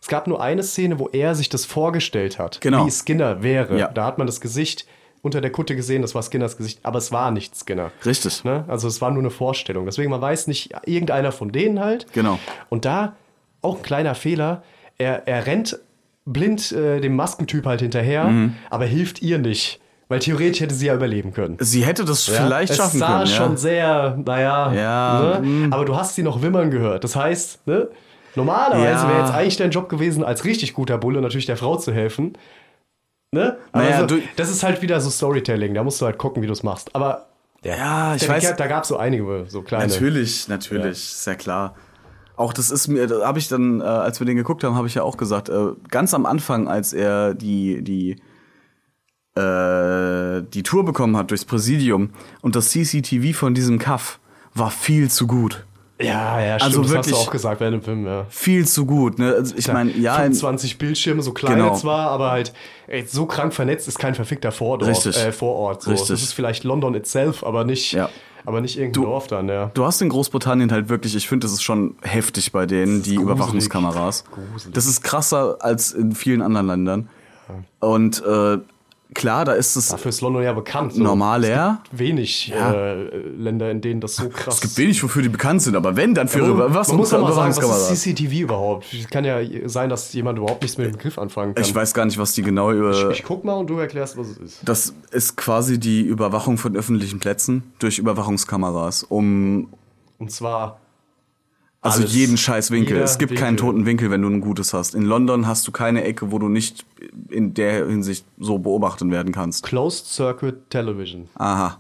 Es 0.01 0.07
gab 0.10 0.27
nur 0.27 0.41
eine 0.41 0.64
Szene, 0.64 0.99
wo 0.99 1.07
er 1.10 1.34
sich 1.34 1.47
das 1.47 1.64
vorgestellt 1.65 2.38
hat, 2.39 2.60
Genau. 2.61 2.85
wie 2.85 2.91
Skinner 2.91 3.41
wäre. 3.41 3.77
Ja. 3.80 3.88
Da 3.88 4.05
hat 4.05 4.18
man 4.18 4.27
das 4.27 4.41
Gesicht 4.41 4.85
unter 5.24 5.41
der 5.41 5.52
Kutte 5.52 5.76
gesehen, 5.76 6.02
das 6.04 6.14
war 6.14 6.22
Skinners 6.22 6.58
Gesicht, 6.58 6.80
aber 6.84 7.00
es 7.00 7.12
war 7.12 7.32
nicht 7.32 7.56
Skinner. 7.58 7.90
Richtig. 8.06 8.44
Ne? 8.44 8.66
Also 8.68 8.88
es 8.88 9.02
war 9.02 9.10
nur 9.10 9.22
eine 9.24 9.32
Vorstellung. 9.32 9.86
Deswegen, 9.86 10.12
man 10.12 10.22
weiß 10.22 10.45
nicht, 10.48 10.72
irgendeiner 10.86 11.32
von 11.32 11.52
denen 11.52 11.80
halt. 11.80 12.06
Genau. 12.14 12.38
Und 12.70 12.86
da 12.86 13.16
auch 13.62 13.78
ein 13.78 13.82
kleiner 13.82 14.14
Fehler. 14.14 14.62
Er, 15.00 15.28
er 15.28 15.48
rennt 15.48 15.80
blind 16.26 16.72
äh, 16.74 17.00
dem 17.02 17.16
Maskentyp 17.16 17.66
halt 17.66 17.82
hinterher, 17.82 18.26
Mhm. 18.26 18.56
aber 18.70 18.86
hilft 18.86 19.22
ihr 19.22 19.40
nicht. 19.40 19.80
Weil 20.10 20.20
theoretisch 20.20 20.60
hätte 20.62 20.76
sie 20.76 20.88
ja 20.88 20.94
überleben 20.95 21.34
können. 21.34 21.56
Sie 21.60 21.84
hätte 21.86 22.04
das 22.06 22.26
vielleicht 22.26 22.72
es 22.72 22.78
schaffen 22.78 23.00
sah 23.00 23.08
können. 23.20 23.28
schon 23.28 23.52
Ja. 23.52 23.58
sehr, 23.58 24.18
naja, 24.24 24.74
Ja, 24.74 25.40
ne? 25.41 25.68
aber 25.72 25.86
du 25.86 25.95
hast 25.95 26.16
sie 26.16 26.22
noch 26.24 26.41
wimmern 26.41 26.70
gehört. 26.70 27.04
Das 27.06 27.16
heißt, 27.16 27.66
ne? 27.66 27.88
normalerweise 28.36 29.06
Ja. 29.06 29.10
wäre 29.10 29.20
jetzt 29.22 29.34
eigentlich 29.34 29.58
dein 29.58 29.72
Job 29.72 29.90
gewesen, 29.90 30.24
als 30.24 30.44
richtig 30.45 30.74
guter 30.74 30.98
Bulle 30.98 31.22
natürlich 31.22 31.45
der 31.45 31.58
Frau 31.58 31.78
zu 31.78 31.94
helfen. 31.94 32.34
Ne? 33.34 33.57
Aber 33.72 33.84
Naja, 33.84 33.99
so, 34.01 34.05
du- 34.05 34.22
das 34.35 34.49
ist 34.51 34.61
halt 34.64 34.81
wieder 34.84 35.01
so 35.01 35.10
Storytelling, 35.10 35.73
da 35.73 35.84
musst 35.84 35.99
du 35.99 36.05
halt 36.05 36.18
gucken, 36.19 36.43
wie 36.43 36.47
du 36.47 36.53
es 36.53 36.61
machst. 36.64 36.93
Aber 36.95 37.27
Ja, 37.64 38.14
ich 38.15 38.27
weiß. 38.30 38.55
da 38.55 38.68
gab 38.68 38.84
es 38.84 38.89
so 38.89 38.97
einige 38.97 39.45
so 39.47 39.61
kleine. 39.64 39.88
Natürlich, 39.88 40.47
natürlich, 40.47 40.85
ist 41.15 41.26
ja 41.26 41.34
klar. 41.35 41.76
Auch 42.35 42.53
das 42.53 42.69
ist 42.72 42.88
mir, 42.88 43.07
da 43.07 43.26
habe 43.26 43.39
ich 43.39 43.47
dann, 43.47 43.81
äh, 43.81 43.84
als 43.85 44.19
wir 44.19 44.26
den 44.26 44.38
geguckt 44.38 44.64
haben, 44.64 44.76
habe 44.76 44.88
ich 44.88 44.95
ja 44.95 45.03
auch 45.03 45.18
gesagt, 45.18 45.49
äh, 45.49 45.68
ganz 45.89 46.14
am 46.14 46.26
Anfang, 46.26 46.68
als 46.68 46.93
er 46.93 47.34
die, 47.34 47.84
die, 47.84 48.18
äh, 49.35 50.43
die 50.43 50.64
Tour 50.64 50.85
bekommen 50.85 51.18
hat 51.18 51.31
durchs 51.31 51.45
Präsidium 51.45 52.10
und 52.41 52.55
das 52.55 52.69
CCTV 52.69 53.34
von 53.38 53.53
diesem 53.53 53.80
Kaff 53.80 54.19
war 54.53 54.69
viel 54.72 55.10
zu 55.10 55.26
gut. 55.27 55.65
Ja, 56.06 56.40
ja, 56.42 56.60
stimmt. 56.60 56.64
Also 56.64 56.82
das 56.82 56.88
hast 56.90 56.94
wirklich- 57.08 57.16
du 57.16 57.22
auch 57.22 57.32
gesagt 57.32 57.60
während 57.62 57.76
dem 57.78 57.82
Film, 57.84 58.06
ja. 58.06 58.26
Viel 58.30 58.68
zu 58.68 58.86
gut, 58.86 59.20
ne? 59.20 59.34
Also 59.34 59.56
ich 59.58 59.68
meine, 59.72 59.92
ja, 59.92 60.16
in- 60.18 60.34
25 60.34 60.78
Bildschirme, 60.78 61.22
so 61.22 61.32
klein 61.32 61.58
Genau. 61.58 61.76
zwar, 61.76 62.10
aber 62.10 62.32
halt 62.32 62.54
ey, 62.88 63.06
so 63.08 63.26
krank 63.26 63.54
vernetzt 63.54 63.88
ist 63.88 63.98
kein 64.00 64.16
verfickter 64.16 64.52
Vordorf, 64.52 64.90
Richtig. 64.90 65.18
Äh, 65.18 65.32
Vorort. 65.32 65.82
So. 65.84 65.92
Richtig. 65.92 66.10
Das 66.10 66.22
ist 66.22 66.34
vielleicht 66.34 66.64
London 66.64 66.94
itself, 66.96 67.44
aber 67.44 67.64
nicht, 67.64 67.94
Ja. 67.94 68.10
aber 68.46 68.60
nicht 68.62 68.78
irgendein 68.78 69.04
Dorf 69.04 69.28
dann, 69.28 69.48
ja. 69.48 69.72
Du 69.74 69.86
hast 69.86 70.02
in 70.02 70.10
Großbritannien 70.10 70.72
halt 70.72 70.90
wirklich, 70.90 71.16
ich 71.16 71.28
finde, 71.28 71.46
das 71.46 71.54
ist 71.54 71.64
schon 71.64 71.96
heftig 72.02 72.52
bei 72.52 72.66
denen, 72.66 73.02
die 73.04 73.16
gruselig. 73.16 73.22
Überwachungskameras. 73.22 74.26
Gruselig. 74.32 74.74
Das 74.74 74.86
ist 74.86 75.02
krasser 75.04 75.58
als 75.60 75.92
in 75.94 76.14
vielen 76.14 76.42
anderen 76.42 76.68
Ländern. 76.68 77.10
Und 77.80 78.24
äh, 78.26 78.58
klar, 79.14 79.45
da 79.45 79.53
ist 79.53 79.76
es 79.76 79.90
Dafür 79.90 80.10
ist 80.10 80.22
London 80.22 80.44
ja 80.44 80.53
bekannt. 80.53 80.94
So. 80.94 81.03
normal, 81.03 81.45
ja. 81.45 81.81
Wenig 81.91 82.48
Ja. 82.48 82.73
äh, 82.73 83.03
Länder, 83.38 83.72
in 83.72 83.81
denen 83.81 84.02
das 84.02 84.15
so 84.15 84.30
krass 84.30 84.56
Es 84.56 84.61
gibt 84.61 84.77
wenig, 84.77 85.02
wofür 85.03 85.22
die 85.22 85.30
bekannt 85.30 85.61
sind, 85.61 85.76
aber 85.76 85.95
wenn, 85.95 86.14
dann 86.14 86.27
für 86.27 86.40
man, 86.40 86.49
ihre 86.49 86.73
was 86.73 86.88
man 86.90 86.98
muss 86.98 87.14
auch 87.14 87.22
mal 87.22 87.34
sagen, 87.34 87.56
was 87.69 87.91
ist 87.91 88.03
CCTV 88.03 88.34
überhaupt? 88.41 88.85
Kann 89.11 89.26
ja 89.26 89.40
sein, 89.65 89.90
dass 89.90 90.14
jemand 90.14 90.38
überhaupt 90.40 90.61
nichts 90.61 90.77
mit 90.77 90.88
dem 90.88 90.94
Begriff 90.94 91.18
anfangen 91.18 91.56
kann. 91.56 91.64
Ich 91.64 91.73
weiß 91.73 91.94
gar 91.94 92.06
nicht, 92.06 92.18
was 92.18 92.34
die 92.34 92.41
genau 92.41 92.72
über. 92.72 93.11
ich 93.11 93.23
guck 93.23 93.44
mal 93.44 93.53
und 93.53 93.68
du 93.68 93.77
erklärst, 93.77 94.18
was 94.18 94.27
es 94.27 94.38
ist. 94.38 94.60
Das 94.65 94.94
ist 95.11 95.38
quasi 95.38 95.80
die 95.80 96.02
Überwachung 96.02 96.57
von 96.57 96.76
öffentlichen 96.76 97.19
Plätzen 97.19 97.64
durch 97.80 97.99
Überwachungskameras, 97.99 99.03
um 99.03 99.68
Und 100.19 100.31
zwar 100.31 100.80
also 101.84 101.99
Alles. 101.99 102.14
jeden 102.15 102.38
scheiß 102.38 102.72
Winkel. 102.72 102.93
Jeder 102.93 103.03
Es 103.05 103.18
gibt 103.18 103.35
keinen 103.35 103.51
Winkel. 103.51 103.65
toten 103.65 103.85
Winkel, 103.85 104.10
wenn 104.10 104.22
du 104.22 104.30
ein 104.30 104.41
gutes 104.41 104.73
hast. 104.73 104.95
In 104.95 105.03
London 105.03 105.45
hast 105.47 105.68
du 105.68 105.72
keine 105.72 106.03
Ecke, 106.03 106.31
wo 106.31 106.39
du 106.39 106.47
nicht 106.49 106.85
in 107.30 107.53
der 107.53 107.85
Hinsicht 107.88 108.26
so 108.39 108.57
beobachtet 108.57 109.10
werden 109.11 109.34
kannst. 109.34 109.64
Closed 109.64 110.05
Circuit 110.07 110.69
Television. 110.69 111.27
Aha. 111.35 111.80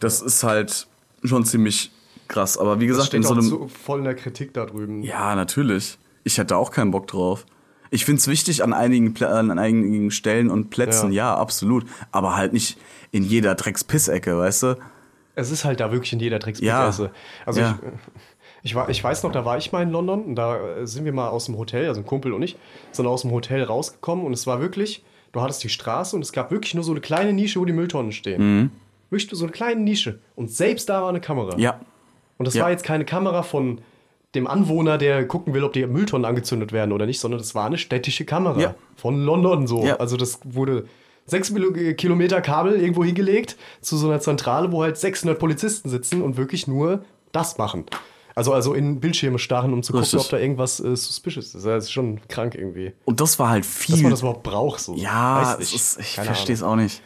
Das 0.00 0.20
ist 0.22 0.42
halt 0.42 0.86
schon 1.24 1.44
ziemlich 1.44 1.92
krass. 2.28 2.58
Aber 2.58 2.80
wie 2.80 2.86
gesagt, 2.86 3.14
in 3.14 3.22
so 3.22 3.32
einem. 3.34 3.42
so 3.42 3.68
voll 3.68 3.98
in 3.98 4.04
der 4.04 4.14
Kritik 4.14 4.54
da 4.54 4.66
drüben. 4.66 5.02
Ja, 5.02 5.34
natürlich. 5.34 5.98
Ich 6.24 6.38
hätte 6.38 6.56
auch 6.56 6.70
keinen 6.70 6.90
Bock 6.90 7.06
drauf. 7.06 7.46
Ich 7.92 8.04
find's 8.04 8.28
wichtig 8.28 8.62
an 8.62 8.72
einigen, 8.72 9.14
Plä- 9.14 9.26
an 9.26 9.58
einigen 9.58 10.10
Stellen 10.10 10.48
und 10.50 10.70
Plätzen, 10.70 11.12
ja. 11.12 11.32
Ja. 11.32 11.36
absolut. 11.36 11.84
Aber 12.12 12.36
halt 12.36 12.52
nicht 12.52 12.78
in 13.10 13.24
jeder 13.24 13.54
Dreckspissecke, 13.56 14.38
weißt 14.38 14.62
du? 14.62 14.78
Es 15.34 15.50
ist 15.50 15.64
halt 15.64 15.80
da 15.80 15.90
wirklich 15.90 16.12
in 16.12 16.20
jeder 16.20 16.36
Ja. 16.36 16.40
Drecksbegesse. 16.40 17.10
Also 17.46 17.60
Ja. 17.60 17.78
ich, 17.82 18.29
ich, 18.62 18.74
war, 18.74 18.88
ich 18.88 19.02
weiß 19.02 19.22
noch, 19.22 19.32
da 19.32 19.44
war 19.44 19.58
ich 19.58 19.72
mal 19.72 19.82
in 19.82 19.90
London 19.90 20.24
und 20.24 20.34
da 20.36 20.56
äh, 20.78 20.86
sind 20.86 21.04
wir 21.04 21.12
mal 21.12 21.28
aus 21.28 21.46
dem 21.46 21.56
Hotel, 21.58 21.88
also 21.88 22.00
ein 22.00 22.06
Kumpel 22.06 22.32
und 22.32 22.42
ich, 22.42 22.56
sind 22.92 23.06
aus 23.06 23.22
dem 23.22 23.30
Hotel 23.30 23.62
rausgekommen 23.64 24.24
und 24.24 24.32
es 24.32 24.46
war 24.46 24.60
wirklich, 24.60 25.02
du 25.32 25.40
hattest 25.40 25.62
die 25.64 25.68
Straße 25.68 26.14
und 26.16 26.22
es 26.22 26.32
gab 26.32 26.50
wirklich 26.50 26.74
nur 26.74 26.84
so 26.84 26.92
eine 26.92 27.00
kleine 27.00 27.32
Nische, 27.32 27.60
wo 27.60 27.64
die 27.64 27.72
Mülltonnen 27.72 28.12
stehen. 28.12 28.70
Wirklich 29.10 29.30
nur 29.30 29.38
so 29.38 29.44
eine 29.44 29.52
kleine 29.52 29.80
Nische. 29.80 30.18
Und 30.36 30.50
selbst 30.50 30.88
da 30.88 31.02
war 31.02 31.08
eine 31.08 31.20
Kamera. 31.20 31.54
Mhm. 31.56 31.60
Ja. 31.62 31.80
Und 32.38 32.46
das 32.46 32.54
Ja. 32.54 32.62
war 32.64 32.70
jetzt 32.70 32.84
keine 32.84 33.04
Kamera 33.04 33.42
von 33.42 33.80
dem 34.36 34.46
Anwohner, 34.46 34.96
der 34.98 35.26
gucken 35.26 35.52
will, 35.54 35.64
ob 35.64 35.72
die 35.72 35.84
Mülltonnen 35.86 36.24
angezündet 36.24 36.70
werden 36.72 36.92
oder 36.92 37.04
nicht, 37.06 37.18
sondern 37.18 37.38
das 37.40 37.54
war 37.56 37.66
eine 37.66 37.78
städtische 37.78 38.24
Kamera 38.24 38.60
Ja. 38.60 38.74
von 38.96 39.24
London 39.24 39.66
so. 39.66 39.84
Ja. 39.84 39.96
Also 39.96 40.16
das 40.16 40.38
wurde 40.44 40.86
sechs 41.26 41.50
Mil- 41.50 41.94
Kilometer 41.94 42.40
Kabel 42.40 42.74
irgendwo 42.80 43.02
hingelegt 43.04 43.56
zu 43.80 43.96
so 43.96 44.08
einer 44.08 44.20
Zentrale, 44.20 44.70
wo 44.70 44.82
halt 44.82 44.96
600 44.96 45.38
Polizisten 45.38 45.88
sitzen 45.88 46.22
und 46.22 46.36
wirklich 46.36 46.68
nur 46.68 47.04
das 47.32 47.58
machen. 47.58 47.84
Also, 48.34 48.52
also 48.52 48.74
in 48.74 49.00
Bildschirme 49.00 49.38
starren, 49.38 49.72
um 49.72 49.82
zu 49.82 49.92
gucken, 49.92 50.02
Richtig. 50.04 50.20
ob 50.20 50.28
da 50.30 50.38
irgendwas 50.38 50.80
äh, 50.80 50.96
suspicious 50.96 51.54
ist. 51.54 51.64
Das 51.66 51.84
ist 51.84 51.92
schon 51.92 52.20
krank 52.28 52.54
irgendwie. 52.54 52.92
Und 53.04 53.20
das 53.20 53.38
war 53.38 53.50
halt 53.50 53.66
viel. 53.66 53.94
Dass 53.96 54.02
man 54.02 54.10
das 54.12 54.20
überhaupt 54.20 54.42
braucht. 54.42 54.80
So. 54.80 54.94
ja, 54.94 55.54
ist, 55.54 55.98
ich 56.00 56.14
verstehe 56.14 56.54
es 56.54 56.62
auch 56.62 56.76
nicht. 56.76 57.02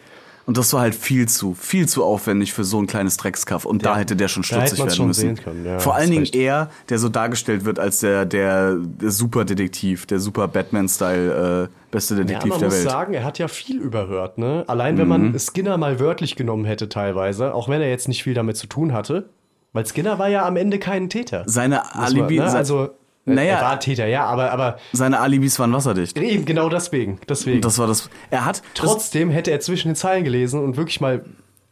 Und 0.47 0.59
das 0.59 0.71
war 0.75 0.83
halt 0.83 0.95
viel 0.95 1.27
zu, 1.27 1.55
viel 1.55 1.89
zu 1.89 2.05
aufwendig 2.05 2.53
für 2.53 2.65
so 2.65 2.79
ein 2.79 2.87
kleines 2.87 3.17
Dreckskaff. 3.17 3.65
Und 3.65 3.87
da 3.87 3.93
Ja. 3.93 3.97
hätte 4.01 4.15
der 4.15 4.29
schon 4.29 4.43
Da 4.43 4.47
stutzig 4.67 4.79
werden 4.79 4.91
schon 4.91 5.07
müssen. 5.07 5.41
ja, 5.65 5.79
Vor 5.79 5.95
allen 5.95 6.11
Dingen 6.11 6.25
recht. 6.25 6.35
er, 6.37 6.69
der 6.91 6.99
so 6.99 7.09
dargestellt 7.09 7.65
wird 7.65 7.79
als 7.79 8.01
der, 8.01 8.27
der, 8.27 8.77
der 8.77 9.11
Superdetektiv, 9.11 10.05
der 10.05 10.21
super 10.21 10.47
Batman-Style, 10.47 11.69
äh, 11.71 11.91
beste 11.91 12.15
Ja, 12.15 12.25
Detektiv 12.25 12.51
man 12.51 12.59
der 12.61 12.69
muss 12.69 12.75
Welt. 12.77 12.85
Mhm. 12.85 12.91
sagen, 12.91 13.15
er 13.15 13.25
hat 13.25 13.39
ja 13.39 13.49
viel 13.49 13.79
überhört. 13.81 14.37
Ne? 14.37 14.65
Allein 14.67 14.99
wenn 14.99 15.09
man 15.09 15.39
Skinner 15.39 15.79
mal 15.79 15.99
wörtlich 15.99 16.37
genommen 16.37 16.67
hätte 16.67 16.91
teilweise, 16.91 17.55
auch 17.55 17.69
wenn 17.71 17.81
er 17.81 17.89
jetzt 17.89 18.09
nicht 18.09 18.23
viel 18.23 18.35
damit 18.35 18.57
zu 18.59 18.67
tun 18.67 18.93
hatte, 18.93 19.31
weil 19.75 19.85
Skinner 19.87 20.19
war 20.19 20.29
ja 20.29 20.47
am 20.47 20.57
Ende 20.57 20.79
kein 20.79 21.11
Täter. 21.11 21.43
Seine 21.47 21.83
Muss 21.83 21.95
man, 21.95 22.05
Alibi, 22.05 22.39
ne? 22.39 22.45
Also, 22.51 22.89
Naja. 23.27 23.57
er 23.57 23.63
war 23.63 23.81
Täter, 23.81 24.07
ja, 24.07 24.25
aber, 24.25 24.51
aber 24.53 24.79
seine 24.93 25.21
Alibis 25.21 25.59
waren 25.59 25.73
wasserdicht. 25.75 26.17
eben 26.19 26.45
genau 26.47 26.69
deswegen. 26.71 27.19
deswegen. 27.29 27.61
Das 27.61 27.79
war 27.79 27.87
das. 27.87 28.09
Er 28.31 28.45
hat 28.47 28.63
Trotzdem 28.75 29.29
hätte 29.31 29.51
er 29.51 29.61
zwischen 29.61 29.89
den 29.89 29.97
Zeilen 29.97 30.25
gelesen 30.25 30.63
und 30.63 30.77
wirklich 30.79 31.01
mal 31.03 31.25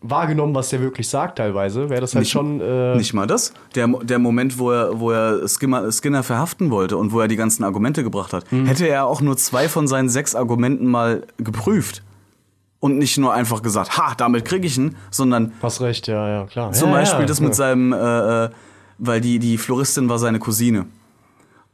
wahrgenommen, 0.04 0.52
was 0.54 0.70
der 0.70 0.80
wirklich 0.80 1.08
sagt 1.08 1.38
teilweise, 1.38 1.88
wäre 1.88 2.00
das 2.00 2.14
halt 2.14 2.22
Nicht- 2.24 2.32
schon... 2.32 2.60
Äh, 2.60 2.96
Nicht 2.96 3.14
mal 3.14 3.26
das. 3.28 3.52
Der, 3.76 3.86
der 3.86 4.18
Moment, 4.18 4.58
wo 4.58 4.72
er, 4.72 4.98
wo 4.98 5.12
er 5.12 5.46
Skinner, 5.46 5.92
Skinner 5.92 6.24
verhaften 6.24 6.72
wollte 6.72 6.96
und 6.96 7.12
wo 7.12 7.20
er 7.20 7.28
die 7.28 7.36
ganzen 7.36 7.62
Argumente 7.62 8.02
gebracht 8.02 8.32
hat, 8.32 8.50
Hm. 8.50 8.66
hätte 8.66 8.88
er 8.88 9.06
auch 9.06 9.20
nur 9.20 9.36
zwei 9.36 9.68
von 9.68 9.86
seinen 9.86 10.08
sechs 10.08 10.34
Argumenten 10.34 10.86
mal 10.86 11.22
geprüft. 11.38 12.02
Und 12.82 12.98
nicht 12.98 13.16
nur 13.16 13.32
einfach 13.32 13.62
gesagt, 13.62 13.96
ha, 13.96 14.14
damit 14.16 14.44
krieg 14.44 14.64
ich 14.64 14.76
ihn, 14.76 14.96
sondern 15.08 15.52
Hast 15.62 15.80
recht, 15.82 16.08
ja, 16.08 16.28
ja, 16.28 16.46
klar. 16.46 16.72
zum 16.72 16.90
ja, 16.90 16.96
Beispiel 16.96 17.20
ja, 17.20 17.26
das 17.26 17.40
mit 17.40 17.54
seinem, 17.54 17.92
äh, 17.92 18.46
äh, 18.46 18.50
weil 18.98 19.20
die, 19.20 19.38
die 19.38 19.56
Floristin 19.56 20.08
war 20.08 20.18
seine 20.18 20.40
Cousine. 20.40 20.86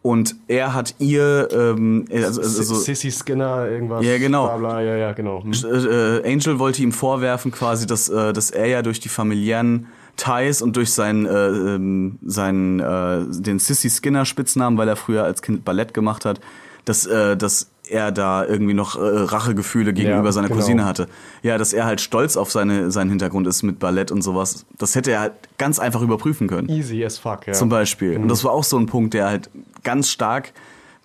Und 0.03 0.37
er 0.49 0.75
hat 0.75 0.97
ihr, 0.99 1.49
ähm, 1.51 2.05
also, 2.13 2.43
also, 2.43 2.75
Sissy 2.75 3.11
Skinner, 3.11 3.67
irgendwas. 3.71 4.05
Ja, 4.05 4.19
genau. 4.19 4.49
Bla, 4.49 4.57
bla, 4.59 4.83
ja, 4.83 4.97
ja, 4.97 5.13
genau. 5.13 5.43
Hm. 5.43 5.53
äh, 5.53 6.19
äh, 6.19 6.31
Angel 6.31 6.59
wollte 6.59 6.83
ihm 6.83 6.93
vorwerfen, 6.93 7.53
quasi, 7.53 7.87
dass, 7.87 8.11
äh, 8.11 8.35
dass 8.35 8.51
er 8.51 8.67
ja 8.67 8.83
durch 8.83 9.01
die 9.01 9.09
familiären 9.09 9.87
Ties 10.19 10.61
und 10.61 10.77
durch 10.77 10.93
seinen, 10.93 11.25
äh, 11.25 11.49
ähm, 11.49 12.19
seinen 12.23 12.81
äh, 12.81 13.25
den 13.31 13.59
Sissy 13.61 13.89
Skinner 13.89 14.27
Spitznamen, 14.27 14.77
weil 14.77 14.89
er 14.89 14.97
früher 14.97 15.25
als 15.25 15.41
Kind 15.41 15.65
Ballett 15.65 15.95
gemacht 15.95 16.27
hat, 16.27 16.39
dass, 16.85 17.07
äh, 17.07 17.35
dass 17.35 17.71
er 17.90 18.12
da 18.12 18.44
irgendwie 18.44 18.74
noch 18.74 18.97
äh, 18.97 19.01
Rachegefühle 19.01 19.93
gegenüber 19.93 20.24
Ja, 20.24 20.32
seiner 20.32 20.48
genau. 20.48 20.60
Cousine 20.60 20.85
hatte. 20.85 21.09
Ja, 21.43 21.59
dass 21.59 21.73
er 21.73 21.85
halt 21.86 22.01
stolz 22.01 22.36
auf 22.36 22.51
seine, 22.51 22.90
seinen 22.90 23.10
Hintergrund 23.10 23.47
ist 23.47 23.62
mit 23.62 23.78
Ballett 23.78 24.10
und 24.10 24.23
sowas. 24.23 24.66
Das 24.78 24.94
hätte 24.94 25.10
er 25.12 25.20
halt 25.20 25.32
ganz 25.59 25.78
einfach 25.78 26.02
überprüfen 26.02 26.48
können. 26.48 26.69
Easy 26.69 27.05
as 27.05 27.19
fuck, 27.19 27.47
ja. 27.47 27.52
Zum 27.52 27.69
Beispiel. 27.69 28.16
Mhm. 28.16 28.23
Und 28.24 28.28
das 28.28 28.44
war 28.44 28.52
auch 28.52 28.65
so 28.65 28.78
ein 28.78 28.86
Punkt, 28.86 29.15
der 29.15 29.27
halt 29.27 29.51
ganz 29.85 30.10
stark 30.10 30.52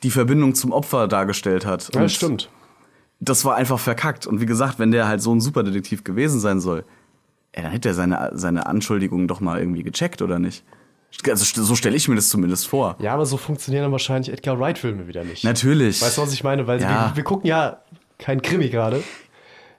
die 0.03 0.11
Verbindung 0.11 0.53
zum 0.55 0.71
Opfer 0.71 1.07
dargestellt 1.07 1.65
hat. 1.65 1.93
ja, 1.95 2.01
Und 2.01 2.09
stimmt. 2.11 2.49
das 3.19 3.45
war 3.45 3.55
einfach 3.55 3.79
verkackt. 3.79 4.27
Und 4.27 4.41
wie 4.41 4.45
gesagt, 4.45 4.79
wenn 4.79 4.91
der 4.91 5.07
halt 5.07 5.21
so 5.21 5.33
ein 5.33 5.39
Superdetektiv 5.41 6.03
gewesen 6.03 6.39
sein 6.39 6.59
soll, 6.59 6.83
ey, 7.53 7.63
dann 7.63 7.71
hätte 7.71 7.89
er 7.89 7.95
seine, 7.95 8.31
seine 8.33 8.65
Anschuldigungen 8.65 9.27
doch 9.27 9.39
mal 9.39 9.59
irgendwie 9.59 9.83
gecheckt, 9.83 10.21
oder 10.21 10.39
nicht? 10.39 10.63
Also 11.29 11.63
so 11.63 11.75
stelle 11.75 11.95
ich 11.95 12.07
mir 12.07 12.15
das 12.15 12.29
zumindest 12.29 12.67
vor. 12.67 12.95
Ja, 12.99 13.13
aber 13.13 13.25
so 13.25 13.37
funktionieren 13.37 13.83
dann 13.83 13.91
wahrscheinlich 13.91 14.31
Edgar 14.33 14.59
Wright-Filme 14.59 15.07
wieder 15.07 15.23
nicht. 15.23 15.43
Natürlich. 15.43 16.01
Weißt 16.01 16.17
du, 16.17 16.21
was 16.23 16.33
ich 16.33 16.43
meine? 16.43 16.67
Weil 16.67 16.81
Ja. 16.81 17.09
wir, 17.11 17.17
wir 17.17 17.23
gucken 17.23 17.47
ja 17.47 17.77
kein 18.17 18.41
Krimi 18.41 18.69
gerade. 18.69 19.03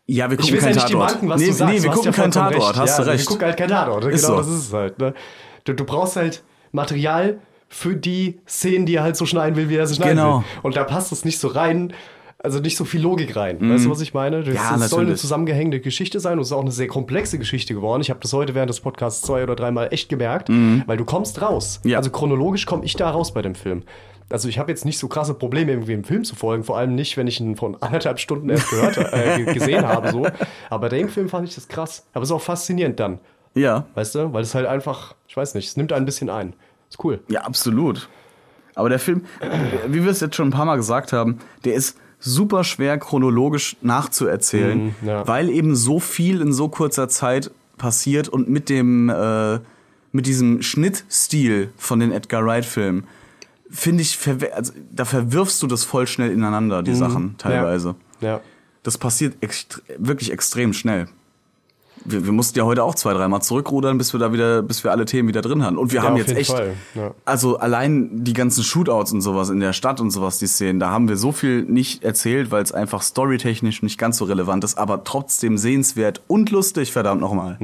Ja, 0.06 0.30
wir 0.30 0.36
gucken 0.36 0.54
ja 0.54 0.60
keinen 0.60 0.74
nicht 0.74 0.86
Tatort. 0.86 1.10
debanken, 1.10 1.28
was 1.28 1.40
nee, 1.40 1.46
du 1.48 1.52
sagst. 1.52 1.74
nee, 1.74 1.82
wir 1.82 1.90
gucken 1.90 2.12
ja 2.12 2.12
keinen 2.12 2.30
Tatort, 2.30 2.76
hast 2.76 2.98
ja, 2.98 3.04
du 3.04 3.10
recht. 3.10 3.24
Wir 3.24 3.26
gucken 3.26 3.46
halt 3.46 3.56
keinen 3.56 3.68
Tatort. 3.70 4.04
Ist 4.06 4.22
genau 4.26 4.42
so. 4.42 4.48
das 4.50 4.58
ist 4.60 4.66
es 4.68 4.72
halt. 4.72 4.98
Ne? 4.98 5.14
Du, 5.64 5.72
du 5.72 5.84
brauchst 5.84 6.16
halt 6.16 6.42
Material 6.72 7.38
für 7.68 7.96
die 7.96 8.38
Szenen, 8.46 8.86
die 8.86 8.96
er 8.96 9.02
halt 9.02 9.16
so 9.16 9.26
schneiden 9.26 9.56
will, 9.56 9.68
wie 9.68 9.76
er 9.76 9.86
sie 9.86 9.94
schneiden 9.96 10.16
Genau. 10.18 10.38
will. 10.38 10.44
Und 10.62 10.76
da 10.76 10.84
passt 10.84 11.10
es 11.12 11.24
nicht 11.24 11.38
so 11.40 11.48
rein. 11.48 11.92
Also 12.44 12.60
nicht 12.60 12.76
so 12.76 12.84
viel 12.84 13.00
Logik 13.00 13.34
rein. 13.36 13.58
Weißt 13.60 13.86
du, 13.86 13.90
was 13.90 14.00
ich 14.02 14.12
meine? 14.12 14.40
Das, 14.40 14.48
Mhm. 14.48 14.54
Ja, 14.54 14.76
das 14.76 14.90
soll 14.90 15.06
eine 15.06 15.14
zusammengehängte 15.16 15.80
Geschichte 15.80 16.20
sein 16.20 16.34
und 16.34 16.40
es 16.40 16.48
ist 16.48 16.52
auch 16.52 16.60
eine 16.60 16.72
sehr 16.72 16.88
komplexe 16.88 17.38
Geschichte 17.38 17.72
geworden. 17.74 18.02
Ich 18.02 18.10
habe 18.10 18.20
das 18.20 18.32
heute 18.34 18.54
während 18.54 18.68
des 18.68 18.80
Podcasts 18.80 19.22
zwei 19.22 19.42
oder 19.42 19.56
dreimal 19.56 19.88
echt 19.92 20.08
gemerkt, 20.10 20.48
weil 20.50 20.96
du 20.98 21.04
kommst 21.06 21.40
raus. 21.40 21.80
Mhm. 21.82 21.90
Ja. 21.90 21.98
Also 21.98 22.10
chronologisch 22.10 22.66
komme 22.66 22.84
ich 22.84 22.94
da 22.96 23.10
raus 23.10 23.32
bei 23.32 23.40
dem 23.42 23.54
Film. 23.54 23.82
Also 24.28 24.48
ich 24.48 24.58
habe 24.58 24.70
jetzt 24.70 24.84
nicht 24.84 24.98
so 24.98 25.08
krasse 25.08 25.32
Probleme, 25.34 25.72
irgendwie 25.72 25.92
im 25.92 26.04
Film 26.04 26.24
zu 26.24 26.34
folgen, 26.34 26.64
vor 26.64 26.76
allem 26.78 26.94
nicht, 26.94 27.16
wenn 27.16 27.26
ich 27.26 27.40
ihn 27.40 27.56
von 27.56 27.76
anderthalb 27.80 28.18
Stunden 28.18 28.48
erst 28.50 28.68
gehört, 28.70 28.96
äh, 28.98 29.36
ge- 29.44 29.54
gesehen 29.54 29.86
habe. 29.86 30.10
So. 30.12 30.26
Aber 30.68 30.80
bei 30.80 30.88
dem 30.90 31.08
Film 31.08 31.28
fand 31.28 31.48
ich 31.48 31.54
das 31.54 31.66
krass. 31.68 32.06
Aber 32.12 32.22
es 32.24 32.28
ist 32.28 32.32
auch 32.34 32.40
faszinierend 32.42 33.00
dann, 33.00 33.20
Ja, 33.54 33.86
weißt 33.94 34.14
du? 34.16 34.32
Weil 34.34 34.42
es 34.42 34.54
halt 34.54 34.66
einfach, 34.66 35.14
ich 35.28 35.36
weiß 35.36 35.54
nicht, 35.54 35.68
es 35.68 35.76
nimmt 35.78 35.92
ein 35.94 36.04
bisschen 36.04 36.28
ein. 36.30 36.52
Ist 36.90 37.02
cool. 37.04 37.20
ja, 37.28 37.40
absolut. 37.42 38.08
Aber 38.74 38.88
der 38.88 38.98
Film, 38.98 39.24
wie 39.88 40.02
wir 40.02 40.10
es 40.10 40.20
jetzt 40.20 40.34
schon 40.36 40.48
ein 40.48 40.52
paar 40.52 40.64
Mal 40.66 40.76
gesagt 40.76 41.12
haben, 41.12 41.38
der 41.64 41.74
ist 41.74 41.96
super 42.26 42.64
schwer 42.64 42.98
chronologisch 42.98 43.76
nachzuerzählen, 43.82 44.86
Mhm, 44.86 44.94
ja. 45.08 45.26
weil 45.28 45.50
eben 45.50 45.76
so 45.76 46.00
viel 46.00 46.40
in 46.40 46.52
so 46.52 46.68
kurzer 46.68 47.08
Zeit 47.08 47.50
passiert 47.76 48.28
und 48.28 48.48
mit 48.48 48.68
dem 48.68 49.08
äh, 49.10 49.58
mit 50.12 50.26
diesem 50.26 50.62
Schnittstil 50.62 51.70
von 51.76 51.98
den 52.00 52.12
Edgar 52.12 52.44
Wright 52.46 52.64
Filmen 52.64 53.04
finde 53.68 54.02
ich 54.02 54.16
also, 54.54 54.72
da 54.92 55.04
verwirfst 55.04 55.60
du 55.62 55.66
das 55.66 55.82
voll 55.84 56.06
schnell 56.06 56.30
ineinander 56.30 56.82
die 56.84 56.94
Sachen 56.94 57.34
teilweise. 57.36 57.90
Mhm. 57.90 57.96
Ja. 58.20 58.40
Das 58.84 58.96
passiert 58.96 59.36
ext 59.40 59.82
wirklich 59.98 60.30
extrem 60.30 60.72
schnell. 60.72 61.08
Wir, 62.04 62.24
wir 62.24 62.32
mussten 62.32 62.58
ja 62.58 62.64
heute 62.64 62.82
auch 62.84 62.94
zwei, 62.94 63.14
dreimal 63.14 63.40
zurückrudern, 63.42 63.96
bis 63.98 64.12
wir 64.12 64.20
da 64.20 64.32
wieder, 64.32 64.62
bis 64.62 64.84
wir 64.84 64.90
alle 64.90 65.04
Themen 65.06 65.28
wieder 65.28 65.40
drin 65.42 65.62
haben. 65.64 65.78
Und 65.78 65.92
wir 65.92 66.00
Ja, 66.00 66.06
haben 66.06 66.16
jetzt 66.16 66.32
echt, 66.36 66.54
ja. 66.94 67.12
also 67.24 67.58
allein 67.58 68.24
die 68.24 68.32
ganzen 68.34 68.62
Shootouts 68.62 69.12
und 69.12 69.22
sowas 69.22 69.48
in 69.50 69.60
der 69.60 69.72
Stadt 69.72 70.00
und 70.00 70.10
sowas, 70.10 70.38
die 70.38 70.46
Szenen, 70.46 70.80
da 70.80 70.90
haben 70.90 71.08
wir 71.08 71.16
so 71.16 71.32
viel 71.32 71.62
nicht 71.62 72.04
erzählt, 72.04 72.50
weil 72.50 72.62
es 72.62 72.72
einfach 72.72 73.02
storytechnisch 73.02 73.82
nicht 73.82 73.98
ganz 73.98 74.18
so 74.18 74.24
relevant 74.26 74.64
ist, 74.64 74.76
aber 74.76 75.04
trotzdem 75.04 75.56
sehenswert 75.58 76.22
und 76.26 76.50
lustig, 76.50 76.92
verdammt 76.92 77.20
nochmal. 77.20 77.58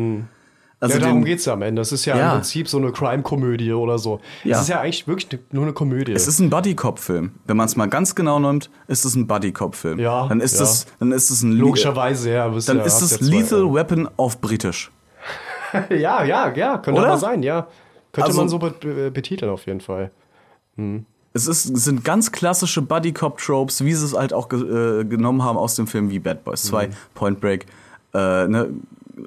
Also 0.82 0.94
ja, 0.96 1.00
darum 1.02 1.18
den- 1.18 1.24
geht's 1.26 1.44
ja 1.44 1.52
am 1.52 1.60
Ende. 1.62 1.80
Das 1.80 1.92
ist 1.92 2.06
ja, 2.06 2.16
Ja. 2.16 2.30
im 2.30 2.36
Prinzip 2.38 2.66
so 2.68 2.78
eine 2.78 2.90
Crime-Komödie 2.90 3.72
oder 3.74 3.98
so. 3.98 4.20
Ja. 4.44 4.56
Es 4.56 4.62
ist 4.62 4.68
ja 4.68 4.80
eigentlich 4.80 5.06
wirklich 5.06 5.38
nur 5.52 5.64
eine 5.64 5.74
Komödie. 5.74 6.12
Es 6.12 6.26
ist 6.26 6.38
ein 6.40 6.48
Buddy-Cop-Film. 6.48 7.32
Wenn 7.46 7.56
man 7.58 7.66
es 7.66 7.76
mal 7.76 7.86
ganz 7.86 8.14
genau 8.14 8.38
nimmt, 8.40 8.70
ist 8.88 9.04
es 9.04 9.14
ein 9.14 9.26
Buddy-Cop-Film. 9.26 9.98
Ja, 9.98 10.26
Dann 10.28 10.40
ist 10.40 10.56
ja. 10.56 10.62
es, 10.64 10.86
dann 10.98 11.12
ist 11.12 11.28
es 11.28 11.42
ein 11.42 11.52
Logischerweise, 11.52 12.30
ja. 12.32 12.48
Dann 12.48 12.78
ihr, 12.78 12.84
ist 12.84 13.02
es 13.02 13.10
ja 13.10 13.18
zwei, 13.18 13.26
Lethal 13.26 13.74
Weapon 13.74 14.08
auf 14.16 14.40
Britisch. 14.40 14.90
Ja, 15.90 16.24
ja, 16.24 16.52
ja, 16.52 16.78
könnte 16.78 17.00
Oder? 17.00 17.10
aber 17.10 17.18
sein, 17.18 17.42
ja. 17.44 17.68
Könnte 18.12 18.26
Also- 18.28 18.40
man 18.40 18.48
so 18.48 18.58
bet- 18.58 18.80
be- 18.80 19.10
betiteln 19.12 19.52
auf 19.52 19.66
jeden 19.66 19.80
Fall. 19.80 20.10
Es, 21.32 21.46
ist, 21.46 21.66
es 21.66 21.84
sind 21.84 22.02
ganz 22.04 22.32
klassische 22.32 22.80
Buddy-Cop-Tropes, 22.82 23.84
wie 23.84 23.92
sie 23.94 24.04
es 24.04 24.14
halt 24.16 24.32
auch 24.32 24.48
ge 24.48 24.60
äh, 25.00 25.04
genommen 25.04 25.44
haben 25.44 25.58
aus 25.58 25.76
dem 25.76 25.86
Film 25.86 26.10
wie 26.10 26.18
Bad 26.18 26.42
Boys 26.42 26.62
2, 26.64 26.88
Mhm. 26.88 26.92
Point 27.14 27.40
Break, 27.40 27.66
äh, 28.14 28.48
ne, 28.48 28.70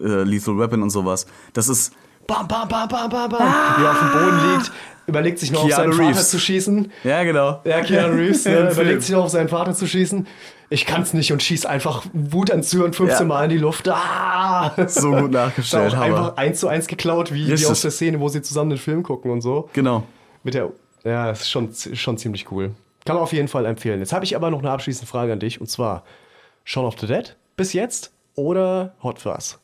äh, 0.02 0.24
Lethal 0.24 0.57
Weapon 0.57 0.82
und 0.82 0.90
sowas. 0.90 1.26
Das 1.53 1.70
ist 1.70 1.94
Bam, 2.28 2.48
bam, 2.48 2.68
bam, 2.70 2.88
bam, 2.88 3.10
bam, 3.10 3.30
bam. 3.30 3.40
Wie 3.78 3.84
er 3.84 3.91
auf 3.91 3.99
dem 3.99 4.11
Boden 4.14 4.53
liegt, 4.53 4.72
überlegt 5.07 5.40
sich 5.40 5.52
noch 5.52 5.64
auf 5.64 5.70
Keanu 5.70 5.82
seinen 5.82 5.94
Vater 5.94 6.07
Reeves. 6.10 6.30
zu 6.30 6.40
schießen. 6.40 6.91
Ja, 7.03 7.24
genau. 7.24 7.60
Ja, 7.65 7.82
Keanu 7.82 8.14
Reeves, 8.18 8.45
ne, 8.45 8.72
überlegt 8.72 9.02
sich 9.03 9.11
noch 9.11 9.26
auf 9.26 9.30
seinen 9.30 9.49
Vater 9.49 9.74
zu 9.74 9.88
schießen. 9.88 10.26
Ich 10.70 10.86
kann's 10.86 11.14
nicht 11.14 11.32
und 11.34 11.44
schieß 11.44 11.65
einfach 11.65 12.06
wutanzührend 12.14 12.95
15 12.95 13.20
Ja. 13.20 13.26
Mal 13.28 13.44
in 13.44 13.49
die 13.49 13.57
Luft. 13.57 13.88
Ah! 13.90 14.72
So 14.88 15.11
gut 15.11 15.32
nachgestellt, 15.32 15.94
einfach 15.94 16.38
eins 16.38 16.61
zu 16.61 16.68
eins 16.68 16.88
geklaut, 16.88 17.34
wie, 17.34 17.48
wie 17.48 17.65
aus 17.65 17.82
der 17.82 17.91
Szene, 17.91 18.20
wo 18.22 18.30
sie 18.30 18.41
zusammen 18.41 18.70
den 18.72 18.80
Film 18.80 19.03
gucken 19.03 19.30
und 19.30 19.41
so. 19.41 19.70
Genau. 19.74 20.03
Mit 20.44 20.53
der, 20.53 20.72
ja, 21.03 21.30
ist 21.32 21.49
schon, 21.52 21.70
schon 21.94 22.18
ziemlich 22.18 22.49
cool. 22.52 22.72
Kann 23.06 23.15
man 23.18 23.24
auf 23.24 23.34
jeden 23.34 23.49
Fall 23.49 23.65
empfehlen. 23.65 23.99
Jetzt 23.99 24.14
habe 24.14 24.24
ich 24.24 24.36
aber 24.36 24.49
noch 24.49 24.60
eine 24.60 24.72
abschließende 24.72 25.07
Frage 25.11 25.34
an 25.34 25.40
dich 25.40 25.60
und 25.60 25.68
zwar: 25.68 26.03
Shaun 26.64 26.86
of 26.86 26.95
the 26.99 27.06
Dead 27.07 27.36
bis 27.57 27.74
jetzt 27.74 28.11
oder 28.36 28.94
Hot 29.03 29.20
Fuzz? 29.20 29.60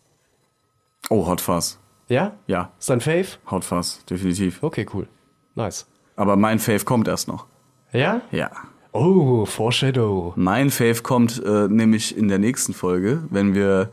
Oh, 1.09 1.26
Hot 1.27 1.41
Fuzz. 1.41 1.80
Ja? 2.07 2.34
Ja, 2.47 2.71
Ist 2.80 2.89
dein 2.89 3.01
Fave? 3.01 3.27
Hot 3.49 3.63
Fuzz, 3.63 4.03
definitiv. 4.05 4.61
Okay, 4.63 4.85
cool. 4.93 5.07
Nice. 5.55 5.88
Aber 6.15 6.35
mein 6.35 6.59
Fave 6.59 6.84
kommt 6.84 7.07
erst 7.07 7.27
noch. 7.27 7.45
Ja? 7.93 8.21
Ja. 8.31 8.51
Oh, 8.91 9.45
Foreshadow. 9.45 10.34
Mein 10.35 10.71
Fave 10.71 11.01
kommt 11.03 11.41
äh, 11.45 11.67
nämlich 11.67 12.17
in 12.17 12.27
der 12.27 12.39
nächsten 12.39 12.73
Folge, 12.73 13.23
wenn 13.30 13.53
wir 13.53 13.91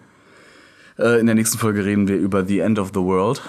äh, 0.98 1.20
in 1.20 1.26
der 1.26 1.34
nächsten 1.34 1.58
Folge 1.58 1.84
reden 1.84 2.08
wir 2.08 2.16
über 2.16 2.46
The 2.46 2.60
End 2.60 2.78
of 2.78 2.88
the 2.94 3.00
World. 3.00 3.42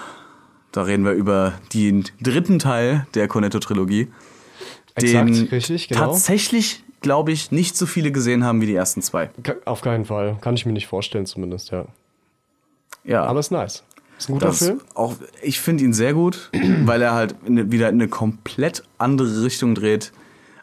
Da 0.72 0.82
reden 0.82 1.04
wir 1.04 1.12
über 1.12 1.54
den 1.72 2.04
dritten 2.20 2.58
Teil 2.58 3.06
der 3.14 3.26
Cornetto-Trilogie. 3.26 4.08
Exakt, 4.94 5.28
den 5.28 5.48
richtig, 5.48 5.88
genau. 5.88 6.00
tatsächlich, 6.00 6.84
glaube 7.00 7.32
ich, 7.32 7.50
nicht 7.50 7.76
so 7.76 7.86
viele 7.86 8.12
gesehen 8.12 8.44
haben 8.44 8.60
wie 8.60 8.66
die 8.66 8.74
ersten 8.74 9.00
zwei. 9.00 9.30
Auf 9.64 9.80
keinen 9.80 10.04
Fall. 10.04 10.36
Kann 10.40 10.54
ich 10.54 10.66
mir 10.66 10.72
nicht 10.72 10.86
vorstellen, 10.86 11.24
zumindest, 11.24 11.70
ja. 11.70 11.86
Ja, 13.08 13.24
Aber 13.24 13.40
ist 13.40 13.50
nice. 13.50 13.82
Ist 14.18 14.28
ein 14.28 14.32
guter 14.34 14.46
das 14.46 14.58
Film. 14.58 14.80
auch, 14.94 15.14
ich 15.42 15.60
finde 15.60 15.84
ihn 15.84 15.92
sehr 15.92 16.12
gut, 16.14 16.50
weil 16.84 17.02
er 17.02 17.14
halt 17.14 17.34
in, 17.46 17.72
wieder 17.72 17.88
in 17.88 17.94
eine 17.96 18.08
komplett 18.08 18.82
andere 18.98 19.42
Richtung 19.44 19.74
dreht. 19.74 20.12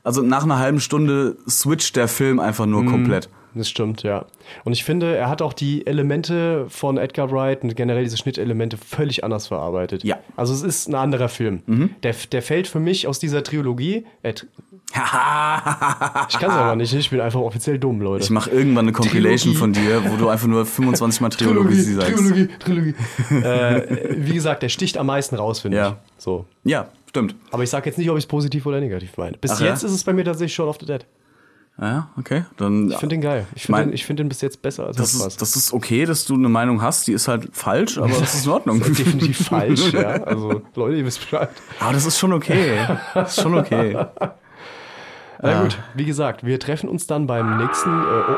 Also 0.03 0.21
nach 0.21 0.43
einer 0.43 0.59
halben 0.59 0.79
Stunde 0.79 1.37
switcht 1.49 1.95
der 1.95 2.07
Film 2.07 2.39
einfach 2.39 2.65
Mhm. 2.65 2.71
nur 2.71 2.85
komplett. 2.85 3.29
Das 3.57 3.69
stimmt, 3.69 4.03
ja. 4.03 4.25
Und 4.65 4.73
ich 4.73 4.83
finde, 4.83 5.15
er 5.15 5.29
hat 5.29 5.41
auch 5.41 5.53
die 5.53 5.87
Elemente 5.87 6.65
von 6.67 6.97
Edgar 6.97 7.31
Wright 7.31 7.63
und 7.63 7.73
generell 7.75 8.03
diese 8.03 8.17
Schnittelemente 8.17 8.75
völlig 8.77 9.23
anders 9.23 9.47
verarbeitet. 9.47 10.03
Ja. 10.03 10.17
Also 10.35 10.53
es 10.53 10.61
ist 10.61 10.89
ein 10.89 10.95
anderer 10.95 11.29
Film. 11.29 11.61
Der, 12.03 12.13
der 12.33 12.41
fällt 12.41 12.67
für 12.67 12.81
mich 12.81 13.07
aus 13.07 13.17
dieser 13.19 13.43
Trilogie. 13.43 14.05
Äh, 14.23 14.33
ich 14.93 16.39
kann 16.39 16.49
es 16.51 16.55
aber 16.55 16.75
nicht, 16.75 16.93
ich 16.93 17.09
bin 17.09 17.19
einfach 17.21 17.39
offiziell 17.39 17.79
dumm, 17.79 18.01
Leute. 18.01 18.23
Ich 18.25 18.29
mache 18.29 18.49
irgendwann 18.49 18.85
eine 18.85 18.91
Compilation 18.93 19.53
Trilogie. 19.53 19.57
von 19.57 19.73
dir, 19.73 20.11
wo 20.11 20.15
du 20.17 20.29
einfach 20.29 20.47
nur 20.47 20.65
25 20.65 21.21
Mal 21.21 21.29
Trilogie, 21.29 21.75
sagst. 21.75 22.17
Trilogie, 22.17 22.49
Trilogie. 22.59 22.93
äh, 23.31 24.15
wie 24.17 24.33
gesagt, 24.33 24.63
der 24.63 24.69
sticht 24.69 24.97
am 24.97 25.07
meisten 25.07 25.35
raus, 25.35 25.61
finde 25.61 25.77
Ja. 25.77 25.89
ich. 26.17 26.23
So. 26.23 26.45
Ja, 26.63 26.89
stimmt. 27.09 27.35
Aber 27.51 27.63
ich 27.63 27.69
sage 27.69 27.87
jetzt 27.89 27.97
nicht, 27.97 28.09
ob 28.09 28.17
ich 28.17 28.23
es 28.23 28.27
positiv 28.27 28.65
oder 28.65 28.79
negativ 28.79 29.17
meine. 29.17 29.37
Bis 29.37 29.51
Ach 29.51 29.61
ja? 29.61 29.67
jetzt 29.67 29.83
ist 29.83 29.91
es 29.91 30.03
bei 30.03 30.13
mir 30.13 30.23
tatsächlich 30.25 30.53
Shaun 30.53 30.67
of 30.69 30.77
the 30.79 30.85
Dead. 30.85 31.05
Ja, 31.79 32.07
okay. 32.17 32.45
Dann 32.55 32.89
Ich 32.89 32.97
finde 32.97 33.15
den 33.15 33.21
geil. 33.21 33.45
Ich 33.53 33.65
finde 33.65 33.87
den, 33.87 33.97
find 33.97 34.19
den 34.19 34.29
bis 34.29 34.39
jetzt 34.41 34.61
besser 34.61 34.87
als 34.87 34.95
das, 34.95 35.13
Hot 35.15 35.23
Fuzz. 35.23 35.37
das 35.37 35.55
ist 35.57 35.73
okay, 35.73 36.05
dass 36.05 36.25
du 36.25 36.35
eine 36.35 36.47
Meinung 36.47 36.81
hast, 36.81 37.05
die 37.07 37.11
ist 37.11 37.27
halt 37.27 37.49
falsch, 37.51 37.97
aber 37.97 38.07
das 38.07 38.33
ist 38.33 38.45
in 38.45 38.51
Ordnung. 38.51 38.79
Das 38.85 38.89
ist 38.89 38.99
definitiv 38.99 39.47
falsch, 39.47 39.91
ja. 39.91 40.23
Also, 40.23 40.61
Leute, 40.75 40.97
ihr 40.97 41.05
wisst 41.05 41.19
Bescheid. 41.19 41.49
Aber 41.79 41.93
das 41.93 42.05
ist 42.05 42.17
schon 42.17 42.31
okay. 42.31 42.79
Das 43.13 43.35
ist 43.35 43.43
schon 43.43 43.57
okay. 43.57 43.93
Na 45.41 45.61
gut, 45.63 45.77
wie 45.93 46.05
gesagt, 46.05 46.45
wir 46.45 46.59
treffen 46.59 46.87
uns 46.89 47.07
dann 47.07 47.27
beim 47.27 47.57
nächsten. 47.57 47.89
Äh, 47.89 48.23
oh. 48.29 48.37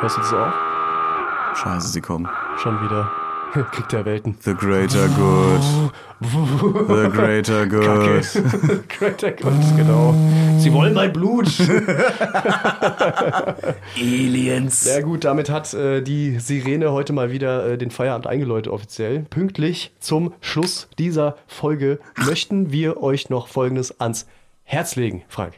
Hörst 0.00 0.16
du 0.16 0.20
das 0.22 0.32
auch? 0.32 1.56
Scheiße, 1.56 1.88
sie 1.88 2.00
kommen. 2.00 2.28
Schon 2.56 2.82
wieder. 2.82 3.10
Krieg 3.72 3.88
der 3.88 4.04
Welten. 4.04 4.36
The 4.40 4.54
greater 4.54 5.08
good. 5.08 5.60
The 6.20 7.08
greater 7.10 7.66
Kacke. 7.68 8.20
good. 8.20 8.88
Greater 8.98 9.32
Gott, 9.32 9.52
genau. 9.76 10.14
Sie 10.58 10.72
wollen 10.72 10.92
mein 10.94 11.12
Blut. 11.12 11.48
Aliens. 13.96 14.84
Sehr 14.84 15.02
gut, 15.02 15.24
damit 15.24 15.48
hat 15.50 15.72
äh, 15.74 16.02
die 16.02 16.38
Sirene 16.38 16.92
heute 16.92 17.12
mal 17.12 17.32
wieder 17.32 17.66
äh, 17.66 17.78
den 17.78 17.90
Feierabend 17.90 18.26
eingeläutet 18.26 18.72
offiziell. 18.72 19.20
Pünktlich 19.30 19.92
zum 19.98 20.34
Schluss 20.40 20.88
dieser 20.98 21.36
Folge 21.46 21.98
möchten 22.26 22.70
wir 22.72 23.02
euch 23.02 23.30
noch 23.30 23.48
Folgendes 23.48 24.00
ans 24.00 24.26
Herz 24.64 24.96
legen, 24.96 25.22
Frank. 25.28 25.54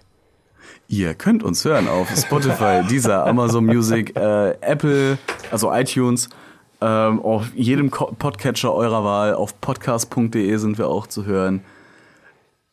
Ihr 0.89 1.15
könnt 1.15 1.43
uns 1.43 1.65
hören 1.65 1.89
auf 1.89 2.09
Spotify, 2.17 2.83
Deezer, 2.89 3.27
Amazon 3.27 3.65
Music, 3.67 4.15
äh, 4.17 4.51
Apple, 4.61 5.19
also 5.51 5.73
iTunes, 5.73 6.29
ähm, 6.83 7.21
auf 7.23 7.55
jedem 7.55 7.91
Podcatcher 7.91 8.75
eurer 8.75 9.05
Wahl, 9.05 9.35
auf 9.35 9.61
podcast.de 9.61 10.57
sind 10.57 10.79
wir 10.79 10.89
auch 10.89 11.07
zu 11.07 11.25
hören. 11.25 11.63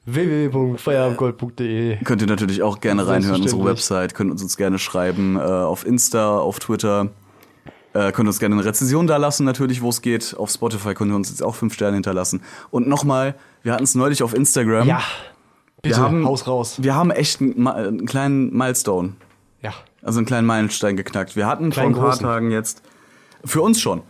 www.feierabendgold.de 0.05 1.97
Könnt 2.03 2.21
ihr 2.21 2.27
natürlich 2.27 2.61
auch 2.63 2.79
gerne 2.81 3.07
reinhören, 3.07 3.41
unsere. 3.41 3.63
Website, 3.65 4.13
könnt 4.15 4.31
uns, 4.31 4.41
uns 4.41 4.57
gerne 4.57 4.79
schreiben, 4.79 5.35
äh, 5.37 5.39
auf 5.41 5.85
Insta, 5.85 6.37
auf 6.37 6.59
Twitter. 6.59 7.09
Äh, 7.93 8.11
könnt 8.11 8.27
uns 8.27 8.39
gerne 8.39 8.55
eine 8.55 8.65
Rezension 8.65 9.07
da 9.07 9.17
lassen, 9.17 9.45
natürlich, 9.45 9.81
wo 9.81 9.89
es 9.89 10.01
geht. 10.01 10.35
Auf 10.37 10.51
Spotify 10.51 10.93
könnt 10.93 11.11
ihr 11.11 11.15
uns 11.15 11.29
jetzt 11.29 11.41
auch 11.43 11.55
fünf 11.55 11.73
Sterne 11.73 11.95
hinterlassen. 11.95 12.41
Und 12.69 12.87
nochmal, 12.87 13.35
wir 13.63 13.73
hatten 13.73 13.83
es 13.83 13.95
neulich 13.95 14.21
auf 14.21 14.33
Instagram. 14.35 14.87
Ja, 14.87 15.01
bitte, 15.81 15.97
wir 15.97 16.03
haben, 16.03 16.25
Haus 16.25 16.45
raus. 16.47 16.77
Wir 16.81 16.93
haben 16.95 17.09
echt 17.11 17.41
einen, 17.41 17.61
Ma- 17.61 17.73
einen 17.73 18.05
kleinen 18.05 18.55
Milestone, 18.55 19.13
Ja, 19.63 19.73
also 20.03 20.19
einen 20.19 20.27
kleinen 20.27 20.45
Meilenstein 20.45 20.97
geknackt. 20.97 21.35
Wir 21.35 21.47
hatten 21.47 21.71
vor 21.71 21.81
Kleinen 21.83 21.95
ein 21.95 22.01
paar. 22.01 22.17
Tagen 22.19 22.51
jetzt, 22.51 22.83
für 23.45 23.61
uns 23.61 23.79
schon, 23.81 24.01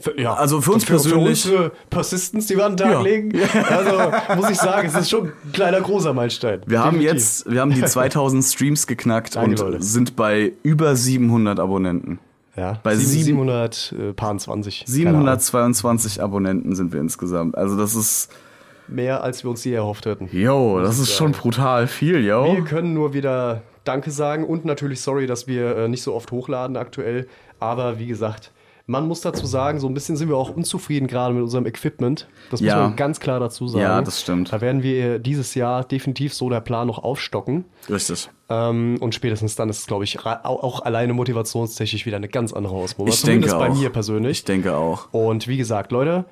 Für, 0.00 0.16
ja, 0.20 0.32
Also 0.34 0.60
für 0.60 0.70
uns 0.72 0.84
persönlich- 0.84 1.42
Für 1.42 1.48
unsere 1.50 1.72
Persistence, 1.90 2.46
die 2.46 2.56
wir 2.56 2.66
an 2.66 2.76
den 2.76 2.86
Tag 2.86 2.92
Ja. 2.92 3.00
legen. 3.02 3.32
Also 3.68 4.12
muss 4.36 4.48
ich 4.50 4.56
sagen, 4.56 4.86
es 4.86 4.94
ist 4.94 5.10
schon 5.10 5.24
ein 5.26 5.52
kleiner 5.52 5.80
großer 5.80 6.12
Meilenstein. 6.14 6.60
Wir 6.66 6.78
haben 6.78 7.00
Definitiv. 7.00 7.14
jetzt, 7.14 7.50
wir 7.50 7.60
haben 7.60 7.74
die 7.74 7.82
2000 7.84 8.44
Streams 8.44 8.86
geknackt 8.86 9.34
Danke, 9.34 9.50
und 9.50 9.58
Leute. 9.72 9.82
sind 9.82 10.14
bei 10.14 10.52
über 10.62 10.94
700 10.94 11.58
Abonnenten. 11.58 12.20
ja, 12.56 12.78
bei 12.84 12.94
sieben- 12.94 13.24
sieben- 13.24 13.38
720. 14.06 14.84
Keine 14.86 15.08
Ahnung. 15.10 15.22
722 15.22 16.22
Abonnenten 16.22 16.74
sind 16.76 16.92
wir 16.92 17.00
insgesamt. 17.00 17.56
Also 17.58 17.76
das 17.76 17.94
ist, 17.96 18.30
Mehr, 18.86 19.22
als 19.22 19.42
wir 19.44 19.50
uns 19.50 19.64
je 19.64 19.72
erhofft 19.74 20.06
hätten. 20.06 20.28
yo, 20.32 20.80
das 20.80 20.98
ist 21.00 21.12
schon 21.12 21.32
brutal 21.32 21.86
viel, 21.88 22.24
yo. 22.24 22.54
Wir 22.54 22.64
können 22.64 22.94
nur 22.94 23.12
wieder 23.14 23.62
Danke 23.84 24.10
sagen 24.10 24.44
und 24.44 24.64
natürlich 24.64 25.00
sorry, 25.00 25.26
dass 25.26 25.46
wir 25.46 25.76
äh, 25.76 25.88
nicht 25.88 26.02
so 26.02 26.14
oft 26.14 26.30
hochladen 26.30 26.76
aktuell. 26.76 27.26
Aber 27.60 27.98
wie 27.98 28.06
gesagt, 28.06 28.52
man 28.90 29.06
muss 29.06 29.20
dazu 29.20 29.44
sagen, 29.46 29.78
so 29.80 29.86
ein 29.86 29.92
bisschen 29.92 30.16
sind 30.16 30.28
wir 30.30 30.36
auch 30.38 30.48
unzufrieden 30.48 31.06
gerade 31.08 31.34
mit 31.34 31.42
unserem 31.42 31.66
Equipment. 31.66 32.26
Das 32.50 32.60
Ja. 32.60 32.76
muss 32.76 32.84
man 32.88 32.96
ganz 32.96 33.20
klar 33.20 33.38
dazu 33.38 33.68
sagen. 33.68 33.82
Ja, 33.82 34.00
das 34.00 34.22
stimmt. 34.22 34.50
Da 34.50 34.62
werden 34.62 34.82
wir 34.82 35.18
dieses 35.18 35.54
Jahr 35.54 35.84
definitiv 35.84 36.32
so 36.32 36.48
der 36.48 36.60
Plan 36.62 36.86
noch 36.86 36.98
aufstocken. 37.04 37.66
Richtig. 37.90 38.30
Ähm, 38.48 38.96
und 39.00 39.14
spätestens 39.14 39.54
dann 39.56 39.68
ist 39.68 39.80
es, 39.80 39.86
glaube 39.86 40.04
ich, 40.04 40.18
auch 40.24 40.80
alleine 40.80 41.12
motivationstechnisch 41.12 42.06
wieder 42.06 42.16
eine 42.16 42.28
ganz 42.28 42.54
andere 42.54 42.74
Hausnummer. 42.74 43.10
Ich 43.10 43.20
denke 43.20 43.46
Zumindest 43.48 43.58
bei 43.58 43.68
auch. 43.68 43.78
mir 43.82 43.90
persönlich. 43.90 44.38
Ich 44.38 44.44
denke 44.44 44.74
auch. 44.74 45.12
Und 45.12 45.46
wie 45.48 45.58
gesagt, 45.58 45.92
Leute, 45.92 46.24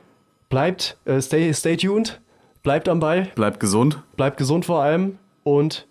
bleibt, 0.49 0.97
äh, 1.05 1.21
stay, 1.21 1.53
stay 1.53 1.77
tuned, 1.77 2.21
bleibt 2.63 2.89
am 2.89 3.01
Ball, 3.01 3.29
Bleibt 3.35 3.61
gesund 3.61 4.03
bleibt 4.17 4.39
gesund 4.39 4.65
vor 4.65 4.81
allem 4.83 5.19
und 5.45 5.87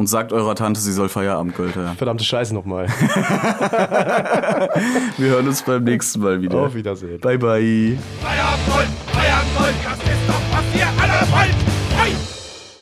und 0.00 0.06
sagt 0.06 0.32
eurer 0.32 0.54
Tante, 0.54 0.80
sie 0.80 0.92
soll 0.92 1.10
Feierabend 1.10 1.54
Gölte. 1.54 1.92
verdammte 1.98 2.24
Scheiße 2.24 2.54
nochmal. 2.54 2.86
Wir 5.18 5.28
hören 5.28 5.46
uns 5.46 5.60
beim 5.60 5.84
nächsten 5.84 6.20
Mal 6.20 6.40
wieder. 6.40 6.60
Auf 6.60 6.74
Wiedersehen. 6.74 7.20
Bye 7.20 7.36
bye. 7.36 7.98
Feierabend, 8.22 8.66
Gold, 8.66 8.88
Feierabend, 9.12 9.58
Gold, 9.58 9.74